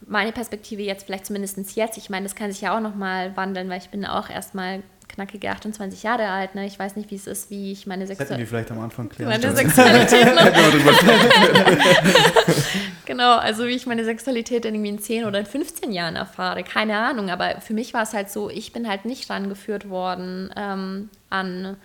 meine 0.06 0.32
Perspektive 0.32 0.82
jetzt 0.82 1.04
vielleicht 1.04 1.26
zumindest 1.26 1.76
jetzt, 1.76 1.98
ich 1.98 2.08
meine, 2.08 2.24
das 2.24 2.34
kann 2.34 2.50
sich 2.50 2.62
ja 2.62 2.74
auch 2.74 2.80
nochmal 2.80 3.36
wandeln, 3.36 3.68
weil 3.68 3.78
ich 3.78 3.90
bin 3.90 4.06
auch 4.06 4.30
erstmal 4.30 4.82
knackige 5.12 5.50
28 5.50 6.02
Jahre 6.02 6.28
alt. 6.28 6.54
Ne? 6.54 6.66
Ich 6.66 6.78
weiß 6.78 6.96
nicht, 6.96 7.10
wie 7.10 7.16
es 7.16 7.26
ist, 7.26 7.50
wie 7.50 7.72
ich 7.72 7.86
meine 7.86 8.06
Sexualität. 8.06 8.38
Hätten 8.38 8.40
wir 8.40 8.46
vielleicht 8.46 8.70
am 8.70 8.80
Anfang 8.80 9.08
klären 9.08 9.30
Meine 9.30 9.54
Sexualität. 9.54 10.26
genau, 13.06 13.36
also 13.36 13.66
wie 13.66 13.72
ich 13.72 13.86
meine 13.86 14.04
Sexualität 14.04 14.64
irgendwie 14.64 14.88
in 14.88 14.98
10 14.98 15.24
oder 15.24 15.40
in 15.40 15.46
15 15.46 15.92
Jahren 15.92 16.16
erfahre. 16.16 16.64
Keine 16.64 16.98
Ahnung, 16.98 17.30
aber 17.30 17.60
für 17.60 17.74
mich 17.74 17.94
war 17.94 18.02
es 18.02 18.12
halt 18.12 18.30
so, 18.30 18.50
ich 18.50 18.72
bin 18.72 18.88
halt 18.88 19.04
nicht 19.04 19.30
rangeführt 19.30 19.88
worden 19.88 20.50
ähm, 20.56 21.10
an, 21.30 21.76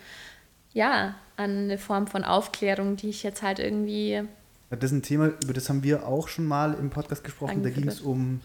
ja, 0.74 1.16
an 1.36 1.66
eine 1.66 1.78
Form 1.78 2.08
von 2.08 2.24
Aufklärung, 2.24 2.96
die 2.96 3.10
ich 3.10 3.24
jetzt 3.24 3.44
halt 3.44 3.60
irgendwie. 3.60 4.24
Das 4.70 4.86
ist 4.86 4.92
ein 4.92 5.04
Thema, 5.04 5.32
über 5.44 5.54
das 5.54 5.70
haben 5.70 5.84
wir 5.84 6.08
auch 6.08 6.28
schon 6.28 6.46
mal 6.46 6.74
im 6.74 6.90
Podcast 6.90 7.24
gesprochen. 7.24 7.64
Da 7.64 7.70
ging 7.70 7.88
es 7.88 8.02
um 8.02 8.42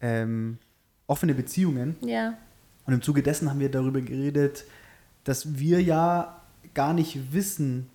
ähm, 0.00 0.58
offene 1.06 1.34
Beziehungen. 1.34 1.96
Ja. 2.00 2.34
Und 2.86 2.94
im 2.94 3.02
Zuge 3.02 3.22
dessen 3.22 3.48
haben 3.48 3.60
wir 3.60 3.70
darüber 3.70 4.00
geredet, 4.00 4.64
dass 5.24 5.58
wir 5.58 5.80
ja 5.80 6.40
gar 6.74 6.92
nicht 6.92 7.32
wissen, 7.32 7.88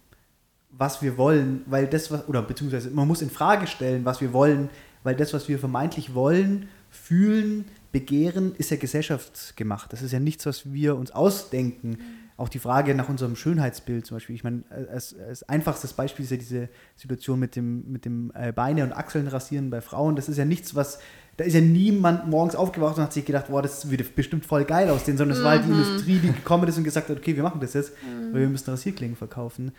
was 0.72 1.02
wir 1.02 1.18
wollen, 1.18 1.62
weil 1.66 1.88
das, 1.88 2.12
was, 2.12 2.28
oder 2.28 2.42
beziehungsweise 2.42 2.90
man 2.92 3.08
muss 3.08 3.22
in 3.22 3.30
Frage 3.30 3.68
stellen, 3.68 4.06
was 4.06 4.22
wir 4.22 4.34
wollen, 4.34 4.70
weil 5.04 5.16
das, 5.16 5.34
was 5.34 5.48
wir 5.48 5.60
vermeintlich 5.60 6.14
wollen, 6.14 6.70
fühlen, 6.90 7.66
begehren, 7.92 8.54
ist 8.58 8.72
ja 8.72 8.78
gesellschaftsgemacht. 8.78 9.92
Das 9.92 10.02
ist 10.02 10.12
ja 10.12 10.20
nichts, 10.20 10.46
was 10.46 10.72
wir 10.72 10.96
uns 10.96 11.12
ausdenken. 11.12 11.98
Auch 12.38 12.50
die 12.50 12.60
Frage 12.60 12.94
nach 12.94 13.10
unserem 13.10 13.36
Schönheitsbild 13.36 14.06
zum 14.06 14.16
Beispiel. 14.16 14.36
Ich 14.36 14.44
meine, 14.44 14.64
als, 14.70 15.16
als 15.20 15.44
einfachstes 15.50 15.94
Beispiel 15.94 16.24
ist 16.24 16.32
ja 16.32 16.38
diese 16.38 16.70
Situation 16.96 17.40
mit 17.40 17.56
dem, 17.56 17.92
mit 17.92 18.06
dem 18.06 18.32
äh, 18.36 18.52
Beine 18.52 18.84
und 18.84 18.94
Achseln 18.94 19.28
rasieren 19.28 19.72
bei 19.72 19.82
Frauen. 19.82 20.16
Das 20.16 20.30
ist 20.30 20.38
ja 20.38 20.46
nichts, 20.46 20.76
was 20.76 21.00
da 21.38 21.44
ist 21.44 21.54
ja 21.54 21.62
niemand 21.62 22.28
morgens 22.28 22.56
aufgewacht 22.56 22.98
und 22.98 23.04
hat 23.04 23.14
sich 23.14 23.24
gedacht, 23.24 23.48
boah, 23.48 23.62
das 23.62 23.92
würde 23.92 24.04
bestimmt 24.04 24.44
voll 24.46 24.66
geil 24.66 24.90
aussehen, 24.90 25.18
sondern 25.18 25.38
es 25.38 25.42
mhm. 25.42 25.46
war 25.46 25.52
halt 25.52 25.66
die 25.66 25.70
mhm. 25.70 25.84
Industrie, 25.84 26.18
die 26.18 26.32
gekommen 26.34 26.68
ist 26.68 26.78
und 26.78 26.84
gesagt 26.84 27.10
hat, 27.10 27.18
okay, 27.18 27.36
wir 27.36 27.44
machen 27.44 27.62
das 27.62 27.74
jetzt, 27.74 27.94
mhm. 28.04 28.34
weil 28.34 28.42
wir 28.42 28.50
müssen 28.50 28.70
Rasierklingen 28.72 29.16
verkaufen. 29.16 29.72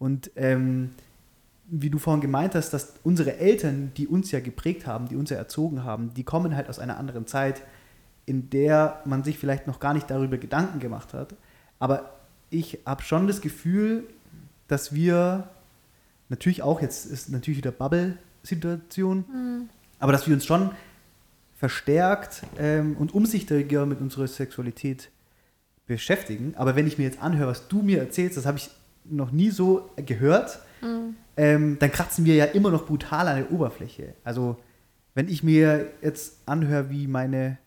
Und 0.00 0.32
ähm, 0.34 0.90
wie 1.68 1.88
du 1.88 1.98
vorhin 1.98 2.20
gemeint 2.20 2.56
hast, 2.56 2.70
dass 2.70 2.94
unsere 3.04 3.36
Eltern, 3.36 3.92
die 3.96 4.08
uns 4.08 4.32
ja 4.32 4.40
geprägt 4.40 4.88
haben, 4.88 5.08
die 5.08 5.14
uns 5.14 5.30
ja 5.30 5.36
erzogen 5.36 5.84
haben, 5.84 6.12
die 6.14 6.24
kommen 6.24 6.56
halt 6.56 6.68
aus 6.68 6.80
einer 6.80 6.98
anderen 6.98 7.28
Zeit, 7.28 7.62
in 8.26 8.50
der 8.50 9.00
man 9.04 9.22
sich 9.22 9.38
vielleicht 9.38 9.68
noch 9.68 9.78
gar 9.78 9.94
nicht 9.94 10.10
darüber 10.10 10.36
Gedanken 10.36 10.80
gemacht 10.80 11.14
hat. 11.14 11.34
Aber 11.84 12.14
ich 12.48 12.78
habe 12.86 13.02
schon 13.02 13.26
das 13.26 13.42
Gefühl, 13.42 14.04
dass 14.68 14.94
wir 14.94 15.50
natürlich 16.30 16.62
auch, 16.62 16.80
jetzt 16.80 17.04
ist 17.04 17.28
natürlich 17.28 17.58
wieder 17.58 17.72
Bubble-Situation, 17.72 19.18
mhm. 19.18 19.68
aber 19.98 20.12
dass 20.12 20.26
wir 20.26 20.32
uns 20.32 20.46
schon 20.46 20.70
verstärkt 21.54 22.40
ähm, 22.58 22.96
und 22.96 23.12
umsichtiger 23.12 23.84
mit 23.84 24.00
unserer 24.00 24.26
Sexualität 24.28 25.10
beschäftigen. 25.86 26.54
Aber 26.56 26.74
wenn 26.74 26.86
ich 26.86 26.96
mir 26.96 27.04
jetzt 27.04 27.20
anhöre, 27.20 27.50
was 27.50 27.68
du 27.68 27.82
mir 27.82 27.98
erzählst, 27.98 28.38
das 28.38 28.46
habe 28.46 28.56
ich 28.56 28.70
noch 29.04 29.30
nie 29.30 29.50
so 29.50 29.90
gehört, 29.96 30.60
mhm. 30.80 31.16
ähm, 31.36 31.78
dann 31.80 31.92
kratzen 31.92 32.24
wir 32.24 32.34
ja 32.34 32.46
immer 32.46 32.70
noch 32.70 32.86
brutal 32.86 33.28
an 33.28 33.36
der 33.36 33.52
Oberfläche. 33.52 34.14
Also 34.24 34.56
wenn 35.12 35.28
ich 35.28 35.42
mir 35.42 35.90
jetzt 36.00 36.38
anhöre, 36.46 36.88
wie 36.88 37.06
meine 37.08 37.58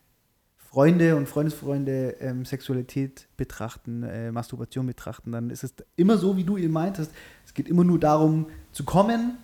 Freunde 0.77 1.15
und 1.15 1.27
Freundesfreunde 1.27 2.17
ähm, 2.19 2.45
Sexualität 2.45 3.25
betrachten, 3.35 4.03
äh, 4.03 4.31
Masturbation 4.31 4.85
betrachten, 4.85 5.31
dann 5.31 5.49
ist 5.49 5.63
es 5.63 5.73
immer 5.95 6.19
so, 6.19 6.37
wie 6.37 6.43
du 6.43 6.55
ihr 6.55 6.69
meintest. 6.69 7.09
Es 7.47 7.55
geht 7.55 7.67
immer 7.67 7.83
nur 7.83 7.99
darum, 7.99 8.45
zu 8.73 8.83
kommen 8.83 9.39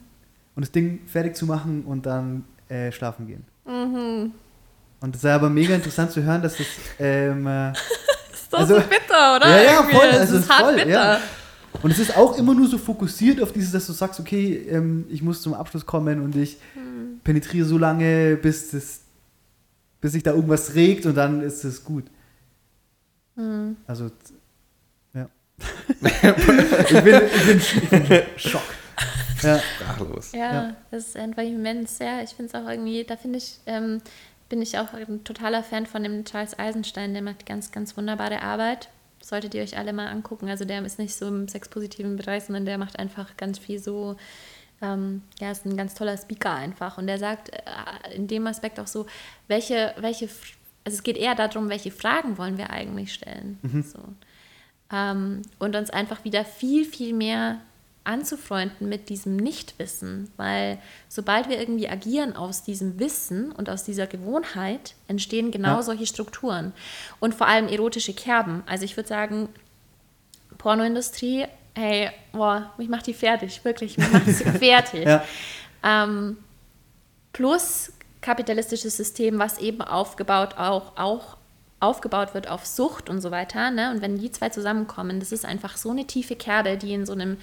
und 0.56 0.62
das 0.62 0.72
Ding 0.72 1.00
fertig 1.08 1.36
zu 1.36 1.48
machen 1.48 1.86
und 1.86 2.06
dann 2.06 2.46
äh, 2.70 2.92
schlafen 2.92 3.26
gehen. 3.26 3.46
Mhm. 3.66 4.32
Und 5.00 5.16
es 5.16 5.24
ist 5.24 5.28
aber 5.28 5.50
mega 5.50 5.74
interessant 5.74 6.12
zu 6.12 6.22
hören, 6.22 6.44
dass 6.44 6.58
das. 6.58 6.68
Ähm, 7.00 7.48
äh, 7.48 7.72
ist 8.32 8.54
doch 8.54 8.60
also, 8.60 8.76
so 8.76 8.82
bitter, 8.82 9.36
oder? 9.38 9.50
Ja, 9.50 9.64
ja, 9.64 9.84
voll. 9.86 10.10
Also, 10.12 10.36
es 10.36 10.42
ist, 10.44 10.50
hart 10.52 10.62
voll, 10.62 10.76
bitter. 10.76 10.88
Ja. 10.88 11.20
Und 11.82 11.90
es 11.90 11.98
ist 11.98 12.16
auch 12.16 12.38
immer 12.38 12.54
nur 12.54 12.68
so 12.68 12.78
fokussiert 12.78 13.42
auf 13.42 13.52
dieses, 13.52 13.72
dass 13.72 13.88
du 13.88 13.94
sagst, 13.94 14.20
okay, 14.20 14.68
ähm, 14.70 15.06
ich 15.10 15.24
muss 15.24 15.42
zum 15.42 15.56
Abschluss 15.56 15.88
kommen 15.88 16.22
und 16.22 16.36
ich 16.36 16.58
hm. 16.76 17.22
penetriere 17.24 17.66
so 17.66 17.80
lange, 17.80 18.36
bis, 18.36 18.70
das, 18.70 19.00
bis 20.04 20.12
sich 20.12 20.22
da 20.22 20.34
irgendwas 20.34 20.76
regt 20.76 21.06
und 21.06 21.16
dann 21.16 21.42
ist 21.42 21.64
es 21.64 21.82
gut. 21.82 22.04
Hm. 23.38 23.78
Also, 23.88 24.12
ja. 25.14 25.30
ich, 25.58 26.12
bin, 26.12 26.62
ich, 26.90 27.04
bin, 27.04 27.58
ich 27.58 27.90
bin 27.90 28.24
schock. 28.36 28.62
Ja. 29.42 29.60
Sprachlos. 29.60 30.34
Ja, 30.34 30.40
ja, 30.40 30.76
das 30.92 31.08
ist 31.08 31.18
einfach 31.18 31.44
immens. 31.44 32.00
Ja, 32.00 32.22
ich 32.22 32.32
finde 32.32 32.52
es 32.54 32.62
auch 32.62 32.70
irgendwie, 32.70 33.06
da 33.06 33.16
finde 33.16 33.38
ich, 33.38 33.60
ähm, 33.66 34.02
bin 34.50 34.62
ich 34.62 34.78
auch 34.78 34.92
ein 34.94 35.24
totaler 35.24 35.64
Fan 35.64 35.86
von 35.86 36.04
dem 36.04 36.26
Charles 36.26 36.60
Eisenstein, 36.60 37.14
der 37.14 37.22
macht 37.22 37.46
ganz, 37.46 37.72
ganz 37.72 37.96
wunderbare 37.96 38.42
Arbeit. 38.42 38.90
Solltet 39.22 39.54
ihr 39.54 39.64
euch 39.64 39.78
alle 39.78 39.94
mal 39.94 40.08
angucken. 40.08 40.50
Also 40.50 40.66
der 40.66 40.84
ist 40.84 41.00
nicht 41.00 41.16
so 41.16 41.30
im 41.30 41.48
sexpositiven 41.48 42.18
Bereich, 42.18 42.44
sondern 42.44 42.66
der 42.66 42.78
macht 42.78 43.00
einfach 43.00 43.38
ganz 43.38 43.58
viel 43.58 43.80
so, 43.80 44.18
ähm, 44.84 45.24
ja, 45.40 45.52
ist 45.52 45.66
ein 45.66 45.78
ganz 45.78 45.96
toller 45.96 46.18
Speaker 46.18 46.54
einfach. 46.54 46.98
Und 46.98 47.08
der 47.08 47.18
sagt 47.18 47.50
äh, 47.50 48.16
in 48.16 48.28
dem 48.28 48.46
Aspekt 48.46 48.80
auch 48.80 48.88
so, 48.88 49.08
welche, 49.48 49.96
welche, 49.98 50.26
also 50.84 50.98
es 50.98 51.04
geht 51.04 51.18
eher 51.18 51.36
darum, 51.36 51.70
welche 51.70 51.90
Fragen 51.90 52.38
wollen 52.38 52.58
wir 52.58 52.70
eigentlich 52.70 53.14
stellen. 53.14 53.58
Mhm. 53.62 53.84
So. 53.84 54.00
Ähm, 54.92 55.42
und 55.58 55.76
uns 55.76 55.90
einfach 55.90 56.24
wieder 56.26 56.44
viel, 56.44 56.86
viel 56.86 57.14
mehr 57.14 57.62
anzufreunden 58.04 58.90
mit 58.90 59.08
diesem 59.08 59.38
Nichtwissen, 59.38 60.30
weil 60.36 60.78
sobald 61.08 61.48
wir 61.48 61.58
irgendwie 61.58 61.88
agieren 61.88 62.36
aus 62.36 62.64
diesem 62.64 63.00
Wissen 63.00 63.54
und 63.54 63.70
aus 63.70 63.86
dieser 63.86 64.08
Gewohnheit, 64.08 64.96
entstehen 65.08 65.52
genau 65.52 65.78
ja. 65.78 65.84
solche 65.84 66.06
Strukturen 66.06 66.74
und 67.22 67.34
vor 67.34 67.48
allem 67.48 67.70
erotische 67.70 68.14
Kerben. 68.14 68.62
Also 68.66 68.84
ich 68.84 68.98
würde 68.98 69.08
sagen, 69.08 69.48
Pornoindustrie, 70.58 71.46
hey, 71.76 72.12
boah, 72.32 72.72
mich 72.78 72.90
macht 72.90 73.08
die 73.08 73.14
fertig, 73.14 73.64
wirklich, 73.64 73.98
mich 73.98 74.12
macht 74.12 74.28
sie 74.28 74.44
fertig. 74.60 75.06
Ja. 75.06 75.24
Ähm, 75.84 76.38
plus 77.32 77.92
kapitalistisches 78.22 78.96
System, 78.96 79.40
was 79.40 79.58
eben 79.58 79.82
aufgebaut 79.82 80.56
auch, 80.58 80.98
auch 80.98 81.38
aufgebaut 81.80 82.34
wird 82.34 82.48
auf 82.48 82.66
Sucht 82.66 83.10
und 83.10 83.22
so 83.22 83.30
weiter. 83.30 83.70
Ne? 83.70 83.92
Und 83.92 84.02
wenn 84.02 84.18
die 84.18 84.32
zwei 84.32 84.50
zusammenkommen, 84.50 85.20
das 85.20 85.32
ist 85.34 85.46
einfach 85.46 85.76
so 85.76 85.92
eine 85.92 86.08
tiefe 86.08 86.36
Kerbe, 86.36 86.78
die 86.78 86.94
in 86.94 87.06
so 87.06 87.12
einem 87.12 87.38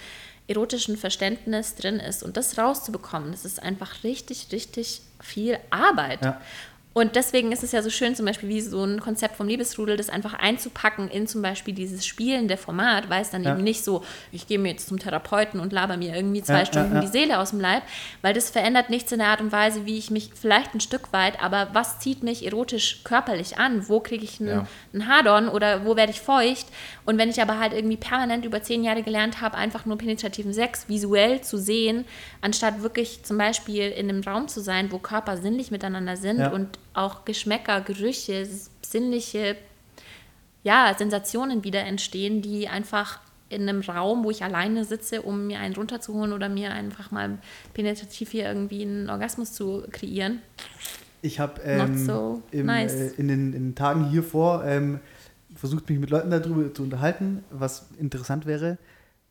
erotischen 0.49 0.97
Verständnis 0.97 1.74
drin 1.74 2.01
ist. 2.01 2.22
Und 2.22 2.37
das 2.37 2.59
rauszubekommen, 2.59 3.31
das 3.33 3.45
ist 3.45 3.62
einfach 3.62 4.03
richtig, 4.03 4.49
richtig 4.51 5.03
viel 5.20 5.59
Arbeit. 5.70 6.24
Ja. 6.24 6.41
Und 6.93 7.14
deswegen 7.14 7.53
ist 7.53 7.62
es 7.62 7.70
ja 7.70 7.82
so 7.82 7.88
schön, 7.91 8.16
zum 8.16 8.26
Beispiel 8.26 8.49
wie 8.49 8.61
so 8.61 8.82
ein 8.84 8.99
Konzept 8.99 9.36
vom 9.36 9.47
Liebesrudel, 9.47 9.97
das 9.97 10.11
einfach 10.11 10.34
einzupacken 10.34 11.09
in 11.09 11.28
zum 11.28 11.41
Beispiel 11.41 11.72
dieses 11.72 12.05
spielende 12.05 12.57
Format, 12.57 13.09
weil 13.09 13.22
es 13.22 13.30
dann 13.30 13.45
Ja. 13.45 13.53
eben 13.55 13.62
nicht 13.62 13.84
so, 13.84 14.03
ich 14.32 14.49
gehe 14.49 14.59
mir 14.59 14.72
jetzt 14.72 14.88
zum 14.88 14.99
Therapeuten 14.99 15.61
und 15.61 15.72
laber 15.72 15.97
mir 15.97 16.16
irgendwie 16.16 16.43
zwei 16.43 16.59
Ja, 16.61 16.66
Stunden 16.66 16.97
ja. 16.97 17.01
die 17.01 17.07
Seele 17.07 17.38
aus 17.38 17.51
dem 17.51 17.61
Leib, 17.61 17.84
weil 18.22 18.34
das 18.34 18.51
verändert 18.51 18.91
nichts 18.91 19.12
in 19.12 19.20
der 19.20 19.28
Art 19.28 19.41
und 19.41 19.53
Weise, 19.53 19.86
wie 19.86 19.99
ich 19.99 20.11
mich 20.11 20.30
vielleicht 20.34 20.74
ein 20.74 20.80
Stück 20.80 21.12
weit, 21.12 21.41
aber 21.41 21.68
was 21.74 22.01
zieht 22.01 22.24
mich 22.24 22.45
erotisch 22.45 23.05
körperlich 23.05 23.57
an? 23.57 23.88
Wo 23.88 24.01
kriege 24.01 24.24
ich 24.24 24.41
einen, 24.41 24.66
einen 24.93 25.07
Hardon 25.07 25.49
oder 25.49 25.84
wo 25.84 25.95
werde 25.95 26.11
ich 26.11 26.20
feucht? 26.20 26.66
Und 27.07 27.18
wenn 27.18 27.30
ich 27.30 27.41
aber 27.41 27.61
halt 27.61 27.72
irgendwie 27.72 27.99
permanent 27.99 28.45
über 28.45 28.64
zehn 28.64 28.82
Jahre 28.82 29.05
gelernt 29.05 29.41
habe, 29.41 29.57
einfach 29.57 29.86
nur 29.86 29.97
penetrativen 29.97 30.53
Sex 30.53 30.88
visuell 30.88 31.41
zu 31.41 31.57
sehen, 31.57 32.05
anstatt 32.41 32.82
wirklich 32.82 33.22
zum 33.22 33.38
Beispiel 33.38 33.91
in 33.91 34.09
einem 34.09 34.24
Raum 34.24 34.49
zu 34.49 34.61
sein, 34.61 34.91
wo 34.91 34.99
Körper 34.99 35.36
sinnlich 35.36 35.70
miteinander 35.70 36.16
sind 36.16 36.41
und 36.53 36.80
auch 36.95 37.24
Geschmäcker, 37.24 37.80
Gerüche, 37.80 38.47
sinnliche 38.82 39.57
ja, 40.62 40.95
Sensationen 40.97 41.64
wieder 41.64 41.80
entstehen, 41.80 42.43
die 42.43 42.68
einfach 42.68 43.20
in 43.49 43.68
einem 43.68 43.80
Raum, 43.80 44.24
wo 44.24 44.30
ich 44.30 44.45
alleine 44.45 44.84
sitze, 44.84 45.22
um 45.22 45.47
mir 45.47 45.59
einen 45.59 45.74
runterzuholen 45.74 46.32
oder 46.32 46.49
mir 46.49 46.72
einfach 46.72 47.11
mal 47.11 47.38
penetrativ 47.74 48.30
hier 48.30 48.45
irgendwie 48.45 48.82
einen 48.82 49.11
Orgasmus 49.11 49.53
zu 49.53 49.84
kreieren. 49.91 50.41
Ich 51.22 51.41
habe 51.41 51.61
ähm, 51.62 51.99
so 51.99 52.43
im, 52.51 52.66
nice. 52.66 52.95
äh, 52.95 53.11
in, 53.16 53.28
den, 53.28 53.53
in 53.53 53.64
den 53.64 53.74
Tagen 53.74 54.09
hier 54.09 54.22
vor 54.22 54.64
ähm, 54.64 55.01
versucht, 55.55 55.88
mich 55.91 55.99
mit 55.99 56.11
Leuten 56.11 56.30
darüber 56.30 56.72
zu 56.72 56.82
unterhalten, 56.82 57.45
was 57.51 57.88
interessant 57.99 58.47
wäre, 58.47 58.78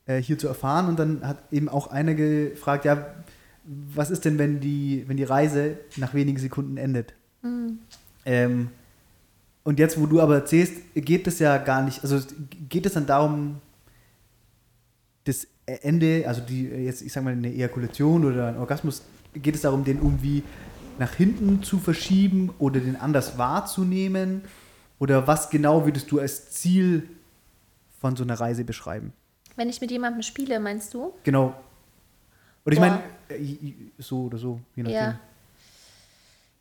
äh, 0.05 0.21
hier 0.21 0.37
zu 0.37 0.47
erfahren. 0.47 0.87
Und 0.87 0.99
dann 0.99 1.25
hat 1.25 1.41
eben 1.51 1.69
auch 1.69 1.87
einer 1.87 2.13
gefragt, 2.13 2.85
ja, 2.85 3.15
was 3.63 4.09
ist 4.09 4.25
denn, 4.25 4.37
wenn 4.37 4.59
die, 4.59 5.05
wenn 5.07 5.17
die 5.17 5.23
Reise 5.23 5.77
nach 5.95 6.13
wenigen 6.13 6.37
Sekunden 6.37 6.77
endet? 6.77 7.13
Mhm. 7.41 7.79
Ähm, 8.25 8.69
und 9.63 9.79
jetzt, 9.79 9.99
wo 9.99 10.05
du 10.05 10.21
aber 10.21 10.35
erzählst, 10.35 10.73
geht 10.95 11.27
es 11.27 11.39
ja 11.39 11.57
gar 11.57 11.83
nicht, 11.83 12.01
also 12.03 12.19
geht 12.69 12.85
es 12.85 12.93
dann 12.93 13.05
darum, 13.05 13.57
das 15.25 15.47
Ende, 15.65 16.23
also 16.27 16.41
die, 16.41 16.63
jetzt, 16.63 17.01
ich 17.01 17.13
sag 17.13 17.23
mal, 17.23 17.33
eine 17.33 17.53
Ejakulation 17.53 18.25
oder 18.25 18.47
ein 18.47 18.57
Orgasmus, 18.57 19.03
geht 19.33 19.55
es 19.55 19.61
darum, 19.61 19.83
den 19.83 19.97
irgendwie 19.97 20.43
nach 20.97 21.13
hinten 21.13 21.63
zu 21.63 21.79
verschieben 21.79 22.51
oder 22.59 22.79
den 22.79 22.95
anders 22.95 23.37
wahrzunehmen? 23.37 24.41
Oder 24.99 25.27
was 25.27 25.49
genau 25.49 25.85
würdest 25.85 26.11
du 26.11 26.19
als 26.19 26.51
Ziel 26.51 27.07
von 27.99 28.15
so 28.15 28.23
einer 28.23 28.39
Reise 28.39 28.65
beschreiben? 28.65 29.13
Wenn 29.55 29.69
ich 29.69 29.79
mit 29.81 29.91
jemandem 29.91 30.23
spiele, 30.23 30.59
meinst 30.59 30.93
du? 30.93 31.13
Genau. 31.23 31.55
Oder 32.65 32.73
ich 32.73 32.79
meine, 32.79 33.01
äh, 33.29 33.55
so 33.97 34.23
oder 34.23 34.37
so, 34.37 34.59
je 34.75 34.83
nachdem. 34.83 34.95
Ja. 34.95 35.19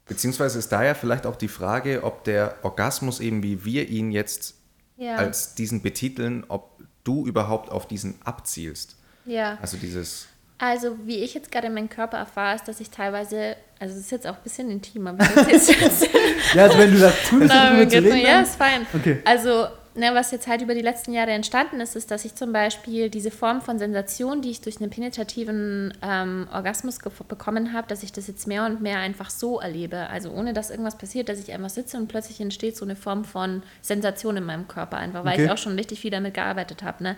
Beziehungsweise 0.09 0.59
ist 0.59 0.71
da 0.73 0.83
ja 0.83 0.95
vielleicht 0.95 1.27
auch 1.27 1.37
die 1.37 1.49
Frage, 1.49 2.03
ob 2.03 2.25
der 2.25 2.57
Orgasmus 2.63 3.21
eben, 3.21 3.43
wie 3.43 3.65
wir 3.65 3.89
ihn 3.89 4.11
jetzt 4.11 4.55
Ja. 4.97 5.17
als 5.17 5.55
diesen 5.55 5.83
betiteln, 5.83 6.45
ob 6.49 6.81
du 7.05 7.27
überhaupt 7.27 7.71
auf 7.71 7.87
diesen 7.87 8.17
abzielst. 8.25 8.97
ja. 9.27 9.59
Also 9.63 9.77
dieses, 9.77 10.27
Also, 10.59 10.97
wie 11.05 11.19
ich 11.19 11.35
jetzt 11.35 11.53
gerade 11.53 11.71
meinen 11.71 11.89
Körper 11.89 12.17
erfahre, 12.19 12.57
ist, 12.57 12.67
dass 12.67 12.81
ich 12.81 12.91
teilweise, 12.91 13.55
also 13.79 13.95
es 13.95 14.01
ist 14.01 14.11
jetzt 14.11 14.27
auch 14.27 14.35
ein 14.37 14.43
bisschen 14.43 14.71
intim, 14.71 15.07
aber 15.07 15.23
ich 15.25 15.37
erzähl's 15.37 15.69
jetzt. 15.81 16.09
Ja, 16.55 16.65
also 16.65 16.79
wenn 16.79 16.93
du 16.93 16.99
da 16.99 17.13
cool 17.31 17.41
bist, 17.41 17.53
Na, 17.55 17.67
darüber 17.71 17.83
zu 17.83 17.89
geht 17.97 18.05
reden, 18.05 18.17
mir- 18.17 18.23
ja, 18.23 18.33
dann- 18.37 18.45
ist 18.45 18.57
fein. 18.57 18.87
Okay. 18.95 19.19
Also, 19.25 19.67
ne, 19.99 20.15
was 20.15 20.31
jetzt 20.31 20.47
halt 20.47 20.63
über 20.63 20.75
die 20.75 20.81
letzten 20.81 21.13
Jahre 21.13 21.33
entstanden 21.33 21.81
ist, 21.81 21.97
ist, 21.97 22.11
dass 22.11 22.25
ich 22.25 22.35
zum 22.35 22.53
Beispiel 22.53 23.11
diese 23.11 23.31
Form 23.31 23.61
von 23.61 23.79
Sensation, 23.79 24.41
die 24.41 24.51
ich 24.51 24.61
durch 24.61 24.81
einen 24.81 24.91
penetrativen 24.91 25.93
ähm, 26.03 26.49
Orgasmus 26.53 26.99
bekommen 27.29 27.73
habe, 27.73 27.89
dass 27.89 28.03
ich 28.03 28.13
das 28.13 28.27
jetzt 28.27 28.47
mehr 28.47 28.65
und 28.65 28.81
mehr 28.81 28.99
einfach 28.99 29.31
so 29.31 29.61
erlebe. 29.61 30.09
Also 30.09 30.31
ohne 30.31 30.53
dass 30.53 30.71
irgendwas 30.71 30.97
passiert, 30.97 31.29
dass 31.29 31.39
ich 31.39 31.53
einfach 31.53 31.71
sitze 31.71 31.97
und 31.97 32.09
plötzlich 32.09 32.41
entsteht 32.41 32.77
so 32.77 32.85
eine 32.85 32.97
Form 32.97 33.25
von 33.25 33.63
Sensation 33.83 34.37
in 34.37 34.45
meinem 34.45 34.69
Körper 34.69 34.97
einfach, 34.97 35.25
weil 35.25 35.35
Okay. 35.35 35.45
ich 35.45 35.51
auch 35.51 35.59
schon 35.59 35.75
richtig 35.75 36.01
viel 36.01 36.11
damit 36.11 36.35
gearbeitet 36.35 36.83
habe. 36.83 37.03
Ne? 37.03 37.17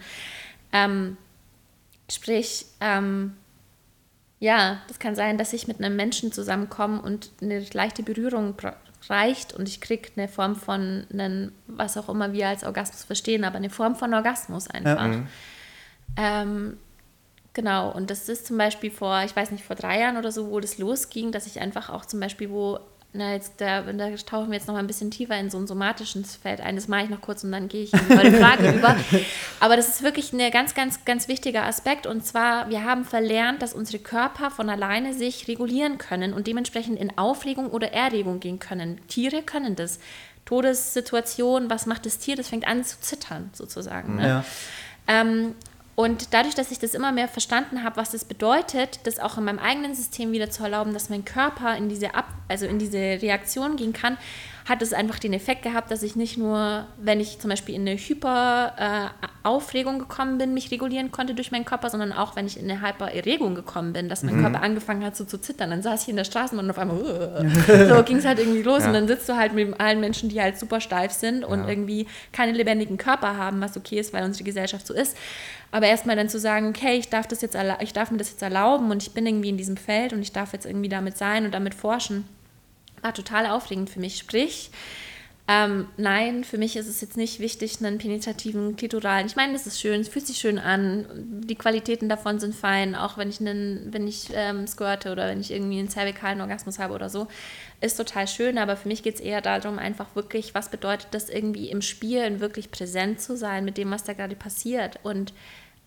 Ähm, 0.73 1.17
sprich, 2.11 2.67
ähm, 2.81 3.37
ja, 4.39 4.81
das 4.89 4.99
kann 4.99 5.15
sein, 5.15 5.37
dass 5.37 5.53
ich 5.53 5.69
mit 5.69 5.79
einem 5.79 5.97
Menschen 5.97 6.33
zusammenkomme 6.33 7.03
und 7.03 7.31
eine 7.43 7.65
leichte 7.73 8.03
Berührung 8.03 8.55
reicht 9.09 9.53
und 9.55 9.69
ich 9.69 9.81
kriege 9.81 10.09
eine 10.17 10.29
Form 10.29 10.57
von 10.57 11.07
einem, 11.13 11.53
was 11.67 11.97
auch 11.97 12.09
immer 12.09 12.33
wir 12.33 12.49
als 12.49 12.65
Orgasmus 12.65 13.05
verstehen, 13.05 13.45
aber 13.45 13.57
eine 13.57 13.71
Form 13.71 13.97
von 13.97 14.13
Orgasmus 14.13 14.69
einfach. 14.69 15.03
Ähm, 16.17 16.77
genau, 17.55 17.91
und 17.91 18.11
das 18.11 18.29
ist 18.29 18.47
zum 18.47 18.59
Beispiel 18.59 18.91
vor, 18.91 19.23
ich 19.25 19.35
weiß 19.35 19.53
nicht, 19.53 19.65
vor 19.65 19.77
drei 19.77 20.01
Jahren 20.01 20.17
oder 20.17 20.33
so, 20.33 20.51
wo 20.51 20.61
das 20.61 20.79
losging, 20.79 21.33
dass 21.33 21.47
ich 21.47 21.61
einfach 21.61 21.89
auch 21.89 22.05
zum 22.05 22.21
Beispiel, 22.21 22.51
wo, 22.51 22.81
na, 23.13 23.33
jetzt 23.33 23.61
da, 23.61 23.83
da 23.83 24.11
tauchen 24.17 24.51
wir 24.51 24.55
jetzt 24.57 24.69
noch 24.69 24.75
mal 24.75 24.81
ein 24.81 24.87
bisschen 24.87 25.11
tiefer 25.11 25.37
in 25.37 25.51
so 25.51 25.59
ein 25.59 25.67
somatisches 25.67 26.37
Feld 26.37 26.61
ein, 26.61 26.77
das 26.77 26.87
mache 26.87 27.05
ich 27.05 27.11
noch 27.11 27.21
kurz 27.21 27.43
und 27.43 27.51
dann 27.51 27.67
gehe 27.67 27.83
ich 27.83 27.93
in 27.93 27.99
die 27.99 28.31
Frage 28.31 28.71
über. 28.77 28.95
Aber 29.59 29.77
das 29.77 29.89
ist 29.89 30.03
wirklich 30.03 30.33
ein 30.33 30.51
ganz, 30.53 30.75
ganz, 30.75 31.05
ganz 31.05 31.27
wichtiger 31.27 31.65
Aspekt 31.65 32.07
und 32.07 32.25
zwar, 32.25 32.71
wir 32.71 32.85
haben 32.85 33.05
verlernt, 33.05 33.63
dass 33.63 33.75
unsere 33.75 34.01
Körper 34.01 34.51
von 34.53 34.71
alleine 34.71 35.13
sich 35.13 35.49
regulieren 35.49 35.99
können 35.99 36.33
und 36.33 36.47
dementsprechend 36.47 37.01
in 37.01 37.19
Aufregung 37.19 37.71
oder 37.71 37.93
Erregung 37.93 38.39
gehen 38.39 38.61
können. 38.61 39.01
Tiere 39.09 39.43
können 39.43 39.75
das. 39.75 39.99
Todessituation, 40.47 41.71
was 41.71 41.87
macht 41.87 42.07
das 42.07 42.19
Tier? 42.19 42.35
Das 42.35 42.49
fängt 42.49 42.67
an 42.67 42.83
zu 42.83 42.99
zittern, 43.01 43.51
sozusagen. 43.53 44.17
Ne? 44.17 44.27
Ja. 44.27 44.45
Ähm, 45.07 45.55
und 45.97 46.33
dadurch, 46.33 46.55
dass 46.55 46.71
ich 46.71 46.79
das 46.79 46.95
immer 46.95 47.13
mehr 47.13 47.29
verstanden 47.29 47.85
habe, 47.85 47.97
was 47.97 48.11
das 48.11 48.25
bedeutet, 48.25 49.01
das 49.05 49.19
auch 49.19 49.37
in 49.39 49.45
meinem 49.45 49.59
eigenen 49.59 49.95
System 49.95 50.33
wieder 50.33 50.51
zu 50.51 50.63
erlauben, 50.63 50.95
dass 50.95 51.11
mein 51.11 51.25
Körper 51.25 51.77
in 51.77 51.89
diese 51.89 52.15
Ab 52.15 52.27
also 52.49 52.67
in 52.67 52.79
diese 52.79 52.99
Reaktion 52.99 53.77
gehen 53.77 53.93
kann, 53.93 54.17
hat 54.71 54.81
es 54.83 54.93
einfach 54.95 55.19
den 55.19 55.33
Effekt 55.35 55.63
gehabt, 55.63 55.91
dass 55.91 56.03
ich 56.03 56.17
nicht 56.17 56.39
nur, 56.39 56.87
wenn 56.97 57.21
ich 57.21 57.39
zum 57.41 57.51
Beispiel 57.51 57.75
in 57.75 57.83
eine 57.83 57.97
Hyper-Aufregung 57.99 59.99
gekommen 59.99 60.39
bin, 60.39 60.55
mich 60.55 60.71
regulieren 60.71 61.11
konnte 61.11 61.35
durch 61.35 61.51
meinen 61.51 61.65
Körper, 61.65 61.91
sondern 61.91 62.13
auch, 62.13 62.37
wenn 62.37 62.47
ich 62.47 62.59
in 62.59 62.71
eine 62.71 62.81
Hyper-Erregung 62.81 63.55
gekommen 63.55 63.93
bin, 63.93 64.09
dass 64.09 64.23
mein 64.23 64.41
Körper 64.41 64.63
angefangen 64.63 65.05
hat 65.05 65.17
so 65.17 65.25
zu 65.25 65.39
zittern. 65.39 65.71
Dann 65.71 65.83
saß 65.83 66.03
ich 66.05 66.09
in 66.09 66.17
der 66.17 66.25
Straßenbahn 66.25 66.65
und 66.67 66.71
auf 66.71 66.79
einmal 66.79 66.97
uh, 66.99 67.89
so 67.97 68.03
ging 68.05 68.19
es 68.19 68.25
halt 68.25 68.39
irgendwie 68.39 68.63
los 68.63 68.81
Ja. 68.83 68.89
und 68.89 68.95
dann 68.95 69.09
sitzt 69.09 69.29
du 69.29 69.37
halt 69.37 69.53
mit 69.55 69.79
allen 69.81 70.01
Menschen, 70.01 70.29
die 70.29 70.41
halt 70.41 70.59
super 70.59 70.81
steif 70.81 71.13
sind 71.13 71.45
und 71.45 71.61
Ja. 71.65 71.69
irgendwie 71.69 72.07
keine 72.33 72.53
lebendigen 72.53 72.97
Körper 72.97 73.37
haben, 73.37 73.61
was 73.61 73.77
okay 73.77 73.99
ist, 73.99 74.13
weil 74.13 74.25
unsere 74.25 74.45
Gesellschaft 74.45 74.87
so 74.87 74.95
ist. 74.95 75.17
Aber 75.73 75.87
erstmal 75.87 76.17
dann 76.17 76.29
zu 76.29 76.39
sagen, 76.39 76.69
okay, 76.69 76.97
ich 76.97 77.09
darf 77.09 77.27
das 77.27 77.43
jetzt 77.43 77.57
ich 77.81 77.93
darf 77.93 78.11
mir 78.11 78.19
das 78.19 78.31
jetzt 78.31 78.43
erlauben 78.43 78.91
und 78.91 79.03
ich 79.03 79.13
bin 79.13 79.27
irgendwie 79.27 79.51
in 79.51 79.57
diesem 79.57 79.77
Feld 79.77 80.13
und 80.13 80.23
ich 80.23 80.33
darf 80.33 80.53
jetzt 80.53 80.67
irgendwie 80.67 80.89
damit 80.89 81.17
sein 81.17 81.45
und 81.45 81.53
damit 81.55 81.75
forschen, 81.75 82.25
war 83.03 83.15
total 83.15 83.47
aufregend 83.47 83.91
für 83.91 84.01
mich. 84.01 84.19
Sprich, 84.19 84.71
ähm, 85.53 85.89
nein, 85.97 86.45
für 86.45 86.59
mich 86.59 86.77
ist 86.77 86.87
es 86.87 87.01
jetzt 87.01 87.17
nicht 87.17 87.41
wichtig, 87.41 87.79
einen 87.81 87.99
penetrativen 87.99 88.77
Klitoralen. 88.77 89.27
Ich 89.27 89.35
meine, 89.35 89.53
das 89.53 89.67
ist 89.67 89.81
schön, 89.81 90.01
es 90.01 90.09
fühlt 90.09 90.25
sich 90.25 90.39
schön 90.39 90.61
an. 90.61 91.07
Die 91.45 91.57
Qualitäten 91.57 92.09
davon 92.09 92.39
sind 92.39 92.55
fein, 92.55 92.95
auch 92.95 93.19
wenn 93.19 93.31
ich 93.31 93.41
einen, 93.41 93.93
wenn 93.93 94.07
ich 94.07 94.29
ähm, 94.33 94.69
squirte 94.69 95.11
oder 95.11 95.27
wenn 95.27 95.41
ich 95.41 95.51
irgendwie 95.51 95.81
einen 95.81 95.91
cervikalen 95.91 96.41
Orgasmus 96.41 96.79
habe 96.79 96.95
oder 96.95 97.09
so. 97.09 97.27
Ist 97.81 97.97
total 97.97 98.29
schön, 98.29 98.59
aber 98.59 98.77
für 98.77 98.87
mich 98.87 99.03
geht 99.03 99.17
es 99.17 99.21
eher 99.21 99.41
darum, 99.41 99.81
einfach 99.81 100.15
wirklich, 100.15 100.55
was 100.55 100.69
bedeutet 100.69 101.09
das 101.11 101.29
irgendwie 101.29 101.69
im 101.69 101.83
Spielen 101.83 102.39
wirklich 102.39 102.71
präsent 102.71 103.21
zu 103.21 103.37
sein 103.37 103.65
mit 103.65 103.77
dem, 103.77 103.91
was 103.91 104.05
da 104.05 104.13
gerade 104.13 104.37
passiert. 104.37 105.01
Und, 105.03 105.33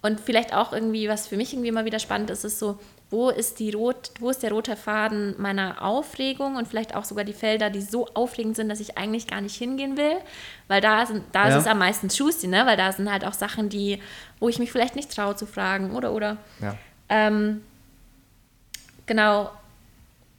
und 0.02 0.20
vielleicht 0.20 0.54
auch 0.54 0.74
irgendwie, 0.74 1.08
was 1.08 1.28
für 1.28 1.38
mich 1.38 1.54
irgendwie 1.54 1.70
immer 1.70 1.86
wieder 1.86 2.00
spannend 2.00 2.32
ist, 2.32 2.44
ist 2.44 2.60
so, 2.60 2.80
wo 3.14 3.30
ist, 3.30 3.60
die 3.60 3.72
rot, 3.72 4.10
wo 4.20 4.32
ist 4.32 4.42
der 4.42 4.52
rote 4.52 4.76
Faden 4.76 5.36
meiner 5.38 5.84
Aufregung 5.84 6.56
und 6.56 6.68
vielleicht 6.68 6.96
auch 6.96 7.04
sogar 7.06 7.24
die 7.24 7.34
Felder, 7.34 7.70
die 7.70 7.82
so 7.82 8.08
aufregend 8.16 8.56
sind, 8.56 8.70
dass 8.70 8.80
ich 8.80 8.98
eigentlich 8.98 9.28
gar 9.28 9.40
nicht 9.40 9.56
hingehen 9.56 9.98
will, 9.98 10.16
weil 10.68 10.82
da, 10.82 11.06
sind, 11.06 11.24
da 11.32 11.48
Ja. 11.48 11.56
ist 11.56 11.62
es 11.62 11.68
am 11.68 11.78
meisten 11.78 12.08
juicy, 12.10 12.48
ne? 12.48 12.66
weil 12.66 12.76
da 12.76 12.92
sind 12.92 13.12
halt 13.12 13.24
auch 13.24 13.34
Sachen, 13.34 13.70
die, 13.70 14.00
wo 14.40 14.50
ich 14.50 14.58
mich 14.58 14.72
vielleicht 14.72 14.96
nicht 14.96 15.14
traue 15.16 15.36
zu 15.36 15.46
fragen 15.46 15.92
oder 15.96 16.12
oder. 16.12 16.38
ja. 16.60 16.76
Ähm, 17.10 17.62
genau. 19.06 19.52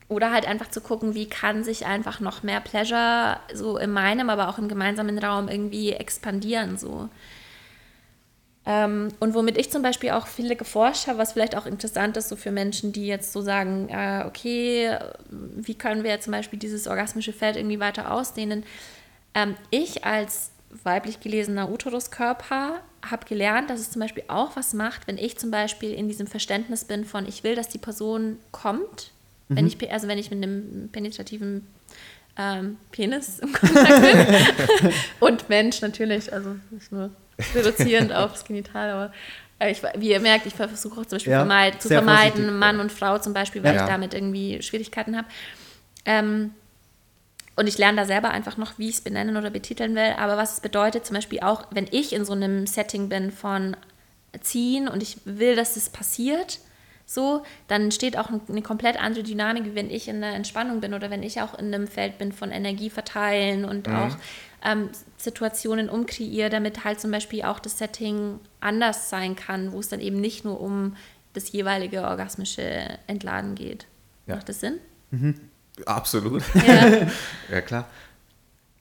Oder 0.08 0.32
halt 0.32 0.46
einfach 0.46 0.68
zu 0.68 0.80
gucken, 0.80 1.14
wie 1.14 1.26
kann 1.28 1.62
sich 1.64 1.86
einfach 1.86 2.20
noch 2.20 2.42
mehr 2.42 2.60
Pleasure 2.60 3.38
so 3.54 3.78
in 3.78 3.90
meinem, 3.92 4.28
aber 4.30 4.48
auch 4.48 4.58
im 4.58 4.68
gemeinsamen 4.68 5.18
Raum 5.18 5.48
irgendwie 5.48 5.92
expandieren. 5.92 6.76
So. 6.76 7.08
Ähm, 8.66 9.08
und 9.20 9.34
womit 9.34 9.58
ich 9.58 9.70
zum 9.70 9.82
Beispiel 9.82 10.10
auch 10.10 10.26
viele 10.26 10.56
geforscht 10.56 11.06
habe, 11.06 11.18
was 11.18 11.32
vielleicht 11.32 11.56
auch 11.56 11.66
interessant 11.66 12.16
ist, 12.16 12.30
so 12.30 12.36
für 12.36 12.50
Menschen, 12.50 12.92
die 12.92 13.06
jetzt 13.06 13.32
so 13.32 13.42
sagen, 13.42 13.88
äh, 13.90 14.24
okay, 14.26 14.96
wie 15.28 15.74
können 15.74 16.02
wir 16.02 16.18
zum 16.20 16.32
Beispiel 16.32 16.58
dieses 16.58 16.86
orgasmische 16.86 17.34
Feld 17.34 17.56
irgendwie 17.56 17.80
weiter 17.80 18.10
ausdehnen? 18.10 18.64
Ähm, 19.34 19.54
ich 19.70 20.04
als 20.04 20.50
weiblich 20.82 21.20
gelesener 21.20 21.70
Uteruskörper 21.70 22.80
habe 23.04 23.26
gelernt, 23.26 23.68
dass 23.68 23.80
es 23.80 23.90
zum 23.90 24.00
Beispiel 24.00 24.24
auch 24.28 24.56
was 24.56 24.72
macht, 24.72 25.06
wenn 25.06 25.18
ich 25.18 25.38
zum 25.38 25.50
Beispiel 25.50 25.92
in 25.92 26.08
diesem 26.08 26.26
Verständnis 26.26 26.84
bin 26.84 27.04
von, 27.04 27.28
ich 27.28 27.44
will, 27.44 27.54
dass 27.54 27.68
die 27.68 27.78
Person 27.78 28.38
kommt. 28.50 29.12
Mhm. 29.48 29.56
Wenn 29.56 29.66
ich, 29.66 29.92
also 29.92 30.08
wenn 30.08 30.18
ich 30.18 30.30
mit 30.30 30.42
einem 30.42 30.88
penetrativen 30.90 31.66
ähm, 32.36 32.78
Penis 32.90 33.40
im 33.40 33.52
Kontakt 33.52 34.00
bin. 34.00 34.92
und 35.20 35.48
Mensch 35.48 35.80
natürlich, 35.82 36.32
also 36.32 36.56
nicht 36.70 36.90
nur 36.90 37.10
reduzierend 37.54 38.12
aufs 38.12 38.44
Genital, 38.44 38.90
aber 38.90 39.12
äh, 39.58 39.70
ich, 39.70 39.82
wie 39.96 40.10
ihr 40.10 40.20
merkt, 40.20 40.46
ich 40.46 40.54
versuche 40.54 41.00
auch 41.00 41.06
zum 41.06 41.16
Beispiel 41.16 41.32
ja, 41.32 41.38
vermeid, 41.38 41.80
zu 41.80 41.88
vermeiden, 41.88 42.58
Mann 42.58 42.80
und 42.80 42.92
Frau 42.92 43.18
zum 43.18 43.32
Beispiel, 43.32 43.62
weil 43.62 43.74
ja. 43.74 43.82
ich 43.82 43.88
damit 43.88 44.14
irgendwie 44.14 44.62
Schwierigkeiten 44.62 45.16
habe. 45.16 45.28
Ähm, 46.04 46.50
und 47.56 47.68
ich 47.68 47.78
lerne 47.78 47.98
da 47.98 48.04
selber 48.04 48.30
einfach 48.30 48.56
noch, 48.56 48.78
wie 48.78 48.88
ich 48.88 48.96
es 48.96 49.00
benennen 49.00 49.36
oder 49.36 49.50
betiteln 49.50 49.94
will. 49.94 50.14
Aber 50.18 50.36
was 50.36 50.54
es 50.54 50.60
bedeutet, 50.60 51.06
zum 51.06 51.14
Beispiel 51.14 51.40
auch, 51.40 51.66
wenn 51.70 51.86
ich 51.90 52.12
in 52.12 52.24
so 52.24 52.32
einem 52.32 52.66
Setting 52.66 53.08
bin 53.08 53.30
von 53.30 53.76
ziehen 54.40 54.88
und 54.88 55.02
ich 55.02 55.18
will, 55.24 55.54
dass 55.54 55.74
das 55.74 55.88
passiert, 55.88 56.58
so, 57.06 57.44
dann 57.68 57.82
entsteht 57.82 58.16
auch 58.16 58.30
eine 58.48 58.62
komplett 58.62 59.00
andere 59.00 59.22
Dynamik, 59.22 59.64
wie 59.66 59.74
wenn 59.74 59.90
ich 59.90 60.08
in 60.08 60.16
einer 60.16 60.34
Entspannung 60.34 60.80
bin 60.80 60.94
oder 60.94 61.10
wenn 61.10 61.22
ich 61.22 61.40
auch 61.42 61.56
in 61.56 61.72
einem 61.72 61.86
Feld 61.86 62.18
bin 62.18 62.32
von 62.32 62.50
Energie 62.50 62.90
verteilen 62.90 63.64
und 63.64 63.86
mhm. 63.86 63.94
auch 63.94 64.16
ähm, 64.64 64.90
Situationen 65.16 65.88
umkreiere, 65.88 66.50
damit 66.50 66.84
halt 66.84 67.00
zum 67.00 67.10
Beispiel 67.10 67.42
auch 67.42 67.58
das 67.58 67.78
Setting 67.78 68.40
anders 68.60 69.10
sein 69.10 69.36
kann, 69.36 69.72
wo 69.72 69.80
es 69.80 69.88
dann 69.88 70.00
eben 70.00 70.20
nicht 70.20 70.44
nur 70.44 70.60
um 70.60 70.96
das 71.34 71.52
jeweilige 71.52 72.02
orgasmische 72.02 72.98
Entladen 73.06 73.54
geht. 73.54 73.86
Ja. 74.26 74.36
Macht 74.36 74.48
das 74.48 74.60
Sinn? 74.60 74.78
Mhm. 75.10 75.40
Absolut. 75.86 76.42
Ja, 76.54 77.06
ja 77.50 77.60
klar. 77.60 77.88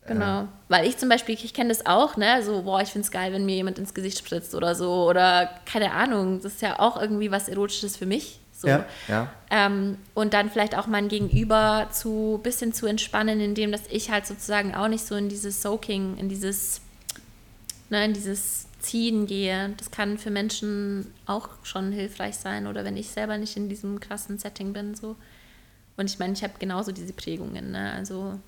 Genau. 0.05 0.47
Weil 0.67 0.85
ich 0.85 0.97
zum 0.97 1.09
Beispiel, 1.09 1.35
ich 1.35 1.53
kenne 1.53 1.69
das 1.69 1.85
auch, 1.85 2.17
ne? 2.17 2.43
So, 2.43 2.63
boah, 2.63 2.81
ich 2.81 2.89
finde 2.89 3.05
es 3.05 3.11
geil, 3.11 3.31
wenn 3.31 3.45
mir 3.45 3.55
jemand 3.55 3.79
ins 3.79 3.93
Gesicht 3.93 4.17
spritzt 4.17 4.53
oder 4.53 4.75
so. 4.75 5.07
Oder 5.07 5.49
keine 5.65 5.93
Ahnung. 5.93 6.41
Das 6.41 6.53
ist 6.53 6.61
ja 6.61 6.79
auch 6.79 6.99
irgendwie 6.99 7.31
was 7.31 7.47
Erotisches 7.47 7.95
für 7.95 8.05
mich. 8.05 8.39
So. 8.63 8.69
Ja. 8.69 8.85
ja. 9.09 9.29
Ähm, 9.51 9.97
und 10.13 10.33
dann 10.33 10.49
vielleicht 10.49 10.77
auch 10.77 10.87
mein 10.87 11.09
Gegenüber 11.09 11.89
zu 11.91 12.39
bisschen 12.43 12.71
zu 12.71 12.85
entspannen, 12.85 13.41
indem 13.41 13.73
dass 13.73 13.81
ich 13.89 14.09
halt 14.09 14.25
sozusagen 14.25 14.73
auch 14.73 14.87
nicht 14.87 15.05
so 15.05 15.15
in 15.15 15.27
dieses 15.27 15.61
Soaking, 15.61 16.17
in 16.17 16.29
dieses, 16.29 16.79
ne, 17.89 18.05
in 18.05 18.13
dieses 18.13 18.67
Ziehen 18.79 19.27
gehe. 19.27 19.73
Das 19.75 19.91
kann 19.91 20.17
für 20.17 20.31
Menschen 20.31 21.11
auch 21.25 21.49
schon 21.63 21.91
hilfreich 21.91 22.37
sein. 22.37 22.67
Oder 22.67 22.85
wenn 22.85 22.95
ich 22.95 23.09
selber 23.09 23.37
nicht 23.37 23.57
in 23.57 23.67
diesem 23.67 23.99
krassen 23.99 24.39
Setting 24.39 24.71
bin. 24.71 24.95
So. 24.95 25.17
Und 25.97 26.09
ich 26.09 26.19
meine, 26.19 26.31
ich 26.31 26.43
habe 26.43 26.53
genauso 26.57 26.93
diese 26.93 27.11
Prägungen. 27.11 27.71
Ne? 27.71 27.91
Also 27.91 28.39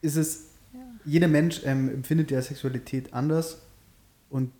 ist 0.00 0.16
es, 0.16 0.46
ja. 0.72 0.80
jeder 1.04 1.28
Mensch 1.28 1.60
ähm, 1.64 1.90
empfindet 1.90 2.30
ja 2.30 2.40
Sexualität 2.40 3.12
anders. 3.12 3.58
Und 4.30 4.52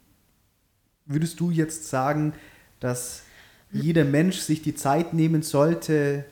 würdest 1.07 1.40
du 1.40 1.50
jetzt 1.50 1.88
sagen, 1.88 2.34
dass 2.80 3.22
jeder 3.73 4.05
Mensch 4.05 4.39
sich 4.39 4.62
die 4.62 4.75
Zeit 4.75 5.14
nehmen 5.14 5.43
sollte, 5.43 6.25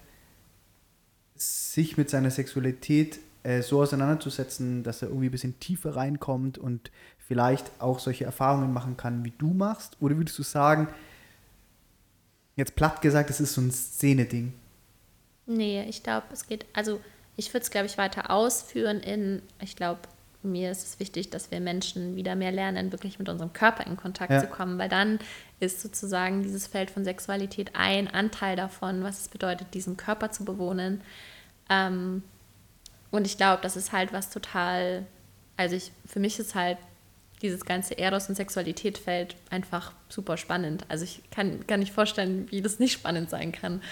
sich 1.34 1.96
mit 1.96 2.10
seiner 2.10 2.30
Sexualität 2.30 3.18
äh, 3.42 3.62
so 3.62 3.80
auseinanderzusetzen, 3.80 4.82
dass 4.82 5.02
er 5.02 5.08
irgendwie 5.08 5.28
ein 5.28 5.32
bisschen 5.32 5.58
tiefer 5.58 5.96
reinkommt 5.96 6.58
und 6.58 6.90
vielleicht 7.18 7.70
auch 7.78 7.98
solche 7.98 8.24
Erfahrungen 8.24 8.72
machen 8.72 8.96
kann, 8.96 9.24
wie 9.24 9.32
du 9.38 9.54
machst? 9.54 9.96
Oder 10.00 10.16
würdest 10.16 10.38
du 10.38 10.42
sagen, 10.42 10.88
jetzt 12.56 12.76
platt 12.76 13.00
gesagt, 13.00 13.30
es 13.30 13.40
ist 13.40 13.54
so 13.54 13.62
ein 13.62 13.70
Szene-Ding? 13.70 14.52
Nee, 15.46 15.84
ich 15.88 16.02
glaube, 16.02 16.26
es 16.32 16.46
geht, 16.46 16.66
also 16.74 17.00
ich 17.36 17.52
würde 17.54 17.62
es, 17.62 17.70
glaube 17.70 17.86
ich, 17.86 17.96
weiter 17.96 18.30
ausführen 18.30 19.00
in, 19.00 19.42
ich 19.60 19.76
glaube, 19.76 20.00
mir 20.42 20.70
ist 20.70 20.86
es 20.86 21.00
wichtig, 21.00 21.30
dass 21.30 21.50
wir 21.50 21.60
Menschen 21.60 22.16
wieder 22.16 22.34
mehr 22.34 22.52
lernen, 22.52 22.92
wirklich 22.92 23.18
mit 23.18 23.28
unserem 23.28 23.52
Körper 23.52 23.86
in 23.86 23.96
Kontakt 23.96 24.32
ja. 24.32 24.40
zu 24.40 24.46
kommen, 24.46 24.78
weil 24.78 24.88
dann 24.88 25.18
ist 25.58 25.80
sozusagen 25.80 26.42
dieses 26.42 26.66
Feld 26.66 26.90
von 26.90 27.04
Sexualität 27.04 27.72
ein 27.74 28.08
Anteil 28.08 28.56
davon, 28.56 29.02
was 29.02 29.20
es 29.20 29.28
bedeutet, 29.28 29.74
diesen 29.74 29.96
Körper 29.96 30.30
zu 30.30 30.44
bewohnen. 30.44 31.02
Ähm, 31.68 32.22
und 33.10 33.26
ich 33.26 33.36
glaube, 33.36 33.62
das 33.62 33.76
ist 33.76 33.92
halt 33.92 34.12
was 34.12 34.30
total, 34.30 35.06
also 35.56 35.76
ich, 35.76 35.92
für 36.06 36.20
mich 36.20 36.38
ist 36.38 36.54
halt 36.54 36.78
dieses 37.42 37.64
ganze 37.64 37.98
Eros- 37.98 38.28
und 38.28 38.34
Sexualität-Feld 38.34 39.34
einfach 39.50 39.92
super 40.08 40.36
spannend. 40.36 40.84
Also 40.88 41.04
ich 41.04 41.22
kann 41.30 41.66
gar 41.66 41.78
nicht 41.78 41.92
vorstellen, 41.92 42.50
wie 42.50 42.60
das 42.60 42.78
nicht 42.78 42.92
spannend 42.92 43.30
sein 43.30 43.52
kann. 43.52 43.82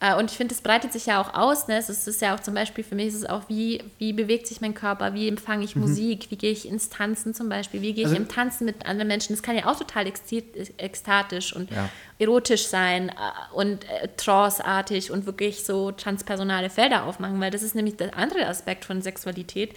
Äh, 0.00 0.16
und 0.16 0.30
ich 0.30 0.36
finde, 0.36 0.54
es 0.54 0.62
breitet 0.62 0.92
sich 0.92 1.06
ja 1.06 1.20
auch 1.20 1.34
aus. 1.34 1.68
Ne? 1.68 1.76
Es 1.76 1.88
ist 1.88 2.20
ja 2.22 2.34
auch 2.34 2.40
zum 2.40 2.54
Beispiel, 2.54 2.82
für 2.82 2.94
mich 2.94 3.08
ist 3.08 3.16
es 3.16 3.26
auch, 3.26 3.48
wie, 3.48 3.84
wie 3.98 4.14
bewegt 4.14 4.46
sich 4.46 4.62
mein 4.62 4.74
Körper, 4.74 5.12
wie 5.12 5.28
empfange 5.28 5.62
ich 5.62 5.76
mhm. 5.76 5.82
Musik, 5.82 6.30
wie 6.30 6.36
gehe 6.36 6.50
ich 6.50 6.66
ins 6.66 6.88
Tanzen 6.88 7.34
zum 7.34 7.50
Beispiel, 7.50 7.82
wie 7.82 7.92
gehe 7.92 8.04
ich 8.04 8.10
also, 8.10 8.16
im 8.16 8.28
Tanzen 8.28 8.64
mit 8.64 8.86
anderen 8.86 9.08
Menschen. 9.08 9.34
Das 9.34 9.42
kann 9.42 9.56
ja 9.56 9.66
auch 9.66 9.78
total 9.78 10.06
ekstatisch 10.06 11.54
und 11.54 11.70
ja. 11.70 11.90
erotisch 12.18 12.66
sein 12.66 13.10
äh, 13.10 13.12
und 13.54 13.84
äh, 13.84 14.08
tranceartig 14.16 15.10
und 15.10 15.26
wirklich 15.26 15.64
so 15.64 15.92
transpersonale 15.92 16.70
Felder 16.70 17.04
aufmachen, 17.04 17.38
weil 17.40 17.50
das 17.50 17.62
ist 17.62 17.74
nämlich 17.74 17.96
der 17.96 18.16
andere 18.16 18.46
Aspekt 18.46 18.86
von 18.86 19.02
Sexualität. 19.02 19.74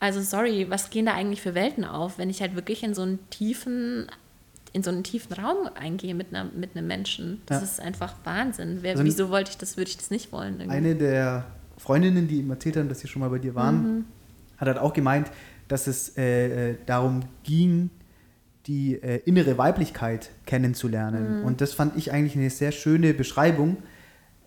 Also 0.00 0.22
sorry, 0.22 0.66
was 0.70 0.90
gehen 0.90 1.06
da 1.06 1.12
eigentlich 1.12 1.42
für 1.42 1.54
Welten 1.54 1.84
auf, 1.84 2.18
wenn 2.18 2.30
ich 2.30 2.40
halt 2.40 2.54
wirklich 2.54 2.82
in 2.82 2.94
so 2.94 3.02
einen 3.02 3.18
tiefen 3.30 4.08
in 4.72 4.82
so 4.82 4.90
einen 4.90 5.02
tiefen 5.02 5.32
Raum 5.32 5.68
eingehe 5.74 6.14
mit, 6.14 6.34
einer, 6.34 6.50
mit 6.52 6.76
einem 6.76 6.86
Menschen. 6.86 7.42
Das 7.46 7.58
ja. 7.58 7.64
ist 7.64 7.80
einfach 7.80 8.14
Wahnsinn. 8.24 8.78
Wer, 8.82 8.92
also 8.92 9.04
wieso 9.04 9.30
wollte 9.30 9.50
ich 9.50 9.58
das, 9.58 9.76
würde 9.76 9.90
ich 9.90 9.96
das 9.96 10.10
nicht 10.10 10.32
wollen? 10.32 10.60
Irgendwie? 10.60 10.76
Eine 10.76 10.94
der 10.94 11.46
Freundinnen, 11.78 12.28
die 12.28 12.40
immer 12.40 12.54
erzählt 12.54 12.76
haben, 12.76 12.88
dass 12.88 13.00
sie 13.00 13.08
schon 13.08 13.20
mal 13.20 13.30
bei 13.30 13.38
dir 13.38 13.54
waren, 13.54 13.82
mhm. 13.82 14.04
hat 14.58 14.68
halt 14.68 14.78
auch 14.78 14.92
gemeint, 14.92 15.30
dass 15.68 15.86
es 15.86 16.16
äh, 16.16 16.70
äh, 16.70 16.76
darum 16.86 17.20
ging, 17.44 17.90
die 18.66 19.02
äh, 19.02 19.22
innere 19.24 19.56
Weiblichkeit 19.56 20.30
kennenzulernen. 20.44 21.40
Mhm. 21.40 21.44
Und 21.44 21.60
das 21.60 21.72
fand 21.72 21.96
ich 21.96 22.12
eigentlich 22.12 22.36
eine 22.36 22.50
sehr 22.50 22.72
schöne 22.72 23.14
Beschreibung, 23.14 23.78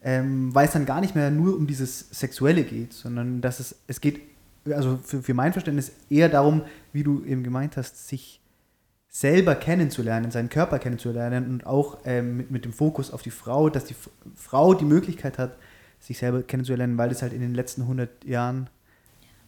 ähm, 0.04 0.54
weil 0.54 0.68
es 0.68 0.74
dann 0.74 0.86
gar 0.86 1.02
nicht 1.02 1.16
mehr 1.16 1.32
nur 1.32 1.56
um 1.56 1.68
dieses 1.68 2.10
Sexuelle 2.12 2.64
geht, 2.64 2.94
sondern 2.94 3.42
dass 3.42 3.60
es, 3.60 3.76
es 3.88 4.02
geht, 4.02 4.22
also 4.66 5.00
für, 5.04 5.24
für 5.24 5.34
mein 5.34 5.54
Verständnis 5.54 5.92
eher 6.10 6.30
darum, 6.30 6.64
wie 6.94 7.04
du 7.04 7.24
eben 7.24 7.44
gemeint 7.44 7.78
hast, 7.78 8.08
sich 8.08 8.41
selber 9.14 9.56
kennenzulernen, 9.56 10.32
seinen 10.32 10.48
Körper 10.48 10.80
kennenzulernen 10.80 11.50
und 11.50 11.66
auch 11.66 12.00
ähm, 12.06 12.38
mit, 12.38 12.50
mit 12.50 12.66
dem 12.66 12.72
Fokus 12.72 13.12
auf 13.12 13.22
die 13.22 13.30
Frau, 13.30 13.70
dass 13.70 13.84
die 13.84 13.96
Frau 14.36 14.74
die 14.74 14.86
Möglichkeit 14.86 15.38
hat, 15.38 15.58
sich 16.00 16.18
selber 16.18 16.42
kennenzulernen, 16.44 16.98
weil 16.98 17.12
es 17.12 17.22
halt 17.22 17.34
in 17.34 17.42
den 17.42 17.54
letzten 17.54 17.82
100 17.82 18.24
Jahren 18.24 18.70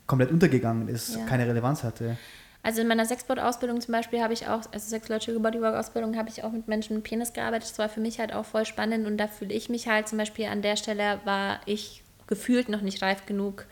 komplett 0.05 0.32
untergegangen 0.32 0.89
ist, 0.89 1.16
ja. 1.16 1.26
keine 1.26 1.47
Relevanz 1.47 1.84
hatte. 1.84 2.18
Also 2.61 2.82
in 2.82 2.88
meiner 2.88 3.05
Sexport-Ausbildung 3.05 3.80
zum 3.80 3.93
Beispiel 3.93 4.22
habe 4.22 4.34
ich 4.34 4.47
auch, 4.47 4.61
also 4.72 4.89
Sexological 4.89 5.39
Bodywork-Ausbildung 5.39 6.18
habe 6.18 6.30
ich 6.30 6.43
auch 6.43 6.51
mit 6.51 6.68
Menschen 6.68 6.97
mit 6.97 7.05
Penis 7.05 7.32
gearbeitet. 7.32 7.70
Das 7.70 7.80
war 7.80 7.88
für 7.88 8.01
mich 8.01 8.20
halt 8.20 8.34
auch 8.34 8.45
voll 8.45 8.66
spannend 8.66 9.07
und 9.07 9.18
da 9.18 9.28
fühle 9.28 9.53
ich 9.53 9.70
mich 9.70 9.88
halt 9.88 10.09
zum 10.09 10.18
Beispiel 10.18 10.45
an 10.45 10.61
der 10.61 10.76
Stelle 10.76 11.20
war 11.24 11.61
ich 11.66 12.03
gefühlt 12.28 12.70
noch 12.70 12.82
nicht 12.82 13.01
reif 13.01 13.26
genug, 13.26 13.66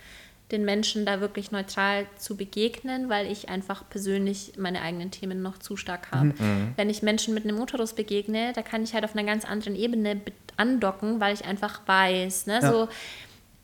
den 0.51 0.65
Menschen 0.65 1.05
da 1.05 1.21
wirklich 1.21 1.51
neutral 1.51 2.05
zu 2.17 2.35
begegnen, 2.35 3.09
weil 3.09 3.31
ich 3.31 3.49
einfach 3.49 3.87
persönlich 3.89 4.53
meine 4.57 4.81
eigenen 4.81 5.11
Themen 5.11 5.41
noch 5.41 5.57
zu 5.57 5.77
stark 5.77 6.11
habe. 6.11 6.25
Mhm. 6.25 6.35
mhm. 6.39 6.73
Wenn 6.75 6.89
ich 6.89 7.01
Menschen 7.01 7.33
mit 7.33 7.45
einem 7.45 7.59
Uterus 7.59 7.93
begegne, 7.93 8.51
da 8.53 8.61
kann 8.61 8.83
ich 8.83 8.93
halt 8.93 9.05
auf 9.05 9.15
einer 9.15 9.25
ganz 9.25 9.45
anderen 9.45 9.75
Ebene 9.75 10.21
andocken, 10.57 11.19
weil 11.19 11.33
ich 11.33 11.45
einfach 11.45 11.81
weiß, 11.87 12.47
ne, 12.47 12.59
ja. 12.61 12.71
so 12.71 12.89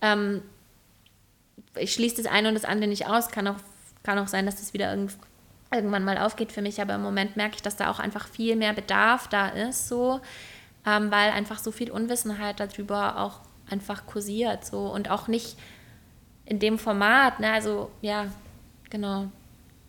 ähm, 0.02 0.42
ich 1.80 1.94
schließe 1.94 2.24
das 2.24 2.32
eine 2.32 2.50
und 2.50 2.56
das 2.56 2.66
andere 2.66 2.90
nicht 2.90 3.08
aus, 3.08 3.30
kann 3.30 3.48
auch, 3.48 3.58
kann 4.04 4.20
auch 4.20 4.28
sein, 4.28 4.46
dass 4.46 4.58
das 4.58 4.74
wieder 4.74 4.90
irgend, 4.92 5.14
irgendwann 5.72 6.04
mal 6.04 6.18
aufgeht 6.18 6.52
für 6.52 6.62
mich, 6.62 6.82
aber 6.82 6.96
im 6.96 7.02
Moment 7.02 7.38
merke 7.38 7.56
ich, 7.56 7.62
dass 7.62 7.76
da 7.76 7.90
auch 7.92 8.00
einfach 8.00 8.28
viel 8.28 8.56
mehr 8.56 8.74
Bedarf 8.74 9.28
da 9.28 9.50
ist, 9.50 9.88
so, 9.88 10.22
ähm, 10.86 11.12
weil 11.12 11.32
einfach 11.32 11.60
so 11.60 11.72
viel 11.72 11.92
Unwissenheit 11.92 12.60
darüber 12.60 13.20
auch 13.20 13.42
einfach 13.70 14.06
kursiert, 14.06 14.66
so 14.66 14.88
und 14.88 15.10
auch 15.10 15.28
nicht 15.28 15.58
in 16.48 16.60
dem 16.60 16.78
Format, 16.78 17.40
ne? 17.40 17.52
Also 17.52 17.92
ja, 18.02 18.32
genau. 18.90 19.30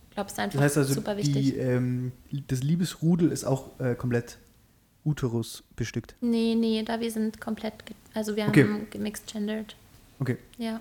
Ich 0.08 0.14
glaube, 0.14 0.26
es 0.26 0.32
ist 0.32 0.38
einfach 0.38 0.58
das 0.58 0.64
heißt 0.64 0.78
also, 0.78 0.94
super 0.94 1.16
wichtig. 1.16 1.52
Die, 1.52 1.56
ähm, 1.56 2.12
das 2.48 2.62
Liebesrudel 2.62 3.30
ist 3.30 3.44
auch 3.44 3.78
äh, 3.78 3.94
komplett 3.94 4.38
Uterus 5.04 5.62
bestückt. 5.76 6.16
Nee, 6.20 6.54
nee, 6.56 6.82
da 6.82 7.00
wir 7.00 7.10
sind 7.10 7.40
komplett, 7.40 7.74
also 8.14 8.34
wir 8.36 8.46
okay. 8.48 8.64
haben 8.64 8.86
gemixed 8.90 9.32
gendered. 9.32 9.76
Okay. 10.18 10.36
Ja. 10.58 10.80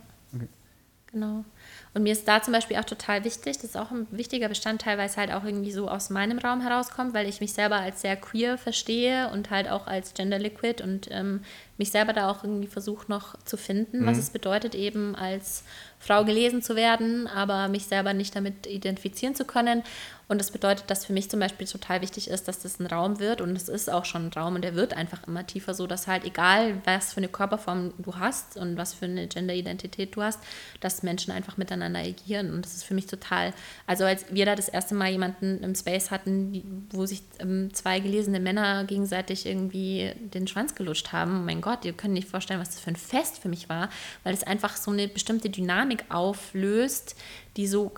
Genau. 1.12 1.46
Und 1.94 2.04
mir 2.04 2.12
ist 2.12 2.28
da 2.28 2.42
zum 2.42 2.54
Beispiel 2.54 2.78
auch 2.78 2.84
total 2.84 3.24
wichtig, 3.24 3.56
das 3.56 3.64
ist 3.64 3.78
auch 3.78 3.92
ein 3.92 4.08
wichtiger 4.12 4.50
Bestandteil, 4.50 4.98
weil 4.98 5.08
es 5.08 5.18
halt 5.18 5.32
auch 5.32 5.46
irgendwie 5.46 5.72
so 5.72 5.90
aus 5.90 6.10
meinem 6.10 6.38
Raum 6.38 6.62
herauskommt, 6.62 7.14
weil 7.14 7.28
ich 7.28 7.40
mich 7.40 7.54
selber 7.54 7.78
als 7.78 8.02
sehr 8.02 8.18
queer 8.18 8.58
verstehe 8.58 9.30
und 9.30 9.50
halt 9.50 9.70
auch 9.70 9.88
als 9.88 10.14
gender 10.14 10.38
liquid 10.38 10.84
und 10.84 11.08
ähm, 11.10 11.42
mich 11.78 11.92
selber 11.92 12.12
da 12.12 12.30
auch 12.30 12.44
irgendwie 12.44 12.68
versuche 12.68 13.10
noch 13.10 13.40
zu 13.46 13.56
finden, 13.56 14.02
mhm. 14.02 14.06
was 14.06 14.18
es 14.18 14.32
bedeutet, 14.32 14.76
eben 14.76 15.16
als 15.16 15.64
Frau 15.98 16.26
gelesen 16.26 16.62
zu 16.62 16.76
werden, 16.76 17.28
aber 17.28 17.70
mich 17.70 17.86
selber 17.86 18.14
nicht 18.14 18.36
damit 18.36 18.68
identifizieren 18.68 19.34
zu 19.34 19.46
können. 19.46 19.84
Und 20.28 20.40
das 20.40 20.52
bedeutet, 20.52 20.90
dass 20.90 21.06
für 21.06 21.14
mich 21.14 21.30
zum 21.30 21.40
Beispiel 21.40 21.66
total 21.68 22.02
wichtig 22.02 22.30
ist, 22.30 22.50
dass 22.50 22.60
das 22.60 22.80
ein 22.80 22.86
Raum 22.86 23.20
wird 23.20 23.40
und 23.40 23.56
es 23.56 23.70
ist 23.70 23.90
auch 23.90 24.04
schon 24.04 24.26
ein 24.26 24.34
Raum 24.34 24.56
und 24.56 24.64
der 24.64 24.76
wird 24.76 24.94
einfach 24.94 25.26
immer 25.26 25.48
tiefer, 25.48 25.74
so 25.74 25.88
dass 25.88 26.08
halt 26.08 26.26
egal, 26.26 26.82
was 26.84 27.14
für 27.14 27.18
eine 27.18 27.30
Körperform 27.30 27.94
du 27.98 28.16
hast 28.16 28.58
und 28.58 28.76
was 28.76 28.94
für 28.94 29.06
eine 29.06 29.28
Genderidentität 29.28 30.16
du 30.16 30.22
hast, 30.22 30.40
dass 30.82 31.02
Menschen 31.02 31.32
einfach 31.32 31.56
miteinander 31.56 32.02
agieren. 32.02 32.54
Und 32.54 32.66
das 32.66 32.76
ist 32.76 32.84
für 32.84 32.94
mich 32.94 33.08
total, 33.08 33.54
also 33.86 34.04
als 34.04 34.26
wir 34.30 34.46
da 34.46 34.56
das 34.56 34.68
erste 34.68 34.96
Mal 34.96 35.12
jemanden 35.12 35.64
im 35.64 35.76
Space 35.76 36.12
hatten, 36.12 36.88
wo 36.92 37.06
sich 37.06 37.24
ähm, 37.40 37.74
zwei 37.74 38.02
gelesene 38.02 38.42
Männer 38.42 38.84
gegenseitig 38.84 39.46
irgendwie 39.46 40.12
den 40.20 40.48
Schwanz 40.48 40.76
gelutscht 40.76 41.14
haben, 41.14 41.40
oh 41.40 41.46
mein 41.46 41.62
Gott, 41.62 41.86
ihr 41.86 41.94
könnt 41.94 42.14
nicht 42.14 42.28
vorstellen, 42.28 42.60
was 42.60 42.72
das 42.72 42.82
für 42.82 42.90
ein 42.90 42.98
Fest 42.98 43.40
für 43.40 43.48
mich 43.48 43.70
war, 43.70 43.90
weil 44.26 44.34
es 44.34 44.44
einfach 44.44 44.76
so 44.76 44.92
eine 44.92 45.08
bestimmte 45.08 45.50
Dynamik 45.50 46.04
auflöst, 46.10 47.16
die 47.58 47.68
so 47.68 47.92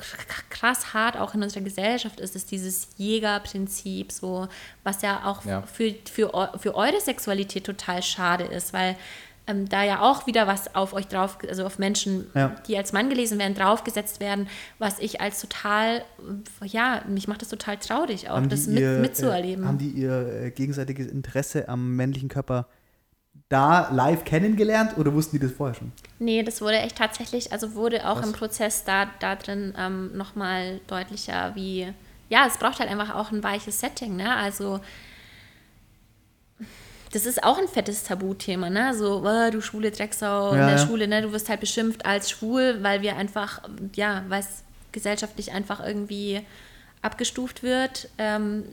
krass 0.49 0.93
hart 0.93 1.18
auch 1.18 1.36
in 1.36 1.43
unserer 1.43 1.64
Gesellschaft 1.64 2.20
ist, 2.20 2.36
ist 2.36 2.49
dieses 2.51 2.88
Jägerprinzip, 2.97 4.12
so, 4.12 4.47
was 4.84 5.01
ja 5.01 5.26
auch 5.26 5.45
ja. 5.45 5.62
Für, 5.64 5.93
für, 6.12 6.51
für 6.57 6.76
eure 6.76 6.99
Sexualität 7.01 7.66
total 7.66 8.01
schade 8.01 8.45
ist, 8.45 8.72
weil 8.74 8.95
ähm, 9.47 9.68
da 9.68 9.84
ja 9.84 10.01
auch 10.01 10.28
wieder 10.28 10.47
was 10.47 10.76
auf 10.76 10.93
euch 10.93 11.07
drauf, 11.07 11.39
also 11.47 11.66
auf 11.66 11.80
Menschen, 11.80 12.28
ja. 12.36 12.55
die 12.68 12.78
als 12.78 12.93
Mann 12.93 13.10
gelesen 13.10 13.38
werden, 13.39 13.55
draufgesetzt 13.55 14.20
werden, 14.20 14.47
was 14.78 14.99
ich 14.99 15.20
als 15.20 15.41
total, 15.41 16.03
ja, 16.64 17.03
mich 17.07 17.28
macht 17.28 17.41
das 17.41 17.49
total 17.49 17.78
traurig 17.78 18.30
auch, 18.30 18.38
haben 18.38 18.49
das 18.49 18.68
mit, 18.68 18.80
ihr, 18.80 18.99
mitzuerleben. 18.99 19.64
Äh, 19.64 19.68
haben 19.68 19.78
die 19.78 19.89
ihr 19.89 20.43
äh, 20.43 20.51
gegenseitiges 20.51 21.07
Interesse 21.07 21.68
am 21.68 21.95
männlichen 21.95 22.30
Körper 22.30 22.68
da 23.50 23.90
live 23.92 24.26
kennengelernt 24.26 24.98
oder 24.98 25.14
wussten 25.14 25.38
die 25.38 25.46
das 25.46 25.56
vorher 25.56 25.74
schon? 25.74 25.92
Nee, 26.20 26.44
das 26.44 26.62
wurde 26.62 26.78
echt 26.78 26.98
tatsächlich, 26.98 27.52
also 27.52 27.74
wurde 27.74 28.08
auch 28.08 28.20
Was? 28.20 28.28
im 28.28 28.34
Prozess 28.34 28.84
da, 28.84 29.10
da 29.20 29.36
drin 29.36 29.74
ähm, 29.78 30.16
nochmal 30.16 30.82
deutlicher, 30.88 31.56
wie, 31.56 31.92
ja, 32.30 32.46
es 32.46 32.58
braucht 32.58 32.80
halt 32.80 32.90
einfach 32.90 33.16
auch 33.16 33.32
ein 33.32 33.44
weiches 33.44 33.80
Setting, 33.80 34.16
ne? 34.16 34.36
Also 34.36 34.80
das 37.12 37.26
ist 37.26 37.44
auch 37.44 37.58
ein 37.58 37.68
fettes 37.68 38.04
Tabuthema, 38.04 38.70
ne? 38.70 38.94
So, 38.94 39.24
oh, 39.26 39.52
du 39.52 39.62
schwule 39.62 39.90
Drecksau 39.90 40.54
ja, 40.54 40.62
in 40.62 40.68
der 40.68 40.78
ja. 40.78 40.86
Schule, 40.86 41.08
ne? 41.08 41.24
Du 41.24 41.32
wirst 41.32 41.50
halt 41.50 41.60
beschimpft 41.60 42.06
als 42.06 42.30
schwul, 42.30 42.80
weil 42.82 43.02
wir 43.02 43.16
einfach, 43.16 43.62
ja, 43.96 44.24
weil 44.28 44.42
es 44.42 44.64
gesellschaftlich 44.92 45.52
einfach 45.52 45.84
irgendwie 45.84 46.42
abgestuft 47.02 47.64
wird. 47.64 48.10
Ähm, 48.20 48.64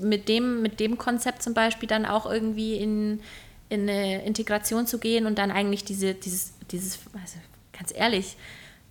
mit, 0.00 0.28
dem, 0.28 0.62
mit 0.62 0.80
dem 0.80 0.98
Konzept 0.98 1.42
zum 1.42 1.54
Beispiel 1.54 1.88
dann 1.88 2.06
auch 2.06 2.26
irgendwie 2.26 2.76
in 2.76 3.20
in 3.68 3.82
eine 3.82 4.24
Integration 4.24 4.86
zu 4.86 4.98
gehen 4.98 5.26
und 5.26 5.38
dann 5.38 5.50
eigentlich 5.50 5.84
diese, 5.84 6.14
dieses, 6.14 6.52
dieses, 6.70 6.98
also 7.14 7.38
ganz 7.76 7.92
ehrlich, 7.94 8.36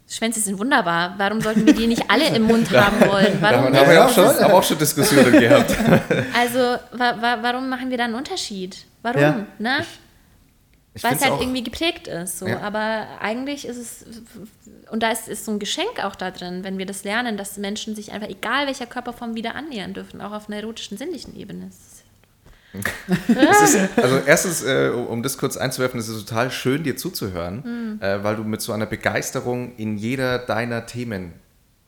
Schwänze 0.10 0.40
sind 0.40 0.58
wunderbar. 0.58 1.16
Warum 1.18 1.42
sollten 1.42 1.66
wir 1.66 1.74
die 1.74 1.88
nicht 1.88 2.10
alle 2.10 2.28
im 2.34 2.44
Mund 2.44 2.72
haben 2.72 3.00
wollen? 3.02 3.38
Warum 3.42 3.74
da 3.74 3.80
haben 3.80 3.92
wir 3.92 4.06
auch 4.06 4.10
schon, 4.10 4.26
haben 4.26 4.54
auch 4.54 4.64
schon 4.64 4.78
Diskussionen 4.78 5.32
gehabt. 5.32 5.76
Also, 6.34 6.60
wa 6.94 7.22
wa 7.22 7.38
warum 7.42 7.68
machen 7.68 7.90
wir 7.90 7.98
da 7.98 8.06
einen 8.06 8.16
Unterschied? 8.16 8.86
Warum? 9.02 9.22
Ja. 9.22 9.46
Ne? 9.60 9.86
Weil 11.02 11.16
es 11.16 11.22
halt 11.22 11.34
auch, 11.34 11.42
irgendwie 11.42 11.64
geprägt 11.64 12.08
ist. 12.08 12.40
So. 12.40 12.48
Ja. 12.48 12.62
Aber 12.62 13.08
eigentlich 13.20 13.66
ist 13.66 13.78
es, 13.78 14.06
und 14.92 15.04
da 15.04 15.12
ist, 15.12 15.28
ist 15.28 15.46
so 15.46 15.52
ein 15.52 15.60
Geschenk 15.60 16.04
auch 16.04 16.16
da 16.16 16.32
drin, 16.32 16.64
wenn 16.64 16.78
wir 16.78 16.86
das 16.86 17.04
lernen, 17.04 17.38
dass 17.38 17.58
Menschen 17.58 17.96
sich 17.96 18.12
einfach, 18.12 18.30
egal 18.30 18.68
welcher 18.68 18.86
Körperform, 18.86 19.36
wieder 19.36 19.56
annähern 19.56 19.94
dürfen, 19.94 20.22
auch 20.22 20.32
auf 20.32 20.48
einer 20.48 20.58
erotischen, 20.58 20.98
sinnlichen 20.98 21.36
Ebene. 21.36 21.66
Das 21.68 21.97
ist, 23.28 23.98
also 23.98 24.18
erstens, 24.26 24.64
äh, 24.64 24.90
um 24.90 25.24
das 25.24 25.38
kurz 25.38 25.58
einzuwerfen, 25.58 26.00
es 26.00 26.10
ist 26.10 26.28
total 26.28 26.52
schön, 26.52 26.84
dir 26.84 26.96
zuzuhören, 26.98 27.98
mhm. 27.98 28.02
äh, 28.02 28.24
weil 28.24 28.36
du 28.36 28.44
mit 28.44 28.62
so 28.62 28.74
einer 28.74 28.86
Begeisterung 28.86 29.76
in 29.78 29.98
jeder 29.98 30.40
deiner 30.40 30.86
Themen 30.86 31.34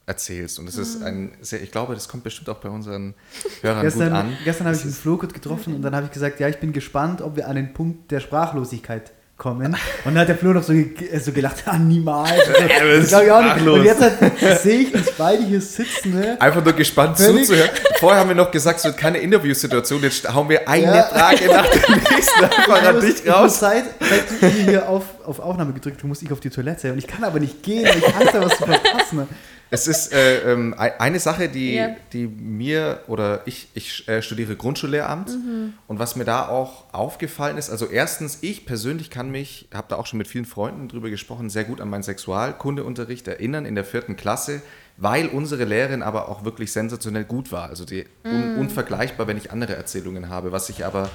erzählst. 0.06 0.58
Und 0.60 0.66
das 0.66 0.76
mhm. 0.76 0.82
ist 0.82 1.04
ein 1.04 1.32
sehr, 1.42 1.62
ich 1.62 1.72
glaube, 1.72 1.94
das 1.94 2.08
kommt 2.08 2.24
bestimmt 2.24 2.50
auch 2.50 2.58
bei 2.58 2.70
unseren 2.70 3.14
Hörern 3.62 3.84
gestern, 3.84 4.10
gut 4.10 4.18
an. 4.18 4.38
Gestern 4.44 4.68
habe 4.68 4.76
ich 4.76 4.82
den 4.82 4.92
Flo 4.92 5.18
getroffen 5.18 5.76
und 5.76 5.82
dann 5.82 5.96
habe 5.96 6.08
ich 6.08 6.12
gesagt, 6.12 6.40
ja, 6.40 6.48
ich 6.48 6.58
bin 6.58 6.74
gespannt, 6.74 7.22
ob 7.22 7.36
wir 7.36 7.48
an 7.48 7.56
den 7.56 7.74
Punkt 7.74 8.12
der 8.12 8.20
Sprachlosigkeit 8.20 9.12
kommen. 9.40 9.74
Und 9.74 9.80
dann 10.06 10.20
hat 10.20 10.28
der 10.28 10.38
Flo 10.38 10.54
noch 10.54 10.62
so, 10.62 10.74
äh, 10.74 11.20
so 11.20 11.32
gelacht, 11.32 11.64
ah, 11.66 11.80
niemals. 11.80 12.32
Also, 12.80 13.34
auch 13.34 13.56
nicht. 13.56 13.68
Und 13.68 13.84
jetzt 13.84 14.02
halt, 14.02 14.60
sehe 14.62 14.82
ich 14.82 14.94
uns 14.94 15.12
beide 15.18 15.44
hier 15.44 15.62
sitzen. 15.62 16.14
Ne? 16.14 16.40
Einfach 16.40 16.64
nur 16.64 16.74
gespannt 16.74 17.18
Völlig. 17.18 17.48
zuzuhören. 17.48 17.70
Vorher 18.00 18.20
haben 18.20 18.30
wir 18.30 18.36
noch 18.36 18.52
gesagt, 18.52 18.80
es 18.80 18.86
wird 18.86 18.98
keine 18.98 19.18
Interviewsituation. 19.18 20.04
Jetzt 20.04 20.32
hauen 20.32 20.48
wir 20.50 20.68
eine 20.68 20.84
ja. 20.84 21.04
Frage 21.04 21.48
nach 21.48 21.68
der 21.68 21.90
nächsten 22.12 22.44
einfach 22.44 22.84
an 22.84 23.02
dich 23.02 23.28
raus. 23.28 23.60
Seit, 23.60 23.86
seit 24.00 24.42
du 24.42 24.48
hier 24.48 24.88
auf, 24.88 25.06
auf 25.26 25.40
Aufnahme 25.40 25.74
gedrückt 25.74 25.98
hast, 25.98 26.08
muss 26.08 26.22
ich 26.22 26.32
auf 26.32 26.42
die 26.42 26.50
Toilette. 26.50 26.92
Und 26.92 27.00
ich 27.00 27.08
kann 27.08 27.24
aber 27.24 27.40
nicht 27.40 27.64
gehen, 27.64 27.86
weil 27.86 27.98
ich 27.98 28.16
Angst 28.16 28.34
habe, 28.34 28.46
was 28.46 28.58
zu 28.58 28.66
verpassen. 28.66 29.28
Es 29.72 29.88
ist 29.88 30.12
äh, 30.14 30.52
ähm, 30.52 30.74
eine 30.78 31.20
Sache, 31.20 31.48
die, 31.48 31.76
ja. 31.76 31.96
die 32.12 32.26
mir 32.26 33.02
oder 33.08 33.42
ich, 33.46 33.68
ich 33.76 34.08
äh, 34.08 34.22
studiere 34.22 34.56
Grundschullehramt 34.56 35.30
mhm. 35.30 35.74
und 35.88 36.00
was 36.00 36.16
mir 36.16 36.26
da 36.26 36.48
auch 36.48 36.92
aufgefallen 36.92 37.58
ist, 37.58 37.70
also 37.70 37.86
erstens, 37.86 38.40
ich 38.42 38.66
persönlich 38.66 39.12
kann 39.12 39.30
mich, 39.30 39.68
habe 39.72 39.88
da 39.90 39.98
auch 39.98 40.08
schon 40.08 40.18
mit 40.18 40.28
vielen 40.28 40.46
Freunden 40.46 40.88
drüber 40.88 41.10
gesprochen, 41.12 41.52
sehr 41.52 41.66
gut 41.66 41.82
an 41.82 41.90
meinen 41.90 42.04
Sexualkundeunterricht 42.04 43.28
erinnern 43.28 43.66
in 43.66 43.76
der 43.76 43.86
vierten 43.86 44.16
Klasse, 44.16 44.62
weil 44.98 45.28
unsere 45.28 45.66
Lehrerin 45.66 46.02
aber 46.02 46.30
auch 46.30 46.44
wirklich 46.44 46.72
sensationell 46.72 47.24
gut 47.24 47.52
war. 47.52 47.70
Also 47.70 47.86
die 47.86 48.06
mhm. 48.24 48.32
un, 48.32 48.56
unvergleichbar, 48.58 49.28
wenn 49.28 49.38
ich 49.38 49.52
andere 49.52 49.76
Erzählungen 49.76 50.30
habe. 50.30 50.52
Was 50.52 50.70
ich 50.70 50.84
aber 50.84 51.10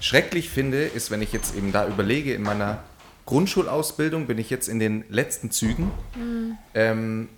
schrecklich 0.00 0.48
finde, 0.48 0.84
ist, 0.84 1.10
wenn 1.10 1.22
ich 1.22 1.32
jetzt 1.32 1.56
eben 1.56 1.72
da 1.72 1.88
überlege, 1.88 2.34
in 2.34 2.42
meiner 2.42 2.84
Grundschulausbildung 3.26 4.26
bin 4.26 4.38
ich 4.38 4.48
jetzt 4.48 4.68
in 4.68 4.78
den 4.78 5.04
letzten 5.08 5.50
Zügen. 5.50 5.90
Mhm. 6.16 6.58
Ähm, 6.74 7.28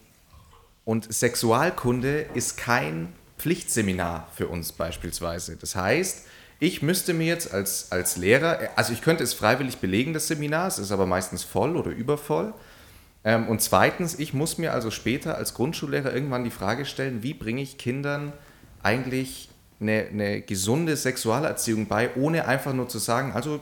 und 0.85 1.12
Sexualkunde 1.12 2.26
ist 2.35 2.57
kein 2.57 3.12
Pflichtseminar 3.39 4.28
für 4.35 4.49
uns 4.49 4.72
beispielsweise. 4.72 5.57
Das 5.57 5.74
heißt, 5.76 6.26
ich 6.59 6.80
müsste 6.83 7.12
mir 7.12 7.26
jetzt 7.26 7.53
als, 7.53 7.91
als 7.91 8.16
Lehrer, 8.16 8.59
also 8.76 8.93
ich 8.93 9.03
könnte 9.03 9.24
es 9.24 9.35
freiwillig 9.35 9.78
belegen, 9.78 10.14
das 10.14 10.28
Seminar, 10.28 10.68
es 10.68 10.78
ist 10.78 10.93
aber 10.93 11.07
meistens 11.07 11.43
voll 11.43 11.76
oder 11.76 11.91
übervoll. 11.91 12.55
Ähm, 13.24 13.49
und 13.49 13.61
zweitens, 13.61 14.18
ich 14.18 14.33
muss 14.33 14.59
mir 14.59 14.72
also 14.72 14.91
später 14.91 15.37
als 15.37 15.55
Grundschullehrer 15.55 16.12
irgendwann 16.12 16.45
die 16.45 16.51
Frage 16.51 16.85
stellen, 16.85 17.22
wie 17.22 17.35
bringe 17.35 17.62
ich 17.62 17.78
Kindern 17.78 18.33
eigentlich 18.83 19.51
eine, 19.80 20.07
eine 20.11 20.41
gesunde 20.43 20.97
Sexualerziehung 20.97 21.87
bei, 21.87 22.11
ohne 22.16 22.47
einfach 22.47 22.72
nur 22.72 22.89
zu 22.89 22.99
sagen, 22.99 23.33
also 23.33 23.61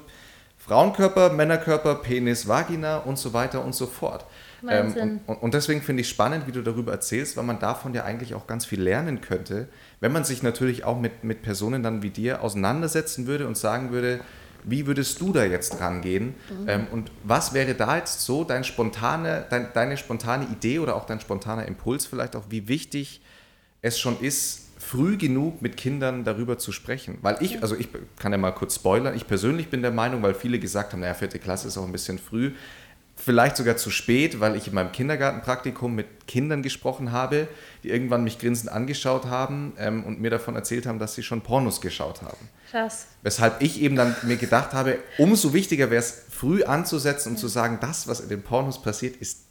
Frauenkörper, 0.58 1.30
Männerkörper, 1.30 1.96
Penis, 1.96 2.46
Vagina 2.46 2.98
und 2.98 3.18
so 3.18 3.32
weiter 3.32 3.64
und 3.64 3.74
so 3.74 3.86
fort. 3.86 4.26
Ähm, 4.68 5.20
und, 5.26 5.36
und, 5.36 5.54
deswegen 5.54 5.82
finde 5.82 6.02
ich 6.02 6.08
spannend, 6.08 6.46
wie 6.46 6.52
du 6.52 6.62
darüber 6.62 6.92
erzählst, 6.92 7.36
weil 7.36 7.44
man 7.44 7.58
davon 7.58 7.94
ja 7.94 8.04
eigentlich 8.04 8.34
auch 8.34 8.46
ganz 8.46 8.66
viel 8.66 8.80
lernen 8.80 9.20
könnte, 9.20 9.68
wenn 10.00 10.12
man 10.12 10.24
sich 10.24 10.42
natürlich 10.42 10.84
auch 10.84 11.00
mit, 11.00 11.24
mit 11.24 11.42
Personen 11.42 11.82
dann 11.82 12.02
wie 12.02 12.10
dir 12.10 12.42
auseinandersetzen 12.42 13.26
würde 13.26 13.46
und 13.46 13.56
sagen 13.56 13.90
würde, 13.90 14.20
wie 14.64 14.86
würdest 14.86 15.20
du 15.20 15.32
da 15.32 15.44
jetzt 15.44 15.80
rangehen? 15.80 16.34
Mhm. 16.50 16.68
Ähm, 16.68 16.86
und 16.92 17.10
was 17.24 17.54
wäre 17.54 17.74
da 17.74 17.96
jetzt 17.96 18.22
so 18.22 18.44
dein 18.44 18.64
spontane, 18.64 19.46
dein, 19.48 19.68
deine 19.72 19.96
spontane 19.96 20.46
Idee 20.46 20.78
oder 20.78 20.96
auch 20.96 21.06
dein 21.06 21.20
spontaner 21.20 21.66
Impuls 21.66 22.06
vielleicht 22.06 22.36
auch, 22.36 22.44
wie 22.50 22.68
wichtig 22.68 23.22
es 23.82 23.98
schon 23.98 24.20
ist, 24.20 24.70
früh 24.78 25.16
genug 25.16 25.62
mit 25.62 25.76
Kindern 25.76 26.24
darüber 26.24 26.58
zu 26.58 26.72
sprechen. 26.72 27.18
Weil 27.22 27.36
ich, 27.40 27.62
also 27.62 27.76
ich 27.76 27.88
kann 28.18 28.32
ja 28.32 28.38
mal 28.38 28.50
kurz 28.50 28.76
spoilern, 28.76 29.14
ich 29.14 29.26
persönlich 29.26 29.68
bin 29.68 29.82
der 29.82 29.90
Meinung, 29.90 30.22
weil 30.22 30.34
viele 30.34 30.58
gesagt 30.58 30.92
haben, 30.92 31.00
naja, 31.00 31.14
vierte 31.14 31.38
Klasse 31.38 31.68
ist 31.68 31.78
auch 31.78 31.84
ein 31.84 31.92
bisschen 31.92 32.18
früh, 32.18 32.52
vielleicht 33.20 33.56
sogar 33.56 33.76
zu 33.76 33.90
spät, 33.90 34.40
weil 34.40 34.56
ich 34.56 34.66
in 34.66 34.74
meinem 34.74 34.92
Kindergartenpraktikum 34.92 35.94
mit 35.94 36.26
Kindern 36.26 36.62
gesprochen 36.62 37.12
habe, 37.12 37.48
die 37.82 37.90
irgendwann 37.90 38.24
mich 38.24 38.38
grinsend 38.38 38.72
angeschaut 38.72 39.26
haben 39.26 39.74
ähm, 39.78 40.04
und 40.04 40.20
mir 40.20 40.30
davon 40.30 40.56
erzählt 40.56 40.86
haben, 40.86 40.98
dass 40.98 41.14
sie 41.14 41.22
schon 41.22 41.42
Pornos 41.42 41.80
geschaut 41.80 42.22
haben. 42.22 42.48
Krass. 42.70 43.06
Weshalb 43.22 43.60
ich 43.62 43.80
eben 43.80 43.96
dann 43.96 44.16
mir 44.22 44.36
gedacht 44.36 44.72
habe, 44.72 44.98
umso 45.18 45.52
wichtiger 45.52 45.90
wäre 45.90 46.00
es, 46.00 46.22
früh 46.30 46.64
anzusetzen 46.64 47.30
und 47.30 47.34
ja. 47.34 47.40
zu 47.40 47.48
sagen, 47.48 47.78
das, 47.80 48.08
was 48.08 48.20
in 48.20 48.28
den 48.28 48.42
Pornos 48.42 48.80
passiert, 48.80 49.16
ist 49.16 49.44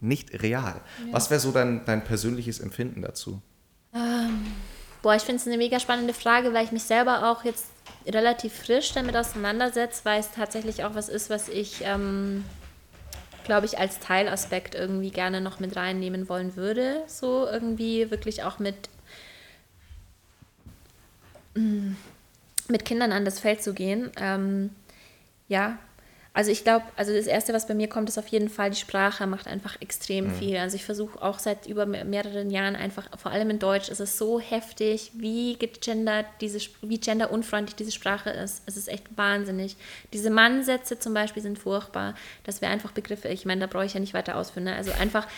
nicht 0.00 0.42
real. 0.42 0.80
Ja. 1.06 1.12
Was 1.12 1.30
wäre 1.30 1.40
so 1.40 1.52
dein, 1.52 1.84
dein 1.84 2.04
persönliches 2.04 2.60
Empfinden 2.60 3.02
dazu? 3.02 3.40
Ähm, 3.94 4.46
boah, 5.02 5.14
ich 5.14 5.22
finde 5.22 5.40
es 5.40 5.46
eine 5.46 5.58
mega 5.58 5.78
spannende 5.78 6.14
Frage, 6.14 6.54
weil 6.54 6.64
ich 6.64 6.72
mich 6.72 6.84
selber 6.84 7.30
auch 7.30 7.44
jetzt 7.44 7.66
relativ 8.06 8.54
frisch 8.54 8.92
damit 8.92 9.16
auseinandersetze, 9.16 10.00
weil 10.04 10.20
es 10.20 10.32
tatsächlich 10.32 10.84
auch 10.84 10.94
was 10.94 11.08
ist, 11.08 11.30
was 11.30 11.48
ich 11.48 11.82
ähm, 11.84 12.44
glaube 13.44 13.66
ich, 13.66 13.78
als 13.78 13.98
Teilaspekt 14.00 14.74
irgendwie 14.74 15.10
gerne 15.10 15.40
noch 15.40 15.60
mit 15.60 15.76
reinnehmen 15.76 16.28
wollen 16.28 16.56
würde. 16.56 17.02
So 17.06 17.46
irgendwie 17.46 18.10
wirklich 18.10 18.42
auch 18.42 18.58
mit, 18.58 18.88
mm, 21.54 21.92
mit 22.68 22.84
Kindern 22.84 23.12
an 23.12 23.24
das 23.24 23.40
Feld 23.40 23.62
zu 23.62 23.74
gehen. 23.74 24.10
Ähm, 24.18 24.70
ja, 25.48 25.78
also 26.34 26.50
ich 26.50 26.64
glaube, 26.64 26.86
also 26.96 27.12
das 27.12 27.26
Erste, 27.26 27.52
was 27.52 27.66
bei 27.66 27.74
mir 27.74 27.88
kommt, 27.88 28.08
ist 28.08 28.16
auf 28.16 28.28
jeden 28.28 28.48
Fall, 28.48 28.70
die 28.70 28.76
Sprache 28.76 29.26
macht 29.26 29.46
einfach 29.46 29.76
extrem 29.80 30.28
mhm. 30.28 30.34
viel. 30.34 30.56
Also 30.56 30.76
ich 30.76 30.84
versuche 30.84 31.20
auch 31.20 31.38
seit 31.38 31.66
über 31.66 31.84
mehreren 31.84 32.50
Jahren 32.50 32.74
einfach, 32.74 33.06
vor 33.18 33.32
allem 33.32 33.50
in 33.50 33.58
Deutsch, 33.58 33.90
ist 33.90 34.00
es 34.00 34.16
so 34.16 34.40
heftig, 34.40 35.12
wie 35.14 35.58
gegendert 35.58 36.24
diese, 36.40 36.58
wie 36.80 36.98
genderunfreundlich 36.98 37.76
diese 37.76 37.92
Sprache 37.92 38.30
ist. 38.30 38.62
Es 38.64 38.78
ist 38.78 38.88
echt 38.88 39.14
wahnsinnig. 39.14 39.76
Diese 40.14 40.30
Mannsätze 40.30 40.98
zum 40.98 41.12
Beispiel 41.12 41.42
sind 41.42 41.58
furchtbar. 41.58 42.14
Das 42.44 42.62
wäre 42.62 42.72
einfach 42.72 42.92
Begriffe, 42.92 43.28
ich 43.28 43.44
meine, 43.44 43.60
da 43.60 43.66
brauche 43.66 43.84
ich 43.84 43.92
ja 43.92 44.00
nicht 44.00 44.14
weiter 44.14 44.36
ausführen. 44.36 44.64
Ne? 44.64 44.74
Also 44.74 44.90
einfach, 44.92 45.28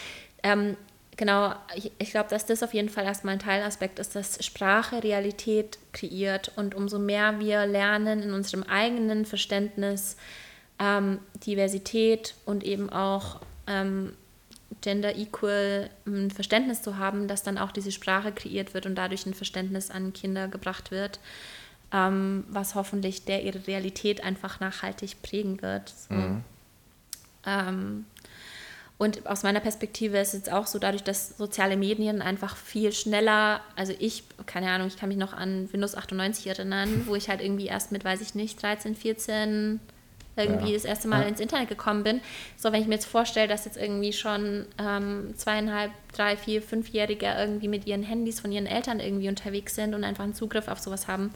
ähm, 0.45 0.77
genau, 1.17 1.57
ich, 1.75 1.91
ich 1.99 2.13
glaube, 2.13 2.31
dass 2.31 2.47
das 2.47 2.63
auf 2.63 2.73
jeden 2.73 2.89
Fall 2.89 3.05
erstmal 3.05 3.35
ein 3.35 3.41
Teilaspekt 3.41 3.99
ist, 3.99 4.15
dass 4.15 4.45
Sprache 4.45 5.03
Realität 5.03 5.77
kreiert 5.93 6.53
und 6.55 6.77
umso 6.77 7.01
mehr 7.01 7.41
wir 7.41 7.67
lernen 7.67 8.23
in 8.23 8.33
unserem 8.33 8.63
eigenen 8.63 9.25
Verständnis 9.25 10.17
ähm, 10.79 11.18
Diversität 11.47 12.35
und 12.45 12.64
eben 12.64 12.91
auch 12.91 13.41
ähm, 13.66 14.12
Gender 14.81 15.16
Equal 15.16 15.91
ein 16.07 16.31
Verständnis 16.31 16.83
zu 16.83 16.99
haben, 16.99 17.29
dass 17.29 17.43
dann 17.43 17.59
auch 17.59 17.72
diese 17.72 17.93
Sprache 17.93 18.33
kreiert 18.33 18.75
wird 18.75 18.87
und 18.87 18.95
dadurch 18.97 19.25
ein 19.27 19.35
Verständnis 19.35 19.91
an 19.91 20.12
Kinder 20.12 20.49
gebracht 20.49 20.91
wird, 20.91 21.20
ähm, 21.93 22.45
was 22.49 22.75
hoffentlich 22.75 23.25
der 23.25 23.45
ihre 23.45 23.66
Realität 23.66 24.22
einfach 24.22 24.61
nachhaltig 24.61 25.22
prägen 25.22 25.62
wird. 25.62 25.89
So. 26.09 26.14
Mhm. 26.14 26.45
Ähm, 27.47 28.05
und 28.97 29.27
aus 29.27 29.43
meiner 29.43 29.61
Perspektive 29.61 30.18
ist 30.18 30.35
es 30.35 30.49
auch 30.49 30.66
so, 30.66 30.79
dadurch, 30.79 31.03
dass 31.03 31.37
soziale 31.37 31.77
Medien 31.77 32.22
einfach 32.22 32.57
viel 32.57 32.93
schneller, 32.93 33.61
also 33.75 33.93
ich, 33.99 34.22
keine 34.47 34.70
Ahnung, 34.70 34.87
ich 34.87 34.97
kann 34.97 35.09
mich 35.09 35.18
noch 35.18 35.33
an 35.33 35.72
Windows 35.72 35.97
98 35.97 36.47
erinnern, 36.47 37.03
wo 37.07 37.16
ich 37.16 37.29
halt 37.29 37.41
irgendwie 37.41 37.66
erst 37.66 37.91
mit, 37.91 38.05
weiß 38.05 38.20
ich 38.20 38.35
nicht, 38.35 38.62
13, 38.62 38.95
14 38.95 39.81
irgendwie 40.37 40.68
ja. 40.68 40.74
das 40.74 40.85
erste 40.85 41.09
Mal 41.09 41.22
ja. 41.22 41.28
ins 41.28 41.41
Internet 41.41 41.68
gekommen 41.68 42.03
bin. 42.03 42.20
So, 42.57 42.72
wenn 42.72 42.80
ich 42.80 42.89
mir 42.89 42.95
jetzt 42.95 43.07
vorstelle, 43.07 43.49
dass 43.49 43.64
jetzt 43.64 43.76
irgendwie 43.76 44.12
schon 44.12 44.66
ähm, 44.78 45.35
zweieinhalb, 45.37 45.93
drei, 46.12 46.37
vier, 46.37 46.62
fünfjährige 46.62 47.26
irgendwie 47.26 47.68
mit 47.68 47.87
ihren 47.87 48.03
Handys 48.03 48.41
von 48.41 48.53
ihren 48.53 48.66
Eltern 48.66 49.01
irgendwie 49.01 49.28
unterwegs 49.28 49.74
sind 49.74 49.95
und 49.95 50.05
einfach 50.05 50.24
einen 50.24 50.35
Zugriff 50.35 50.68
auf 50.68 50.80
sowas 50.80 51.09
haben, 51.09 51.30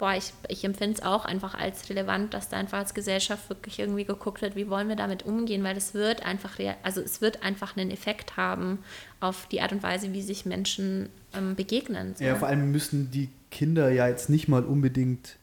boah, 0.00 0.14
ich, 0.14 0.32
ich 0.48 0.64
empfinde 0.64 0.96
es 0.96 1.02
auch 1.04 1.26
einfach 1.26 1.54
als 1.54 1.90
relevant, 1.90 2.32
dass 2.32 2.48
da 2.48 2.56
einfach 2.56 2.78
als 2.78 2.94
Gesellschaft 2.94 3.48
wirklich 3.50 3.78
irgendwie 3.78 4.04
geguckt 4.04 4.40
wird, 4.40 4.56
wie 4.56 4.68
wollen 4.68 4.88
wir 4.88 4.96
damit 4.96 5.24
umgehen, 5.24 5.62
weil 5.62 5.76
es 5.76 5.92
wird 5.92 6.24
einfach, 6.24 6.58
also 6.82 7.02
es 7.02 7.20
wird 7.20 7.42
einfach 7.44 7.76
einen 7.76 7.90
Effekt 7.90 8.38
haben 8.38 8.78
auf 9.20 9.46
die 9.48 9.60
Art 9.60 9.72
und 9.72 9.82
Weise, 9.82 10.14
wie 10.14 10.22
sich 10.22 10.46
Menschen 10.46 11.10
ähm, 11.34 11.54
begegnen. 11.54 12.14
So. 12.16 12.24
Ja, 12.24 12.34
vor 12.34 12.48
allem 12.48 12.72
müssen 12.72 13.10
die 13.10 13.28
Kinder 13.50 13.90
ja 13.90 14.08
jetzt 14.08 14.30
nicht 14.30 14.48
mal 14.48 14.64
unbedingt 14.64 15.36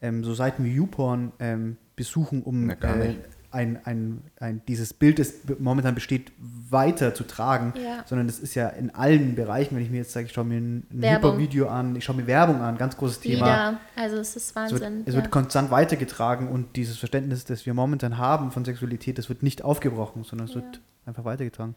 ähm, 0.00 0.24
so 0.24 0.34
Seiten 0.34 0.64
wie 0.64 0.74
YouPorn 0.74 1.30
ähm, 1.38 1.76
besuchen, 1.96 2.42
um 2.42 2.70
äh, 2.70 2.76
ein, 3.52 3.78
ein, 3.84 4.22
ein, 4.40 4.62
dieses 4.66 4.94
Bild, 4.94 5.18
das 5.18 5.34
momentan 5.58 5.94
besteht, 5.94 6.32
weiter 6.38 7.14
zu 7.14 7.24
tragen, 7.24 7.74
ja. 7.76 8.02
sondern 8.06 8.26
das 8.26 8.38
ist 8.38 8.54
ja 8.54 8.68
in 8.68 8.94
allen 8.94 9.34
Bereichen, 9.34 9.76
wenn 9.76 9.82
ich 9.82 9.90
mir 9.90 9.98
jetzt 9.98 10.12
sage, 10.12 10.26
ich 10.26 10.32
schaue 10.32 10.44
mir 10.44 10.56
ein, 10.56 10.86
ein 10.90 11.16
Hypervideo 11.16 11.68
an, 11.68 11.94
ich 11.94 12.04
schaue 12.04 12.16
mir 12.16 12.26
Werbung 12.26 12.62
an, 12.62 12.78
ganz 12.78 12.96
großes 12.96 13.20
Thema. 13.20 13.46
Ja, 13.46 13.80
also 13.94 14.16
es 14.16 14.36
ist 14.36 14.56
Wahnsinn. 14.56 14.76
Es 14.76 14.82
wird, 14.82 15.08
es 15.08 15.14
ja. 15.14 15.20
wird 15.20 15.30
konstant 15.30 15.70
weitergetragen 15.70 16.48
und 16.48 16.76
dieses 16.76 16.96
Verständnis, 16.96 17.44
das 17.44 17.66
wir 17.66 17.74
momentan 17.74 18.16
haben 18.16 18.52
von 18.52 18.64
Sexualität, 18.64 19.18
das 19.18 19.28
wird 19.28 19.42
nicht 19.42 19.62
aufgebrochen, 19.62 20.24
sondern 20.24 20.48
es 20.48 20.54
ja. 20.54 20.62
wird 20.62 20.80
einfach 21.04 21.24
weitergetragen. 21.24 21.74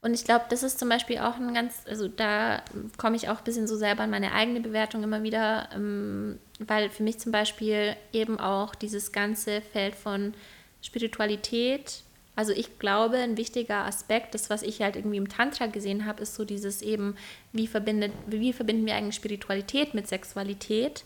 Und 0.00 0.14
ich 0.14 0.24
glaube, 0.24 0.44
das 0.48 0.62
ist 0.62 0.78
zum 0.78 0.88
Beispiel 0.88 1.18
auch 1.18 1.36
ein 1.36 1.54
ganz, 1.54 1.82
also 1.88 2.06
da 2.06 2.62
komme 2.98 3.16
ich 3.16 3.28
auch 3.28 3.38
ein 3.38 3.44
bisschen 3.44 3.66
so 3.66 3.76
selber 3.76 4.04
an 4.04 4.10
meine 4.10 4.32
eigene 4.32 4.60
Bewertung 4.60 5.02
immer 5.02 5.24
wieder, 5.24 5.68
ähm, 5.74 6.38
weil 6.60 6.88
für 6.90 7.02
mich 7.02 7.18
zum 7.18 7.32
Beispiel 7.32 7.96
eben 8.12 8.38
auch 8.38 8.76
dieses 8.76 9.10
ganze 9.10 9.60
Feld 9.60 9.96
von 9.96 10.34
Spiritualität, 10.82 12.02
also 12.36 12.52
ich 12.52 12.78
glaube, 12.78 13.16
ein 13.16 13.36
wichtiger 13.36 13.84
Aspekt, 13.84 14.32
das, 14.32 14.48
was 14.48 14.62
ich 14.62 14.80
halt 14.80 14.94
irgendwie 14.94 15.16
im 15.16 15.28
Tantra 15.28 15.66
gesehen 15.66 16.06
habe, 16.06 16.22
ist 16.22 16.36
so 16.36 16.44
dieses 16.44 16.82
eben, 16.82 17.16
wie, 17.52 17.66
verbindet, 17.66 18.12
wie 18.28 18.52
verbinden 18.52 18.86
wir 18.86 18.94
eigentlich 18.94 19.16
Spiritualität 19.16 19.92
mit 19.92 20.06
Sexualität? 20.06 21.04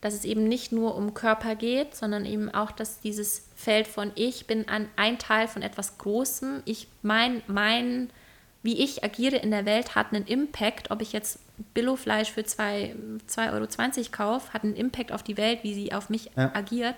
Dass 0.00 0.14
es 0.14 0.24
eben 0.24 0.44
nicht 0.44 0.72
nur 0.72 0.94
um 0.94 1.12
Körper 1.12 1.54
geht, 1.54 1.94
sondern 1.94 2.24
eben 2.24 2.48
auch, 2.48 2.70
dass 2.70 3.00
dieses 3.00 3.46
Feld 3.54 3.86
von 3.86 4.12
ich 4.14 4.46
bin 4.46 4.68
ein, 4.68 4.88
ein 4.96 5.18
Teil 5.18 5.48
von 5.48 5.60
etwas 5.60 5.98
Großem, 5.98 6.62
ich 6.64 6.88
mein, 7.02 7.42
mein 7.46 8.08
wie 8.62 8.78
ich 8.78 9.02
agiere 9.04 9.36
in 9.36 9.50
der 9.50 9.64
Welt, 9.64 9.94
hat 9.94 10.12
einen 10.12 10.26
Impact. 10.26 10.90
Ob 10.90 11.00
ich 11.00 11.12
jetzt 11.12 11.38
Billofleisch 11.74 12.30
für 12.30 12.42
2,20 12.42 13.52
Euro 13.52 13.66
kaufe, 14.10 14.52
hat 14.52 14.64
einen 14.64 14.76
Impact 14.76 15.12
auf 15.12 15.22
die 15.22 15.36
Welt, 15.36 15.60
wie 15.62 15.74
sie 15.74 15.92
auf 15.92 16.10
mich 16.10 16.30
ja. 16.36 16.50
agiert. 16.54 16.96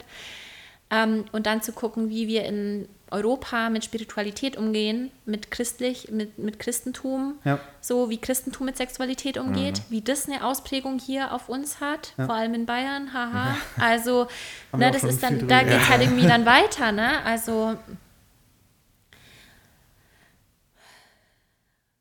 Ähm, 0.91 1.25
und 1.33 1.47
dann 1.47 1.63
zu 1.63 1.73
gucken, 1.73 2.11
wie 2.11 2.27
wir 2.29 2.45
in 2.45 2.89
Europa 3.13 3.71
mit 3.71 3.85
Spiritualität 3.85 4.57
umgehen, 4.57 5.11
mit 5.27 5.51
christlich, 5.51 6.11
mit, 6.11 6.39
mit 6.39 6.59
Christentum, 6.59 7.35
ja. 7.45 7.59
so 7.81 8.11
wie 8.11 8.19
Christentum 8.19 8.67
mit 8.67 8.77
Sexualität 8.77 9.39
umgeht, 9.39 9.79
mhm. 9.79 9.85
wie 9.91 10.01
das 10.01 10.29
eine 10.29 10.45
Ausprägung 10.45 10.99
hier 10.99 11.33
auf 11.33 11.49
uns 11.49 11.81
hat, 11.81 12.15
ja. 12.17 12.27
vor 12.27 12.35
allem 12.35 12.55
in 12.55 12.67
Bayern, 12.67 13.13
haha. 13.13 13.57
Also, 13.79 14.29
ne, 14.77 14.91
das 14.91 15.05
ist 15.05 15.23
dann, 15.23 15.47
da 15.47 15.63
geht 15.63 15.81
es 15.81 15.89
halt 15.89 16.03
irgendwie 16.03 16.27
dann 16.27 16.47
weiter, 16.47 16.93
ne? 16.93 17.23
Also 17.25 17.77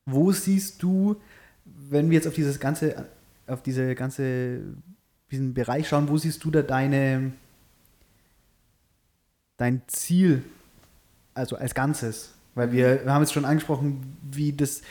Wo 0.06 0.32
siehst 0.32 0.82
du, 0.82 1.16
wenn 1.66 2.10
wir 2.10 2.16
jetzt 2.16 2.28
auf 2.28 2.34
dieses 2.34 2.60
ganze, 2.60 3.06
auf 3.48 3.62
diese 3.62 3.96
ganze, 3.96 4.62
diesen 5.30 5.54
Bereich 5.54 5.88
schauen, 5.88 6.10
wo 6.10 6.18
siehst 6.18 6.44
du 6.44 6.52
da 6.52 6.62
deine, 6.62 7.34
dein 9.58 9.82
Ziel, 9.88 10.44
also 11.34 11.56
als 11.56 11.74
Ganzes? 11.74 12.34
Weil 12.56 12.72
wir, 12.72 13.06
wir 13.06 13.14
haben 13.14 13.22
jetzt 13.22 13.34
schon 13.34 13.46
angesprochen, 13.46 14.18
wie 14.32 14.54
das, 14.54 14.82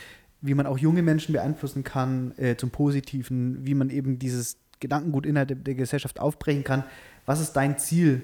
wie 0.41 0.55
man 0.55 0.67
auch 0.67 0.79
junge 0.79 1.03
Menschen 1.03 1.33
beeinflussen 1.33 1.85
kann 1.85 2.33
äh, 2.39 2.57
zum 2.57 2.71
Positiven, 2.71 3.67
wie 3.67 3.75
man 3.75 3.91
eben 3.91 4.19
dieses 4.19 4.57
Gedankengut 4.81 5.27
innerhalb 5.27 5.65
der 5.65 5.75
Gesellschaft 5.75 6.19
aufbrechen 6.19 6.65
kann. 6.65 6.85
Was 7.27 7.41
ist 7.41 7.53
dein 7.53 7.79
Ziel 7.79 8.23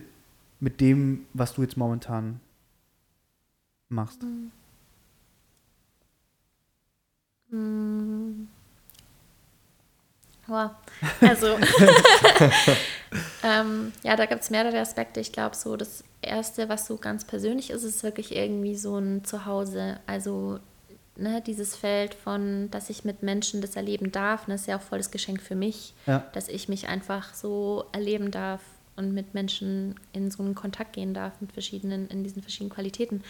mit 0.58 0.80
dem, 0.80 1.26
was 1.34 1.54
du 1.54 1.62
jetzt 1.62 1.76
momentan 1.76 2.40
machst? 3.90 4.22
Mhm. 4.22 4.50
Hm. 7.50 8.48
Wow. 10.46 10.70
Also, 11.20 11.46
ähm, 13.42 13.92
ja, 14.04 14.14
da 14.16 14.26
gibt 14.26 14.42
es 14.42 14.50
mehrere 14.50 14.78
Aspekte. 14.78 15.20
Ich 15.20 15.32
glaube, 15.32 15.56
so 15.56 15.76
das 15.76 16.04
Erste, 16.22 16.68
was 16.68 16.86
so 16.86 16.96
ganz 16.96 17.24
persönlich 17.24 17.70
ist, 17.70 17.82
ist 17.82 18.02
wirklich 18.04 18.34
irgendwie 18.34 18.76
so 18.76 18.96
ein 18.96 19.24
Zuhause. 19.24 19.98
Also, 20.06 20.60
ne, 21.16 21.42
dieses 21.44 21.74
Feld 21.74 22.14
von, 22.14 22.70
dass 22.70 22.90
ich 22.90 23.04
mit 23.04 23.22
Menschen 23.22 23.60
das 23.60 23.74
erleben 23.74 24.12
darf, 24.12 24.46
ne, 24.46 24.54
ist 24.54 24.66
ja 24.66 24.76
auch 24.76 24.82
voll 24.82 24.98
das 24.98 25.10
Geschenk 25.10 25.42
für 25.42 25.56
mich, 25.56 25.94
ja. 26.06 26.24
dass 26.32 26.48
ich 26.48 26.68
mich 26.68 26.88
einfach 26.88 27.34
so 27.34 27.86
erleben 27.92 28.30
darf 28.30 28.60
und 28.94 29.12
mit 29.12 29.34
Menschen 29.34 29.98
in 30.12 30.30
so 30.30 30.42
einen 30.42 30.54
Kontakt 30.54 30.92
gehen 30.92 31.12
darf, 31.12 31.40
mit 31.40 31.52
verschiedenen, 31.52 32.08
in 32.08 32.22
diesen 32.22 32.42
verschiedenen 32.42 32.72
Qualitäten. 32.72 33.22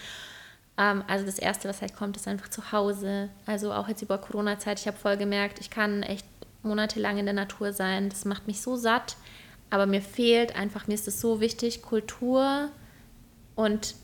Ähm, 0.77 1.03
also 1.07 1.25
das 1.25 1.39
Erste, 1.39 1.67
was 1.67 1.81
halt 1.81 1.95
kommt, 1.95 2.17
ist 2.17 2.27
einfach 2.27 2.49
zu 2.49 2.71
Hause. 2.71 3.29
Also 3.45 3.73
auch 3.73 3.87
jetzt 3.87 4.01
über 4.01 4.17
Corona-Zeit, 4.17 4.79
ich 4.79 4.87
habe 4.87 4.97
voll 4.97 5.17
gemerkt, 5.17 5.59
ich 5.59 5.69
kann 5.69 6.03
echt 6.03 6.25
monatelang 6.63 7.17
in 7.17 7.25
der 7.25 7.33
Natur 7.33 7.73
sein. 7.73 8.09
Das 8.09 8.25
macht 8.25 8.47
mich 8.47 8.61
so 8.61 8.75
satt. 8.75 9.17
Aber 9.69 9.85
mir 9.85 10.01
fehlt 10.01 10.55
einfach, 10.55 10.87
mir 10.87 10.93
ist 10.93 11.07
es 11.07 11.19
so 11.19 11.41
wichtig, 11.41 11.81
Kultur 11.81 12.69
und 13.55 13.95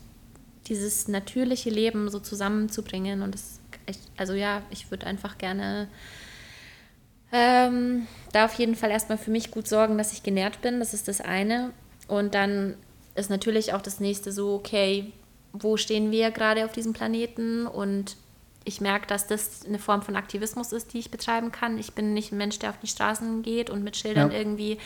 dieses 0.66 1.08
natürliche 1.08 1.70
Leben 1.70 2.10
so 2.10 2.18
zusammenzubringen. 2.20 3.22
Und 3.22 3.34
das, 3.34 3.60
also 4.16 4.34
ja, 4.34 4.62
ich 4.70 4.90
würde 4.90 5.06
einfach 5.06 5.38
gerne 5.38 5.88
ähm, 7.32 8.06
da 8.32 8.44
auf 8.44 8.54
jeden 8.54 8.74
Fall 8.74 8.90
erstmal 8.90 9.18
für 9.18 9.30
mich 9.30 9.50
gut 9.50 9.66
sorgen, 9.66 9.96
dass 9.98 10.12
ich 10.12 10.22
genährt 10.22 10.60
bin. 10.60 10.80
Das 10.80 10.94
ist 10.94 11.08
das 11.08 11.20
eine. 11.20 11.72
Und 12.08 12.34
dann 12.34 12.76
ist 13.14 13.30
natürlich 13.30 13.72
auch 13.72 13.82
das 13.82 14.00
nächste 14.00 14.32
so, 14.32 14.54
okay, 14.54 15.12
wo 15.54 15.76
stehen 15.76 16.10
wir 16.10 16.32
gerade 16.32 16.64
auf 16.64 16.72
diesem 16.72 16.92
Planeten 16.92 17.66
und 17.66 18.16
ich 18.64 18.80
merke, 18.80 19.06
dass 19.06 19.26
das 19.26 19.64
eine 19.64 19.78
Form 19.78 20.02
von 20.02 20.16
Aktivismus 20.16 20.72
ist, 20.72 20.92
die 20.92 20.98
ich 20.98 21.10
betreiben 21.10 21.52
kann. 21.52 21.78
Ich 21.78 21.92
bin 21.92 22.12
nicht 22.12 22.32
ein 22.32 22.38
Mensch, 22.38 22.58
der 22.58 22.70
auf 22.70 22.78
die 22.82 22.88
Straßen 22.88 23.42
geht 23.42 23.70
und 23.70 23.84
mit 23.84 23.96
Schildern 23.96 24.32
ja. 24.32 24.38
irgendwie 24.38 24.78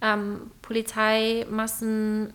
ähm, 0.00 0.50
Polizeimassen, 0.62 2.32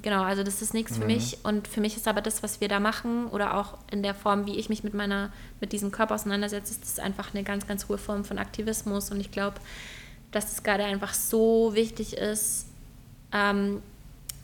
genau, 0.00 0.22
also 0.22 0.42
das 0.42 0.62
ist 0.62 0.72
nichts 0.72 0.92
mhm. 0.92 1.00
für 1.00 1.06
mich. 1.06 1.38
Und 1.42 1.68
für 1.68 1.80
mich 1.80 1.96
ist 1.96 2.08
aber 2.08 2.22
das, 2.22 2.42
was 2.42 2.60
wir 2.60 2.68
da 2.68 2.80
machen 2.80 3.26
oder 3.26 3.58
auch 3.58 3.76
in 3.90 4.02
der 4.02 4.14
Form, 4.14 4.46
wie 4.46 4.58
ich 4.58 4.68
mich 4.68 4.82
mit 4.82 4.94
meiner, 4.94 5.32
mit 5.60 5.72
diesem 5.72 5.90
Körper 5.90 6.14
auseinandersetze, 6.14 6.72
ist 6.72 6.82
das 6.82 6.98
einfach 6.98 7.34
eine 7.34 7.42
ganz, 7.42 7.66
ganz 7.66 7.88
hohe 7.88 7.98
Form 7.98 8.24
von 8.24 8.38
Aktivismus. 8.38 9.10
Und 9.10 9.20
ich 9.20 9.32
glaube, 9.32 9.56
dass 10.30 10.52
es 10.52 10.62
gerade 10.62 10.84
einfach 10.84 11.12
so 11.12 11.74
wichtig 11.74 12.16
ist, 12.16 12.68
ähm, 13.32 13.82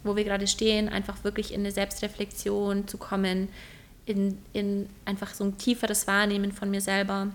wo 0.08 0.16
wir 0.16 0.24
gerade 0.24 0.46
stehen, 0.46 0.88
einfach 0.88 1.22
wirklich 1.22 1.52
in 1.52 1.60
eine 1.60 1.70
Selbstreflexion 1.70 2.88
zu 2.88 2.98
kommen, 2.98 3.48
in, 4.06 4.38
in 4.52 4.88
einfach 5.04 5.34
so 5.34 5.44
ein 5.44 5.58
tieferes 5.58 6.06
Wahrnehmen 6.06 6.52
von 6.52 6.70
mir 6.70 6.80
selber. 6.80 7.28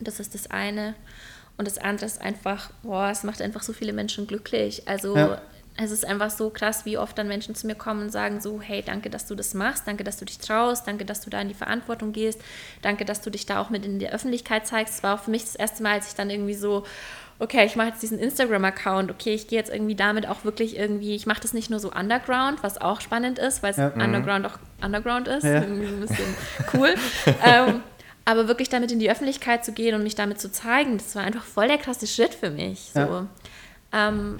Das 0.00 0.18
ist 0.18 0.34
das 0.34 0.50
eine. 0.50 0.94
Und 1.58 1.66
das 1.66 1.78
andere 1.78 2.06
ist 2.06 2.20
einfach, 2.20 2.70
boah, 2.82 3.10
es 3.10 3.22
macht 3.22 3.40
einfach 3.40 3.62
so 3.62 3.72
viele 3.72 3.92
Menschen 3.92 4.26
glücklich. 4.26 4.86
Also 4.86 5.16
ja. 5.16 5.40
es 5.76 5.90
ist 5.90 6.06
einfach 6.06 6.30
so 6.30 6.50
krass, 6.50 6.84
wie 6.84 6.98
oft 6.98 7.16
dann 7.16 7.28
Menschen 7.28 7.54
zu 7.54 7.66
mir 7.66 7.74
kommen 7.74 8.02
und 8.02 8.10
sagen 8.10 8.40
so, 8.40 8.60
hey, 8.60 8.82
danke, 8.84 9.08
dass 9.08 9.26
du 9.26 9.34
das 9.34 9.54
machst, 9.54 9.86
danke, 9.86 10.04
dass 10.04 10.18
du 10.18 10.24
dich 10.24 10.38
traust, 10.38 10.86
danke, 10.86 11.04
dass 11.04 11.22
du 11.22 11.30
da 11.30 11.40
in 11.40 11.48
die 11.48 11.54
Verantwortung 11.54 12.12
gehst, 12.12 12.40
danke, 12.82 13.04
dass 13.04 13.22
du 13.22 13.30
dich 13.30 13.46
da 13.46 13.60
auch 13.60 13.70
mit 13.70 13.86
in 13.86 13.98
der 13.98 14.12
Öffentlichkeit 14.12 14.66
zeigst. 14.66 14.96
Es 14.96 15.02
war 15.02 15.14
auch 15.14 15.24
für 15.24 15.30
mich 15.30 15.44
das 15.44 15.56
erste 15.56 15.82
Mal, 15.82 15.92
als 15.92 16.08
ich 16.08 16.14
dann 16.14 16.28
irgendwie 16.28 16.54
so, 16.54 16.84
okay, 17.38 17.66
ich 17.66 17.76
mache 17.76 17.88
jetzt 17.88 18.02
diesen 18.02 18.18
Instagram-Account, 18.18 19.10
okay, 19.10 19.34
ich 19.34 19.48
gehe 19.48 19.58
jetzt 19.58 19.72
irgendwie 19.72 19.94
damit 19.94 20.26
auch 20.28 20.44
wirklich 20.44 20.76
irgendwie, 20.76 21.14
ich 21.14 21.26
mache 21.26 21.40
das 21.40 21.52
nicht 21.52 21.70
nur 21.70 21.80
so 21.80 21.92
underground, 21.92 22.62
was 22.62 22.80
auch 22.80 23.00
spannend 23.00 23.38
ist, 23.38 23.62
weil 23.62 23.72
es 23.72 23.76
ja, 23.76 23.90
mhm. 23.94 24.00
underground 24.00 24.46
auch 24.46 24.58
underground 24.82 25.28
ist, 25.28 25.44
ja. 25.44 25.62
irgendwie 25.62 25.86
ein 25.86 26.00
bisschen 26.00 26.34
cool. 26.74 26.94
ähm, 27.44 27.82
Aber 28.28 28.48
wirklich 28.48 28.68
damit 28.68 28.90
in 28.90 28.98
die 28.98 29.08
Öffentlichkeit 29.08 29.64
zu 29.64 29.72
gehen 29.72 29.94
und 29.94 30.02
mich 30.02 30.16
damit 30.16 30.40
zu 30.40 30.50
zeigen, 30.50 30.98
das 30.98 31.14
war 31.14 31.22
einfach 31.22 31.44
voll 31.44 31.68
der 31.68 31.78
krasse 31.78 32.08
Schritt 32.08 32.34
für 32.34 32.50
mich. 32.50 32.90
So. 32.92 33.00
Ja. 33.00 33.26
Ähm, 33.92 34.36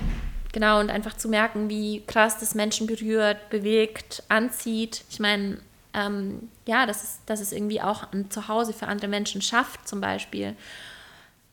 genau, 0.52 0.80
und 0.80 0.90
einfach 0.90 1.16
zu 1.16 1.28
merken, 1.28 1.70
wie 1.70 2.02
krass 2.04 2.38
das 2.38 2.56
Menschen 2.56 2.88
berührt, 2.88 3.48
bewegt, 3.48 4.24
anzieht. 4.28 5.04
Ich 5.08 5.20
meine, 5.20 5.58
ähm, 5.94 6.48
ja, 6.66 6.84
dass 6.84 7.04
es, 7.04 7.20
dass 7.26 7.40
es 7.40 7.52
irgendwie 7.52 7.80
auch 7.80 8.12
ein 8.12 8.28
Zuhause 8.28 8.72
für 8.72 8.88
andere 8.88 9.06
Menschen 9.06 9.40
schafft, 9.40 9.86
zum 9.86 10.00
Beispiel. 10.00 10.56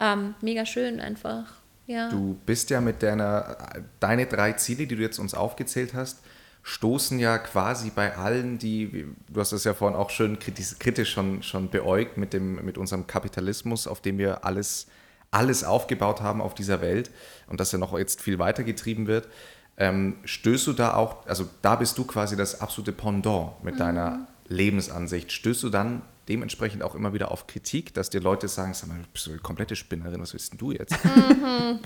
Ähm, 0.03 0.35
mega 0.41 0.65
schön 0.65 0.99
einfach. 0.99 1.45
Ja. 1.87 2.09
Du 2.09 2.37
bist 2.45 2.69
ja 2.69 2.81
mit 2.81 3.01
deiner, 3.01 3.57
deine 4.01 4.25
drei 4.25 4.51
Ziele, 4.53 4.85
die 4.85 4.95
du 4.97 5.01
jetzt 5.01 5.17
uns 5.17 5.33
aufgezählt 5.33 5.93
hast, 5.93 6.19
stoßen 6.63 7.19
ja 7.19 7.37
quasi 7.37 7.89
bei 7.89 8.15
allen, 8.17 8.57
die, 8.57 9.05
du 9.29 9.39
hast 9.39 9.53
es 9.53 9.63
ja 9.63 9.73
vorhin 9.73 9.97
auch 9.97 10.09
schön 10.09 10.39
kritisch, 10.39 10.77
kritisch 10.79 11.11
schon, 11.11 11.41
schon 11.41 11.69
beäugt 11.69 12.17
mit, 12.17 12.33
dem, 12.33 12.63
mit 12.65 12.77
unserem 12.77 13.07
Kapitalismus, 13.07 13.87
auf 13.87 14.01
dem 14.01 14.17
wir 14.17 14.45
alles, 14.45 14.87
alles 15.31 15.63
aufgebaut 15.63 16.21
haben 16.21 16.41
auf 16.41 16.53
dieser 16.53 16.81
Welt 16.81 17.09
und 17.47 17.59
das 17.59 17.71
ja 17.71 17.77
noch 17.77 17.97
jetzt 17.97 18.21
viel 18.21 18.39
weiter 18.39 18.63
getrieben 18.63 19.07
wird. 19.07 19.27
Ähm, 19.75 20.17
stößt 20.23 20.67
du 20.67 20.73
da 20.73 20.95
auch, 20.95 21.25
also 21.27 21.49
da 21.61 21.75
bist 21.75 21.97
du 21.97 22.05
quasi 22.05 22.35
das 22.37 22.61
absolute 22.61 22.91
Pendant 22.91 23.63
mit 23.63 23.79
deiner 23.79 24.27
Lebensansicht. 24.47 25.31
Stößt 25.31 25.63
du 25.63 25.69
dann 25.69 26.01
dementsprechend 26.29 26.83
auch 26.83 26.95
immer 26.95 27.13
wieder 27.13 27.31
auf 27.31 27.47
Kritik, 27.47 27.93
dass 27.93 28.09
dir 28.09 28.21
Leute 28.21 28.47
sagen, 28.47 28.73
sag 28.73 28.89
mal, 28.89 28.97
du 28.97 29.07
bist 29.11 29.25
so 29.25 29.31
eine 29.31 29.39
komplette 29.39 29.75
Spinnerin, 29.75 30.21
was 30.21 30.33
willst 30.33 30.51
denn 30.53 30.59
du 30.59 30.71
jetzt? 30.71 30.95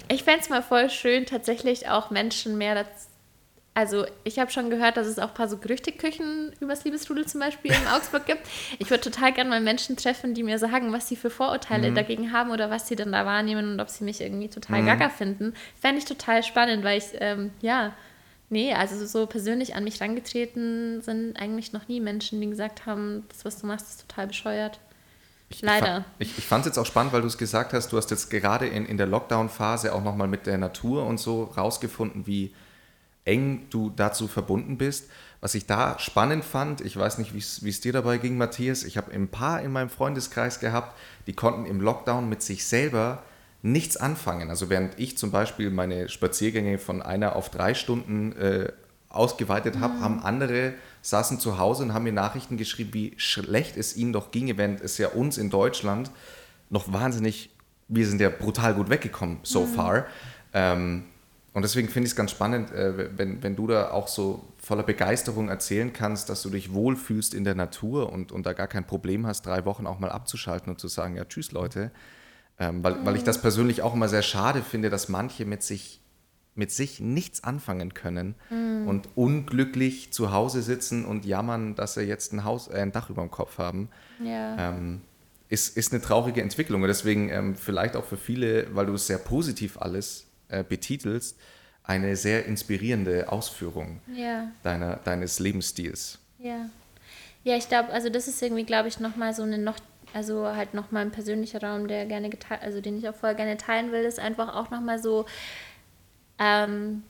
Ich 0.09 0.23
fände 0.23 0.41
es 0.41 0.49
mal 0.49 0.61
voll 0.61 0.89
schön, 0.89 1.25
tatsächlich 1.25 1.89
auch 1.89 2.09
Menschen 2.11 2.57
mehr 2.57 2.75
dazu. 2.75 3.07
Also, 3.73 4.07
ich 4.23 4.39
habe 4.39 4.49
schon 4.49 4.71
gehört, 4.71 4.97
dass 4.97 5.05
es 5.05 5.19
auch 5.19 5.27
ein 5.27 5.33
paar 5.35 5.47
so 5.47 5.57
Gerüchteküchen 5.57 6.51
übers 6.59 6.83
Liebesrudel 6.83 7.27
zum 7.27 7.41
Beispiel 7.41 7.71
in 7.71 7.87
Augsburg 7.87 8.25
gibt. 8.25 8.41
Ich 8.79 8.89
würde 8.89 9.01
total 9.01 9.33
gerne 9.33 9.51
mal 9.51 9.61
Menschen 9.61 9.95
treffen, 9.97 10.33
die 10.33 10.41
mir 10.41 10.57
sagen, 10.57 10.91
was 10.91 11.07
sie 11.07 11.15
für 11.15 11.29
Vorurteile 11.29 11.93
dagegen 11.93 12.31
haben 12.31 12.49
oder 12.49 12.71
was 12.71 12.87
sie 12.87 12.95
denn 12.95 13.11
da 13.11 13.23
wahrnehmen 13.27 13.73
und 13.73 13.79
ob 13.79 13.89
sie 13.89 14.03
mich 14.03 14.19
irgendwie 14.19 14.47
total 14.47 14.83
gaga 14.83 15.09
finden. 15.09 15.53
Fände 15.79 15.99
ich 15.99 16.05
total 16.05 16.41
spannend, 16.41 16.83
weil 16.83 16.97
ich, 16.97 17.09
ähm, 17.19 17.51
ja, 17.61 17.93
nee, 18.49 18.73
also 18.73 19.05
so 19.05 19.25
persönlich 19.25 19.75
an 19.75 19.83
mich 19.83 20.01
rangetreten 20.01 21.01
sind 21.01 21.37
eigentlich 21.37 21.73
noch 21.73 21.87
nie 21.87 21.99
Menschen, 21.99 22.41
die 22.41 22.49
gesagt 22.49 22.85
haben, 22.85 23.25
das, 23.29 23.45
was 23.45 23.59
du 23.59 23.67
machst, 23.67 23.89
ist 23.89 24.07
total 24.07 24.27
bescheuert. 24.27 24.79
Ich, 25.49 25.61
Leider. 25.61 26.03
Ich, 26.19 26.37
ich 26.37 26.45
fand 26.45 26.65
es 26.65 26.71
jetzt 26.71 26.77
auch 26.77 26.85
spannend, 26.85 27.13
weil 27.13 27.21
du 27.21 27.27
es 27.27 27.37
gesagt 27.37 27.73
hast, 27.73 27.91
du 27.91 27.97
hast 27.97 28.11
jetzt 28.11 28.29
gerade 28.29 28.67
in, 28.67 28.85
in 28.85 28.97
der 28.97 29.07
Lockdown-Phase 29.07 29.93
auch 29.93 30.03
nochmal 30.03 30.27
mit 30.27 30.45
der 30.45 30.57
Natur 30.57 31.05
und 31.05 31.19
so 31.19 31.43
rausgefunden, 31.43 32.27
wie 32.27 32.53
eng 33.23 33.67
du 33.69 33.89
dazu 33.95 34.27
verbunden 34.27 34.77
bist. 34.77 35.09
Was 35.39 35.53
ich 35.55 35.65
da 35.65 35.99
spannend 35.99 36.43
fand, 36.43 36.81
ich 36.81 36.97
weiß 36.97 37.19
nicht, 37.19 37.33
wie 37.33 37.69
es 37.69 37.81
dir 37.81 37.93
dabei 37.93 38.17
ging, 38.17 38.37
Matthias, 38.37 38.83
ich 38.83 38.97
habe 38.97 39.11
ein 39.11 39.27
paar 39.27 39.61
in 39.61 39.71
meinem 39.71 39.89
Freundeskreis 39.89 40.59
gehabt, 40.59 40.97
die 41.27 41.33
konnten 41.33 41.65
im 41.65 41.79
Lockdown 41.79 42.27
mit 42.27 42.41
sich 42.41 42.65
selber 42.65 43.23
nichts 43.61 43.97
anfangen. 43.97 44.49
Also 44.49 44.69
während 44.69 44.99
ich 44.99 45.17
zum 45.17 45.31
Beispiel 45.31 45.69
meine 45.69 46.09
Spaziergänge 46.09 46.77
von 46.77 47.01
einer 47.01 47.35
auf 47.35 47.49
drei 47.49 47.73
Stunden 47.73 48.33
äh, 48.33 48.71
ausgeweitet 49.09 49.79
habe, 49.79 49.99
haben 49.99 50.19
andere 50.21 50.73
saßen 51.01 51.39
zu 51.39 51.57
Hause 51.57 51.83
und 51.83 51.93
haben 51.93 52.03
mir 52.03 52.13
Nachrichten 52.13 52.57
geschrieben, 52.57 52.93
wie 52.93 53.13
schlecht 53.17 53.77
es 53.77 53.95
ihnen 53.95 54.13
doch 54.13 54.31
ginge, 54.31 54.57
während 54.57 54.81
es 54.81 54.97
ja 54.97 55.09
uns 55.09 55.37
in 55.37 55.49
Deutschland 55.49 56.11
noch 56.69 56.91
wahnsinnig, 56.91 57.49
wir 57.87 58.05
sind 58.05 58.19
ja 58.19 58.29
brutal 58.29 58.73
gut 58.73 58.89
weggekommen 58.89 59.39
so 59.43 59.65
far. 59.65 60.05
Ähm, 60.53 61.05
und 61.53 61.63
deswegen 61.63 61.87
finde 61.87 62.05
ich 62.05 62.11
es 62.11 62.15
ganz 62.15 62.31
spannend, 62.31 62.71
äh, 62.71 63.17
wenn, 63.17 63.41
wenn 63.41 63.55
du 63.55 63.65
da 63.67 63.91
auch 63.91 64.07
so 64.07 64.45
voller 64.57 64.83
Begeisterung 64.83 65.49
erzählen 65.49 65.91
kannst, 65.93 66.29
dass 66.29 66.43
du 66.43 66.49
dich 66.49 66.73
wohlfühlst 66.73 67.33
in 67.33 67.45
der 67.45 67.55
Natur 67.55 68.11
und, 68.11 68.31
und 68.31 68.45
da 68.45 68.53
gar 68.53 68.67
kein 68.67 68.85
Problem 68.85 69.25
hast, 69.25 69.45
drei 69.45 69.65
Wochen 69.65 69.87
auch 69.87 69.97
mal 69.97 70.11
abzuschalten 70.11 70.69
und 70.71 70.79
zu 70.79 70.87
sagen, 70.87 71.15
ja, 71.15 71.25
tschüss 71.25 71.51
Leute. 71.53 71.91
Ähm, 72.59 72.83
weil, 72.83 73.05
weil 73.05 73.15
ich 73.15 73.23
das 73.23 73.41
persönlich 73.41 73.81
auch 73.81 73.93
immer 73.93 74.09
sehr 74.09 74.23
schade 74.23 74.61
finde, 74.63 74.89
dass 74.89 75.09
manche 75.09 75.45
mit 75.45 75.61
sich, 75.61 76.01
mit 76.55 76.71
sich 76.71 76.99
nichts 76.99 77.43
anfangen 77.43 77.93
können 77.93 78.35
und 78.87 79.09
unglücklich 79.15 80.11
zu 80.11 80.31
Hause 80.31 80.61
sitzen 80.61 81.05
und 81.05 81.25
jammern, 81.25 81.75
dass 81.75 81.95
sie 81.95 82.03
jetzt 82.03 82.33
ein, 82.33 82.43
Haus, 82.43 82.67
äh, 82.67 82.79
ein 82.79 82.91
Dach 82.91 83.09
über 83.09 83.21
dem 83.21 83.31
Kopf 83.31 83.57
haben. 83.57 83.89
Ja. 84.23 84.69
Ähm, 84.69 85.01
ist, 85.49 85.77
ist 85.77 85.93
eine 85.93 86.01
traurige 86.01 86.41
Entwicklung. 86.41 86.81
Und 86.81 86.87
deswegen 86.87 87.29
ähm, 87.29 87.55
vielleicht 87.55 87.95
auch 87.95 88.05
für 88.05 88.17
viele, 88.17 88.73
weil 88.75 88.85
du 88.85 88.93
es 88.93 89.07
sehr 89.07 89.17
positiv 89.17 89.77
alles 89.79 90.27
äh, 90.49 90.63
betitelst, 90.63 91.37
eine 91.83 92.15
sehr 92.15 92.45
inspirierende 92.45 93.31
Ausführung 93.31 94.01
ja. 94.13 94.51
deiner, 94.63 94.97
deines 94.97 95.39
Lebensstils. 95.39 96.19
Ja. 96.39 96.69
Ja, 97.43 97.55
ich 97.55 97.69
glaube, 97.69 97.89
also 97.89 98.09
das 98.09 98.27
ist 98.27 98.41
irgendwie, 98.41 98.65
glaube 98.65 98.89
ich, 98.89 98.99
nochmal 98.99 99.33
so 99.33 99.43
eine 99.43 99.57
noch, 99.57 99.77
also 100.17 100.47
halt 100.47 100.73
nochmal 100.73 101.03
ein 101.03 101.11
persönlicher 101.11 101.61
Raum, 101.61 101.87
der 101.87 102.07
gerne 102.07 102.31
geteilt, 102.31 102.63
also 102.63 102.81
den 102.81 102.97
ich 102.97 103.07
auch 103.07 103.13
voll 103.13 103.35
gerne 103.35 103.55
teilen 103.55 103.91
will, 103.91 104.01
ist 104.01 104.19
einfach 104.19 104.55
auch 104.55 104.71
nochmal 104.71 104.97
so, 104.97 105.27
ähm, 106.39 107.03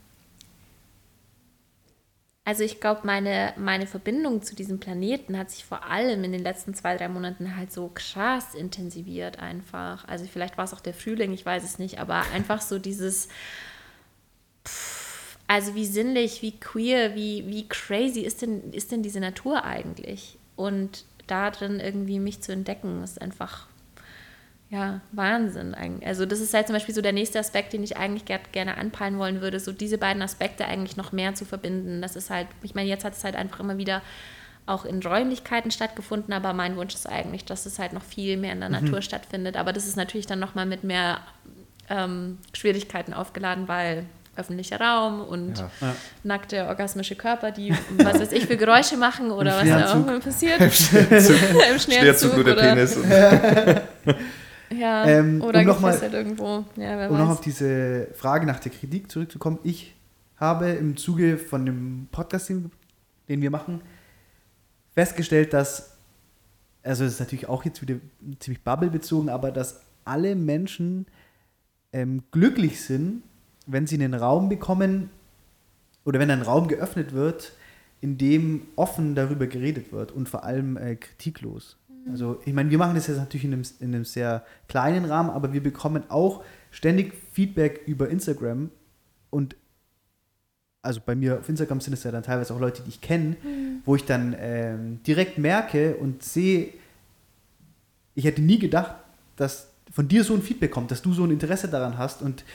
also 2.43 2.63
ich 2.63 2.81
glaube, 2.81 3.01
meine, 3.05 3.53
meine 3.55 3.87
Verbindung 3.87 4.41
zu 4.41 4.55
diesem 4.55 4.81
Planeten 4.81 5.37
hat 5.37 5.51
sich 5.51 5.63
vor 5.63 5.85
allem 5.85 6.25
in 6.25 6.33
den 6.33 6.43
letzten 6.43 6.73
zwei, 6.73 6.97
drei 6.97 7.07
Monaten 7.07 7.55
halt 7.55 7.71
so 7.71 7.89
krass 7.93 8.55
intensiviert 8.55 9.39
einfach. 9.39 10.05
Also 10.09 10.25
vielleicht 10.25 10.57
war 10.57 10.65
es 10.65 10.73
auch 10.73 10.81
der 10.81 10.93
Frühling, 10.93 11.31
ich 11.31 11.45
weiß 11.45 11.63
es 11.63 11.79
nicht, 11.79 11.99
aber 11.99 12.23
einfach 12.33 12.59
so 12.59 12.77
dieses, 12.77 13.29
pff, 14.65 15.37
also 15.47 15.75
wie 15.75 15.85
sinnlich, 15.85 16.41
wie 16.41 16.59
queer, 16.59 17.15
wie, 17.15 17.47
wie 17.47 17.69
crazy 17.69 18.19
ist 18.19 18.41
denn, 18.41 18.73
ist 18.73 18.91
denn 18.91 19.01
diese 19.01 19.21
Natur 19.21 19.63
eigentlich? 19.63 20.37
Und 20.57 21.05
da 21.27 21.51
drin 21.51 21.79
irgendwie 21.79 22.19
mich 22.19 22.41
zu 22.41 22.51
entdecken, 22.51 23.03
ist 23.03 23.21
einfach 23.21 23.67
ja, 24.69 24.99
Wahnsinn 25.13 25.73
eigentlich. 25.73 26.07
Also 26.07 26.25
das 26.25 26.41
ist 26.41 26.53
halt 26.53 26.67
zum 26.67 26.73
Beispiel 26.73 26.93
so 26.93 27.01
der 27.01 27.13
nächste 27.13 27.39
Aspekt, 27.39 27.71
den 27.71 27.83
ich 27.83 27.95
eigentlich 27.95 28.25
ger 28.25 28.39
gerne 28.51 28.77
anpeilen 28.77 29.17
wollen 29.17 29.39
würde, 29.39 29.59
so 29.59 29.71
diese 29.71 29.97
beiden 29.97 30.21
Aspekte 30.21 30.65
eigentlich 30.65 30.97
noch 30.97 31.13
mehr 31.13 31.35
zu 31.35 31.45
verbinden. 31.45 32.01
Das 32.01 32.15
ist 32.17 32.29
halt, 32.29 32.47
ich 32.63 32.75
meine, 32.75 32.89
jetzt 32.89 33.05
hat 33.05 33.13
es 33.13 33.23
halt 33.23 33.35
einfach 33.35 33.61
immer 33.61 33.77
wieder 33.77 34.01
auch 34.65 34.83
in 34.83 35.01
Räumlichkeiten 35.01 35.71
stattgefunden, 35.71 36.33
aber 36.33 36.51
mein 36.51 36.75
Wunsch 36.75 36.93
ist 36.93 37.07
eigentlich, 37.07 37.45
dass 37.45 37.65
es 37.65 37.79
halt 37.79 37.93
noch 37.93 38.03
viel 38.03 38.35
mehr 38.35 38.51
in 38.51 38.59
der 38.59 38.67
Natur 38.67 39.01
stattfindet. 39.01 39.55
Aber 39.55 39.71
das 39.71 39.87
ist 39.87 39.95
natürlich 39.95 40.27
dann 40.27 40.39
nochmal 40.39 40.65
mit 40.65 40.83
mehr 40.83 41.21
ähm, 41.89 42.37
Schwierigkeiten 42.53 43.13
aufgeladen, 43.13 43.69
weil 43.69 44.05
öffentlicher 44.37 44.79
Raum 44.79 45.21
und 45.21 45.57
Ja. 45.59 45.69
Ja. 45.81 45.95
nackte 46.23 46.65
orgasmische 46.67 47.15
Körper, 47.15 47.51
die 47.51 47.73
was 47.97 48.19
weiß 48.19 48.31
ich 48.31 48.45
für 48.45 48.57
Geräusche 48.57 48.97
machen 48.97 49.31
oder 49.31 49.59
Im 49.61 49.67
was 49.71 49.81
da 49.81 49.91
auch 49.91 49.95
immer 49.95 50.19
passiert. 50.19 50.59
Im 51.71 51.79
Schneerzug 51.79 52.33
nur 52.35 52.43
der 52.43 52.53
oder, 52.53 52.61
Penis. 52.75 52.95
Und, 52.97 53.05
Ja, 54.77 55.05
Ähm, 55.07 55.41
oder 55.41 55.59
um 55.61 55.65
noch 55.65 55.79
mal- 55.79 55.91
gefesselt 55.91 56.13
irgendwo. 56.13 56.65
Ja, 56.75 56.97
wer 56.97 57.09
Um 57.09 57.17
noch 57.17 57.29
auf 57.29 57.41
diese 57.41 58.07
Frage 58.13 58.45
nach 58.45 58.59
der 58.59 58.71
Kritik 58.71 59.09
zurückzukommen, 59.09 59.59
ich 59.63 59.95
habe 60.35 60.69
im 60.71 60.97
Zuge 60.97 61.37
von 61.37 61.65
dem 61.65 62.09
Podcast, 62.11 62.49
den, 62.49 62.69
wir 63.41 63.49
machen, 63.49 63.81
festgestellt, 64.93 65.53
dass, 65.53 65.91
also 66.83 67.05
das 67.05 67.13
ist 67.13 67.19
natürlich 67.19 67.47
auch 67.47 67.63
jetzt 67.65 67.81
wieder 67.81 67.95
ziemlich 68.39 68.61
bubblebezogen, 68.63 69.29
aber 69.29 69.51
dass 69.51 69.79
alle 70.05 70.35
Menschen 70.35 71.05
ähm, 71.93 72.23
glücklich 72.31 72.83
sind, 72.83 73.23
wenn 73.67 73.85
sie 73.85 73.95
einen 73.95 74.13
Raum 74.13 74.49
bekommen 74.49 75.09
oder 76.05 76.19
wenn 76.19 76.31
ein 76.31 76.41
Raum 76.41 76.67
geöffnet 76.67 77.13
wird, 77.13 77.53
in 78.01 78.17
dem 78.17 78.61
offen 78.75 79.15
darüber 79.15 79.47
geredet 79.47 79.91
wird 79.91 80.11
und 80.11 80.29
vor 80.29 80.43
allem 80.43 80.77
äh, 80.77 80.95
kritiklos. 80.95 81.77
Also 82.09 82.39
ich 82.45 82.53
meine, 82.53 82.69
wir 82.69 82.77
machen 82.77 82.95
das 82.95 83.07
jetzt 83.07 83.17
natürlich 83.17 83.43
in 83.43 83.53
einem, 83.53 83.63
in 83.79 83.93
einem 83.93 84.05
sehr 84.05 84.45
kleinen 84.67 85.05
Rahmen, 85.05 85.29
aber 85.29 85.51
wir 85.51 85.61
bekommen 85.61 86.03
auch 86.09 86.43
ständig 86.71 87.13
Feedback 87.33 87.81
über 87.85 88.09
Instagram 88.09 88.69
und 89.29 89.55
also 90.81 91.01
bei 91.05 91.15
mir 91.15 91.39
auf 91.39 91.49
Instagram 91.49 91.81
sind 91.81 91.93
es 91.93 92.03
ja 92.03 92.11
dann 92.11 92.23
teilweise 92.23 92.53
auch 92.53 92.59
Leute, 92.59 92.81
die 92.83 92.89
ich 92.89 93.01
kenne, 93.01 93.35
wo 93.83 93.95
ich 93.95 94.05
dann 94.05 94.35
ähm, 94.39 94.99
direkt 95.05 95.37
merke 95.37 95.95
und 95.95 96.23
sehe, 96.23 96.69
ich 98.15 98.23
hätte 98.23 98.41
nie 98.41 98.57
gedacht, 98.57 98.95
dass 99.35 99.69
von 99.91 100.07
dir 100.07 100.23
so 100.23 100.33
ein 100.33 100.41
Feedback 100.41 100.71
kommt, 100.71 100.91
dass 100.91 101.01
du 101.01 101.13
so 101.13 101.23
ein 101.23 101.31
Interesse 101.31 101.67
daran 101.67 101.97
hast 101.97 102.21
und 102.21 102.45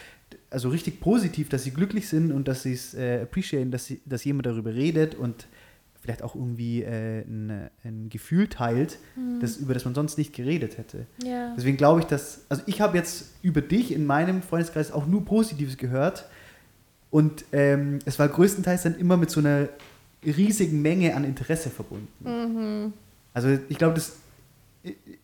also 0.53 0.69
richtig 0.69 1.01
positiv, 1.01 1.49
dass 1.49 1.65
sie 1.65 1.71
glücklich 1.71 2.09
sind 2.09 2.33
und 2.33 2.49
dass 2.49 2.63
sie 2.63 2.73
es 2.73 2.95
äh, 2.95 3.23
appreciaten, 3.23 3.71
dass, 3.71 3.87
sie, 3.87 4.01
dass 4.05 4.25
jemand 4.25 4.47
darüber 4.47 4.75
redet 4.75 5.15
und 5.15 5.47
vielleicht 6.01 6.23
auch 6.23 6.35
irgendwie 6.35 6.83
äh, 6.83 7.21
ein, 7.21 7.71
ein 7.85 8.09
Gefühl 8.09 8.49
teilt, 8.49 8.99
das, 9.41 9.57
über 9.57 9.73
das 9.73 9.85
man 9.85 9.95
sonst 9.95 10.19
nicht 10.19 10.35
geredet 10.35 10.77
hätte. 10.77 11.07
Ja. 11.25 11.55
Deswegen 11.57 11.77
glaube 11.77 12.01
ich, 12.01 12.07
dass, 12.07 12.41
also 12.49 12.63
ich 12.67 12.81
habe 12.81 12.97
jetzt 12.99 13.31
über 13.43 13.61
dich 13.61 13.93
in 13.93 14.05
meinem 14.05 14.43
Freundeskreis 14.43 14.91
auch 14.91 15.07
nur 15.07 15.25
Positives 15.25 15.77
gehört 15.77 16.29
und 17.11 17.45
ähm, 17.53 18.01
es 18.05 18.19
war 18.19 18.29
größtenteils 18.29 18.83
dann 18.83 18.99
immer 18.99 19.17
mit 19.17 19.31
so 19.31 19.39
einer 19.41 19.69
riesigen 20.25 20.83
Menge 20.83 21.15
an 21.15 21.25
Interesse 21.25 21.71
verbunden. 21.71 22.93
Also 23.35 23.49
ich 23.69 23.79
glaube, 23.79 23.95
das, 23.95 24.17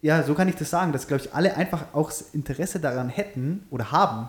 ja, 0.01 0.23
so 0.23 0.35
kann 0.35 0.49
ich 0.49 0.55
das 0.55 0.71
sagen, 0.71 0.93
dass, 0.93 1.07
glaube 1.07 1.25
ich, 1.25 1.35
alle 1.35 1.57
einfach 1.57 1.93
auch 1.93 2.11
das 2.11 2.23
Interesse 2.33 2.79
daran 2.79 3.09
hätten 3.09 3.65
oder 3.71 3.91
haben, 3.91 4.29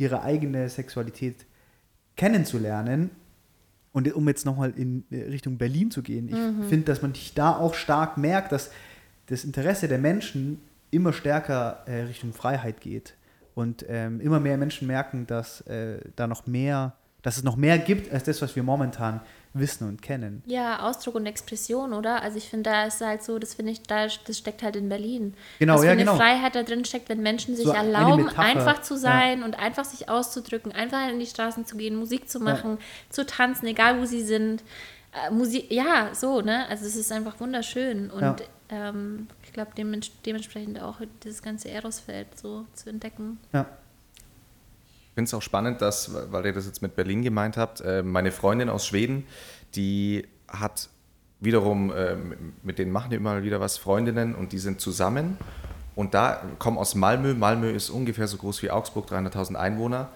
ihre 0.00 0.22
eigene 0.22 0.68
Sexualität 0.68 1.44
kennenzulernen. 2.16 3.10
Und 3.92 4.12
um 4.14 4.26
jetzt 4.28 4.46
nochmal 4.46 4.72
in 4.76 5.04
Richtung 5.10 5.58
Berlin 5.58 5.90
zu 5.90 6.02
gehen, 6.02 6.28
ich 6.28 6.68
finde, 6.68 6.86
dass 6.86 7.02
man 7.02 7.12
da 7.34 7.56
auch 7.56 7.74
stark 7.74 8.16
merkt, 8.16 8.52
dass 8.52 8.70
das 9.26 9.44
Interesse 9.44 9.88
der 9.88 9.98
Menschen 9.98 10.60
immer 10.90 11.12
stärker 11.12 11.82
äh, 11.86 12.02
Richtung 12.02 12.32
Freiheit 12.32 12.80
geht 12.80 13.14
und 13.54 13.84
ähm, 13.88 14.20
immer 14.20 14.40
mehr 14.40 14.56
Menschen 14.56 14.86
merken, 14.86 15.26
dass 15.26 15.60
äh, 15.62 15.98
da 16.16 16.26
noch 16.26 16.46
mehr, 16.46 16.94
dass 17.22 17.36
es 17.36 17.44
noch 17.44 17.56
mehr 17.56 17.78
gibt 17.78 18.12
als 18.12 18.24
das, 18.24 18.40
was 18.42 18.56
wir 18.56 18.62
momentan 18.62 19.20
wissen 19.52 19.88
und 19.88 20.00
kennen. 20.00 20.42
Ja, 20.46 20.80
Ausdruck 20.88 21.16
und 21.16 21.26
Expression, 21.26 21.92
oder? 21.92 22.22
Also 22.22 22.38
ich 22.38 22.48
finde, 22.48 22.70
da 22.70 22.84
ist 22.84 23.00
halt 23.00 23.22
so, 23.22 23.38
das 23.38 23.54
finde 23.54 23.72
ich, 23.72 23.82
da, 23.82 24.06
das 24.06 24.38
steckt 24.38 24.62
halt 24.62 24.76
in 24.76 24.88
Berlin. 24.88 25.34
Genau, 25.58 25.74
Was 25.74 25.80
für 25.80 25.86
ja, 25.86 25.92
eine 25.92 26.02
genau. 26.02 26.16
Freiheit 26.16 26.54
da 26.54 26.62
drin 26.62 26.84
steckt, 26.84 27.08
wenn 27.08 27.20
Menschen 27.20 27.56
sich 27.56 27.66
So 27.66 27.72
erlauben, 27.72 28.28
einfach 28.28 28.80
zu 28.82 28.94
ja. 28.94 29.00
sein 29.00 29.42
und 29.42 29.58
einfach 29.58 29.84
sich 29.84 30.08
auszudrücken, 30.08 30.72
einfach 30.72 31.08
in 31.08 31.18
die 31.18 31.26
Straßen 31.26 31.66
zu 31.66 31.76
gehen, 31.76 31.96
Musik 31.96 32.28
zu 32.28 32.38
machen, 32.40 32.78
zu 33.08 33.26
tanzen, 33.26 33.66
egal 33.66 34.00
wo 34.00 34.04
sie 34.04 34.22
sind. 34.22 34.62
Äh, 35.12 35.32
Musik, 35.32 35.70
ja, 35.72 36.10
so, 36.14 36.40
ne? 36.40 36.68
Also 36.68 36.86
es 36.86 36.94
ist 36.94 37.10
einfach 37.10 37.40
wunderschön 37.40 38.10
und 38.12 38.20
Ja. 38.20 38.36
ähm, 38.68 39.26
ich 39.42 39.52
glaube 39.52 39.72
dements 39.76 40.12
dementsprechend 40.24 40.80
auch 40.80 40.98
dieses 41.24 41.42
ganze 41.42 41.68
Erosfeld 41.68 42.28
so 42.38 42.66
zu 42.74 42.88
entdecken. 42.90 43.40
Ja. 43.52 43.66
Finde 45.20 45.28
es 45.28 45.34
auch 45.34 45.42
spannend, 45.42 45.82
dass, 45.82 46.12
weil 46.32 46.46
ihr 46.46 46.54
das 46.54 46.64
jetzt 46.64 46.80
mit 46.80 46.96
Berlin 46.96 47.20
gemeint 47.20 47.58
habt, 47.58 47.82
äh, 47.82 48.02
meine 48.02 48.32
Freundin 48.32 48.70
aus 48.70 48.86
Schweden, 48.86 49.26
die 49.74 50.26
hat 50.48 50.88
wiederum, 51.40 51.92
äh, 51.92 52.16
mit 52.62 52.78
denen 52.78 52.90
machen 52.90 53.10
wir 53.10 53.18
immer 53.18 53.42
wieder 53.42 53.60
was, 53.60 53.76
Freundinnen 53.76 54.34
und 54.34 54.52
die 54.52 54.58
sind 54.58 54.80
zusammen 54.80 55.36
und 55.94 56.14
da 56.14 56.40
kommen 56.58 56.78
aus 56.78 56.94
Malmö. 56.94 57.34
Malmö 57.34 57.68
ist 57.68 57.90
ungefähr 57.90 58.28
so 58.28 58.38
groß 58.38 58.62
wie 58.62 58.70
Augsburg, 58.70 59.12
300.000 59.12 59.56
Einwohner. 59.56 60.08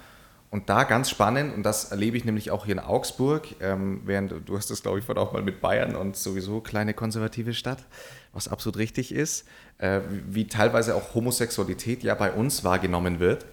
Und 0.50 0.70
da 0.70 0.84
ganz 0.84 1.10
spannend, 1.10 1.54
und 1.54 1.64
das 1.64 1.90
erlebe 1.90 2.16
ich 2.16 2.24
nämlich 2.24 2.50
auch 2.50 2.64
hier 2.64 2.72
in 2.72 2.80
Augsburg, 2.80 3.46
ähm, 3.60 4.00
während 4.06 4.48
du 4.48 4.56
hast 4.56 4.70
das, 4.70 4.80
glaube 4.80 5.00
ich, 5.00 5.04
vorhin 5.04 5.22
auch 5.22 5.34
mal 5.34 5.42
mit 5.42 5.60
Bayern 5.60 5.96
und 5.96 6.16
sowieso 6.16 6.62
kleine 6.62 6.94
konservative 6.94 7.52
Stadt, 7.52 7.84
was 8.32 8.48
absolut 8.48 8.78
richtig 8.78 9.12
ist, 9.12 9.46
äh, 9.76 10.00
wie 10.30 10.46
teilweise 10.46 10.94
auch 10.94 11.14
Homosexualität 11.14 12.02
ja 12.02 12.14
bei 12.14 12.32
uns 12.32 12.64
wahrgenommen 12.64 13.20
wird. 13.20 13.44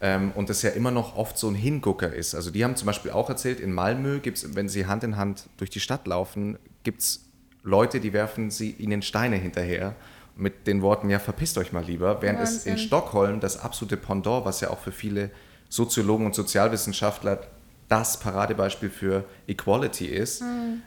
Ähm, 0.00 0.32
und 0.34 0.48
das 0.48 0.62
ja 0.62 0.70
immer 0.70 0.90
noch 0.90 1.16
oft 1.16 1.36
so 1.36 1.48
ein 1.48 1.54
Hingucker 1.54 2.12
ist. 2.12 2.34
Also 2.34 2.50
die 2.50 2.64
haben 2.64 2.74
zum 2.76 2.86
Beispiel 2.86 3.10
auch 3.10 3.28
erzählt, 3.28 3.60
in 3.60 3.72
Malmö 3.72 4.20
gibt 4.20 4.38
es, 4.38 4.54
wenn 4.54 4.68
sie 4.68 4.86
Hand 4.86 5.04
in 5.04 5.16
Hand 5.16 5.48
durch 5.58 5.70
die 5.70 5.80
Stadt 5.80 6.06
laufen, 6.06 6.58
gibt 6.84 7.02
es 7.02 7.26
Leute, 7.62 8.00
die 8.00 8.12
werfen 8.14 8.50
sie 8.50 8.70
ihnen 8.70 9.02
Steine 9.02 9.36
hinterher 9.36 9.94
mit 10.36 10.66
den 10.66 10.80
Worten, 10.80 11.10
ja, 11.10 11.18
verpisst 11.18 11.58
euch 11.58 11.72
mal 11.72 11.84
lieber. 11.84 12.22
Während 12.22 12.40
es 12.40 12.64
in 12.64 12.72
Wahnsinn. 12.72 12.86
Stockholm 12.86 13.40
das 13.40 13.60
absolute 13.60 13.98
Pendant, 13.98 14.46
was 14.46 14.60
ja 14.60 14.70
auch 14.70 14.78
für 14.78 14.92
viele 14.92 15.30
Soziologen 15.68 16.24
und 16.24 16.34
Sozialwissenschaftler 16.34 17.40
das 17.88 18.18
Paradebeispiel 18.18 18.88
für 18.88 19.24
Equality 19.46 20.06
ist. 20.06 20.42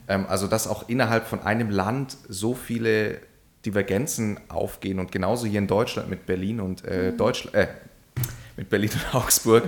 Ähm, 0.07 0.25
also 0.27 0.47
dass 0.47 0.67
auch 0.67 0.89
innerhalb 0.89 1.27
von 1.27 1.41
einem 1.41 1.69
Land 1.69 2.17
so 2.29 2.55
viele 2.55 3.19
Divergenzen 3.65 4.39
aufgehen 4.49 4.99
und 4.99 5.11
genauso 5.11 5.45
hier 5.45 5.59
in 5.59 5.67
Deutschland 5.67 6.09
mit 6.09 6.25
Berlin 6.25 6.59
und 6.59 6.83
äh, 6.83 7.13
Deutschland, 7.13 7.55
äh, 7.55 7.67
mit 8.57 8.69
Berlin 8.69 8.91
und 8.93 9.15
Augsburg, 9.15 9.63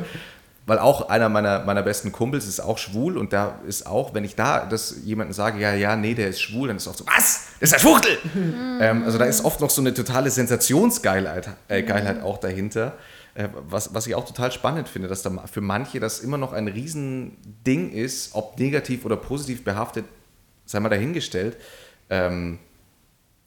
weil 0.65 0.79
auch 0.79 1.09
einer 1.09 1.29
meiner, 1.29 1.63
meiner 1.63 1.83
besten 1.83 2.11
Kumpels 2.11 2.47
ist 2.47 2.59
auch 2.59 2.77
schwul 2.77 3.17
und 3.17 3.33
da 3.33 3.59
ist 3.67 3.85
auch, 3.85 4.13
wenn 4.13 4.23
ich 4.23 4.35
da 4.35 4.65
das 4.65 4.95
jemandem 5.03 5.33
sage, 5.33 5.59
ja, 5.59 5.73
ja, 5.73 5.95
nee, 5.95 6.15
der 6.15 6.29
ist 6.29 6.41
schwul, 6.41 6.69
dann 6.69 6.77
ist 6.77 6.87
oft 6.87 6.97
so, 6.97 7.05
was? 7.05 7.47
Das 7.59 7.69
ist 7.69 7.73
ein 7.73 7.79
Schwuchtel! 7.79 8.17
ähm, 8.81 9.03
also 9.03 9.17
da 9.17 9.25
ist 9.25 9.45
oft 9.45 9.61
noch 9.61 9.69
so 9.69 9.81
eine 9.81 9.93
totale 9.93 10.31
Sensationsgeilheit 10.31 11.49
äh, 11.67 11.83
Geilheit 11.83 12.23
auch 12.23 12.39
dahinter, 12.39 12.93
äh, 13.35 13.49
was, 13.69 13.93
was 13.93 14.07
ich 14.07 14.15
auch 14.15 14.25
total 14.25 14.51
spannend 14.51 14.89
finde, 14.89 15.07
dass 15.07 15.21
da 15.21 15.31
für 15.51 15.61
manche 15.61 15.99
das 15.99 16.19
immer 16.19 16.37
noch 16.37 16.53
ein 16.53 16.67
Riesending 16.67 17.91
ist, 17.91 18.33
ob 18.33 18.57
negativ 18.57 19.05
oder 19.05 19.17
positiv 19.17 19.63
behaftet, 19.63 20.05
sei 20.65 20.79
mal 20.79 20.89
dahingestellt. 20.89 21.57
Ähm, 22.09 22.59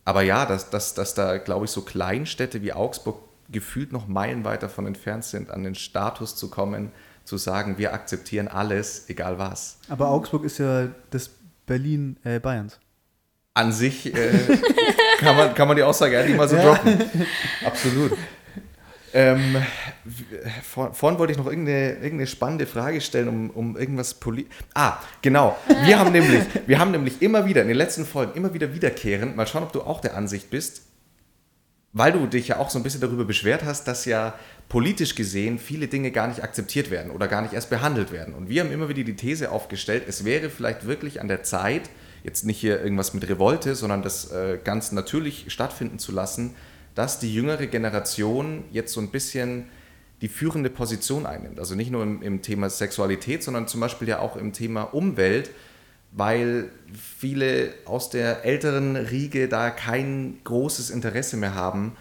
aber 0.05 0.23
ja, 0.23 0.47
dass, 0.47 0.71
dass, 0.71 0.95
dass 0.95 1.15
da, 1.15 1.37
glaube 1.39 1.67
ich, 1.67 1.71
so 1.71 1.83
Kleinstädte 1.83 2.63
wie 2.63 2.73
Augsburg 2.73 3.28
gefühlt 3.51 3.93
noch 3.93 4.07
meilenweit 4.09 4.63
davon 4.63 4.87
entfernt 4.87 5.25
sind, 5.25 5.51
an 5.51 5.65
den 5.65 5.75
Status 5.75 6.37
zu 6.37 6.51
kommen, 6.51 6.93
zu 7.25 7.37
sagen, 7.37 7.79
wir 7.79 7.93
akzeptieren 7.93 8.49
alles, 8.49 9.09
egal 9.09 9.39
was. 9.39 9.79
Aber 9.89 10.09
Augsburg 10.09 10.45
ist 10.45 10.59
ja 10.59 10.89
das 11.11 11.31
Berlin 11.67 12.17
äh, 12.25 12.41
Bayerns. 12.41 12.79
An 13.55 13.73
sich 13.73 14.15
äh, 14.15 14.31
kann, 15.19 15.37
man, 15.37 15.55
kann 15.55 15.69
man 15.69 15.77
die 15.77 15.83
Aussage 15.83 16.19
eigentlich 16.19 16.37
mal 16.37 16.49
so 16.49 16.57
droppen. 16.57 17.05
Absolut. 17.67 18.17
Ähm, 19.13 19.57
vor, 20.63 20.93
vorhin 20.93 21.19
wollte 21.19 21.33
ich 21.33 21.39
noch 21.39 21.47
irgendeine, 21.47 21.95
irgendeine 21.95 22.27
spannende 22.27 22.67
Frage 22.67 23.01
stellen, 23.01 23.29
um, 23.29 23.51
um 23.51 23.77
irgendwas 23.77 24.15
poli 24.15 24.47
Ah, 24.75 24.99
genau. 25.23 25.57
Wir 25.85 25.99
haben, 25.99 26.13
nämlich, 26.13 26.43
wir 26.67 26.79
haben 26.79 26.91
nämlich 26.91 27.23
immer 27.23 27.47
wieder 27.47 27.63
in 27.63 27.69
den 27.69 27.77
letzten 27.77 28.05
Folgen 28.05 28.35
immer 28.35 28.53
wieder 28.53 28.75
wiederkehrend, 28.75 29.35
mal 29.37 29.47
schauen, 29.47 29.63
ob 29.63 29.73
du 29.73 29.83
auch 29.83 30.01
der 30.01 30.17
Ansicht 30.17 30.51
bist, 30.51 30.83
weil 31.93 32.13
du 32.13 32.27
dich 32.27 32.49
ja 32.49 32.59
auch 32.59 32.71
so 32.71 32.79
ein 32.79 32.83
bisschen 32.83 33.01
darüber 33.01 33.25
beschwert 33.25 33.65
hast, 33.65 33.89
dass 33.89 34.05
ja 34.05 34.39
politisch 34.69 35.15
gesehen 35.15 35.59
viele 35.59 35.89
Dinge 35.89 36.11
gar 36.11 36.29
nicht 36.29 36.43
akzeptiert 36.43 36.91
werden 36.91 37.11
oder 37.11 37.29
gar 37.29 37.43
nicht 37.43 37.55
erst 37.55 37.71
behandelt 37.71 38.13
werden. 38.13 38.35
Und 38.35 38.49
wir 38.49 38.63
haben 38.63 38.71
immer 38.71 38.89
wieder 38.89 39.03
die 39.05 39.17
These 39.17 39.51
aufgestellt, 39.51 40.05
es 40.07 40.25
wäre 40.25 40.51
vielleicht 40.51 40.87
wirklich 40.87 41.21
an 41.21 41.29
der 41.29 41.43
Zeit, 41.43 41.89
jetzt 42.25 42.45
nicht 42.45 42.59
hier 42.59 42.83
irgendwas 42.83 43.15
mit 43.15 43.29
Revolte, 43.29 43.75
sondern 43.75 44.03
das 44.03 44.31
äh, 44.31 44.59
ganz 44.63 44.93
natürlich 44.93 45.47
stattfinden 45.49 45.99
zu 45.99 46.13
lassen, 46.13 46.55
dass 46.95 47.21
die 47.21 47.33
jüngere 47.33 47.67
Generation 47.67 48.65
jetzt 48.71 48.93
so 48.93 49.01
ein 49.01 49.11
bisschen 49.11 49.67
die 50.21 50.29
führende 50.29 50.69
Position 50.69 51.27
einnimmt. 51.27 51.59
Also 51.61 51.75
nicht 51.75 51.91
nur 51.91 52.03
im, 52.03 52.23
im 52.23 52.43
Thema 52.43 52.69
Sexualität, 52.69 53.43
sondern 53.43 53.69
zum 53.69 53.81
Beispiel 53.81 54.09
ja 54.09 54.19
auch 54.19 54.37
im 54.37 54.53
Thema 54.53 54.83
Umwelt, 54.83 55.51
weil 56.13 56.71
viele 56.93 57.75
aus 57.85 58.11
der 58.11 58.45
älteren 58.45 58.97
Riege 58.97 59.49
da 59.49 59.71
kein 59.71 60.39
großes 60.45 60.91
Interesse 60.91 61.37
mehr 61.37 61.55
haben, 61.55 61.97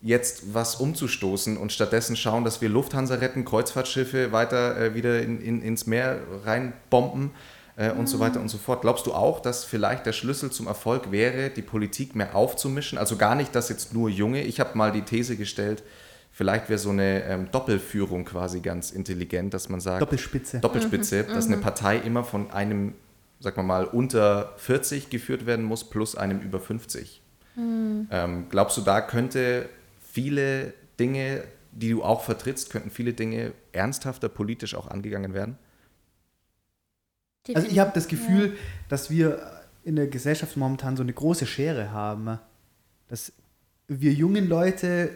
jetzt 0.00 0.54
was 0.54 0.76
umzustoßen 0.76 1.56
und 1.56 1.72
stattdessen 1.72 2.16
schauen, 2.16 2.44
dass 2.44 2.60
wir 2.60 2.68
Lufthansa 2.68 3.16
retten, 3.16 3.44
Kreuzfahrtschiffe 3.44 4.32
weiter 4.32 4.76
äh, 4.78 4.94
wieder 4.94 5.20
in, 5.20 5.40
in, 5.40 5.60
ins 5.60 5.86
Meer 5.86 6.20
reinbomben 6.44 7.32
äh, 7.76 7.90
und 7.90 8.08
so 8.08 8.20
weiter 8.20 8.40
und 8.40 8.48
so 8.48 8.58
fort. 8.58 8.82
Glaubst 8.82 9.06
du 9.06 9.12
auch, 9.12 9.40
dass 9.40 9.64
vielleicht 9.64 10.06
der 10.06 10.12
Schlüssel 10.12 10.50
zum 10.50 10.66
Erfolg 10.66 11.10
wäre, 11.10 11.50
die 11.50 11.62
Politik 11.62 12.14
mehr 12.14 12.36
aufzumischen? 12.36 12.96
Also 12.96 13.16
gar 13.16 13.34
nicht, 13.34 13.54
dass 13.54 13.68
jetzt 13.70 13.92
nur 13.92 14.08
Junge. 14.08 14.42
Ich 14.42 14.60
habe 14.60 14.78
mal 14.78 14.92
die 14.92 15.02
These 15.02 15.36
gestellt, 15.36 15.82
vielleicht 16.30 16.68
wäre 16.68 16.78
so 16.78 16.90
eine 16.90 17.24
ähm, 17.24 17.48
Doppelführung 17.50 18.24
quasi 18.24 18.60
ganz 18.60 18.92
intelligent, 18.92 19.52
dass 19.52 19.68
man 19.68 19.80
sagt, 19.80 20.02
Doppelspitze. 20.02 20.60
Doppelspitze, 20.60 21.24
dass 21.24 21.46
eine 21.46 21.56
Partei 21.56 21.96
immer 21.98 22.22
von 22.22 22.50
einem, 22.52 22.94
sagen 23.40 23.56
wir 23.56 23.62
mal, 23.62 23.84
unter 23.84 24.54
40 24.56 25.10
geführt 25.10 25.46
werden 25.46 25.64
muss, 25.64 25.88
plus 25.88 26.16
einem 26.16 26.40
über 26.40 26.60
50. 26.60 27.22
Ähm, 27.58 28.46
glaubst 28.50 28.76
du, 28.76 28.82
da 28.82 29.00
könnte 29.00 29.68
viele 30.00 30.74
Dinge, 31.00 31.44
die 31.72 31.90
du 31.90 32.04
auch 32.04 32.22
vertrittst, 32.22 32.70
könnten 32.70 32.90
viele 32.90 33.14
Dinge 33.14 33.52
ernsthafter 33.72 34.28
politisch 34.28 34.74
auch 34.74 34.88
angegangen 34.88 35.34
werden? 35.34 35.58
Also 37.54 37.66
ich 37.66 37.78
habe 37.78 37.92
das 37.94 38.08
Gefühl, 38.08 38.56
dass 38.88 39.10
wir 39.10 39.40
in 39.82 39.96
der 39.96 40.06
Gesellschaft 40.06 40.56
momentan 40.56 40.96
so 40.96 41.02
eine 41.02 41.12
große 41.12 41.46
Schere 41.46 41.92
haben, 41.92 42.38
dass 43.08 43.32
wir 43.86 44.12
jungen 44.12 44.48
Leute 44.48 45.10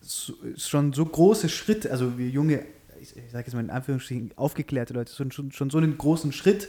so, 0.00 0.34
schon 0.56 0.92
so 0.92 1.04
große 1.04 1.48
Schritte, 1.48 1.90
also 1.90 2.16
wir 2.16 2.28
junge, 2.28 2.64
ich, 3.00 3.16
ich 3.16 3.30
sage 3.32 3.46
jetzt 3.46 3.54
mal 3.54 3.60
in 3.60 3.70
Anführungsstrichen 3.70 4.32
aufgeklärte 4.36 4.94
Leute, 4.94 5.12
schon, 5.12 5.32
schon, 5.32 5.50
schon 5.50 5.70
so 5.70 5.78
einen 5.78 5.98
großen 5.98 6.32
Schritt 6.32 6.68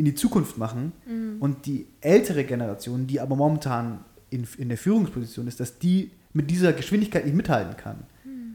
in 0.00 0.06
die 0.06 0.14
Zukunft 0.14 0.56
machen 0.56 0.92
und 1.40 1.66
die 1.66 1.86
ältere 2.00 2.44
Generation, 2.44 3.06
die 3.06 3.20
aber 3.20 3.36
momentan 3.36 4.00
in, 4.30 4.48
in 4.56 4.70
der 4.70 4.78
Führungsposition 4.78 5.46
ist, 5.46 5.60
dass 5.60 5.78
die 5.78 6.10
mit 6.32 6.50
dieser 6.50 6.72
Geschwindigkeit 6.72 7.26
nicht 7.26 7.36
mithalten 7.36 7.76
kann. 7.76 7.98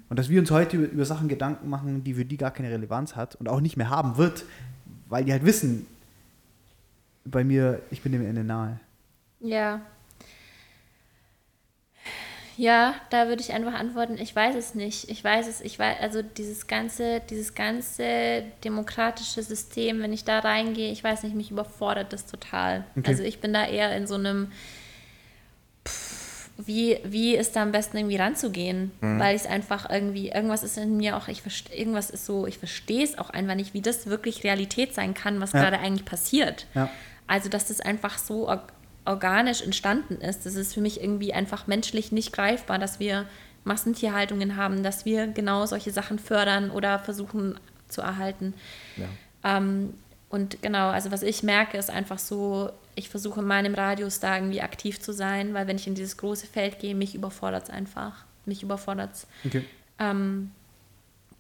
Und 0.10 0.18
dass 0.18 0.28
wir 0.28 0.40
uns 0.40 0.50
heute 0.50 0.78
über, 0.78 0.92
über 0.92 1.06
Sachen 1.06 1.28
Gedanken 1.28 1.70
machen, 1.70 2.04
die 2.04 2.16
für 2.16 2.26
die 2.26 2.38
gar 2.38 2.50
keine 2.50 2.72
Relevanz 2.72 3.16
hat 3.16 3.36
und 3.36 3.48
auch 3.48 3.62
nicht 3.62 3.78
mehr 3.78 3.92
haben 3.92 4.18
wird, 4.18 4.44
weil 5.08 5.24
die 5.24 5.32
halt 5.32 5.46
wissen, 5.46 5.86
bei 7.26 7.44
mir, 7.44 7.80
ich 7.92 8.02
bin 8.02 8.12
dem 8.12 8.26
Ende 8.26 8.44
nahe. 8.44 8.80
Ja. 9.40 9.82
Ja, 12.58 12.96
da 13.10 13.28
würde 13.28 13.42
ich 13.42 13.54
einfach 13.54 13.74
antworten, 13.74 14.18
ich 14.18 14.36
weiß 14.36 14.56
es 14.56 14.76
nicht. 14.76 15.10
Ich 15.10 15.24
weiß 15.24 15.48
es, 15.48 15.62
ich 15.62 15.78
weiß, 15.78 15.98
also 16.02 16.22
dieses 16.22 16.68
ganze, 16.68 17.22
dieses 17.30 17.54
ganze 17.54 18.44
demokratische 18.64 19.44
System, 19.44 20.02
wenn 20.02 20.14
ich 20.14 20.24
da 20.24 20.40
reingehe, 20.40 20.92
ich 20.92 21.04
weiß 21.04 21.24
nicht, 21.24 21.36
mich 21.36 21.52
überfordert 21.52 22.14
das 22.14 22.26
total. 22.26 22.86
Okay. 22.98 23.08
Also 23.10 23.24
ich 23.24 23.40
bin 23.40 23.52
da 23.54 23.66
eher 23.68 23.96
in 23.98 24.08
so 24.08 24.16
einem, 24.16 24.52
pff, 25.86 26.50
wie, 26.58 27.00
wie 27.04 27.36
ist 27.36 27.58
da 27.58 27.62
am 27.64 27.74
besten 27.74 27.98
irgendwie 27.98 28.16
ranzugehen? 28.16 28.92
Weil 29.02 29.36
ich 29.36 29.42
es 29.42 29.48
einfach 29.48 29.90
irgendwie, 29.90 30.30
irgendwas 30.30 30.64
ist 30.64 30.78
in 30.78 30.96
mir 30.96 31.18
auch, 31.18 31.28
ich 31.28 31.42
irgendwas 31.74 32.10
ist 32.10 32.26
so, 32.26 32.48
ich 32.48 32.58
verstehe 32.58 33.04
es 33.04 33.18
auch 33.18 33.30
einfach 33.30 33.56
nicht, 33.56 33.74
wie 33.74 33.82
das 33.82 34.08
wirklich 34.08 34.46
Realität 34.46 34.94
sein 34.96 35.14
kann, 35.14 35.42
was 35.42 35.52
Ja. 35.52 35.60
gerade 35.62 35.80
eigentlich 35.80 36.06
passiert. 36.06 36.66
Ja. 36.74 36.90
Also, 37.28 37.50
dass 37.50 37.66
das 37.68 37.82
einfach 37.82 38.18
so 38.18 38.48
organisch 39.06 39.62
entstanden 39.62 40.16
ist, 40.16 40.46
das 40.46 40.56
ist 40.56 40.74
für 40.74 40.82
mich 40.82 41.02
irgendwie 41.02 41.34
einfach 41.34 41.68
menschlich 41.68 42.12
nicht 42.12 42.34
greifbar, 42.34 42.80
dass 42.80 43.00
wir 43.00 43.26
Massentierhaltungen 43.64 44.56
haben, 44.56 44.84
dass 44.84 45.06
wir 45.06 45.28
genau 45.28 45.66
solche 45.66 45.92
Sachen 45.92 46.20
fördern 46.20 46.72
oder 46.72 47.00
versuchen 47.00 47.60
zu 47.88 48.02
erhalten. 48.02 48.54
Ja. 48.98 49.58
Ähm, 49.58 49.94
und 50.30 50.62
genau, 50.62 50.90
also 50.90 51.12
was 51.12 51.24
ich 51.24 51.44
merke, 51.44 51.78
ist 51.78 51.90
einfach 51.90 52.20
so, 52.20 52.70
ich 52.96 53.10
versuche 53.10 53.40
in 53.42 53.48
meinem 53.48 53.76
Radius 53.76 54.20
da 54.20 54.36
irgendwie 54.36 54.62
aktiv 54.62 55.00
zu 55.00 55.14
sein, 55.14 55.54
weil 55.54 55.68
wenn 55.68 55.78
ich 55.78 55.88
in 55.88 55.96
dieses 55.96 56.18
große 56.18 56.48
Feld 56.48 56.80
gehe, 56.80 56.96
mich 56.96 57.16
überfordert 57.16 57.64
es 57.64 57.70
einfach. 57.70 58.26
mich 58.46 58.62
überfordert 58.62 59.12
Okay. 59.46 59.64
ähm, 60.00 60.52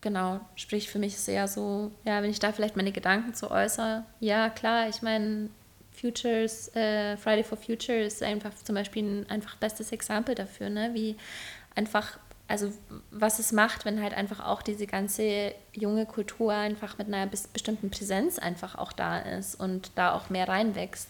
genau, 0.01 0.39
sprich 0.55 0.89
für 0.89 0.99
mich 0.99 1.15
ist 1.15 1.27
eher 1.27 1.47
so, 1.47 1.91
ja, 2.03 2.21
wenn 2.21 2.29
ich 2.29 2.39
da 2.39 2.51
vielleicht 2.51 2.75
meine 2.75 2.91
Gedanken 2.91 3.33
zu 3.33 3.51
äußere, 3.51 4.03
ja 4.19 4.49
klar, 4.49 4.87
ich 4.87 5.01
meine, 5.01 5.49
Futures, 5.99 6.69
äh, 6.75 7.17
Friday 7.17 7.43
for 7.43 7.57
Future 7.57 7.97
ist 7.99 8.21
einfach 8.23 8.51
zum 8.63 8.75
Beispiel 8.75 9.03
ein 9.03 9.29
einfach 9.29 9.55
bestes 9.55 9.91
Exempel 9.91 10.35
dafür, 10.35 10.69
ne? 10.69 10.91
wie 10.93 11.15
einfach, 11.75 12.17
also 12.47 12.71
was 13.11 13.39
es 13.39 13.51
macht, 13.51 13.85
wenn 13.85 14.01
halt 14.01 14.13
einfach 14.13 14.45
auch 14.45 14.61
diese 14.61 14.87
ganze 14.87 15.53
junge 15.73 16.05
Kultur 16.05 16.53
einfach 16.53 16.97
mit 16.97 17.07
einer 17.07 17.27
bestimmten 17.27 17.89
Präsenz 17.89 18.37
einfach 18.39 18.75
auch 18.75 18.93
da 18.93 19.19
ist 19.19 19.55
und 19.59 19.91
da 19.95 20.13
auch 20.13 20.29
mehr 20.29 20.47
reinwächst. 20.47 21.07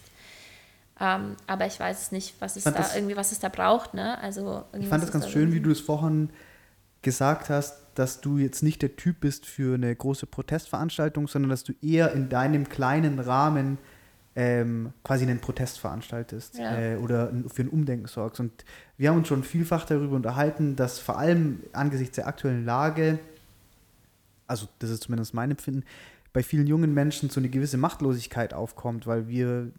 Ähm, 0.99 1.35
aber 1.45 1.65
ich 1.65 1.77
weiß 1.79 2.01
es 2.03 2.11
nicht, 2.13 2.35
was 2.39 2.55
es 2.55 2.63
da 2.63 2.71
das- 2.71 2.95
irgendwie, 2.95 3.17
was 3.17 3.31
es 3.33 3.39
da 3.39 3.49
braucht, 3.49 3.93
ne? 3.93 4.17
Also 4.21 4.63
Ich 4.79 4.87
fand 4.87 5.01
das 5.03 5.09
ist 5.09 5.13
ganz 5.13 5.25
da 5.25 5.31
schön, 5.31 5.51
wie 5.51 5.59
du 5.59 5.71
es 5.71 5.81
vorhin 5.81 6.29
gesagt 7.01 7.49
hast, 7.49 7.81
dass 7.95 8.21
du 8.21 8.37
jetzt 8.37 8.63
nicht 8.63 8.81
der 8.81 8.95
Typ 8.95 9.19
bist 9.19 9.45
für 9.45 9.75
eine 9.75 9.93
große 9.95 10.25
Protestveranstaltung, 10.25 11.27
sondern 11.27 11.49
dass 11.49 11.63
du 11.63 11.73
eher 11.81 12.11
in 12.13 12.29
deinem 12.29 12.67
kleinen 12.69 13.19
Rahmen 13.19 13.77
ähm, 14.35 14.91
quasi 15.03 15.23
einen 15.23 15.39
Protest 15.39 15.79
veranstaltest 15.79 16.57
Ja. 16.57 16.77
äh, 16.77 16.95
oder 16.97 17.31
für 17.47 17.61
ein 17.63 17.69
Umdenken 17.69 18.07
sorgst. 18.07 18.39
Und 18.39 18.65
wir 18.97 19.09
haben 19.09 19.17
uns 19.17 19.27
schon 19.29 19.43
vielfach 19.43 19.85
darüber 19.85 20.15
unterhalten, 20.15 20.75
dass 20.75 20.99
vor 20.99 21.17
allem 21.17 21.61
angesichts 21.71 22.15
der 22.15 22.27
aktuellen 22.27 22.65
Lage, 22.65 23.19
also 24.47 24.67
das 24.79 24.89
ist 24.89 25.03
zumindest 25.03 25.33
mein 25.33 25.51
Empfinden, 25.51 25.83
bei 26.33 26.43
vielen 26.43 26.67
jungen 26.67 26.93
Menschen 26.93 27.29
so 27.29 27.39
eine 27.39 27.47
gewisse 27.49 27.77
Machtlosigkeit 27.77 28.53
aufkommt, 28.53 29.07
weil 29.07 29.29
wir 29.29 29.71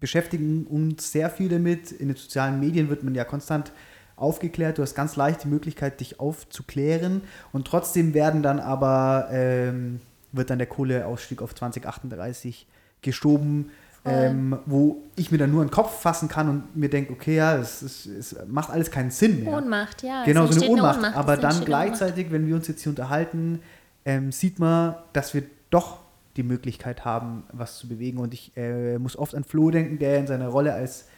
beschäftigen 0.00 0.64
uns 0.66 1.12
sehr 1.12 1.28
viel 1.28 1.50
damit. 1.50 1.92
In 1.92 2.08
den 2.08 2.16
sozialen 2.16 2.58
Medien 2.60 2.88
wird 2.88 3.02
man 3.02 3.14
ja 3.14 3.24
konstant 3.24 3.72
aufgeklärt. 4.16 4.78
Du 4.78 4.82
hast 4.82 4.94
ganz 4.94 5.16
leicht 5.16 5.44
die 5.44 5.48
Möglichkeit, 5.48 6.00
dich 6.00 6.18
aufzuklären. 6.18 7.20
Und 7.52 7.66
trotzdem 7.66 8.14
werden 8.14 8.42
dann 8.42 8.58
aber, 8.58 9.28
ähm, 9.30 10.00
wird 10.32 10.48
dann 10.48 10.58
der 10.58 10.66
Kohleausstieg 10.66 11.42
auf 11.42 11.54
2038 11.54 12.66
geschoben, 13.02 13.70
ähm, 14.04 14.58
wo 14.66 15.02
ich 15.16 15.32
mir 15.32 15.38
dann 15.38 15.50
nur 15.50 15.62
einen 15.62 15.70
Kopf 15.70 16.00
fassen 16.00 16.28
kann 16.28 16.48
und 16.48 16.76
mir 16.76 16.88
denke, 16.88 17.12
okay, 17.12 17.36
ja, 17.36 17.56
es, 17.56 17.82
es, 17.82 18.06
es 18.06 18.36
macht 18.46 18.70
alles 18.70 18.90
keinen 18.90 19.10
Sinn 19.10 19.42
mehr. 19.42 19.56
Ohnmacht, 19.56 20.02
ja. 20.02 20.24
Genau, 20.24 20.42
so 20.42 20.46
eine 20.46 20.54
entsteht 20.54 20.70
Ohnmacht. 20.70 21.16
Aber 21.16 21.36
dann 21.36 21.44
eine 21.44 21.54
Ohnmacht. 21.54 21.66
gleichzeitig, 21.66 22.30
wenn 22.30 22.46
wir 22.46 22.54
uns 22.54 22.68
jetzt 22.68 22.82
hier 22.82 22.90
unterhalten, 22.90 23.60
ähm, 24.04 24.30
sieht 24.30 24.58
man, 24.58 24.94
dass 25.12 25.34
wir 25.34 25.42
doch 25.70 25.98
die 26.36 26.44
Möglichkeit 26.44 27.04
haben, 27.04 27.44
was 27.52 27.78
zu 27.78 27.88
bewegen. 27.88 28.18
Und 28.18 28.32
ich 28.32 28.56
äh, 28.56 28.98
muss 28.98 29.16
oft 29.16 29.34
an 29.34 29.42
Flo 29.42 29.70
denken, 29.70 29.98
der 29.98 30.18
in 30.18 30.26
seiner 30.26 30.48
Rolle 30.48 30.74
als 30.74 31.08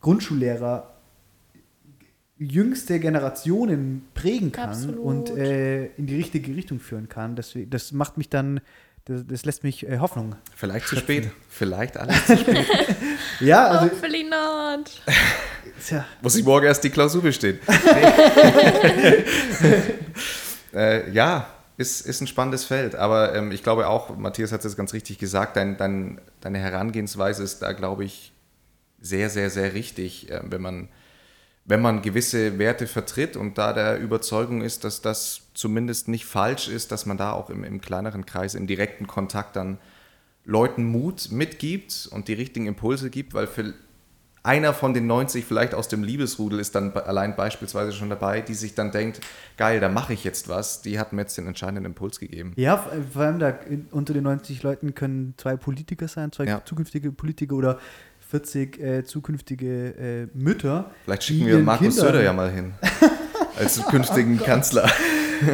Grundschullehrer 0.00 0.90
jüngste 2.36 2.98
Generationen 2.98 4.06
prägen 4.14 4.50
kann 4.50 4.70
Absolut. 4.70 4.98
und 4.98 5.30
äh, 5.30 5.86
in 5.94 6.06
die 6.06 6.16
richtige 6.16 6.54
Richtung 6.54 6.80
führen 6.80 7.08
kann. 7.08 7.36
Das, 7.36 7.56
das 7.70 7.92
macht 7.92 8.18
mich 8.18 8.28
dann, 8.28 8.60
das, 9.06 9.26
das 9.26 9.44
lässt 9.44 9.64
mich 9.64 9.86
äh, 9.86 9.98
Hoffnung. 9.98 10.36
Vielleicht 10.56 10.88
zu 10.88 10.96
spät. 10.96 11.30
Vielleicht 11.48 11.96
alles 11.96 12.26
zu 12.26 12.36
spät. 12.36 12.66
Ja, 13.40 13.66
also, 13.66 13.86
Hopefully 13.86 14.22
not. 14.24 15.02
tja, 15.86 16.06
Muss 16.22 16.36
ich 16.36 16.44
morgen 16.44 16.66
erst 16.66 16.84
die 16.84 16.90
Klausur 16.90 17.20
bestehen. 17.22 17.58
äh, 20.72 21.10
ja, 21.10 21.48
ist, 21.76 22.06
ist 22.06 22.20
ein 22.20 22.26
spannendes 22.28 22.64
Feld. 22.64 22.94
Aber 22.94 23.34
ähm, 23.34 23.50
ich 23.50 23.62
glaube 23.62 23.88
auch, 23.88 24.16
Matthias 24.16 24.52
hat 24.52 24.64
es 24.64 24.76
ganz 24.76 24.92
richtig 24.92 25.18
gesagt, 25.18 25.56
dein, 25.56 25.76
dein, 25.76 26.20
deine 26.40 26.58
Herangehensweise 26.58 27.42
ist 27.42 27.60
da, 27.60 27.72
glaube 27.72 28.04
ich, 28.04 28.32
sehr, 29.00 29.28
sehr, 29.30 29.50
sehr 29.50 29.74
richtig, 29.74 30.30
äh, 30.30 30.40
wenn, 30.44 30.62
man, 30.62 30.88
wenn 31.66 31.80
man 31.80 32.02
gewisse 32.02 32.58
Werte 32.58 32.86
vertritt 32.86 33.36
und 33.36 33.56
da 33.58 33.72
der 33.72 33.98
Überzeugung 33.98 34.60
ist, 34.62 34.84
dass 34.84 35.00
das 35.00 35.42
zumindest 35.54 36.08
nicht 36.08 36.26
falsch 36.26 36.68
ist, 36.68 36.92
dass 36.92 37.06
man 37.06 37.16
da 37.16 37.32
auch 37.32 37.48
im, 37.50 37.64
im 37.64 37.80
kleineren 37.80 38.26
Kreis, 38.26 38.54
im 38.54 38.66
direkten 38.66 39.06
Kontakt 39.06 39.56
dann 39.56 39.78
Leuten 40.44 40.84
Mut 40.84 41.30
mitgibt 41.30 42.08
und 42.12 42.28
die 42.28 42.34
richtigen 42.34 42.66
Impulse 42.66 43.08
gibt, 43.08 43.32
weil 43.32 43.46
für 43.46 43.72
einer 44.42 44.74
von 44.74 44.92
den 44.92 45.06
90 45.06 45.46
vielleicht 45.46 45.74
aus 45.74 45.88
dem 45.88 46.04
Liebesrudel 46.04 46.60
ist 46.60 46.74
dann 46.74 46.92
allein 46.92 47.34
beispielsweise 47.34 47.92
schon 47.92 48.10
dabei, 48.10 48.42
die 48.42 48.52
sich 48.52 48.74
dann 48.74 48.90
denkt, 48.92 49.22
geil, 49.56 49.80
da 49.80 49.88
mache 49.88 50.12
ich 50.12 50.22
jetzt 50.22 50.50
was, 50.50 50.82
die 50.82 50.98
hat 50.98 51.14
mir 51.14 51.22
jetzt 51.22 51.38
den 51.38 51.46
entscheidenden 51.46 51.86
Impuls 51.86 52.20
gegeben. 52.20 52.52
Ja, 52.56 52.76
vor 53.10 53.22
allem 53.22 53.38
da 53.38 53.54
unter 53.90 54.12
den 54.12 54.24
90 54.24 54.62
Leuten 54.62 54.94
können 54.94 55.32
zwei 55.38 55.56
Politiker 55.56 56.08
sein, 56.08 56.30
zwei 56.30 56.44
Ja. 56.44 56.62
zukünftige 56.62 57.10
Politiker 57.10 57.54
oder 57.54 57.78
40 58.34 58.80
äh, 58.80 59.04
zukünftige 59.04 59.94
äh, 59.94 60.26
Mütter. 60.34 60.90
Vielleicht 61.04 61.22
schicken 61.22 61.46
wir 61.46 61.60
Markus 61.60 61.86
Kindern 61.86 62.06
Söder 62.06 62.24
ja 62.24 62.32
mal 62.32 62.50
hin. 62.50 62.74
Als 63.56 63.80
künftigen 63.86 64.38
Kanzler. 64.40 64.90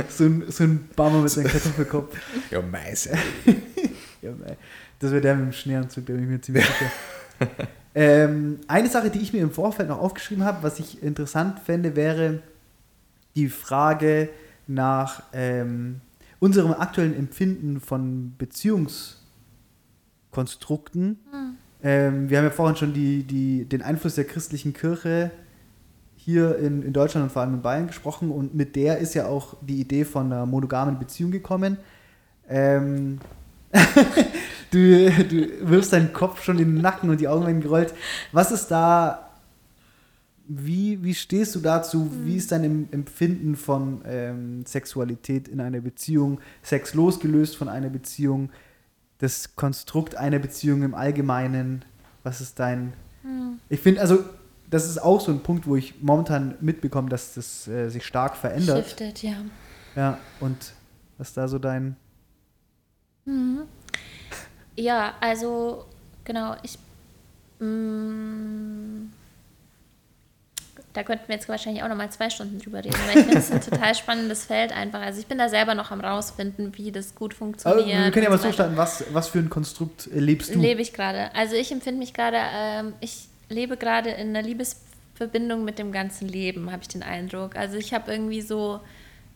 So 0.09 0.25
ein, 0.25 0.45
so 0.49 0.65
ein 0.65 0.89
Barmer 0.97 1.21
mit 1.21 1.29
seinem 1.31 1.49
Kartoffelkopf. 1.49 2.17
Ja, 2.51 2.63
Meiße. 2.63 3.11
ja, 4.23 4.31
mei. 4.31 4.57
das 4.99 5.11
wäre 5.11 5.21
der 5.21 5.35
mit 5.35 5.45
dem 5.45 5.53
Schneeanzug, 5.53 6.07
da 6.07 6.15
bin 6.15 6.23
ich 6.23 6.29
mir 6.31 6.41
ziemlich 6.41 6.65
sicher. 6.65 6.91
ähm, 7.95 8.61
eine 8.67 8.89
Sache, 8.89 9.11
die 9.11 9.19
ich 9.19 9.35
mir 9.35 9.43
im 9.43 9.51
Vorfeld 9.51 9.91
noch 9.91 9.99
aufgeschrieben 9.99 10.45
habe, 10.45 10.63
was 10.63 10.79
ich 10.79 11.03
interessant 11.03 11.61
fände, 11.61 11.97
wäre 11.97 12.43
die 13.37 13.51
Frage 13.51 14.31
nach 14.67 15.23
ähm, 15.35 16.01
unserem 16.39 16.73
aktuellen 16.73 17.15
Empfinden 17.15 17.79
von 17.79 18.37
Beziehungskonstrukten. 18.39 21.19
Ähm, 21.83 22.29
wir 22.29 22.39
haben 22.39 22.45
ja 22.45 22.51
vorhin 22.51 22.77
schon 22.77 22.93
die, 22.93 23.23
die, 23.25 23.65
den 23.65 23.83
Einfluss 23.83 24.15
der 24.15 24.25
christlichen 24.25 24.73
Kirche 24.73 25.31
hier 26.17 26.59
in, 26.59 26.83
in 26.83 26.93
Deutschland 26.93 27.25
und 27.25 27.33
vor 27.33 27.43
allem 27.43 27.55
in 27.55 27.63
Bayern 27.63 27.87
gesprochen 27.87 28.31
und 28.31 28.55
mit 28.55 28.77
der 28.77 28.99
ist 28.99 29.15
ja 29.15 29.27
auch 29.27 29.57
die 29.63 29.81
Idee 29.81 30.05
von 30.05 30.27
einer 30.27 30.45
monogamen 30.45 30.99
Beziehung 30.99 31.31
gekommen. 31.31 31.79
Ähm, 32.49 33.21
du, 34.71 35.11
du 35.11 35.71
wirfst 35.71 35.93
deinen 35.95 36.13
Kopf 36.13 36.43
schon 36.43 36.59
in 36.59 36.75
den 36.75 36.83
Nacken 36.83 37.09
und 37.09 37.21
die 37.21 37.29
Augen 37.29 37.47
werden 37.47 37.63
gerollt. 37.63 37.95
Was 38.33 38.53
ist 38.53 38.69
da, 38.69 39.31
wie, 40.47 41.03
wie 41.03 41.15
stehst 41.15 41.55
du 41.55 41.61
dazu? 41.61 42.11
Wie 42.25 42.37
ist 42.37 42.53
dein 42.53 42.65
Em- 42.65 42.89
Empfinden 42.91 43.57
von 43.57 44.03
ähm, 44.05 44.67
Sexualität 44.67 45.49
in 45.49 45.61
einer 45.61 45.81
Beziehung? 45.81 46.41
Sex 46.63 46.93
losgelöst 46.93 47.57
von 47.57 47.69
einer 47.69 47.89
Beziehung? 47.89 48.51
Das 49.21 49.55
Konstrukt 49.57 50.17
einer 50.17 50.39
Beziehung 50.39 50.83
im 50.83 50.95
Allgemeinen? 50.95 51.85
Was 52.23 52.41
ist 52.41 52.59
dein... 52.59 52.93
Ich 53.69 53.81
finde, 53.81 54.01
also, 54.01 54.25
das 54.69 54.89
ist 54.89 54.99
auch 54.99 55.21
so 55.21 55.31
ein 55.31 55.43
Punkt, 55.43 55.67
wo 55.67 55.77
ich 55.77 56.03
momentan 56.03 56.57
mitbekomme, 56.61 57.09
dass 57.09 57.35
das 57.35 57.69
äh, 57.69 57.89
sich 57.89 58.05
stark 58.05 58.37
verändert. 58.37 58.87
Shifted, 58.87 59.23
ja. 59.23 59.37
Ja, 59.95 60.19
und 60.41 60.73
was 61.19 61.29
ist 61.29 61.37
da 61.37 61.47
so 61.47 61.59
dein... 61.59 61.97
Ja, 64.77 65.15
also 65.21 65.87
genau, 66.25 66.57
ich. 66.63 66.79
mm, 67.59 69.11
da 70.93 71.05
könnten 71.05 71.29
wir 71.29 71.37
jetzt 71.37 71.49
wahrscheinlich 71.49 71.83
auch 71.85 71.89
noch 71.89 71.97
mal 71.97 72.11
zwei 72.11 72.31
Stunden 72.31 72.59
drüber 72.59 72.79
reden, 72.79 72.97
weil 73.07 73.19
ich 73.19 73.25
finde 73.25 73.39
es 73.39 73.53
ein 73.53 73.61
total 73.61 73.95
spannendes 73.95 74.45
Feld 74.45 74.73
einfach. 74.73 75.01
Also 75.01 75.21
ich 75.21 75.27
bin 75.27 75.39
da 75.39 75.49
selber 75.49 75.75
noch 75.75 75.91
am 75.93 76.01
rausfinden, 76.01 76.77
wie 76.77 76.91
das 76.91 77.15
gut 77.15 77.33
Aber 77.33 77.39
funktioniert. 77.39 78.05
wir 78.05 78.11
können 78.11 78.25
ja 78.25 78.31
mal 78.31 78.39
so 78.39 78.51
starten, 78.51 78.77
was, 78.77 79.05
was 79.13 79.29
für 79.29 79.39
ein 79.39 79.51
Konstrukt 79.51 80.09
äh, 80.09 80.19
lebst 80.19 80.53
du? 80.53 80.59
Lebe 80.59 80.83
ich 80.83 80.93
gerade. 80.93 81.33
Also 81.35 81.55
ich 81.55 81.71
empfinde 81.71 81.99
mich 81.99 82.13
gerade, 82.13 82.39
ähm, 82.55 82.95
ich 83.01 83.29
lebe 83.49 83.77
gerade 83.77 84.11
in 84.11 84.31
einer 84.31 84.43
Liebesverbindung 84.43 85.65
mit 85.65 85.79
dem 85.79 85.93
ganzen 85.93 86.27
Leben, 86.27 86.73
habe 86.73 86.83
ich 86.83 86.89
den 86.89 87.05
Eindruck. 87.05 87.55
Also 87.55 87.77
ich 87.77 87.95
habe 87.95 88.11
irgendwie 88.11 88.41
so, 88.41 88.81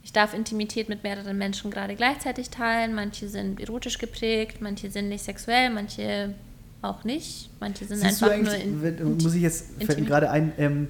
ich 0.03 0.13
darf 0.13 0.35
Intimität 0.35 0.89
mit 0.89 1.05
mehreren 1.05 1.39
Menschen 1.39 1.71
gerade 1.71 1.95
gleichzeitig 1.95 2.51
teilen. 2.51 2.95
Manche 2.95 3.29
sind 3.29 3.61
erotisch 3.61 3.99
geprägt, 3.99 4.57
manche 4.61 4.91
sind 4.91 5.09
nicht 5.09 5.23
sexuell, 5.23 5.71
manche 5.71 6.35
auch 6.83 7.05
nicht. 7.05 7.49
Manche 7.61 7.85
sind 7.85 7.99
Siehst 7.99 8.23
du 8.23 8.27
einfach 8.27 8.59
nur 8.59 8.91
in, 8.91 9.19
muss 9.19 9.35
ich 9.35 9.43
jetzt, 9.43 9.79
gerade 9.79 10.31
ein, 10.31 10.53
ähm, 10.59 10.89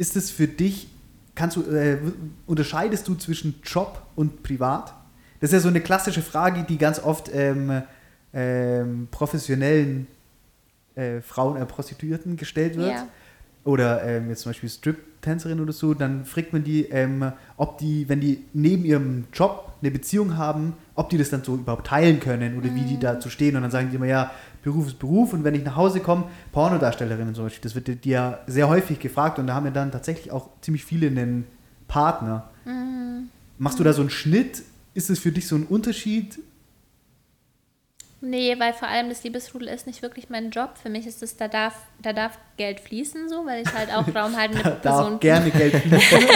ist 0.00 0.16
es 0.16 0.30
für 0.30 0.48
dich, 0.48 0.88
kannst 1.34 1.58
du, 1.58 1.62
äh, 1.62 1.98
unterscheidest 2.46 3.06
du 3.06 3.14
zwischen 3.16 3.56
Job 3.62 4.02
und 4.16 4.42
Privat? 4.42 4.94
Das 5.40 5.50
ist 5.50 5.52
ja 5.52 5.60
so 5.60 5.68
eine 5.68 5.82
klassische 5.82 6.22
Frage, 6.22 6.64
die 6.66 6.78
ganz 6.78 6.98
oft 6.98 7.30
ähm, 7.34 7.82
ähm, 8.32 9.08
professionellen 9.10 10.06
äh, 10.94 11.20
Frauen, 11.20 11.60
äh, 11.60 11.66
Prostituierten 11.66 12.38
gestellt 12.38 12.78
wird. 12.78 12.92
Ja. 12.92 13.08
Oder 13.64 14.02
ähm, 14.04 14.30
jetzt 14.30 14.40
zum 14.40 14.50
Beispiel 14.50 14.70
Strip-Tänzerin 14.70 15.60
oder 15.60 15.74
so, 15.74 15.92
dann 15.92 16.24
fragt 16.24 16.54
man 16.54 16.64
die, 16.64 16.86
ähm, 16.86 17.32
ob 17.58 17.76
die, 17.76 18.08
wenn 18.08 18.20
die 18.20 18.42
neben 18.54 18.86
ihrem 18.86 19.24
Job 19.34 19.74
eine 19.82 19.90
Beziehung 19.90 20.38
haben, 20.38 20.72
ob 20.94 21.10
die 21.10 21.18
das 21.18 21.28
dann 21.28 21.44
so 21.44 21.56
überhaupt 21.56 21.86
teilen 21.86 22.20
können 22.20 22.56
oder 22.56 22.74
wie 22.74 22.84
die 22.84 22.94
Mhm. 22.94 23.00
dazu 23.00 23.28
stehen. 23.28 23.54
Und 23.54 23.62
dann 23.62 23.70
sagen 23.70 23.90
die 23.90 23.96
immer, 23.96 24.06
ja, 24.06 24.30
Beruf 24.62 24.86
ist 24.86 24.98
Beruf 24.98 25.32
und 25.32 25.44
wenn 25.44 25.54
ich 25.54 25.64
nach 25.64 25.76
Hause 25.76 26.00
komme, 26.00 26.24
Pornodarstellerinnen 26.52 27.34
zum 27.34 27.44
Beispiel, 27.44 27.62
das 27.62 27.74
wird 27.74 27.88
dir 27.88 27.98
ja 28.04 28.38
sehr 28.46 28.68
häufig 28.68 28.98
gefragt 28.98 29.38
und 29.38 29.46
da 29.46 29.54
haben 29.54 29.66
ja 29.66 29.72
dann 29.72 29.90
tatsächlich 29.90 30.30
auch 30.30 30.48
ziemlich 30.60 30.84
viele 30.84 31.06
einen 31.06 31.46
Partner. 31.88 32.50
Mhm. 32.64 33.30
Machst 33.58 33.78
du 33.78 33.84
da 33.84 33.92
so 33.92 34.00
einen 34.00 34.10
Schnitt? 34.10 34.62
Ist 34.94 35.10
es 35.10 35.18
für 35.18 35.32
dich 35.32 35.46
so 35.46 35.56
ein 35.56 35.64
Unterschied? 35.64 36.38
Nee, 38.22 38.54
weil 38.58 38.74
vor 38.74 38.88
allem 38.88 39.08
das 39.08 39.24
Liebesrudel 39.24 39.68
ist 39.68 39.86
nicht 39.86 40.02
wirklich 40.02 40.28
mein 40.28 40.50
Job. 40.50 40.76
Für 40.80 40.90
mich 40.90 41.06
ist 41.06 41.22
es, 41.22 41.38
da 41.38 41.48
darf, 41.48 41.74
da 42.02 42.12
darf 42.12 42.38
Geld 42.58 42.78
fließen, 42.80 43.30
so, 43.30 43.46
weil 43.46 43.62
ich 43.62 43.72
halt 43.72 43.90
auch 43.90 44.06
raumhaltende 44.14 44.62
Da 44.62 44.70
Person 44.72 45.12
darf 45.12 45.20
gerne 45.20 45.50
Geld 45.50 45.74
fließen. 45.74 46.18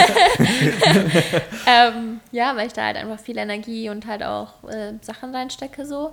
ähm, 1.67 2.21
ja, 2.31 2.55
weil 2.55 2.65
ich 2.67 2.73
da 2.73 2.85
halt 2.85 2.97
einfach 2.97 3.19
viel 3.19 3.37
Energie 3.37 3.89
und 3.89 4.07
halt 4.07 4.23
auch 4.23 4.63
äh, 4.63 4.93
Sachen 5.01 5.35
reinstecke 5.35 5.85
so. 5.85 6.11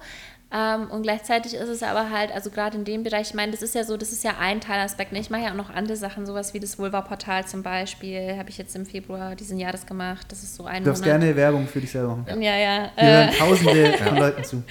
Ähm, 0.55 0.91
und 0.91 1.03
gleichzeitig 1.03 1.55
ist 1.55 1.69
es 1.69 1.83
aber 1.83 2.11
halt, 2.11 2.31
also 2.31 2.51
gerade 2.51 2.77
in 2.77 2.85
dem 2.85 3.03
Bereich, 3.03 3.29
ich 3.29 3.35
meine, 3.35 3.53
das 3.53 3.63
ist 3.63 3.75
ja 3.75 3.85
so, 3.85 3.97
das 3.97 4.13
ist 4.13 4.23
ja 4.23 4.35
ein 4.39 4.61
Teilaspekt. 4.61 5.13
Ne? 5.13 5.19
Ich 5.19 5.31
mache 5.31 5.43
ja 5.45 5.51
auch 5.51 5.57
noch 5.57 5.71
andere 5.71 5.97
Sachen, 5.97 6.27
sowas 6.27 6.53
wie 6.53 6.61
das 6.61 6.79
Vulva-Portal 6.79 7.47
zum 7.47 7.63
Beispiel, 7.63 8.37
habe 8.37 8.51
ich 8.51 8.59
jetzt 8.59 8.77
im 8.77 8.85
Februar 8.85 9.35
diesen 9.35 9.59
Jahres 9.59 9.87
gemacht. 9.87 10.27
Das 10.29 10.43
ist 10.43 10.55
so 10.55 10.67
ein 10.67 10.85
Du 10.85 10.91
darfst 10.91 11.05
Monat. 11.05 11.21
gerne 11.21 11.37
Werbung 11.37 11.67
für 11.67 11.81
dich 11.81 11.91
selber 11.91 12.17
machen. 12.17 12.43
Ja, 12.43 12.57
ja. 12.57 12.91
Äh, 12.97 13.07
hören 13.07 13.31
tausende 13.39 13.93
von 13.99 14.17
Leuten 14.19 14.45
zu. 14.45 14.63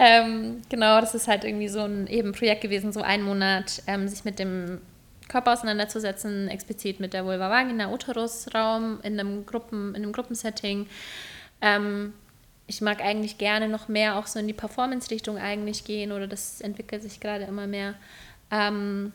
ähm, 0.00 0.62
genau, 0.68 1.00
das 1.00 1.14
ist 1.14 1.28
halt 1.28 1.44
irgendwie 1.44 1.68
so 1.68 1.80
ein 1.80 2.08
eben 2.08 2.32
Projekt 2.32 2.62
gewesen, 2.62 2.92
so 2.92 3.02
ein 3.02 3.22
Monat, 3.22 3.80
ähm, 3.86 4.08
sich 4.08 4.24
mit 4.24 4.40
dem 4.40 4.80
Körper 5.28 5.52
auseinanderzusetzen, 5.52 6.48
explizit 6.48 6.98
mit 6.98 7.14
der 7.14 7.24
Vulva 7.24 7.48
Vagina, 7.48 7.92
Uterusraum 7.92 8.98
in 9.04 9.20
einem 9.20 9.46
Gruppen, 9.46 9.90
in 9.94 10.02
einem 10.02 10.12
Gruppensetting. 10.12 10.88
Ähm, 11.60 12.12
ich 12.72 12.80
mag 12.80 13.02
eigentlich 13.02 13.36
gerne 13.36 13.68
noch 13.68 13.88
mehr 13.88 14.16
auch 14.16 14.26
so 14.26 14.38
in 14.38 14.46
die 14.46 14.54
Performance-Richtung 14.54 15.36
eigentlich 15.36 15.84
gehen 15.84 16.10
oder 16.10 16.26
das 16.26 16.62
entwickelt 16.62 17.02
sich 17.02 17.20
gerade 17.20 17.44
immer 17.44 17.66
mehr. 17.66 17.94
Ähm, 18.50 19.12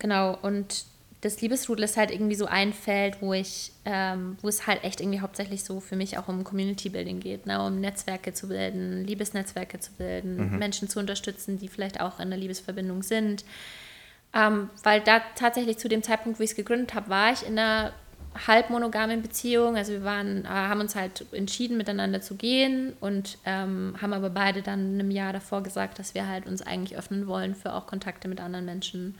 genau, 0.00 0.36
und 0.42 0.84
das 1.20 1.40
Liebesrudel 1.40 1.84
ist 1.84 1.96
halt 1.96 2.10
irgendwie 2.10 2.34
so 2.34 2.46
ein 2.46 2.72
Feld, 2.72 3.22
wo 3.22 3.34
ich, 3.34 3.70
ähm, 3.84 4.36
wo 4.42 4.48
es 4.48 4.66
halt 4.66 4.82
echt 4.82 5.00
irgendwie 5.00 5.20
hauptsächlich 5.20 5.62
so 5.62 5.78
für 5.78 5.94
mich 5.94 6.18
auch 6.18 6.26
um 6.26 6.42
Community 6.42 6.88
Building 6.88 7.20
geht, 7.20 7.46
ne? 7.46 7.64
um 7.64 7.80
Netzwerke 7.80 8.32
zu 8.32 8.48
bilden, 8.48 9.04
Liebesnetzwerke 9.04 9.78
zu 9.78 9.92
bilden, 9.92 10.58
Menschen 10.58 10.88
zu 10.88 10.98
unterstützen, 10.98 11.56
die 11.58 11.68
vielleicht 11.68 12.00
auch 12.00 12.18
in 12.18 12.30
der 12.30 12.38
Liebesverbindung 12.38 13.04
sind. 13.04 13.44
Ähm, 14.34 14.70
weil 14.82 15.00
da 15.02 15.20
tatsächlich 15.36 15.78
zu 15.78 15.88
dem 15.88 16.02
Zeitpunkt, 16.02 16.40
wo 16.40 16.42
ich 16.42 16.50
es 16.50 16.56
gegründet 16.56 16.94
habe, 16.94 17.10
war 17.10 17.32
ich 17.32 17.46
in 17.46 17.56
einer 17.58 17.92
halb 18.46 18.70
monogamen 18.70 19.22
Beziehung. 19.22 19.76
Also 19.76 19.92
wir 19.92 20.04
waren, 20.04 20.44
äh, 20.44 20.48
haben 20.48 20.80
uns 20.80 20.94
halt 20.94 21.26
entschieden, 21.32 21.76
miteinander 21.76 22.20
zu 22.20 22.34
gehen 22.36 22.94
und 23.00 23.38
ähm, 23.44 23.94
haben 24.00 24.12
aber 24.12 24.30
beide 24.30 24.62
dann 24.62 24.94
in 24.94 25.00
einem 25.00 25.10
Jahr 25.10 25.32
davor 25.32 25.62
gesagt, 25.62 25.98
dass 25.98 26.14
wir 26.14 26.28
halt 26.28 26.46
uns 26.46 26.62
eigentlich 26.62 26.98
öffnen 26.98 27.26
wollen 27.26 27.54
für 27.54 27.74
auch 27.74 27.86
Kontakte 27.86 28.28
mit 28.28 28.40
anderen 28.40 28.64
Menschen. 28.64 29.16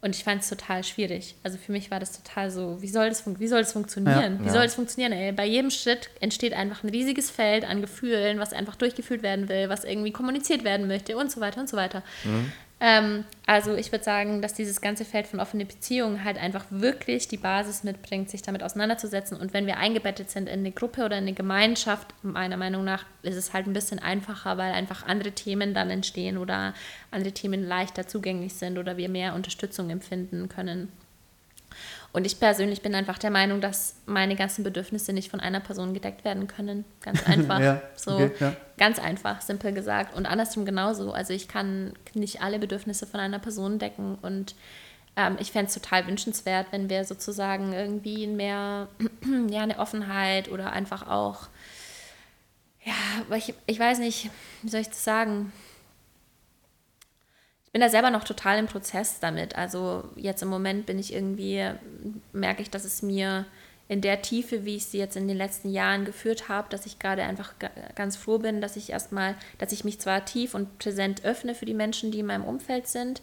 Und 0.00 0.14
ich 0.14 0.22
fand 0.22 0.42
es 0.42 0.48
total 0.48 0.84
schwierig. 0.84 1.34
Also 1.42 1.58
für 1.58 1.72
mich 1.72 1.90
war 1.90 1.98
das 1.98 2.12
total 2.22 2.52
so, 2.52 2.80
wie 2.80 2.86
soll 2.88 3.08
das, 3.08 3.24
wie 3.26 3.48
soll 3.48 3.58
das 3.62 3.72
funktionieren? 3.72 4.34
Ja. 4.36 4.40
wie 4.40 4.46
Ja. 4.46 4.52
soll 4.52 4.62
das 4.62 4.76
funktionieren? 4.76 5.12
Ey? 5.12 5.32
Bei 5.32 5.44
jedem 5.44 5.70
Schritt 5.72 6.08
entsteht 6.20 6.52
einfach 6.52 6.84
ein 6.84 6.90
riesiges 6.90 7.30
Feld 7.30 7.64
an 7.64 7.80
Gefühlen, 7.80 8.38
was 8.38 8.52
einfach 8.52 8.76
durchgeführt 8.76 9.22
werden 9.24 9.48
will, 9.48 9.68
was 9.68 9.82
irgendwie 9.82 10.12
kommuniziert 10.12 10.62
werden 10.62 10.86
möchte 10.86 11.16
und 11.16 11.32
so 11.32 11.40
weiter 11.40 11.60
und 11.60 11.68
so 11.68 11.76
weiter. 11.76 12.04
Ähm, 12.80 13.24
also 13.46 13.74
ich 13.74 13.90
würde 13.90 14.04
sagen, 14.04 14.40
dass 14.40 14.54
dieses 14.54 14.80
ganze 14.80 15.04
Feld 15.04 15.26
von 15.26 15.40
offene 15.40 15.64
Beziehungen 15.64 16.22
halt 16.22 16.38
einfach 16.38 16.64
wirklich 16.70 17.26
die 17.26 17.36
Basis 17.36 17.82
mitbringt, 17.82 18.30
sich 18.30 18.42
damit 18.42 18.62
auseinanderzusetzen. 18.62 19.36
Und 19.36 19.52
wenn 19.52 19.66
wir 19.66 19.78
eingebettet 19.78 20.30
sind 20.30 20.48
in 20.48 20.60
eine 20.60 20.70
Gruppe 20.70 21.04
oder 21.04 21.18
in 21.18 21.24
eine 21.24 21.32
Gemeinschaft, 21.32 22.14
meiner 22.22 22.56
Meinung 22.56 22.84
nach, 22.84 23.04
ist 23.22 23.36
es 23.36 23.52
halt 23.52 23.66
ein 23.66 23.72
bisschen 23.72 23.98
einfacher, 23.98 24.58
weil 24.58 24.72
einfach 24.72 25.04
andere 25.06 25.32
Themen 25.32 25.74
dann 25.74 25.90
entstehen 25.90 26.38
oder 26.38 26.72
andere 27.10 27.32
Themen 27.32 27.66
leichter 27.66 28.06
zugänglich 28.06 28.54
sind 28.54 28.78
oder 28.78 28.96
wir 28.96 29.08
mehr 29.08 29.34
Unterstützung 29.34 29.90
empfinden 29.90 30.48
können. 30.48 30.92
Und 32.12 32.26
ich 32.26 32.40
persönlich 32.40 32.80
bin 32.80 32.94
einfach 32.94 33.18
der 33.18 33.30
Meinung, 33.30 33.60
dass 33.60 33.96
meine 34.06 34.34
ganzen 34.34 34.64
Bedürfnisse 34.64 35.12
nicht 35.12 35.30
von 35.30 35.40
einer 35.40 35.60
Person 35.60 35.92
gedeckt 35.92 36.24
werden 36.24 36.46
können. 36.46 36.84
Ganz 37.02 37.22
einfach. 37.26 37.60
Ja, 37.60 37.82
so 37.96 38.12
okay, 38.12 38.30
ja. 38.40 38.56
ganz 38.78 38.98
einfach, 38.98 39.40
simpel 39.42 39.72
gesagt. 39.72 40.16
Und 40.16 40.26
andersrum 40.26 40.64
genauso. 40.64 41.12
Also 41.12 41.34
ich 41.34 41.48
kann 41.48 41.92
nicht 42.14 42.42
alle 42.42 42.58
Bedürfnisse 42.58 43.06
von 43.06 43.20
einer 43.20 43.38
Person 43.38 43.78
decken 43.78 44.16
und 44.22 44.54
ähm, 45.16 45.36
ich 45.40 45.50
fände 45.50 45.66
es 45.66 45.74
total 45.74 46.06
wünschenswert, 46.06 46.68
wenn 46.70 46.88
wir 46.88 47.04
sozusagen 47.04 47.72
irgendwie 47.72 48.26
mehr, 48.26 48.88
ja, 49.50 49.62
eine 49.62 49.78
Offenheit 49.78 50.48
oder 50.48 50.72
einfach 50.72 51.08
auch, 51.08 51.48
ja, 52.84 53.36
ich, 53.36 53.52
ich 53.66 53.78
weiß 53.78 53.98
nicht, 53.98 54.30
wie 54.62 54.70
soll 54.70 54.80
ich 54.80 54.88
das 54.88 55.04
sagen? 55.04 55.52
Ich 57.68 57.72
bin 57.72 57.82
da 57.82 57.90
selber 57.90 58.10
noch 58.10 58.24
total 58.24 58.58
im 58.58 58.66
Prozess 58.66 59.20
damit. 59.20 59.54
Also 59.56 60.04
jetzt 60.16 60.42
im 60.42 60.48
Moment 60.48 60.86
bin 60.86 60.98
ich 60.98 61.12
irgendwie, 61.12 61.70
merke 62.32 62.62
ich, 62.62 62.70
dass 62.70 62.86
es 62.86 63.02
mir 63.02 63.44
in 63.88 64.00
der 64.00 64.22
Tiefe, 64.22 64.64
wie 64.64 64.76
ich 64.76 64.86
sie 64.86 64.96
jetzt 64.96 65.18
in 65.18 65.28
den 65.28 65.36
letzten 65.36 65.70
Jahren 65.70 66.06
geführt 66.06 66.48
habe, 66.48 66.70
dass 66.70 66.86
ich 66.86 66.98
gerade 66.98 67.24
einfach 67.24 67.58
ga- 67.58 67.70
ganz 67.94 68.16
froh 68.16 68.38
bin, 68.38 68.62
dass 68.62 68.76
ich 68.76 68.88
erstmal, 68.88 69.34
dass 69.58 69.72
ich 69.72 69.84
mich 69.84 70.00
zwar 70.00 70.24
tief 70.24 70.54
und 70.54 70.78
präsent 70.78 71.26
öffne 71.26 71.54
für 71.54 71.66
die 71.66 71.74
Menschen, 71.74 72.10
die 72.10 72.20
in 72.20 72.26
meinem 72.26 72.44
Umfeld 72.44 72.88
sind, 72.88 73.20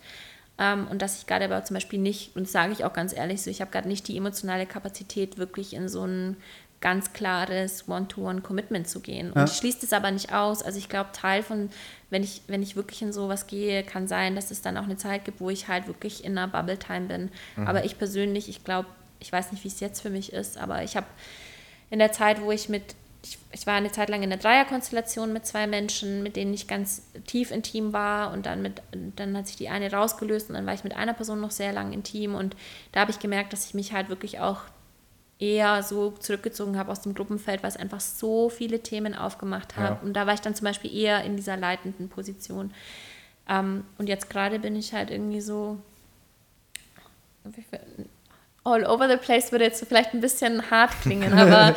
ähm, 0.59 0.87
und 0.89 1.01
dass 1.01 1.17
ich 1.17 1.25
gerade 1.25 1.45
aber 1.45 1.63
zum 1.63 1.73
Beispiel 1.73 1.99
nicht, 1.99 2.35
und 2.35 2.43
das 2.43 2.51
sage 2.51 2.71
ich 2.71 2.85
auch 2.85 2.93
ganz 2.93 3.15
ehrlich 3.15 3.41
so, 3.41 3.49
ich 3.49 3.61
habe 3.61 3.71
gerade 3.71 3.87
nicht 3.87 4.07
die 4.07 4.15
emotionale 4.15 4.67
Kapazität, 4.67 5.39
wirklich 5.39 5.73
in 5.73 5.89
so 5.89 6.05
ein 6.05 6.37
ganz 6.85 7.13
klares 7.13 7.89
One-to-One-Commitment 7.89 8.87
zu 8.87 8.99
gehen. 8.99 9.31
Und 9.31 9.37
Ja. 9.37 9.45
ich 9.45 9.53
schließe 9.53 9.79
das 9.81 9.91
aber 9.91 10.11
nicht 10.11 10.31
aus. 10.31 10.61
Also 10.61 10.77
ich 10.77 10.87
glaube, 10.87 11.09
Teil 11.13 11.41
von, 11.41 11.71
wenn 12.11 12.21
ich, 12.21 12.43
wenn 12.45 12.61
ich 12.61 12.75
wirklich 12.75 13.01
in 13.01 13.11
sowas 13.11 13.47
gehe, 13.47 13.81
kann 13.81 14.07
sein, 14.07 14.35
dass 14.35 14.51
es 14.51 14.61
dann 14.61 14.77
auch 14.77 14.83
eine 14.83 14.95
Zeit 14.95 15.25
gibt, 15.25 15.41
wo 15.41 15.49
ich 15.49 15.67
halt 15.67 15.87
wirklich 15.87 16.23
in 16.23 16.37
einer 16.37 16.47
Bubble-Time 16.47 17.07
bin. 17.07 17.31
Aber 17.65 17.85
ich 17.85 17.97
persönlich, 17.97 18.49
ich 18.49 18.63
glaube, 18.63 18.87
ich 19.19 19.31
weiß 19.31 19.51
nicht, 19.51 19.63
wie 19.63 19.67
es 19.67 19.79
jetzt 19.79 20.01
für 20.01 20.11
mich 20.11 20.31
ist, 20.31 20.59
aber 20.59 20.83
ich 20.83 20.95
habe 20.95 21.07
in 21.89 21.97
der 21.97 22.11
Zeit, 22.11 22.39
wo 22.43 22.51
ich 22.51 22.69
mit, 22.69 22.83
ich, 23.23 23.39
ich 23.51 23.65
war 23.65 23.73
eine 23.73 23.91
Zeit 23.91 24.09
lang 24.09 24.21
in 24.21 24.31
einer 24.31 24.39
Dreierkonstellation 24.39 25.33
mit 25.33 25.47
zwei 25.47 25.65
Menschen, 25.65 26.21
mit 26.21 26.35
denen 26.35 26.53
ich 26.53 26.67
ganz 26.67 27.01
tief 27.25 27.49
intim 27.49 27.93
war 27.93 28.31
und 28.31 28.45
dann 28.45 28.61
mit, 28.61 28.83
dann 29.15 29.35
hat 29.35 29.47
sich 29.47 29.55
die 29.55 29.69
eine 29.69 29.91
rausgelöst 29.91 30.49
und 30.49 30.53
dann 30.55 30.67
war 30.67 30.75
ich 30.75 30.83
mit 30.83 30.95
einer 30.95 31.15
Person 31.15 31.41
noch 31.41 31.49
sehr 31.49 31.73
lang 31.73 31.93
intim 31.93 32.35
und 32.35 32.55
da 32.91 32.99
habe 32.99 33.09
ich 33.09 33.17
gemerkt, 33.17 33.53
dass 33.53 33.65
ich 33.65 33.73
mich 33.73 33.91
halt 33.91 34.09
wirklich 34.09 34.39
auch 34.39 34.59
eher 35.39 35.83
so 35.83 36.11
zurückgezogen 36.11 36.77
habe 36.77 36.91
aus 36.91 37.01
dem 37.01 37.13
Gruppenfeld, 37.13 37.61
weil 37.61 37.69
es 37.69 37.77
einfach 37.77 37.99
so 37.99 38.49
viele 38.49 38.81
Themen 38.81 39.15
aufgemacht 39.15 39.75
hat. 39.75 39.89
Ja. 39.91 39.99
Und 40.01 40.13
da 40.13 40.25
war 40.27 40.33
ich 40.33 40.41
dann 40.41 40.55
zum 40.55 40.65
Beispiel 40.65 40.95
eher 40.95 41.23
in 41.23 41.35
dieser 41.35 41.57
leitenden 41.57 42.09
Position. 42.09 42.73
Ähm, 43.49 43.85
und 43.97 44.07
jetzt 44.07 44.29
gerade 44.29 44.59
bin 44.59 44.75
ich 44.75 44.93
halt 44.93 45.11
irgendwie 45.11 45.41
so 45.41 45.77
all 48.63 48.83
over 48.85 49.07
the 49.07 49.17
place 49.17 49.51
würde 49.51 49.65
jetzt 49.65 49.79
so 49.79 49.85
vielleicht 49.85 50.13
ein 50.13 50.21
bisschen 50.21 50.69
hart 50.71 50.91
klingen, 51.01 51.33
aber 51.37 51.75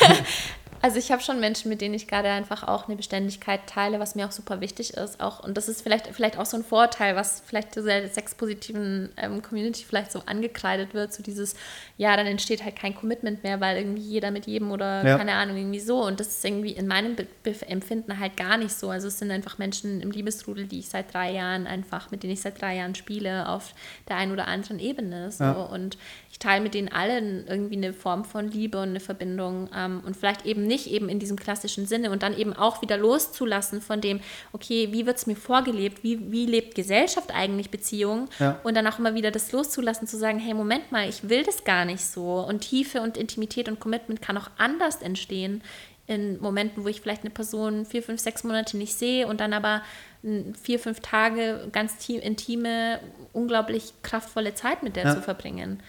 also 0.82 0.98
ich 0.98 1.10
habe 1.12 1.22
schon 1.22 1.40
Menschen, 1.40 1.68
mit 1.68 1.80
denen 1.80 1.94
ich 1.94 2.06
gerade 2.06 2.28
einfach 2.30 2.66
auch 2.66 2.86
eine 2.86 2.96
Beständigkeit 2.96 3.66
teile, 3.66 3.98
was 4.00 4.14
mir 4.14 4.26
auch 4.26 4.32
super 4.32 4.60
wichtig 4.60 4.94
ist. 4.94 5.20
Auch, 5.20 5.42
und 5.42 5.56
das 5.56 5.68
ist 5.68 5.82
vielleicht, 5.82 6.06
vielleicht 6.08 6.38
auch 6.38 6.46
so 6.46 6.56
ein 6.56 6.64
Vorteil, 6.64 7.16
was 7.16 7.42
vielleicht 7.44 7.74
dieser 7.76 8.06
sexpositiven 8.08 9.10
ähm, 9.16 9.42
Community 9.42 9.84
vielleicht 9.84 10.12
so 10.12 10.20
angekreidet 10.26 10.94
wird, 10.94 11.12
so 11.12 11.22
dieses, 11.22 11.54
ja, 11.96 12.16
dann 12.16 12.26
entsteht 12.26 12.64
halt 12.64 12.76
kein 12.76 12.94
Commitment 12.94 13.42
mehr, 13.42 13.60
weil 13.60 13.78
irgendwie 13.78 14.02
jeder 14.02 14.30
mit 14.30 14.46
jedem 14.46 14.70
oder 14.70 15.04
Ja. 15.04 15.18
keine 15.18 15.34
Ahnung, 15.34 15.56
irgendwie 15.56 15.80
so. 15.80 16.04
Und 16.04 16.20
das 16.20 16.28
ist 16.28 16.44
irgendwie 16.44 16.72
in 16.72 16.86
meinem 16.86 17.16
Be 17.16 17.26
Be 17.42 17.54
Empfinden 17.66 18.18
halt 18.18 18.36
gar 18.36 18.56
nicht 18.56 18.72
so. 18.72 18.90
Also 18.90 19.08
es 19.08 19.18
sind 19.18 19.30
einfach 19.30 19.58
Menschen 19.58 20.00
im 20.00 20.10
Liebesrudel, 20.10 20.66
die 20.66 20.78
ich 20.80 20.88
seit 20.88 21.12
drei 21.12 21.32
Jahren 21.32 21.66
einfach, 21.66 22.10
mit 22.10 22.22
denen 22.22 22.32
ich 22.34 22.40
seit 22.40 22.60
drei 22.60 22.76
Jahren 22.76 22.94
spiele, 22.94 23.48
auf 23.48 23.74
der 24.08 24.16
einen 24.16 24.32
oder 24.32 24.46
anderen 24.48 24.78
Ebene. 24.78 25.30
So. 25.30 25.44
Ja. 25.44 25.52
Und 25.52 25.98
ich 26.30 26.38
teile 26.38 26.62
mit 26.62 26.74
denen 26.74 26.88
allen 26.88 27.46
irgendwie 27.48 27.76
eine 27.76 27.92
Form 27.92 28.24
von 28.24 28.48
Liebe 28.50 28.78
und 28.80 28.90
eine 28.90 29.00
Verbindung 29.00 29.68
ähm, 29.74 30.02
und 30.06 30.16
vielleicht 30.16 30.46
eben 30.46 30.62
nicht 30.66 30.77
eben 30.86 31.08
in 31.08 31.18
diesem 31.18 31.36
klassischen 31.36 31.86
Sinne 31.86 32.10
und 32.10 32.22
dann 32.22 32.36
eben 32.38 32.52
auch 32.52 32.80
wieder 32.82 32.96
loszulassen 32.96 33.80
von 33.80 34.00
dem, 34.00 34.20
okay, 34.52 34.88
wie 34.92 35.04
wird 35.06 35.16
es 35.16 35.26
mir 35.26 35.36
vorgelebt, 35.36 36.04
wie, 36.04 36.30
wie 36.30 36.46
lebt 36.46 36.74
Gesellschaft 36.74 37.30
eigentlich 37.34 37.70
Beziehungen 37.70 38.28
Ja. 38.38 38.60
und 38.62 38.76
dann 38.76 38.86
auch 38.86 38.98
immer 38.98 39.14
wieder 39.14 39.30
das 39.30 39.50
loszulassen, 39.52 40.06
zu 40.06 40.16
sagen, 40.16 40.38
hey, 40.38 40.54
Moment 40.54 40.92
mal, 40.92 41.08
ich 41.08 41.28
will 41.28 41.42
das 41.42 41.64
gar 41.64 41.84
nicht 41.84 42.04
so 42.04 42.40
und 42.46 42.60
Tiefe 42.60 43.00
und 43.00 43.16
Intimität 43.16 43.68
und 43.68 43.80
Commitment 43.80 44.22
kann 44.22 44.38
auch 44.38 44.50
anders 44.58 45.02
entstehen 45.02 45.62
in 46.06 46.40
Momenten, 46.40 46.84
wo 46.84 46.88
ich 46.88 47.02
vielleicht 47.02 47.20
eine 47.22 47.30
Person 47.30 47.84
vier, 47.84 48.02
fünf, 48.02 48.20
sechs 48.20 48.42
Monate 48.42 48.78
nicht 48.78 48.94
sehe 48.94 49.26
und 49.26 49.40
dann 49.40 49.52
aber 49.52 49.82
m, 50.24 50.54
vier, 50.54 50.78
fünf 50.78 51.00
Tage 51.00 51.68
ganz 51.70 52.08
intime, 52.08 53.00
unglaublich 53.34 53.92
kraftvolle 54.02 54.54
Zeit 54.54 54.82
mit 54.82 54.96
der 54.96 55.04
Ja. 55.04 55.14
zu 55.14 55.20
verbringen. 55.22 55.80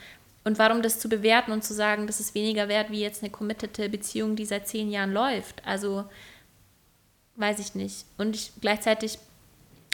Und 0.44 0.58
warum 0.58 0.82
das 0.82 1.00
zu 1.00 1.10
bewerten 1.10 1.52
und 1.52 1.64
zu 1.64 1.74
sagen, 1.74 2.08
das 2.08 2.20
ist 2.20 2.34
weniger 2.34 2.68
wert 2.68 2.92
wie 2.92 3.02
jetzt 3.02 3.22
eine 3.22 3.32
committete 3.32 3.90
Beziehung, 3.90 4.36
die 4.36 4.46
seit 4.46 4.68
zehn 4.68 4.90
Jahren 4.90 5.12
läuft. 5.12 5.62
Also 5.66 6.06
weiß 7.36 7.60
ich 7.60 7.76
nicht. 7.76 8.06
Und 8.18 8.36
ich, 8.36 8.52
gleichzeitig, 8.62 9.20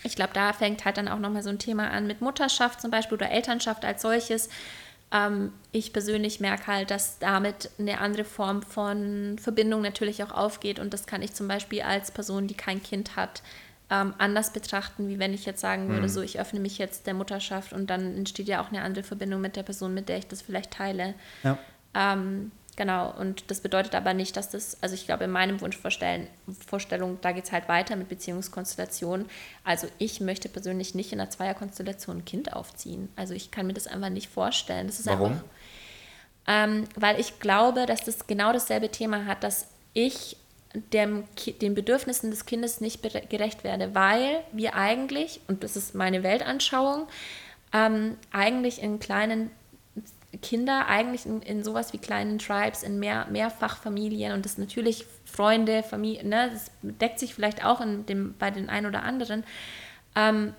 ich 0.03 0.15
glaube, 0.15 0.33
da 0.33 0.53
fängt 0.53 0.85
halt 0.85 0.97
dann 0.97 1.07
auch 1.07 1.19
nochmal 1.19 1.43
so 1.43 1.49
ein 1.49 1.59
Thema 1.59 1.89
an 1.89 2.07
mit 2.07 2.21
Mutterschaft 2.21 2.81
zum 2.81 2.91
Beispiel 2.91 3.17
oder 3.17 3.31
Elternschaft 3.31 3.85
als 3.85 4.01
solches. 4.01 4.49
Ähm, 5.11 5.51
ich 5.71 5.93
persönlich 5.93 6.39
merke 6.39 6.67
halt, 6.67 6.91
dass 6.91 7.19
damit 7.19 7.69
eine 7.79 7.99
andere 7.99 8.25
Form 8.25 8.61
von 8.61 9.37
Verbindung 9.39 9.81
natürlich 9.81 10.23
auch 10.23 10.31
aufgeht. 10.31 10.79
Und 10.79 10.93
das 10.93 11.07
kann 11.07 11.21
ich 11.21 11.33
zum 11.33 11.47
Beispiel 11.47 11.81
als 11.81 12.11
Person, 12.11 12.47
die 12.47 12.55
kein 12.55 12.81
Kind 12.81 13.15
hat, 13.15 13.41
ähm, 13.89 14.13
anders 14.17 14.51
betrachten, 14.51 15.07
wie 15.07 15.19
wenn 15.19 15.33
ich 15.33 15.45
jetzt 15.45 15.61
sagen 15.61 15.89
würde, 15.89 16.09
so 16.09 16.21
ich 16.21 16.39
öffne 16.39 16.59
mich 16.59 16.77
jetzt 16.77 17.05
der 17.07 17.13
Mutterschaft 17.13 17.71
und 17.71 17.89
dann 17.89 18.17
entsteht 18.17 18.47
ja 18.47 18.61
auch 18.61 18.69
eine 18.69 18.81
andere 18.81 19.03
Verbindung 19.03 19.41
mit 19.41 19.55
der 19.55 19.63
Person, 19.63 19.93
mit 19.93 20.09
der 20.09 20.17
ich 20.17 20.27
das 20.27 20.41
vielleicht 20.41 20.71
teile. 20.71 21.13
Ja. 21.43 21.57
Ähm, 21.93 22.51
Genau, 22.75 23.09
und 23.09 23.49
das 23.49 23.61
bedeutet 23.61 23.95
aber 23.95 24.13
nicht, 24.13 24.35
dass 24.35 24.49
das, 24.49 24.77
also 24.81 24.95
ich 24.95 25.05
glaube, 25.05 25.23
in 25.23 25.31
meinem 25.31 25.61
Wunschvorstellung, 25.61 27.17
da 27.21 27.31
geht 27.31 27.45
es 27.45 27.51
halt 27.53 27.69
weiter 27.69 27.95
mit 27.95 28.09
Beziehungskonstellationen. 28.09 29.27
Also 29.63 29.87
ich 29.97 30.19
möchte 30.19 30.49
persönlich 30.49 30.93
nicht 30.93 31.13
in 31.13 31.21
einer 31.21 31.29
Zweierkonstellation 31.29 32.17
ein 32.17 32.25
Kind 32.25 32.51
aufziehen. 32.51 33.07
Also 33.15 33.33
ich 33.33 33.49
kann 33.49 33.67
mir 33.67 33.73
das 33.73 33.87
einfach 33.87 34.09
nicht 34.09 34.29
vorstellen. 34.29 34.87
Das 34.87 34.99
ist 34.99 35.05
Warum? 35.05 35.31
Einfach, 35.31 35.45
ähm, 36.47 36.83
weil 36.95 37.19
ich 37.19 37.39
glaube, 37.39 37.85
dass 37.85 38.03
das 38.03 38.27
genau 38.27 38.51
dasselbe 38.51 38.89
Thema 38.89 39.25
hat, 39.25 39.43
dass 39.43 39.67
ich 39.93 40.35
dem, 40.93 41.23
den 41.61 41.75
Bedürfnissen 41.75 42.31
des 42.31 42.45
Kindes 42.45 42.81
nicht 42.81 43.01
gerecht 43.29 43.63
werde, 43.63 43.95
weil 43.95 44.43
wir 44.51 44.75
eigentlich, 44.75 45.39
und 45.47 45.63
das 45.63 45.75
ist 45.75 45.95
meine 45.95 46.23
Weltanschauung, 46.23 47.07
ähm, 47.73 48.17
eigentlich 48.31 48.81
in 48.81 48.99
kleinen 48.99 49.51
Kinder 50.41 50.87
eigentlich 50.87 51.25
in, 51.25 51.41
in 51.41 51.63
sowas 51.63 51.93
wie 51.93 51.97
kleinen 51.97 52.39
Tribes, 52.39 52.83
in 52.83 52.99
mehr, 52.99 53.27
Mehrfachfamilien 53.29 54.33
und 54.33 54.45
das 54.45 54.57
natürlich 54.57 55.05
Freunde, 55.25 55.83
Familie, 55.83 56.25
ne, 56.27 56.51
das 56.51 56.71
deckt 56.81 57.19
sich 57.19 57.33
vielleicht 57.33 57.63
auch 57.63 57.81
in 57.81 58.05
dem, 58.05 58.35
bei 58.37 58.51
den 58.51 58.69
einen 58.69 58.85
oder 58.85 59.03
anderen. 59.03 59.43
Ähm, 60.15 60.53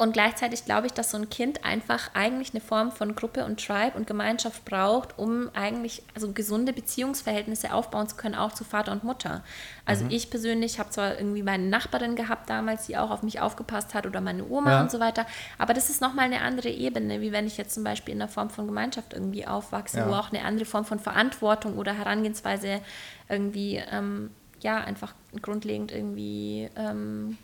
und 0.00 0.14
gleichzeitig 0.14 0.64
glaube 0.64 0.86
ich, 0.86 0.94
dass 0.94 1.10
so 1.10 1.18
ein 1.18 1.28
Kind 1.28 1.62
einfach 1.62 2.14
eigentlich 2.14 2.54
eine 2.54 2.62
Form 2.62 2.90
von 2.90 3.14
Gruppe 3.14 3.44
und 3.44 3.62
Tribe 3.62 3.98
und 3.98 4.06
Gemeinschaft 4.06 4.64
braucht, 4.64 5.18
um 5.18 5.50
eigentlich 5.52 6.02
also 6.14 6.32
gesunde 6.32 6.72
Beziehungsverhältnisse 6.72 7.74
aufbauen 7.74 8.08
zu 8.08 8.16
können, 8.16 8.34
auch 8.34 8.52
zu 8.52 8.64
Vater 8.64 8.92
und 8.92 9.04
Mutter. 9.04 9.44
Also 9.84 10.06
mhm. 10.06 10.10
ich 10.12 10.30
persönlich 10.30 10.78
habe 10.78 10.88
zwar 10.88 11.18
irgendwie 11.18 11.42
meine 11.42 11.64
Nachbarin 11.64 12.16
gehabt 12.16 12.48
damals, 12.48 12.86
die 12.86 12.96
auch 12.96 13.10
auf 13.10 13.22
mich 13.22 13.40
aufgepasst 13.40 13.92
hat 13.92 14.06
oder 14.06 14.22
meine 14.22 14.48
Oma 14.48 14.70
ja. 14.70 14.80
und 14.80 14.90
so 14.90 15.00
weiter, 15.00 15.26
aber 15.58 15.74
das 15.74 15.90
ist 15.90 16.00
nochmal 16.00 16.24
eine 16.24 16.40
andere 16.40 16.70
Ebene, 16.70 17.20
wie 17.20 17.32
wenn 17.32 17.46
ich 17.46 17.58
jetzt 17.58 17.74
zum 17.74 17.84
Beispiel 17.84 18.14
in 18.14 18.22
einer 18.22 18.30
Form 18.30 18.48
von 18.48 18.66
Gemeinschaft 18.66 19.12
irgendwie 19.12 19.46
aufwachse, 19.46 19.98
ja. 19.98 20.08
wo 20.08 20.14
auch 20.14 20.32
eine 20.32 20.46
andere 20.46 20.64
Form 20.64 20.86
von 20.86 20.98
Verantwortung 20.98 21.76
oder 21.76 21.92
Herangehensweise 21.92 22.80
irgendwie 23.28 23.82
ähm, 23.92 24.30
ja 24.62 24.78
einfach 24.78 25.14
grundlegend 25.42 25.92
irgendwie 25.92 26.70
ähm, 26.74 27.36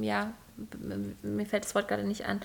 ja 0.00 0.32
mir 1.22 1.46
fällt 1.46 1.64
das 1.64 1.74
Wort 1.74 1.88
gerade 1.88 2.04
nicht 2.04 2.26
an, 2.26 2.40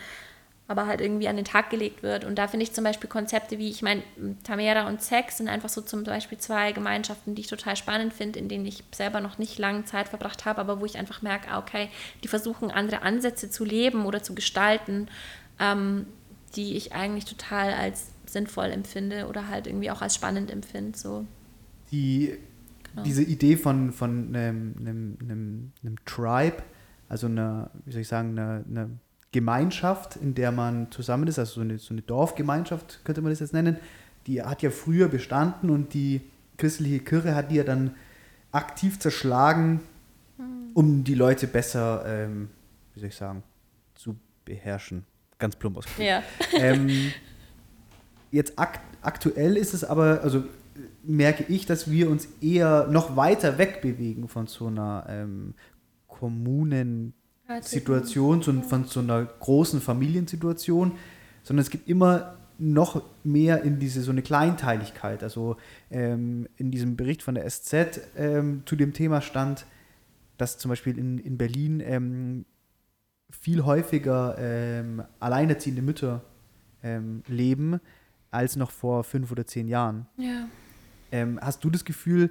aber 0.68 0.85
halt 0.85 0.99
irgendwie 0.99 1.27
an 1.27 1.38
den 1.38 1.45
Tag 1.45 1.69
gelegt 1.69 2.03
wird. 2.03 2.26
Und 2.26 2.35
da 2.35 2.48
finde 2.48 2.65
ich 2.65 2.73
zum 2.73 2.84
Beispiel 2.84 3.10
Konzepte 3.10 3.57
wie, 3.57 3.69
ich 3.69 3.81
meine, 3.81 4.03
Tamera 4.44 4.88
und 4.88 5.02
Sex 5.02 5.38
sind 5.38 5.48
einfach 5.48 5.69
so 5.69 5.81
zum 5.81 6.03
Beispiel 6.03 6.38
zwei 6.38 6.73
Gemeinschaften, 6.73 7.35
die 7.35 7.41
ich 7.41 7.48
total 7.48 7.77
spannend 7.77 8.14
finde, 8.14 8.39
in 8.39 8.49
denen 8.49 8.65
ich 8.65 8.84
selber 8.91 9.22
noch 9.22 9.38
nicht 9.38 9.57
lange 9.60 9.85
Zeit 9.85 10.10
verbracht 10.10 10.45
habe, 10.45 10.60
aber 10.60 10.81
wo 10.81 10.85
ich 10.85 10.98
einfach 10.98 11.22
merke, 11.22 11.49
ah, 11.49 11.60
okay, 11.60 11.89
die 12.23 12.27
versuchen 12.27 12.69
andere 12.69 13.02
Ansätze 13.02 13.49
zu 13.49 13.64
leben 13.64 14.06
oder 14.06 14.22
zu 14.22 14.35
gestalten, 14.35 15.07
ähm, 15.60 16.06
die 16.56 16.76
ich 16.76 16.94
eigentlich 16.94 17.26
total 17.26 17.73
als 17.73 18.11
sinnvoll 18.26 18.65
empfinde 18.65 19.27
oder 19.27 19.48
halt 19.48 19.68
irgendwie 19.68 19.89
auch 19.89 20.02
als 20.02 20.15
spannend 20.15 20.52
empfinde. 20.52 20.98
So. 20.98 21.26
Die, 21.91 22.38
genau. 22.84 23.03
Diese 23.03 23.23
Idee 23.23 23.56
von, 23.56 23.94
von 23.94 24.35
einem, 24.35 24.76
einem, 24.80 25.18
einem, 25.22 25.72
einem 25.81 26.06
Tribe, 26.06 26.57
also 27.10 27.28
eine, 27.28 27.70
wie 27.86 27.92
soll 27.92 28.02
ich 28.02 28.08
sagen, 28.08 28.38
eine, 28.38 28.64
eine 28.70 28.90
Gemeinschaft, 29.32 30.16
in 30.16 30.36
der 30.36 30.52
man 30.52 30.92
zusammen 30.92 31.28
ist, 31.28 31.40
also 31.40 31.56
so 31.56 31.62
eine, 31.62 31.78
so 31.78 31.94
eine 31.94 32.02
Dorfgemeinschaft 32.02 33.02
könnte 33.04 33.22
man 33.22 33.32
das 33.32 33.40
jetzt 33.40 33.54
nennen, 33.54 33.78
die 34.26 34.42
hat 34.42 34.62
ja 34.62 34.70
früher 34.70 35.08
bestanden 35.08 35.70
und 35.70 35.94
die 35.94 36.22
christliche 36.58 37.00
Kirche 37.00 37.36
hat 37.36 37.52
die 37.52 37.56
ja 37.56 37.64
dann 37.64 37.96
aktiv 38.52 39.00
zerschlagen, 39.00 39.82
hm. 40.38 40.72
um 40.74 41.04
die 41.04 41.16
Leute 41.16 41.48
besser, 41.48 42.04
ähm, 42.06 42.50
wie 42.94 43.00
soll 43.00 43.10
ich 43.10 43.16
sagen, 43.16 43.44
zu 43.96 44.16
beherrschen. 44.46 45.06
Ganz 45.40 45.56
plump 45.56 45.78
ausgedrückt. 45.78 46.08
Ja. 46.08 46.24
Ähm, 46.54 47.12
jetzt 48.32 48.58
akt 48.58 48.82
aktuell 49.02 49.56
ist 49.56 49.74
es 49.74 49.84
aber, 49.84 50.22
also 50.24 50.44
merke 51.04 51.46
ich, 51.48 51.66
dass 51.66 51.90
wir 51.90 52.10
uns 52.10 52.28
eher 52.42 52.88
noch 52.88 53.16
weiter 53.16 53.58
wegbewegen 53.58 54.28
von 54.28 54.48
so 54.48 54.68
einer 54.68 55.06
ähm, 55.08 55.54
Kommunensituation, 56.19 58.41
so, 58.41 58.53
von 58.61 58.85
so 58.85 59.02
einer 59.02 59.26
großen 59.26 59.81
Familiensituation, 59.81 60.94
sondern 61.44 61.61
es 61.61 61.69
gibt 61.69 61.88
immer 61.88 62.38
noch 62.60 63.03
mehr 63.23 63.64
in 63.64 63.80
diese 63.80 64.02
so 64.02 64.11
eine 64.11 64.23
Kleinteiligkeit. 64.23 65.23
Also 65.23 65.57
ähm, 65.91 66.48
in 66.57 66.72
diesem 66.72 66.95
Bericht 66.95 67.22
von 67.22 67.35
der 67.35 67.48
SZ 67.49 68.02
ähm, 68.15 68.64
zu 68.65 68.76
dem 68.76 68.94
Thema 68.94 69.22
stand, 69.22 69.65
dass 70.38 70.57
zum 70.57 70.69
Beispiel 70.69 70.98
in, 70.98 71.19
in 71.19 71.38
Berlin 71.38 71.81
ähm, 71.85 72.45
viel 73.30 73.64
häufiger 73.64 74.35
ähm, 74.39 75.03
alleinerziehende 75.19 75.81
Mütter 75.81 76.23
ähm, 76.84 77.23
leben 77.27 77.80
als 78.31 78.56
noch 78.56 78.72
vor 78.72 79.03
fünf 79.03 79.31
oder 79.31 79.45
zehn 79.45 79.68
Jahren. 79.68 80.07
Ja. 80.18 80.48
Ähm, 81.11 81.39
hast 81.41 81.64
du 81.64 81.69
das 81.69 81.85
Gefühl, 81.85 82.30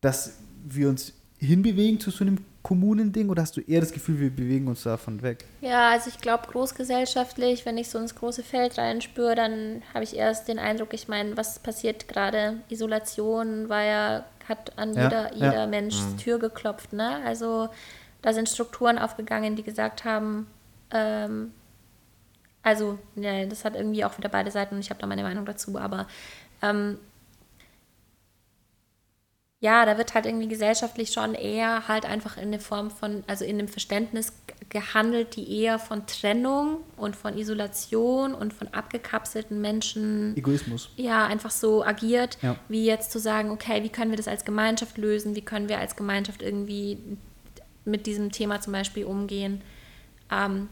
dass 0.00 0.38
wir 0.64 0.88
uns 0.88 1.12
hinbewegen 1.38 2.00
zu 2.00 2.10
so 2.10 2.24
einem 2.24 2.38
Kommunending 2.66 3.28
oder 3.28 3.42
hast 3.42 3.56
du 3.56 3.60
eher 3.60 3.78
das 3.78 3.92
Gefühl, 3.92 4.18
wir 4.18 4.28
bewegen 4.28 4.66
uns 4.66 4.82
davon 4.82 5.22
weg? 5.22 5.44
Ja, 5.60 5.90
also 5.90 6.10
ich 6.10 6.18
glaube 6.18 6.48
großgesellschaftlich, 6.50 7.64
wenn 7.64 7.78
ich 7.78 7.88
so 7.88 7.96
ins 8.00 8.16
große 8.16 8.42
Feld 8.42 8.76
reinspüre, 8.76 9.36
dann 9.36 9.82
habe 9.94 10.02
ich 10.02 10.16
erst 10.16 10.48
den 10.48 10.58
Eindruck, 10.58 10.92
ich 10.92 11.06
meine, 11.06 11.36
was 11.36 11.60
passiert 11.60 12.08
gerade? 12.08 12.56
Isolation 12.68 13.68
war 13.68 13.84
ja, 13.84 14.24
hat 14.48 14.76
an 14.76 14.94
ja, 14.94 15.04
jeder, 15.04 15.34
jeder 15.34 15.60
ja. 15.60 15.66
Mensch 15.68 15.94
mhm. 15.94 16.16
Tür 16.16 16.40
geklopft, 16.40 16.92
ne? 16.92 17.24
Also 17.24 17.68
da 18.20 18.32
sind 18.32 18.48
Strukturen 18.48 18.98
aufgegangen, 18.98 19.54
die 19.54 19.62
gesagt 19.62 20.04
haben, 20.04 20.48
ähm, 20.90 21.52
also, 22.64 22.98
ja, 23.14 23.46
das 23.46 23.64
hat 23.64 23.76
irgendwie 23.76 24.04
auch 24.04 24.18
wieder 24.18 24.28
beide 24.28 24.50
Seiten 24.50 24.74
und 24.74 24.80
ich 24.80 24.90
habe 24.90 24.98
da 25.00 25.06
meine 25.06 25.22
Meinung 25.22 25.46
dazu, 25.46 25.78
aber 25.78 26.08
ähm, 26.62 26.98
ja, 29.66 29.84
da 29.84 29.98
wird 29.98 30.14
halt 30.14 30.26
irgendwie 30.26 30.46
gesellschaftlich 30.46 31.10
schon 31.10 31.34
eher 31.34 31.88
halt 31.88 32.06
einfach 32.06 32.36
in 32.36 32.44
eine 32.44 32.60
Form 32.60 32.88
von, 32.88 33.24
also 33.26 33.44
in 33.44 33.58
einem 33.58 33.66
Verständnis 33.66 34.32
gehandelt, 34.68 35.34
die 35.34 35.60
eher 35.60 35.80
von 35.80 36.06
Trennung 36.06 36.78
und 36.96 37.16
von 37.16 37.36
Isolation 37.36 38.32
und 38.32 38.54
von 38.54 38.68
abgekapselten 38.68 39.60
Menschen. 39.60 40.36
Egoismus. 40.36 40.90
Ja, 40.94 41.26
einfach 41.26 41.50
so 41.50 41.84
agiert, 41.84 42.38
ja. 42.42 42.54
wie 42.68 42.84
jetzt 42.84 43.10
zu 43.10 43.18
sagen, 43.18 43.50
okay, 43.50 43.82
wie 43.82 43.88
können 43.88 44.12
wir 44.12 44.16
das 44.16 44.28
als 44.28 44.44
Gemeinschaft 44.44 44.98
lösen? 44.98 45.34
Wie 45.34 45.42
können 45.42 45.68
wir 45.68 45.80
als 45.80 45.96
Gemeinschaft 45.96 46.42
irgendwie 46.42 46.98
mit 47.84 48.06
diesem 48.06 48.30
Thema 48.30 48.60
zum 48.60 48.72
Beispiel 48.72 49.04
umgehen? 49.04 49.62
Ähm, 50.30 50.68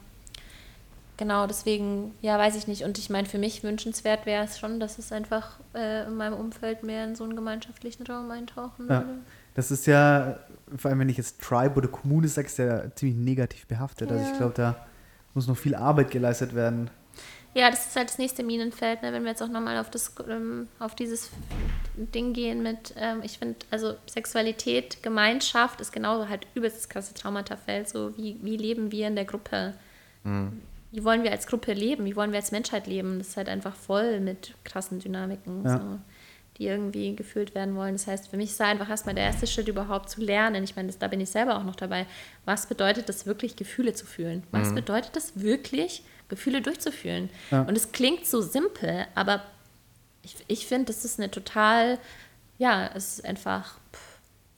genau, 1.16 1.46
deswegen, 1.46 2.14
ja, 2.20 2.38
weiß 2.38 2.56
ich 2.56 2.66
nicht. 2.66 2.84
Und 2.84 2.98
ich 2.98 3.10
meine, 3.10 3.26
für 3.26 3.38
mich 3.38 3.62
wünschenswert 3.62 4.26
wäre 4.26 4.44
es 4.44 4.58
schon, 4.58 4.80
dass 4.80 4.98
es 4.98 5.12
einfach 5.12 5.58
äh, 5.74 6.06
in 6.06 6.16
meinem 6.16 6.34
Umfeld 6.34 6.82
mehr 6.82 7.04
in 7.04 7.14
so 7.14 7.24
einen 7.24 7.36
gemeinschaftlichen 7.36 8.06
Raum 8.06 8.30
eintauchen 8.30 8.88
ja. 8.88 9.00
würde. 9.00 9.18
Das 9.54 9.70
ist 9.70 9.86
ja, 9.86 10.38
vor 10.76 10.90
allem 10.90 11.00
wenn 11.00 11.08
ich 11.08 11.16
jetzt 11.16 11.40
Tribe 11.40 11.76
oder 11.76 11.88
Kommune 11.88 12.26
sage, 12.28 12.46
ist 12.46 12.58
ja 12.58 12.94
ziemlich 12.94 13.16
negativ 13.16 13.66
behaftet. 13.66 14.10
Ja. 14.10 14.16
Also 14.16 14.32
ich 14.32 14.36
glaube, 14.36 14.54
da 14.54 14.86
muss 15.34 15.46
noch 15.46 15.56
viel 15.56 15.74
Arbeit 15.74 16.10
geleistet 16.10 16.54
werden. 16.54 16.90
Ja, 17.54 17.70
das 17.70 17.86
ist 17.86 17.94
halt 17.96 18.08
das 18.08 18.18
nächste 18.18 18.42
Minenfeld, 18.42 19.02
ne? 19.02 19.12
wenn 19.12 19.22
wir 19.22 19.30
jetzt 19.30 19.40
auch 19.40 19.48
nochmal 19.48 19.78
auf, 19.78 19.86
ähm, 20.28 20.66
auf 20.80 20.96
dieses 20.96 21.30
Ding 21.96 22.32
gehen 22.32 22.64
mit, 22.64 22.94
ähm, 22.96 23.20
ich 23.22 23.38
finde, 23.38 23.54
also 23.70 23.94
Sexualität, 24.06 25.04
Gemeinschaft 25.04 25.80
ist 25.80 25.92
genauso 25.92 26.28
halt 26.28 26.48
übelst 26.56 26.76
das 26.76 26.88
krasse 26.88 27.14
Traumatafeld. 27.14 27.88
So, 27.88 28.16
wie, 28.16 28.40
wie 28.42 28.56
leben 28.56 28.90
wir 28.90 29.06
in 29.06 29.14
der 29.14 29.24
Gruppe? 29.24 29.74
Mhm 30.24 30.62
wie 30.94 31.02
wollen 31.02 31.24
wir 31.24 31.32
als 31.32 31.48
Gruppe 31.48 31.72
leben, 31.72 32.04
wie 32.04 32.14
wollen 32.14 32.30
wir 32.30 32.38
als 32.38 32.52
Menschheit 32.52 32.86
leben. 32.86 33.18
Das 33.18 33.28
ist 33.28 33.36
halt 33.36 33.48
einfach 33.48 33.74
voll 33.74 34.20
mit 34.20 34.54
krassen 34.62 35.00
Dynamiken, 35.00 35.64
ja. 35.64 35.78
so, 35.78 35.98
die 36.56 36.66
irgendwie 36.66 37.16
gefühlt 37.16 37.56
werden 37.56 37.74
wollen. 37.74 37.94
Das 37.94 38.06
heißt, 38.06 38.28
für 38.28 38.36
mich 38.36 38.50
ist 38.50 38.60
da 38.60 38.66
einfach 38.66 38.88
erstmal 38.88 39.16
der 39.16 39.24
erste 39.24 39.48
Schritt 39.48 39.66
überhaupt 39.66 40.08
zu 40.08 40.20
lernen. 40.20 40.62
Ich 40.62 40.76
meine, 40.76 40.86
das, 40.86 40.98
da 40.98 41.08
bin 41.08 41.20
ich 41.20 41.30
selber 41.30 41.56
auch 41.56 41.64
noch 41.64 41.74
dabei. 41.74 42.06
Was 42.44 42.68
bedeutet 42.68 43.08
das 43.08 43.26
wirklich, 43.26 43.56
Gefühle 43.56 43.92
zu 43.92 44.06
fühlen? 44.06 44.44
Was 44.52 44.70
mhm. 44.70 44.76
bedeutet 44.76 45.16
das 45.16 45.40
wirklich, 45.40 46.04
Gefühle 46.28 46.62
durchzufühlen? 46.62 47.28
Ja. 47.50 47.62
Und 47.62 47.76
es 47.76 47.90
klingt 47.90 48.24
so 48.26 48.40
simpel, 48.40 49.04
aber 49.16 49.42
ich, 50.22 50.36
ich 50.46 50.66
finde, 50.68 50.86
das 50.86 51.04
ist 51.04 51.18
eine 51.18 51.28
total, 51.28 51.98
ja, 52.56 52.88
es 52.94 53.18
ist 53.18 53.24
einfach. 53.24 53.78
Pff, 53.92 54.13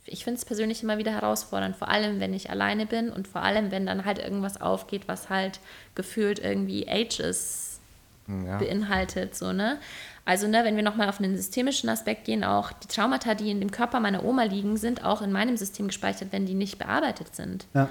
ich 0.07 0.24
finde 0.24 0.39
es 0.39 0.45
persönlich 0.45 0.83
immer 0.83 0.99
wieder 0.99 1.12
herausfordernd, 1.12 1.77
vor 1.77 1.89
allem 1.89 2.20
wenn 2.20 2.33
ich 2.33 2.51
alleine 2.51 2.87
bin 2.87 3.11
und 3.11 3.27
vor 3.27 3.43
allem, 3.43 3.70
wenn 3.70 3.87
dann 3.87 4.05
halt 4.05 4.19
irgendwas 4.19 4.61
aufgeht, 4.61 5.09
was 5.09 5.28
halt 5.28 5.61
gefühlt 5.95 6.39
irgendwie 6.39 6.89
Ages 6.89 7.81
ja. 8.28 8.59
beinhaltet, 8.59 9.35
so, 9.35 9.53
ne? 9.53 9.78
Also, 10.24 10.49
ne, 10.49 10.65
wenn 10.65 10.74
wir 10.74 10.83
nochmal 10.83 11.09
auf 11.09 11.20
einen 11.20 11.37
systemischen 11.37 11.89
Aspekt 11.89 12.24
gehen, 12.24 12.43
auch 12.43 12.73
die 12.73 12.89
Traumata, 12.89 13.35
die 13.35 13.49
in 13.49 13.61
dem 13.61 13.70
Körper 13.70 14.01
meiner 14.01 14.24
Oma 14.24 14.43
liegen, 14.43 14.77
sind 14.77 15.05
auch 15.05 15.23
in 15.23 15.31
meinem 15.31 15.57
System 15.57 15.87
gespeichert, 15.87 16.33
wenn 16.33 16.47
die 16.47 16.55
nicht 16.55 16.78
bearbeitet 16.78 17.37
sind. 17.37 17.66
Ja. 17.74 17.89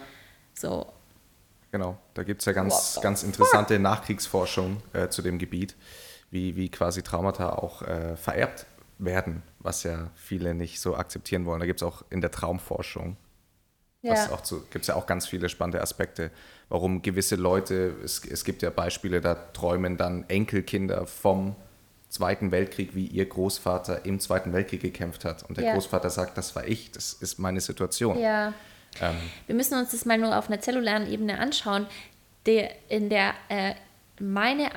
So. 0.54 0.86
Genau, 1.72 1.98
da 2.14 2.24
gibt 2.24 2.42
es 2.42 2.46
ja 2.46 2.52
ganz, 2.52 3.00
ganz 3.02 3.24
interessante 3.24 3.80
Nachkriegsforschung 3.80 4.82
äh, 4.92 5.08
zu 5.08 5.22
dem 5.22 5.40
Gebiet, 5.40 5.76
wie, 6.30 6.58
wie 6.58 6.68
quasi 6.68 7.04
Traumata 7.04 7.54
auch 7.54 7.82
äh, 7.84 8.18
vererbt 8.18 8.66
werden, 8.97 9.43
was 9.59 9.84
ja 9.84 10.11
viele 10.15 10.53
nicht 10.53 10.80
so 10.80 10.95
akzeptieren 10.95 11.45
wollen. 11.45 11.59
Da 11.59 11.65
gibt 11.65 11.81
es 11.81 11.84
auch 11.88 12.03
in 12.09 12.22
der 12.22 12.31
Traumforschung 12.31 13.17
ja. 14.05 14.39
gibt 14.72 14.84
es 14.84 14.88
ja 14.88 14.95
auch 14.95 15.05
ganz 15.05 15.27
viele 15.27 15.49
spannende 15.49 15.81
Aspekte, 15.81 16.31
warum 16.69 17.01
gewisse 17.01 17.35
Leute, 17.35 17.95
es, 18.03 18.23
es 18.26 18.43
gibt 18.43 18.61
ja 18.61 18.69
Beispiele, 18.69 19.22
da 19.22 19.34
träumen 19.34 19.97
dann 19.97 20.26
Enkelkinder 20.27 21.05
vom 21.07 21.55
Zweiten 22.09 22.51
Weltkrieg, 22.51 22.95
wie 22.95 23.07
ihr 23.07 23.26
Großvater 23.26 24.05
im 24.05 24.19
Zweiten 24.19 24.53
Weltkrieg 24.53 24.81
gekämpft 24.81 25.26
hat. 25.26 25.43
Und 25.43 25.57
der 25.57 25.65
Ja. 25.65 25.73
Großvater 25.73 26.09
sagt, 26.09 26.38
das 26.38 26.55
war 26.55 26.65
ich, 26.65 26.91
das 26.91 27.13
ist 27.13 27.39
meine 27.39 27.59
Situation. 27.59 28.17
Ja. 28.19 28.53
Ähm, 29.01 29.15
Wir 29.47 29.55
müssen 29.55 29.77
uns 29.77 29.91
das 29.91 30.05
mal 30.05 30.17
nur 30.17 30.38
auf 30.38 30.47
einer 30.47 30.61
zellularen 30.61 31.11
Ebene 31.11 31.39
anschauen. 31.39 31.88
Der, 32.45 32.72
in 32.89 33.09
der, 33.09 33.34
äh, 33.49 33.73
meine, 34.20 34.70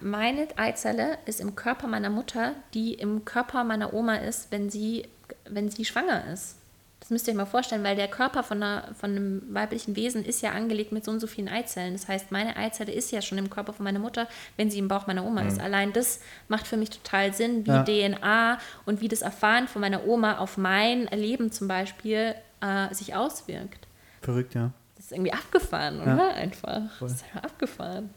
meine 0.00 0.48
Eizelle 0.56 1.18
ist 1.26 1.40
im 1.40 1.56
Körper 1.56 1.86
meiner 1.86 2.10
Mutter, 2.10 2.52
die 2.74 2.94
im 2.94 3.24
Körper 3.24 3.64
meiner 3.64 3.92
Oma 3.94 4.16
ist, 4.16 4.50
wenn 4.52 4.70
sie, 4.70 5.08
wenn 5.48 5.70
sie 5.70 5.84
schwanger 5.84 6.22
ist. 6.32 6.56
Das 7.00 7.10
müsst 7.10 7.28
ihr 7.28 7.32
euch 7.32 7.36
mal 7.36 7.44
vorstellen, 7.46 7.84
weil 7.84 7.94
der 7.94 8.08
Körper 8.08 8.42
von, 8.42 8.62
einer, 8.62 8.88
von 8.98 9.10
einem 9.10 9.42
weiblichen 9.54 9.94
Wesen 9.96 10.24
ist 10.24 10.40
ja 10.42 10.52
angelegt 10.52 10.92
mit 10.92 11.04
so 11.04 11.10
und 11.12 11.20
so 11.20 11.26
vielen 11.26 11.48
Eizellen. 11.48 11.92
Das 11.92 12.08
heißt, 12.08 12.32
meine 12.32 12.56
Eizelle 12.56 12.90
ist 12.92 13.12
ja 13.12 13.22
schon 13.22 13.38
im 13.38 13.50
Körper 13.50 13.72
von 13.74 13.84
meiner 13.84 13.98
Mutter, 13.98 14.26
wenn 14.56 14.70
sie 14.70 14.78
im 14.78 14.88
Bauch 14.88 15.06
meiner 15.06 15.24
Oma 15.24 15.42
ist. 15.42 15.60
Allein 15.60 15.92
das 15.92 16.20
macht 16.48 16.66
für 16.66 16.76
mich 16.76 16.90
total 16.90 17.32
Sinn, 17.34 17.64
wie 17.66 17.70
Ja. 17.70 17.82
DNA 17.84 18.58
und 18.86 19.00
wie 19.02 19.08
das 19.08 19.22
Erfahren 19.22 19.68
von 19.68 19.82
meiner 19.82 20.06
Oma 20.06 20.38
auf 20.38 20.56
mein 20.56 21.04
Leben 21.08 21.52
zum 21.52 21.68
Beispiel 21.68 22.34
äh, 22.60 22.92
sich 22.94 23.14
auswirkt. 23.14 23.86
Verrückt, 24.22 24.54
ja. 24.54 24.70
Das 24.96 25.04
ist 25.06 25.12
irgendwie 25.12 25.32
abgefahren, 25.34 25.98
Ja. 26.04 26.14
oder? 26.14 26.34
Einfach. 26.34 26.80
Das 26.98 27.12
ist 27.12 27.24
einfach 27.24 27.44
abgefahren. 27.44 28.10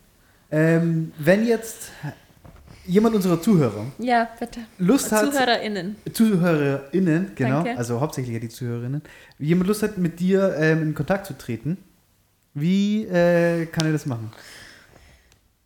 Ähm, 0.52 1.14
wenn 1.18 1.46
jetzt 1.46 1.92
jemand 2.90 3.16
unserer 3.16 3.42
Zuhörer 3.42 3.86
Ja, 4.00 4.28
bitte. 4.40 4.62
Lust 4.80 5.12
hat, 5.12 5.32
ZuhörerInnen. 5.32 5.96
ZuhörerInnen, 6.12 7.32
genau, 7.36 7.64
Danke. 7.64 7.78
also 7.78 8.02
hauptsächlich 8.02 8.40
die 8.40 8.50
Zuhörerinnen, 8.50 9.04
jemand 9.38 9.68
Lust 9.68 9.84
hat, 9.84 9.98
mit 9.98 10.20
dir 10.20 10.56
ähm, 10.58 10.82
in 10.82 10.96
Kontakt 10.96 11.28
zu 11.28 11.38
treten, 11.38 11.78
wie 12.54 13.06
äh, 13.06 13.68
kann 13.68 13.86
er 13.86 13.92
das 13.92 14.06
machen? 14.06 14.32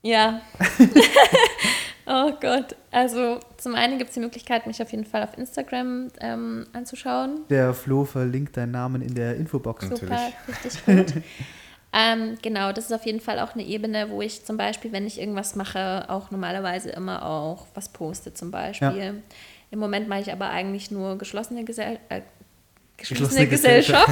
Ja. 0.01 0.41
oh 2.05 2.31
Gott. 2.41 2.75
Also 2.91 3.39
zum 3.57 3.75
einen 3.75 3.97
gibt 3.97 4.09
es 4.09 4.15
die 4.15 4.19
Möglichkeit, 4.19 4.67
mich 4.67 4.81
auf 4.81 4.91
jeden 4.91 5.05
Fall 5.05 5.23
auf 5.23 5.37
Instagram 5.37 6.09
ähm, 6.19 6.65
anzuschauen. 6.73 7.41
Der 7.49 7.73
Flo 7.73 8.03
verlinkt 8.03 8.57
deinen 8.57 8.71
Namen 8.71 9.01
in 9.01 9.15
der 9.15 9.37
Infobox. 9.37 9.89
Natürlich. 9.89 10.09
Super, 10.09 10.31
richtig 10.47 10.85
gut. 10.85 11.23
ähm, 11.93 12.37
genau, 12.41 12.71
das 12.71 12.85
ist 12.85 12.91
auf 12.91 13.05
jeden 13.05 13.19
Fall 13.19 13.39
auch 13.39 13.53
eine 13.53 13.63
Ebene, 13.63 14.09
wo 14.09 14.21
ich 14.21 14.43
zum 14.45 14.57
Beispiel, 14.57 14.91
wenn 14.91 15.05
ich 15.05 15.19
irgendwas 15.19 15.55
mache, 15.55 16.05
auch 16.09 16.31
normalerweise 16.31 16.89
immer 16.89 17.25
auch 17.25 17.67
was 17.75 17.89
poste 17.89 18.33
zum 18.33 18.49
Beispiel. 18.51 19.21
Im 19.71 19.79
Moment 19.79 20.07
mache 20.07 20.21
ich 20.21 20.31
aber 20.31 20.49
eigentlich 20.49 20.91
nur 20.91 21.17
geschlossene, 21.17 21.63
Gesell 21.63 21.99
äh, 22.09 22.21
geschlossene, 23.09 23.47
Gesellschaft. 23.47 24.09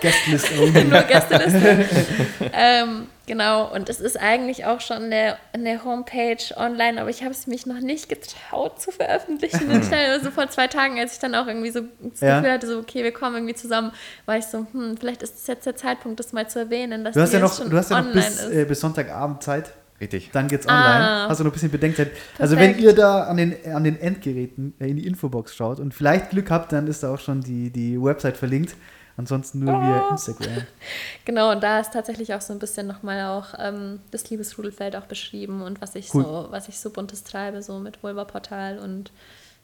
Guestlist 0.00 0.48
only. 0.58 0.84
nur 0.84 1.02
Gästeliste. 1.02 1.84
ähm, 2.52 3.06
genau, 3.26 3.72
und 3.72 3.88
es 3.88 4.00
ist 4.00 4.18
eigentlich 4.18 4.64
auch 4.64 4.80
schon 4.80 5.04
eine, 5.04 5.36
eine 5.52 5.84
Homepage 5.84 6.36
online, 6.56 7.00
aber 7.00 7.10
ich 7.10 7.22
habe 7.22 7.32
es 7.32 7.46
mich 7.46 7.66
noch 7.66 7.80
nicht 7.80 8.08
getraut 8.08 8.80
zu 8.80 8.90
veröffentlichen. 8.90 9.70
Und 9.70 9.84
schnell, 9.84 10.10
also 10.12 10.30
vor 10.30 10.48
zwei 10.50 10.66
Tagen, 10.66 10.98
als 10.98 11.14
ich 11.14 11.18
dann 11.18 11.34
auch 11.34 11.46
irgendwie 11.46 11.70
so 11.70 11.80
das 12.00 12.20
Ja. 12.20 12.36
Gefühl 12.40 12.52
hatte, 12.52 12.66
so, 12.66 12.78
okay, 12.78 13.02
wir 13.04 13.12
kommen 13.12 13.36
irgendwie 13.36 13.54
zusammen, 13.54 13.92
war 14.26 14.36
ich 14.36 14.46
so, 14.46 14.66
hm, 14.72 14.96
vielleicht 14.98 15.22
ist 15.22 15.36
es 15.38 15.46
jetzt 15.46 15.66
der 15.66 15.76
Zeitpunkt, 15.76 16.20
das 16.20 16.32
mal 16.32 16.48
zu 16.48 16.58
erwähnen, 16.58 17.04
dass 17.04 17.14
Du 17.14 17.20
hast 17.20 17.32
ja 17.32 17.40
noch, 17.40 17.58
du 17.58 17.76
hast 17.76 17.90
ja 17.90 18.00
noch 18.02 18.12
bis, 18.12 18.44
äh, 18.46 18.64
bis 18.64 18.80
Sonntagabend 18.80 19.42
Zeit. 19.42 19.72
Richtig. 20.00 20.30
Dann 20.32 20.48
geht's 20.48 20.66
Ah. 20.68 20.72
online. 20.74 21.28
Hast 21.30 21.40
du 21.40 21.44
noch 21.44 21.50
ein 21.50 21.54
bisschen 21.54 21.70
Bedenkzeit. 21.70 22.10
Also 22.38 22.56
wenn 22.56 22.72
Perfekt. 22.74 22.80
ihr 22.84 22.94
da 22.94 23.24
an 23.24 23.36
den, 23.36 23.54
an 23.74 23.84
den 23.84 23.98
Endgeräten 24.00 24.74
äh, 24.78 24.88
in 24.88 24.96
die 24.96 25.06
Infobox 25.06 25.54
schaut 25.54 25.80
und 25.80 25.92
vielleicht 25.94 26.30
Glück 26.30 26.50
habt, 26.50 26.72
dann 26.72 26.86
ist 26.86 27.02
da 27.02 27.12
auch 27.14 27.18
schon 27.20 27.40
die, 27.42 27.70
die 27.70 28.00
Website 28.02 28.36
verlinkt. 28.36 28.74
Ansonsten 29.18 29.60
nur 29.60 29.72
via 29.72 30.04
Oh. 30.08 30.12
Instagram. 30.12 30.64
Genau, 31.24 31.50
und 31.50 31.62
da 31.62 31.80
ist 31.80 31.92
tatsächlich 31.92 32.34
auch 32.34 32.40
so 32.42 32.52
ein 32.52 32.58
bisschen 32.58 32.86
nochmal 32.86 33.24
auch 33.24 33.54
ähm, 33.58 34.00
das 34.10 34.28
Liebesrudelfeld 34.30 34.94
auch 34.94 35.06
beschrieben 35.06 35.62
und 35.62 35.80
was 35.80 35.94
ich 35.94 36.12
Cool. 36.14 36.22
so, 36.22 36.46
was 36.50 36.68
ich 36.68 36.78
so 36.78 36.90
buntes 36.90 37.24
treibe, 37.24 37.62
so 37.62 37.78
mit 37.78 38.02
Vulva-Portal 38.02 38.78
und 38.78 39.10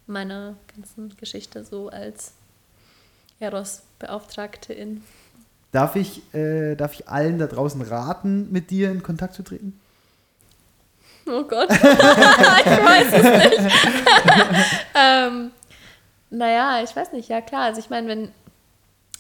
meiner 0.07 0.55
ganzen 0.75 1.15
Geschichte 1.19 1.65
so 1.65 1.89
als 1.91 2.33
Eros-Beauftragte-In. 3.41 5.03
Darf 5.71 5.97
ich, 5.97 6.23
äh, 6.35 6.75
darf 6.75 6.95
ich 6.95 7.09
allen 7.09 7.39
da 7.39 7.47
draußen 7.47 7.81
raten, 7.83 8.51
mit 8.53 8.71
dir 8.71 8.91
in 8.91 9.03
Kontakt 9.03 9.35
zu 9.35 9.43
treten? 9.43 9.79
Oh 11.27 11.45
Gott, 11.45 11.71
ich 11.71 11.79
weiß 11.81 13.13
es 13.13 13.61
nicht. 13.61 13.75
ähm, 14.95 15.53
naja, 16.31 16.83
ich 16.83 16.95
weiß 16.95 17.13
nicht, 17.13 17.29
ja 17.29 17.41
klar. 17.41 17.63
Also 17.63 17.81
ich 17.81 17.91
meine, 17.91 18.09
wenn, 18.09 18.33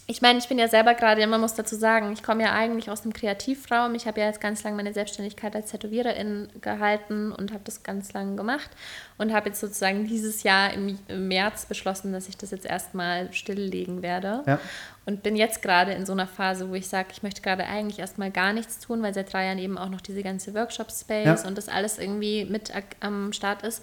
ich 0.08 0.20
meine, 0.20 0.38
ich 0.40 0.48
bin 0.48 0.58
ja 0.58 0.66
selber 0.66 0.94
gerade, 0.94 1.24
man 1.26 1.40
muss 1.40 1.54
dazu 1.54 1.76
sagen, 1.76 2.12
ich 2.12 2.22
komme 2.22 2.42
ja 2.42 2.52
eigentlich 2.52 2.90
aus 2.90 3.02
dem 3.02 3.12
Kreativraum. 3.12 3.94
Ich 3.94 4.06
habe 4.06 4.20
ja 4.20 4.26
jetzt 4.26 4.40
ganz 4.40 4.62
lange 4.64 4.76
meine 4.76 4.92
Selbstständigkeit 4.92 5.54
als 5.54 5.70
Tätowiererin 5.70 6.48
gehalten 6.60 7.30
und 7.30 7.52
habe 7.52 7.62
das 7.64 7.84
ganz 7.84 8.12
lange 8.12 8.34
gemacht 8.34 8.70
und 9.16 9.32
habe 9.32 9.50
jetzt 9.50 9.60
sozusagen 9.60 10.06
dieses 10.06 10.42
Jahr 10.42 10.72
im, 10.72 10.98
im 11.06 11.28
März 11.28 11.66
beschlossen, 11.66 12.12
dass 12.12 12.28
ich 12.28 12.36
das 12.36 12.50
jetzt 12.50 12.66
erstmal 12.66 13.32
stilllegen 13.32 14.02
werde. 14.02 14.42
Ja. 14.46 14.58
Und 15.06 15.22
bin 15.22 15.36
jetzt 15.36 15.62
gerade 15.62 15.92
in 15.92 16.04
so 16.04 16.12
einer 16.12 16.26
Phase, 16.26 16.68
wo 16.68 16.74
ich 16.74 16.88
sage, 16.88 17.08
ich 17.12 17.22
möchte 17.22 17.40
gerade 17.40 17.64
eigentlich 17.64 18.00
erstmal 18.00 18.30
gar 18.30 18.52
nichts 18.52 18.80
tun, 18.80 19.02
weil 19.02 19.14
seit 19.14 19.32
drei 19.32 19.46
Jahren 19.46 19.58
eben 19.58 19.78
auch 19.78 19.88
noch 19.88 20.00
diese 20.00 20.22
ganze 20.22 20.52
Workshop-Space 20.54 21.42
Ja. 21.42 21.48
und 21.48 21.56
das 21.56 21.68
alles 21.68 21.98
irgendwie 21.98 22.44
mit 22.44 22.72
am 23.00 23.32
Start 23.32 23.62
ist. 23.62 23.82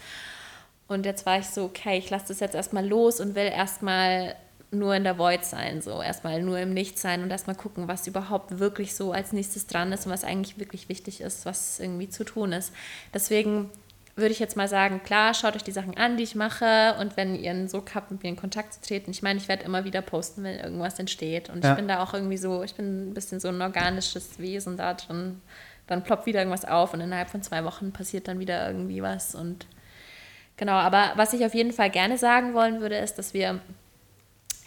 Und 0.87 1.05
jetzt 1.05 1.25
war 1.25 1.39
ich 1.39 1.47
so, 1.47 1.65
okay, 1.65 1.97
ich 1.97 2.09
lasse 2.09 2.27
das 2.29 2.39
jetzt 2.39 2.55
erstmal 2.55 2.85
los 2.85 3.19
und 3.19 3.35
will 3.35 3.45
erstmal 3.45 4.35
nur 4.71 4.93
in 4.95 5.03
der 5.03 5.17
Void 5.17 5.43
sein, 5.45 5.81
so 5.81 6.01
erstmal 6.01 6.41
nur 6.41 6.59
im 6.59 6.73
Nichts 6.73 7.01
sein 7.01 7.23
und 7.23 7.31
erstmal 7.31 7.55
gucken, 7.55 7.87
was 7.87 8.05
überhaupt 8.07 8.59
wirklich 8.59 8.95
so 8.95 9.11
als 9.11 9.33
nächstes 9.33 9.65
dran 9.67 9.91
ist 9.91 10.05
und 10.05 10.11
was 10.11 10.23
eigentlich 10.23 10.59
wirklich 10.59 10.89
wichtig 10.89 11.21
ist, 11.21 11.45
was 11.45 11.79
irgendwie 11.79 12.09
zu 12.09 12.23
tun 12.23 12.51
ist. 12.51 12.71
Deswegen 13.13 13.69
würde 14.15 14.31
ich 14.31 14.39
jetzt 14.39 14.57
mal 14.57 14.67
sagen, 14.67 15.01
klar, 15.03 15.33
schaut 15.33 15.55
euch 15.55 15.63
die 15.63 15.71
Sachen 15.71 15.97
an, 15.97 16.17
die 16.17 16.23
ich 16.23 16.35
mache 16.35 16.95
und 16.99 17.17
wenn 17.17 17.35
ihr 17.35 17.51
einen 17.51 17.67
Sog 17.69 17.95
habt, 17.95 18.11
mit 18.11 18.21
mir 18.21 18.29
in 18.29 18.35
Kontakt 18.35 18.73
zu 18.73 18.81
treten. 18.81 19.11
Ich 19.11 19.23
meine, 19.23 19.39
ich 19.39 19.47
werde 19.47 19.63
immer 19.63 19.85
wieder 19.85 20.01
posten, 20.01 20.43
wenn 20.43 20.59
irgendwas 20.59 20.99
entsteht 20.99 21.49
und 21.49 21.63
Ja. 21.63 21.71
ich 21.71 21.75
bin 21.77 21.87
da 21.87 22.03
auch 22.03 22.13
irgendwie 22.13 22.37
so, 22.37 22.61
ich 22.63 22.75
bin 22.75 23.09
ein 23.09 23.13
bisschen 23.13 23.39
so 23.39 23.47
ein 23.47 23.61
organisches 23.61 24.37
Wesen 24.37 24.77
da 24.77 24.93
drin. 24.93 25.41
Dann 25.87 26.03
ploppt 26.03 26.27
wieder 26.27 26.41
irgendwas 26.41 26.65
auf 26.65 26.93
und 26.93 27.01
innerhalb 27.01 27.29
von 27.29 27.41
zwei 27.41 27.63
Wochen 27.63 27.91
passiert 27.91 28.27
dann 28.27 28.39
wieder 28.39 28.67
irgendwie 28.67 29.01
was 29.01 29.33
und 29.33 29.65
Genau, 30.57 30.73
aber 30.73 31.13
was 31.15 31.31
ich 31.31 31.45
auf 31.45 31.53
jeden 31.55 31.71
Fall 31.71 31.89
gerne 31.89 32.17
sagen 32.17 32.53
wollen 32.53 32.81
würde, 32.81 32.97
ist, 32.97 33.17
dass 33.17 33.33
wir 33.33 33.61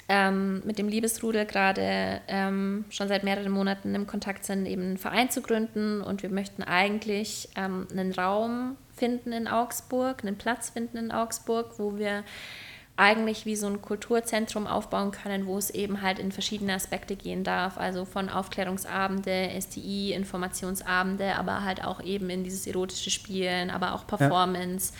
ähm, 0.08 0.62
mit 0.64 0.78
dem 0.78 0.88
Liebesrudel 0.88 1.46
gerade 1.46 2.20
ähm, 2.28 2.84
schon 2.90 3.08
seit 3.08 3.24
mehreren 3.24 3.52
Monaten 3.52 3.94
im 3.94 4.06
Kontakt 4.06 4.44
sind, 4.44 4.66
eben 4.66 4.82
einen 4.82 4.98
Verein 4.98 5.30
zu 5.30 5.42
gründen. 5.42 6.00
Und 6.00 6.22
wir 6.22 6.30
möchten 6.30 6.62
eigentlich 6.62 7.48
ähm, 7.56 7.86
einen 7.90 8.12
Raum 8.12 8.76
finden 8.94 9.32
in 9.32 9.48
Augsburg, 9.48 10.22
einen 10.22 10.36
Platz 10.36 10.70
finden 10.70 10.96
in 10.96 11.12
Augsburg, 11.12 11.78
wo 11.78 11.96
wir 11.96 12.24
eigentlich 12.96 13.46
wie 13.46 13.56
so 13.56 13.66
ein 13.66 13.80
Kulturzentrum 13.80 14.66
aufbauen 14.66 15.12
können, 15.12 15.46
wo 15.46 15.56
es 15.56 15.70
eben 15.70 16.02
halt 16.02 16.18
in 16.18 16.30
verschiedene 16.30 16.74
Aspekte 16.74 17.16
gehen 17.16 17.42
darf, 17.42 17.78
also 17.78 18.04
von 18.04 18.28
Aufklärungsabende, 18.28 19.48
STI, 19.58 20.12
Informationsabende, 20.12 21.36
aber 21.36 21.64
halt 21.64 21.82
auch 21.84 22.02
eben 22.02 22.28
in 22.28 22.44
dieses 22.44 22.66
erotische 22.66 23.10
Spielen, 23.10 23.70
aber 23.70 23.94
auch 23.94 24.06
Performance. 24.06 24.92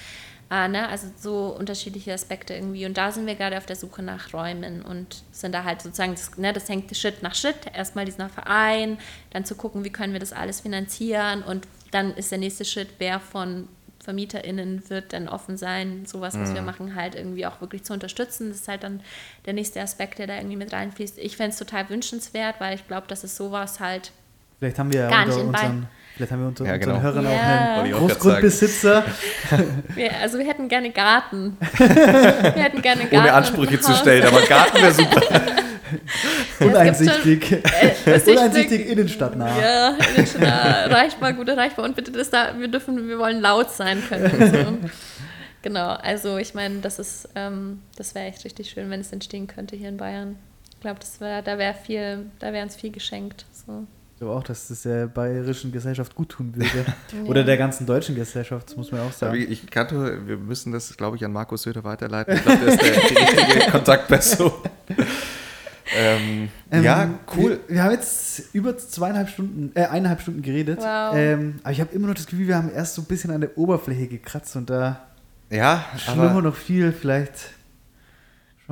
Äh, 0.53 0.69
ne? 0.69 0.87
Also 0.91 1.07
so 1.19 1.57
unterschiedliche 1.59 2.13
Aspekte 2.13 2.53
irgendwie. 2.53 2.85
Und 2.85 2.99
da 2.99 3.11
sind 3.11 3.27
wir 3.27 3.37
gerade 3.37 3.57
auf 3.57 3.65
der 3.65 3.77
Suche 3.77 4.03
nach 4.03 4.35
Räumen 4.35 4.83
und 4.83 5.23
sind 5.33 5.55
da 5.55 5.65
halt 5.65 5.81
sozusagen, 5.81 6.13
das, 6.13 6.37
ne, 6.37 6.53
das 6.53 6.69
hängt 6.69 6.95
Schritt 6.95 7.23
nach 7.23 7.35
Schritt. 7.35 7.57
Erstmal 7.73 8.05
diesen 8.05 8.29
Verein, 8.29 8.99
dann 9.31 9.47
zu 9.47 9.55
gucken, 9.55 9.83
wie 9.83 9.91
können 9.91 10.13
wir 10.13 10.21
das 10.21 10.35
alles 10.35 10.61
finanzieren 10.61 11.43
und 11.43 11.67
dann 11.91 12.13
ist 12.15 12.31
der 12.31 12.39
nächste 12.39 12.67
Schritt, 12.67 12.89
wer 12.99 13.19
von 13.19 13.67
VermieterInnen 14.05 14.91
wird 14.91 15.13
dann 15.13 15.29
offen 15.29 15.57
sein, 15.57 16.05
sowas, 16.07 16.37
was 16.37 16.53
wir 16.53 16.63
machen, 16.63 16.97
halt 16.97 17.15
irgendwie 17.15 17.47
auch 17.47 17.61
wirklich 17.61 17.85
zu 17.85 17.93
unterstützen. 17.93 18.49
Das 18.49 18.59
ist 18.59 18.69
halt 18.69 18.83
dann 18.83 19.01
der 19.47 19.53
nächste 19.53 19.81
Aspekt, 19.81 20.19
der 20.19 20.27
da 20.27 20.37
irgendwie 20.37 20.57
mit 20.57 20.73
reinfließt. 20.73 21.19
Ich 21.19 21.37
fände 21.37 21.53
es 21.53 21.59
total 21.59 21.89
wünschenswert, 21.89 22.57
weil 22.59 22.75
ich 22.75 22.87
glaube, 22.89 23.07
dass 23.07 23.25
es 23.25 23.37
sowas 23.37 23.79
halt 23.79 24.11
Vielleicht 24.59 24.79
haben 24.79 24.93
wir 24.93 25.09
ja 25.09 25.23
unter 25.23 25.41
unseren, 25.41 25.89
vielleicht 26.17 26.33
haben 26.33 26.41
wir 26.41 26.49
unter 26.49 26.65
Ja, 26.65 26.75
unseren 26.75 26.91
genau. 26.91 27.03
Hörern 27.03 27.25
Ja. 27.25 27.31
auch 27.77 27.83
einen 27.85 27.93
Großgrundbesitzer. 27.93 29.05
Wir, 29.95 30.17
also 30.21 30.39
wir 30.39 30.47
hätten 30.47 30.69
gerne 30.69 30.91
Garten. 30.91 31.57
wir 31.79 32.63
hätten 32.63 32.81
gerne 32.83 33.03
Garten. 33.03 33.17
Ohne 33.17 33.33
Ansprüche 33.35 33.81
zu 33.81 33.93
stellen, 33.95 34.25
aber 34.27 34.41
Garten 34.43 34.83
wäre 34.83 34.93
super. 34.93 35.21
Uneinsichtig. 36.61 37.63
Das 38.05 38.27
Uneinsichtig 38.27 38.89
innenstadtnah. 38.89 39.61
Ja, 39.61 39.95
innenstadtnah, 40.15 40.85
erreichbar, 40.85 41.33
gut 41.35 41.49
erreichbar. 41.49 41.85
Und 41.85 41.97
bitte 41.97 42.13
das 42.13 42.31
da, 42.31 42.59
wir 42.59 42.69
dürfen, 42.69 43.09
wir 43.09 43.19
wollen 43.19 43.41
laut 43.41 43.71
sein 43.71 44.03
können. 44.09 44.53
So. 44.83 44.89
Genau, 45.63 45.91
also 45.91 46.39
ich 46.39 46.55
meine, 46.55 46.81
das 46.81 46.99
ist, 46.99 47.29
ähm, 47.35 47.83
das 47.97 48.15
wäre 48.15 48.27
echt 48.27 48.45
richtig 48.45 48.71
schön, 48.71 48.91
wenn 48.91 49.01
es 49.01 49.13
entstehen 49.13 49.47
könnte 49.47 49.77
hier 49.77 49.91
in 49.91 49.97
Bayern. 49.97 50.37
Ich 50.75 50.81
glaube, 50.81 50.99
das 51.01 51.21
wär, 51.21 51.43
da 51.43 51.59
wäre 51.59 51.75
viel, 51.75 52.27
da 52.41 52.53
wäre 52.53 52.65
uns 52.65 52.75
viel 52.75 52.91
geschenkt. 52.91 53.45
So. 53.67 53.87
Ich 54.23 54.25
glaube 54.25 54.39
auch, 54.39 54.45
dass 54.45 54.69
das 54.69 54.83
der 54.83 55.09
bayerischen 55.09 55.73
Gesellschaft 55.73 56.15
gut 56.15 56.29
tun 56.29 56.55
würde. 56.55 56.87
Oder 57.29 57.43
der 57.43 57.57
ganzen 57.57 57.87
deutschen 57.87 58.15
Gesellschaft, 58.15 58.69
das 58.69 58.77
muss 58.77 58.93
man 58.93 59.01
auch 59.01 59.11
sagen. 59.11 59.35
Ich 59.49 59.69
kannte, 59.69 60.25
wir 60.29 60.37
müssen 60.37 60.71
das, 60.71 60.97
glaube 60.97 61.17
ich, 61.17 61.25
an 61.25 61.33
Markus 61.33 61.63
Söder 61.65 61.83
weiterleiten. 61.83 62.37
Ich 62.37 62.43
glaube, 62.45 62.61
der 62.61 62.69
ist 62.69 62.81
der, 62.81 62.93
die 62.93 63.15
richtige 63.49 63.71
Kontaktperson. 63.73 64.53
ähm, 65.97 66.49
Ähm, 66.71 66.85
ja, 66.85 67.11
cool. 67.37 67.59
Wir, 67.67 67.75
wir 67.75 67.83
haben 67.83 67.91
jetzt 67.91 68.55
über 68.55 68.79
zweieinhalb 68.79 69.29
Stunden, 69.29 69.73
äh, 69.75 69.87
eineinhalb 69.87 70.21
Stunden 70.21 70.43
geredet. 70.43 70.79
Wow. 70.79 71.17
Ähm, 71.17 71.59
aber 71.65 71.73
ich 71.73 71.81
habe 71.81 71.93
immer 71.93 72.07
noch 72.07 72.15
das 72.15 72.27
Gefühl, 72.27 72.47
wir 72.47 72.55
haben 72.55 72.71
erst 72.73 72.95
so 72.95 73.03
ein 73.03 73.07
bisschen 73.07 73.33
an 73.33 73.41
der 73.41 73.59
Oberfläche 73.59 74.07
gekratzt 74.07 74.55
und 74.55 74.71
da 74.71 75.01
Ja, 75.51 75.85
Schlimmer 75.99 76.31
aber 76.31 76.43
noch 76.43 76.55
viel, 76.55 76.93
vielleicht. 76.93 77.51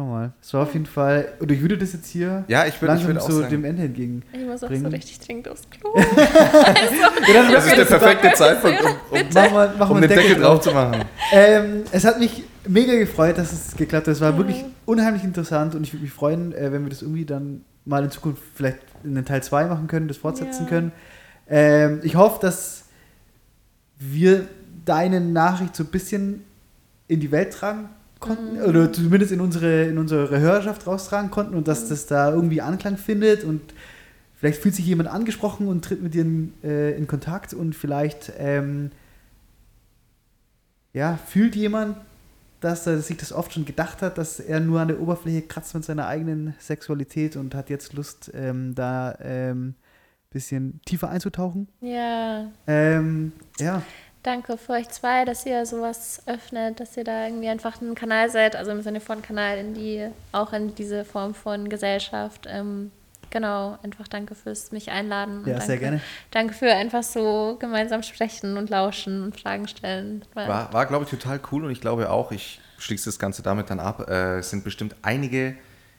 Schau 0.00 0.06
mal. 0.06 0.32
Es 0.40 0.54
war 0.54 0.62
auf 0.62 0.72
jeden 0.72 0.86
Fall. 0.86 1.28
Oder 1.40 1.52
ich 1.52 1.60
würde 1.60 1.76
das 1.76 1.92
jetzt 1.92 2.08
hier 2.08 2.44
Ja, 2.48 2.64
ich 2.66 2.80
würde- 2.80 2.94
ich 2.94 3.00
langsam 3.02 3.06
würde 3.08 3.20
auch 3.22 3.28
so 3.30 3.38
sagen- 3.40 3.50
dem 3.50 3.64
Ende 3.66 3.82
entgegen. 3.82 4.22
Ich 4.32 4.46
muss 4.46 4.64
auch 4.64 4.68
Bringen. 4.68 4.84
so 4.84 4.88
richtig 4.88 5.20
dringend 5.20 5.48
aufs 5.48 5.68
Klo. 5.68 5.94
Ja, 5.96 7.34
dann 7.34 7.52
das 7.52 7.66
ist 7.66 7.76
der 7.76 7.84
perfekte 7.84 8.32
Zeitpunkt, 8.34 8.80
um, 8.82 8.88
um, 8.88 9.18
wir, 9.34 9.50
machen 9.50 9.78
wir 9.78 9.90
um 9.90 9.96
einen 9.98 10.08
den 10.08 10.18
Deckel 10.18 10.36
drauf 10.36 10.60
drauf. 10.60 10.62
zu 10.62 10.72
machen. 10.72 11.04
Ähm, 11.32 11.82
es 11.92 12.04
hat 12.06 12.18
mich 12.18 12.44
mega 12.66 12.94
gefreut, 12.96 13.36
dass 13.36 13.52
es 13.52 13.76
geklappt 13.76 14.06
hat. 14.06 14.12
Es 14.14 14.20
war 14.22 14.36
wirklich 14.38 14.64
unheimlich 14.86 15.22
interessant 15.22 15.74
und 15.74 15.82
ich 15.82 15.92
würde 15.92 16.04
mich 16.04 16.12
freuen, 16.12 16.52
äh, 16.54 16.72
wenn 16.72 16.82
wir 16.82 16.88
das 16.90 17.02
irgendwie 17.02 17.26
dann 17.26 17.62
mal 17.84 18.02
in 18.02 18.10
Zukunft 18.10 18.42
vielleicht 18.54 18.78
in 19.04 19.14
den 19.14 19.24
Teil 19.26 19.42
2 19.42 19.66
machen 19.66 19.86
können, 19.86 20.08
das 20.08 20.16
fortsetzen 20.16 20.62
Ja. 20.64 20.68
können. 20.68 20.92
Ähm, 21.48 22.00
ich 22.04 22.16
hoffe, 22.16 22.38
dass 22.40 22.84
wir 23.98 24.46
deine 24.86 25.20
Nachricht 25.20 25.76
so 25.76 25.84
ein 25.84 25.88
bisschen 25.90 26.42
in 27.06 27.20
die 27.20 27.30
Welt 27.32 27.52
tragen 27.52 27.90
konnten 28.20 28.58
Mhm. 28.58 28.64
oder 28.68 28.92
zumindest 28.92 29.32
in 29.32 29.40
unsere, 29.40 29.84
in 29.84 29.98
unsere 29.98 30.38
Hörerschaft 30.38 30.86
raustragen 30.86 31.30
konnten 31.30 31.54
und 31.54 31.66
dass 31.68 31.88
das 31.88 32.06
da 32.06 32.32
irgendwie 32.32 32.60
Anklang 32.60 32.96
findet 32.96 33.44
und 33.44 33.60
vielleicht 34.36 34.60
fühlt 34.62 34.74
sich 34.74 34.86
jemand 34.86 35.08
angesprochen 35.08 35.68
und 35.68 35.84
tritt 35.84 36.02
mit 36.02 36.14
dir 36.14 36.22
in, 36.22 36.52
äh, 36.62 36.92
in 36.96 37.06
Kontakt 37.06 37.54
und 37.54 37.74
vielleicht 37.74 38.32
ähm, 38.38 38.90
ja, 40.92 41.16
fühlt 41.26 41.56
jemand, 41.56 41.96
dass 42.60 42.86
er 42.86 42.98
sich 42.98 43.16
das 43.16 43.32
oft 43.32 43.52
schon 43.54 43.64
gedacht 43.64 44.02
hat, 44.02 44.18
dass 44.18 44.38
er 44.38 44.60
nur 44.60 44.80
an 44.80 44.88
der 44.88 45.00
Oberfläche 45.00 45.42
kratzt 45.42 45.74
mit 45.74 45.84
seiner 45.84 46.06
eigenen 46.06 46.54
Sexualität 46.58 47.36
und 47.36 47.54
hat 47.54 47.70
jetzt 47.70 47.94
Lust, 47.94 48.30
ähm, 48.34 48.74
da 48.74 49.10
ein 49.12 49.16
ähm, 49.22 49.74
bisschen 50.30 50.80
tiefer 50.84 51.08
einzutauchen. 51.08 51.68
Ja, 51.80 52.50
Ähm, 52.66 53.32
ja, 53.58 53.82
danke 54.22 54.56
für 54.56 54.72
euch 54.72 54.88
zwei, 54.88 55.24
dass 55.24 55.46
ihr 55.46 55.64
sowas 55.66 56.22
öffnet, 56.26 56.80
dass 56.80 56.96
ihr 56.96 57.04
da 57.04 57.26
irgendwie 57.26 57.48
einfach 57.48 57.80
ein 57.80 57.94
Kanal 57.94 58.30
seid, 58.30 58.56
also 58.56 58.70
im 58.70 58.82
Sinne 58.82 59.00
von 59.00 59.22
Kanal 59.22 59.58
in 59.58 59.74
die, 59.74 60.06
auch 60.32 60.52
in 60.52 60.74
diese 60.74 61.04
Form 61.04 61.34
von 61.34 61.68
Gesellschaft. 61.68 62.46
Ähm, 62.48 62.90
genau, 63.30 63.78
einfach 63.82 64.08
danke 64.08 64.34
fürs 64.34 64.72
mich 64.72 64.90
einladen. 64.90 65.38
und 65.40 65.46
ja, 65.46 65.52
danke, 65.54 65.66
sehr 65.66 65.78
gerne. 65.78 66.00
Danke 66.30 66.54
für 66.54 66.72
einfach 66.72 67.02
so 67.02 67.56
gemeinsam 67.58 68.02
sprechen 68.02 68.56
und 68.56 68.70
lauschen 68.70 69.22
und 69.22 69.40
Fragen 69.40 69.66
stellen. 69.68 70.24
War- 70.34 70.72
War, 70.72 70.86
glaube 70.86 71.04
ich, 71.04 71.10
total 71.10 71.40
cool 71.52 71.64
und 71.64 71.70
ich 71.70 71.80
glaube 71.80 72.10
auch, 72.10 72.32
ich 72.32 72.60
schließe 72.78 73.06
das 73.06 73.18
Ganze 73.18 73.42
damit 73.42 73.70
dann 73.70 73.80
ab, 73.80 74.08
äh, 74.08 74.38
es 74.38 74.50
sind 74.50 74.64
bestimmt 74.64 74.96
einige 75.02 75.54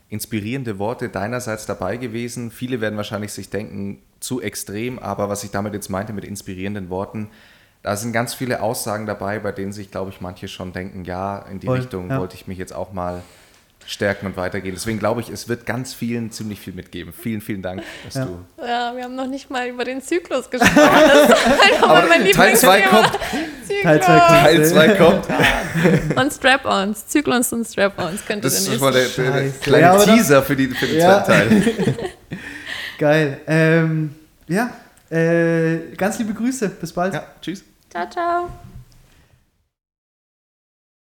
inspirierende 0.10 0.78
Worte 0.78 1.08
deinerseits 1.10 1.66
dabei 1.66 1.96
gewesen. 1.98 2.52
Viele 2.52 2.82
werden 2.82 2.98
wahrscheinlich 2.98 3.32
sich 3.32 3.50
denken, 3.50 4.02
zu 4.20 4.42
extrem, 4.42 5.00
aber 5.00 5.30
was 5.30 5.44
ich 5.44 5.52
damit 5.52 5.74
jetzt 5.74 5.90
meinte 5.90 6.12
mit 6.14 6.26
inspirierenden 6.26 6.90
Worten, 6.90 7.30
da 7.84 7.96
sind 7.96 8.14
ganz 8.14 8.34
viele 8.34 8.62
Aussagen 8.62 9.06
dabei, 9.06 9.40
bei 9.40 9.52
denen 9.52 9.72
sich, 9.72 9.90
glaube 9.92 10.12
ich, 10.12 10.22
manche 10.22 10.48
schon 10.48 10.72
denken, 10.74 11.04
ja, 11.06 11.40
in 11.52 11.60
die 11.60 11.68
Voll, 11.68 11.80
Richtung 11.80 12.10
ja. 12.10 12.20
wollte 12.20 12.36
ich 12.36 12.48
mich 12.48 12.58
jetzt 12.58 12.74
auch 12.74 12.94
mal 12.94 13.22
stärken 13.88 14.28
und 14.28 14.38
weitergehen. 14.38 14.76
Deswegen 14.76 15.00
glaube 15.00 15.22
ich, 15.22 15.30
es 15.30 15.50
wird 15.50 15.66
ganz 15.66 15.96
vielen 15.96 16.32
ziemlich 16.32 16.60
viel 16.60 16.74
mitgeben. 16.74 17.12
Vielen, 17.12 17.42
vielen 17.42 17.64
Dank, 17.64 17.82
dass 18.06 18.14
Ja. 18.14 18.26
du. 18.26 18.40
Ja, 18.64 18.96
wir 18.96 19.04
haben 19.06 19.16
noch 19.16 19.26
nicht 19.26 19.50
mal 19.50 19.68
über 19.68 19.84
den 19.84 20.02
Zyklus 20.04 20.50
gesprochen. 20.52 20.76
Das 20.86 21.30
ist 21.30 21.36
einfach 21.74 21.90
Aber 21.90 22.08
mein 22.08 22.30
Teil 22.32 22.56
2 22.56 22.78
Lieblingsthema. 22.78 23.02
kommt. 23.02 23.20
Teil 23.84 24.02
zwei 24.02 24.20
kommt. 24.20 24.30
Teil 24.44 24.66
2 24.66 24.88
kommt. 24.96 26.18
Und 26.20 26.32
Strap-ons. 26.34 27.08
Zyklons 27.08 27.54
und 27.54 27.66
Strap-ons 27.68 28.24
könnt 28.28 28.44
ihr 28.44 28.50
Das 28.50 28.60
ist 28.60 28.68
schon 28.72 28.80
mal 28.80 28.92
der, 28.94 29.08
der, 29.08 29.32
der 29.32 29.50
kleine 29.50 29.82
Ja, 29.84 29.98
Teaser 29.98 30.44
für, 30.44 30.56
die, 30.56 30.68
für 30.68 30.86
den 30.86 31.00
Ja. 31.00 31.24
zweiten 31.24 31.64
Teil. 31.64 31.96
Geil. 33.00 33.42
Ähm, 33.48 34.16
ja, 34.48 34.70
äh, 35.10 35.96
ganz 35.98 36.20
liebe 36.20 36.34
Grüße. 36.36 36.70
Bis 36.70 36.94
bald. 36.94 37.16
Ja, 37.16 37.24
tschüss. 37.42 37.64
Ciao, 37.92 38.08
ciao. 38.10 38.71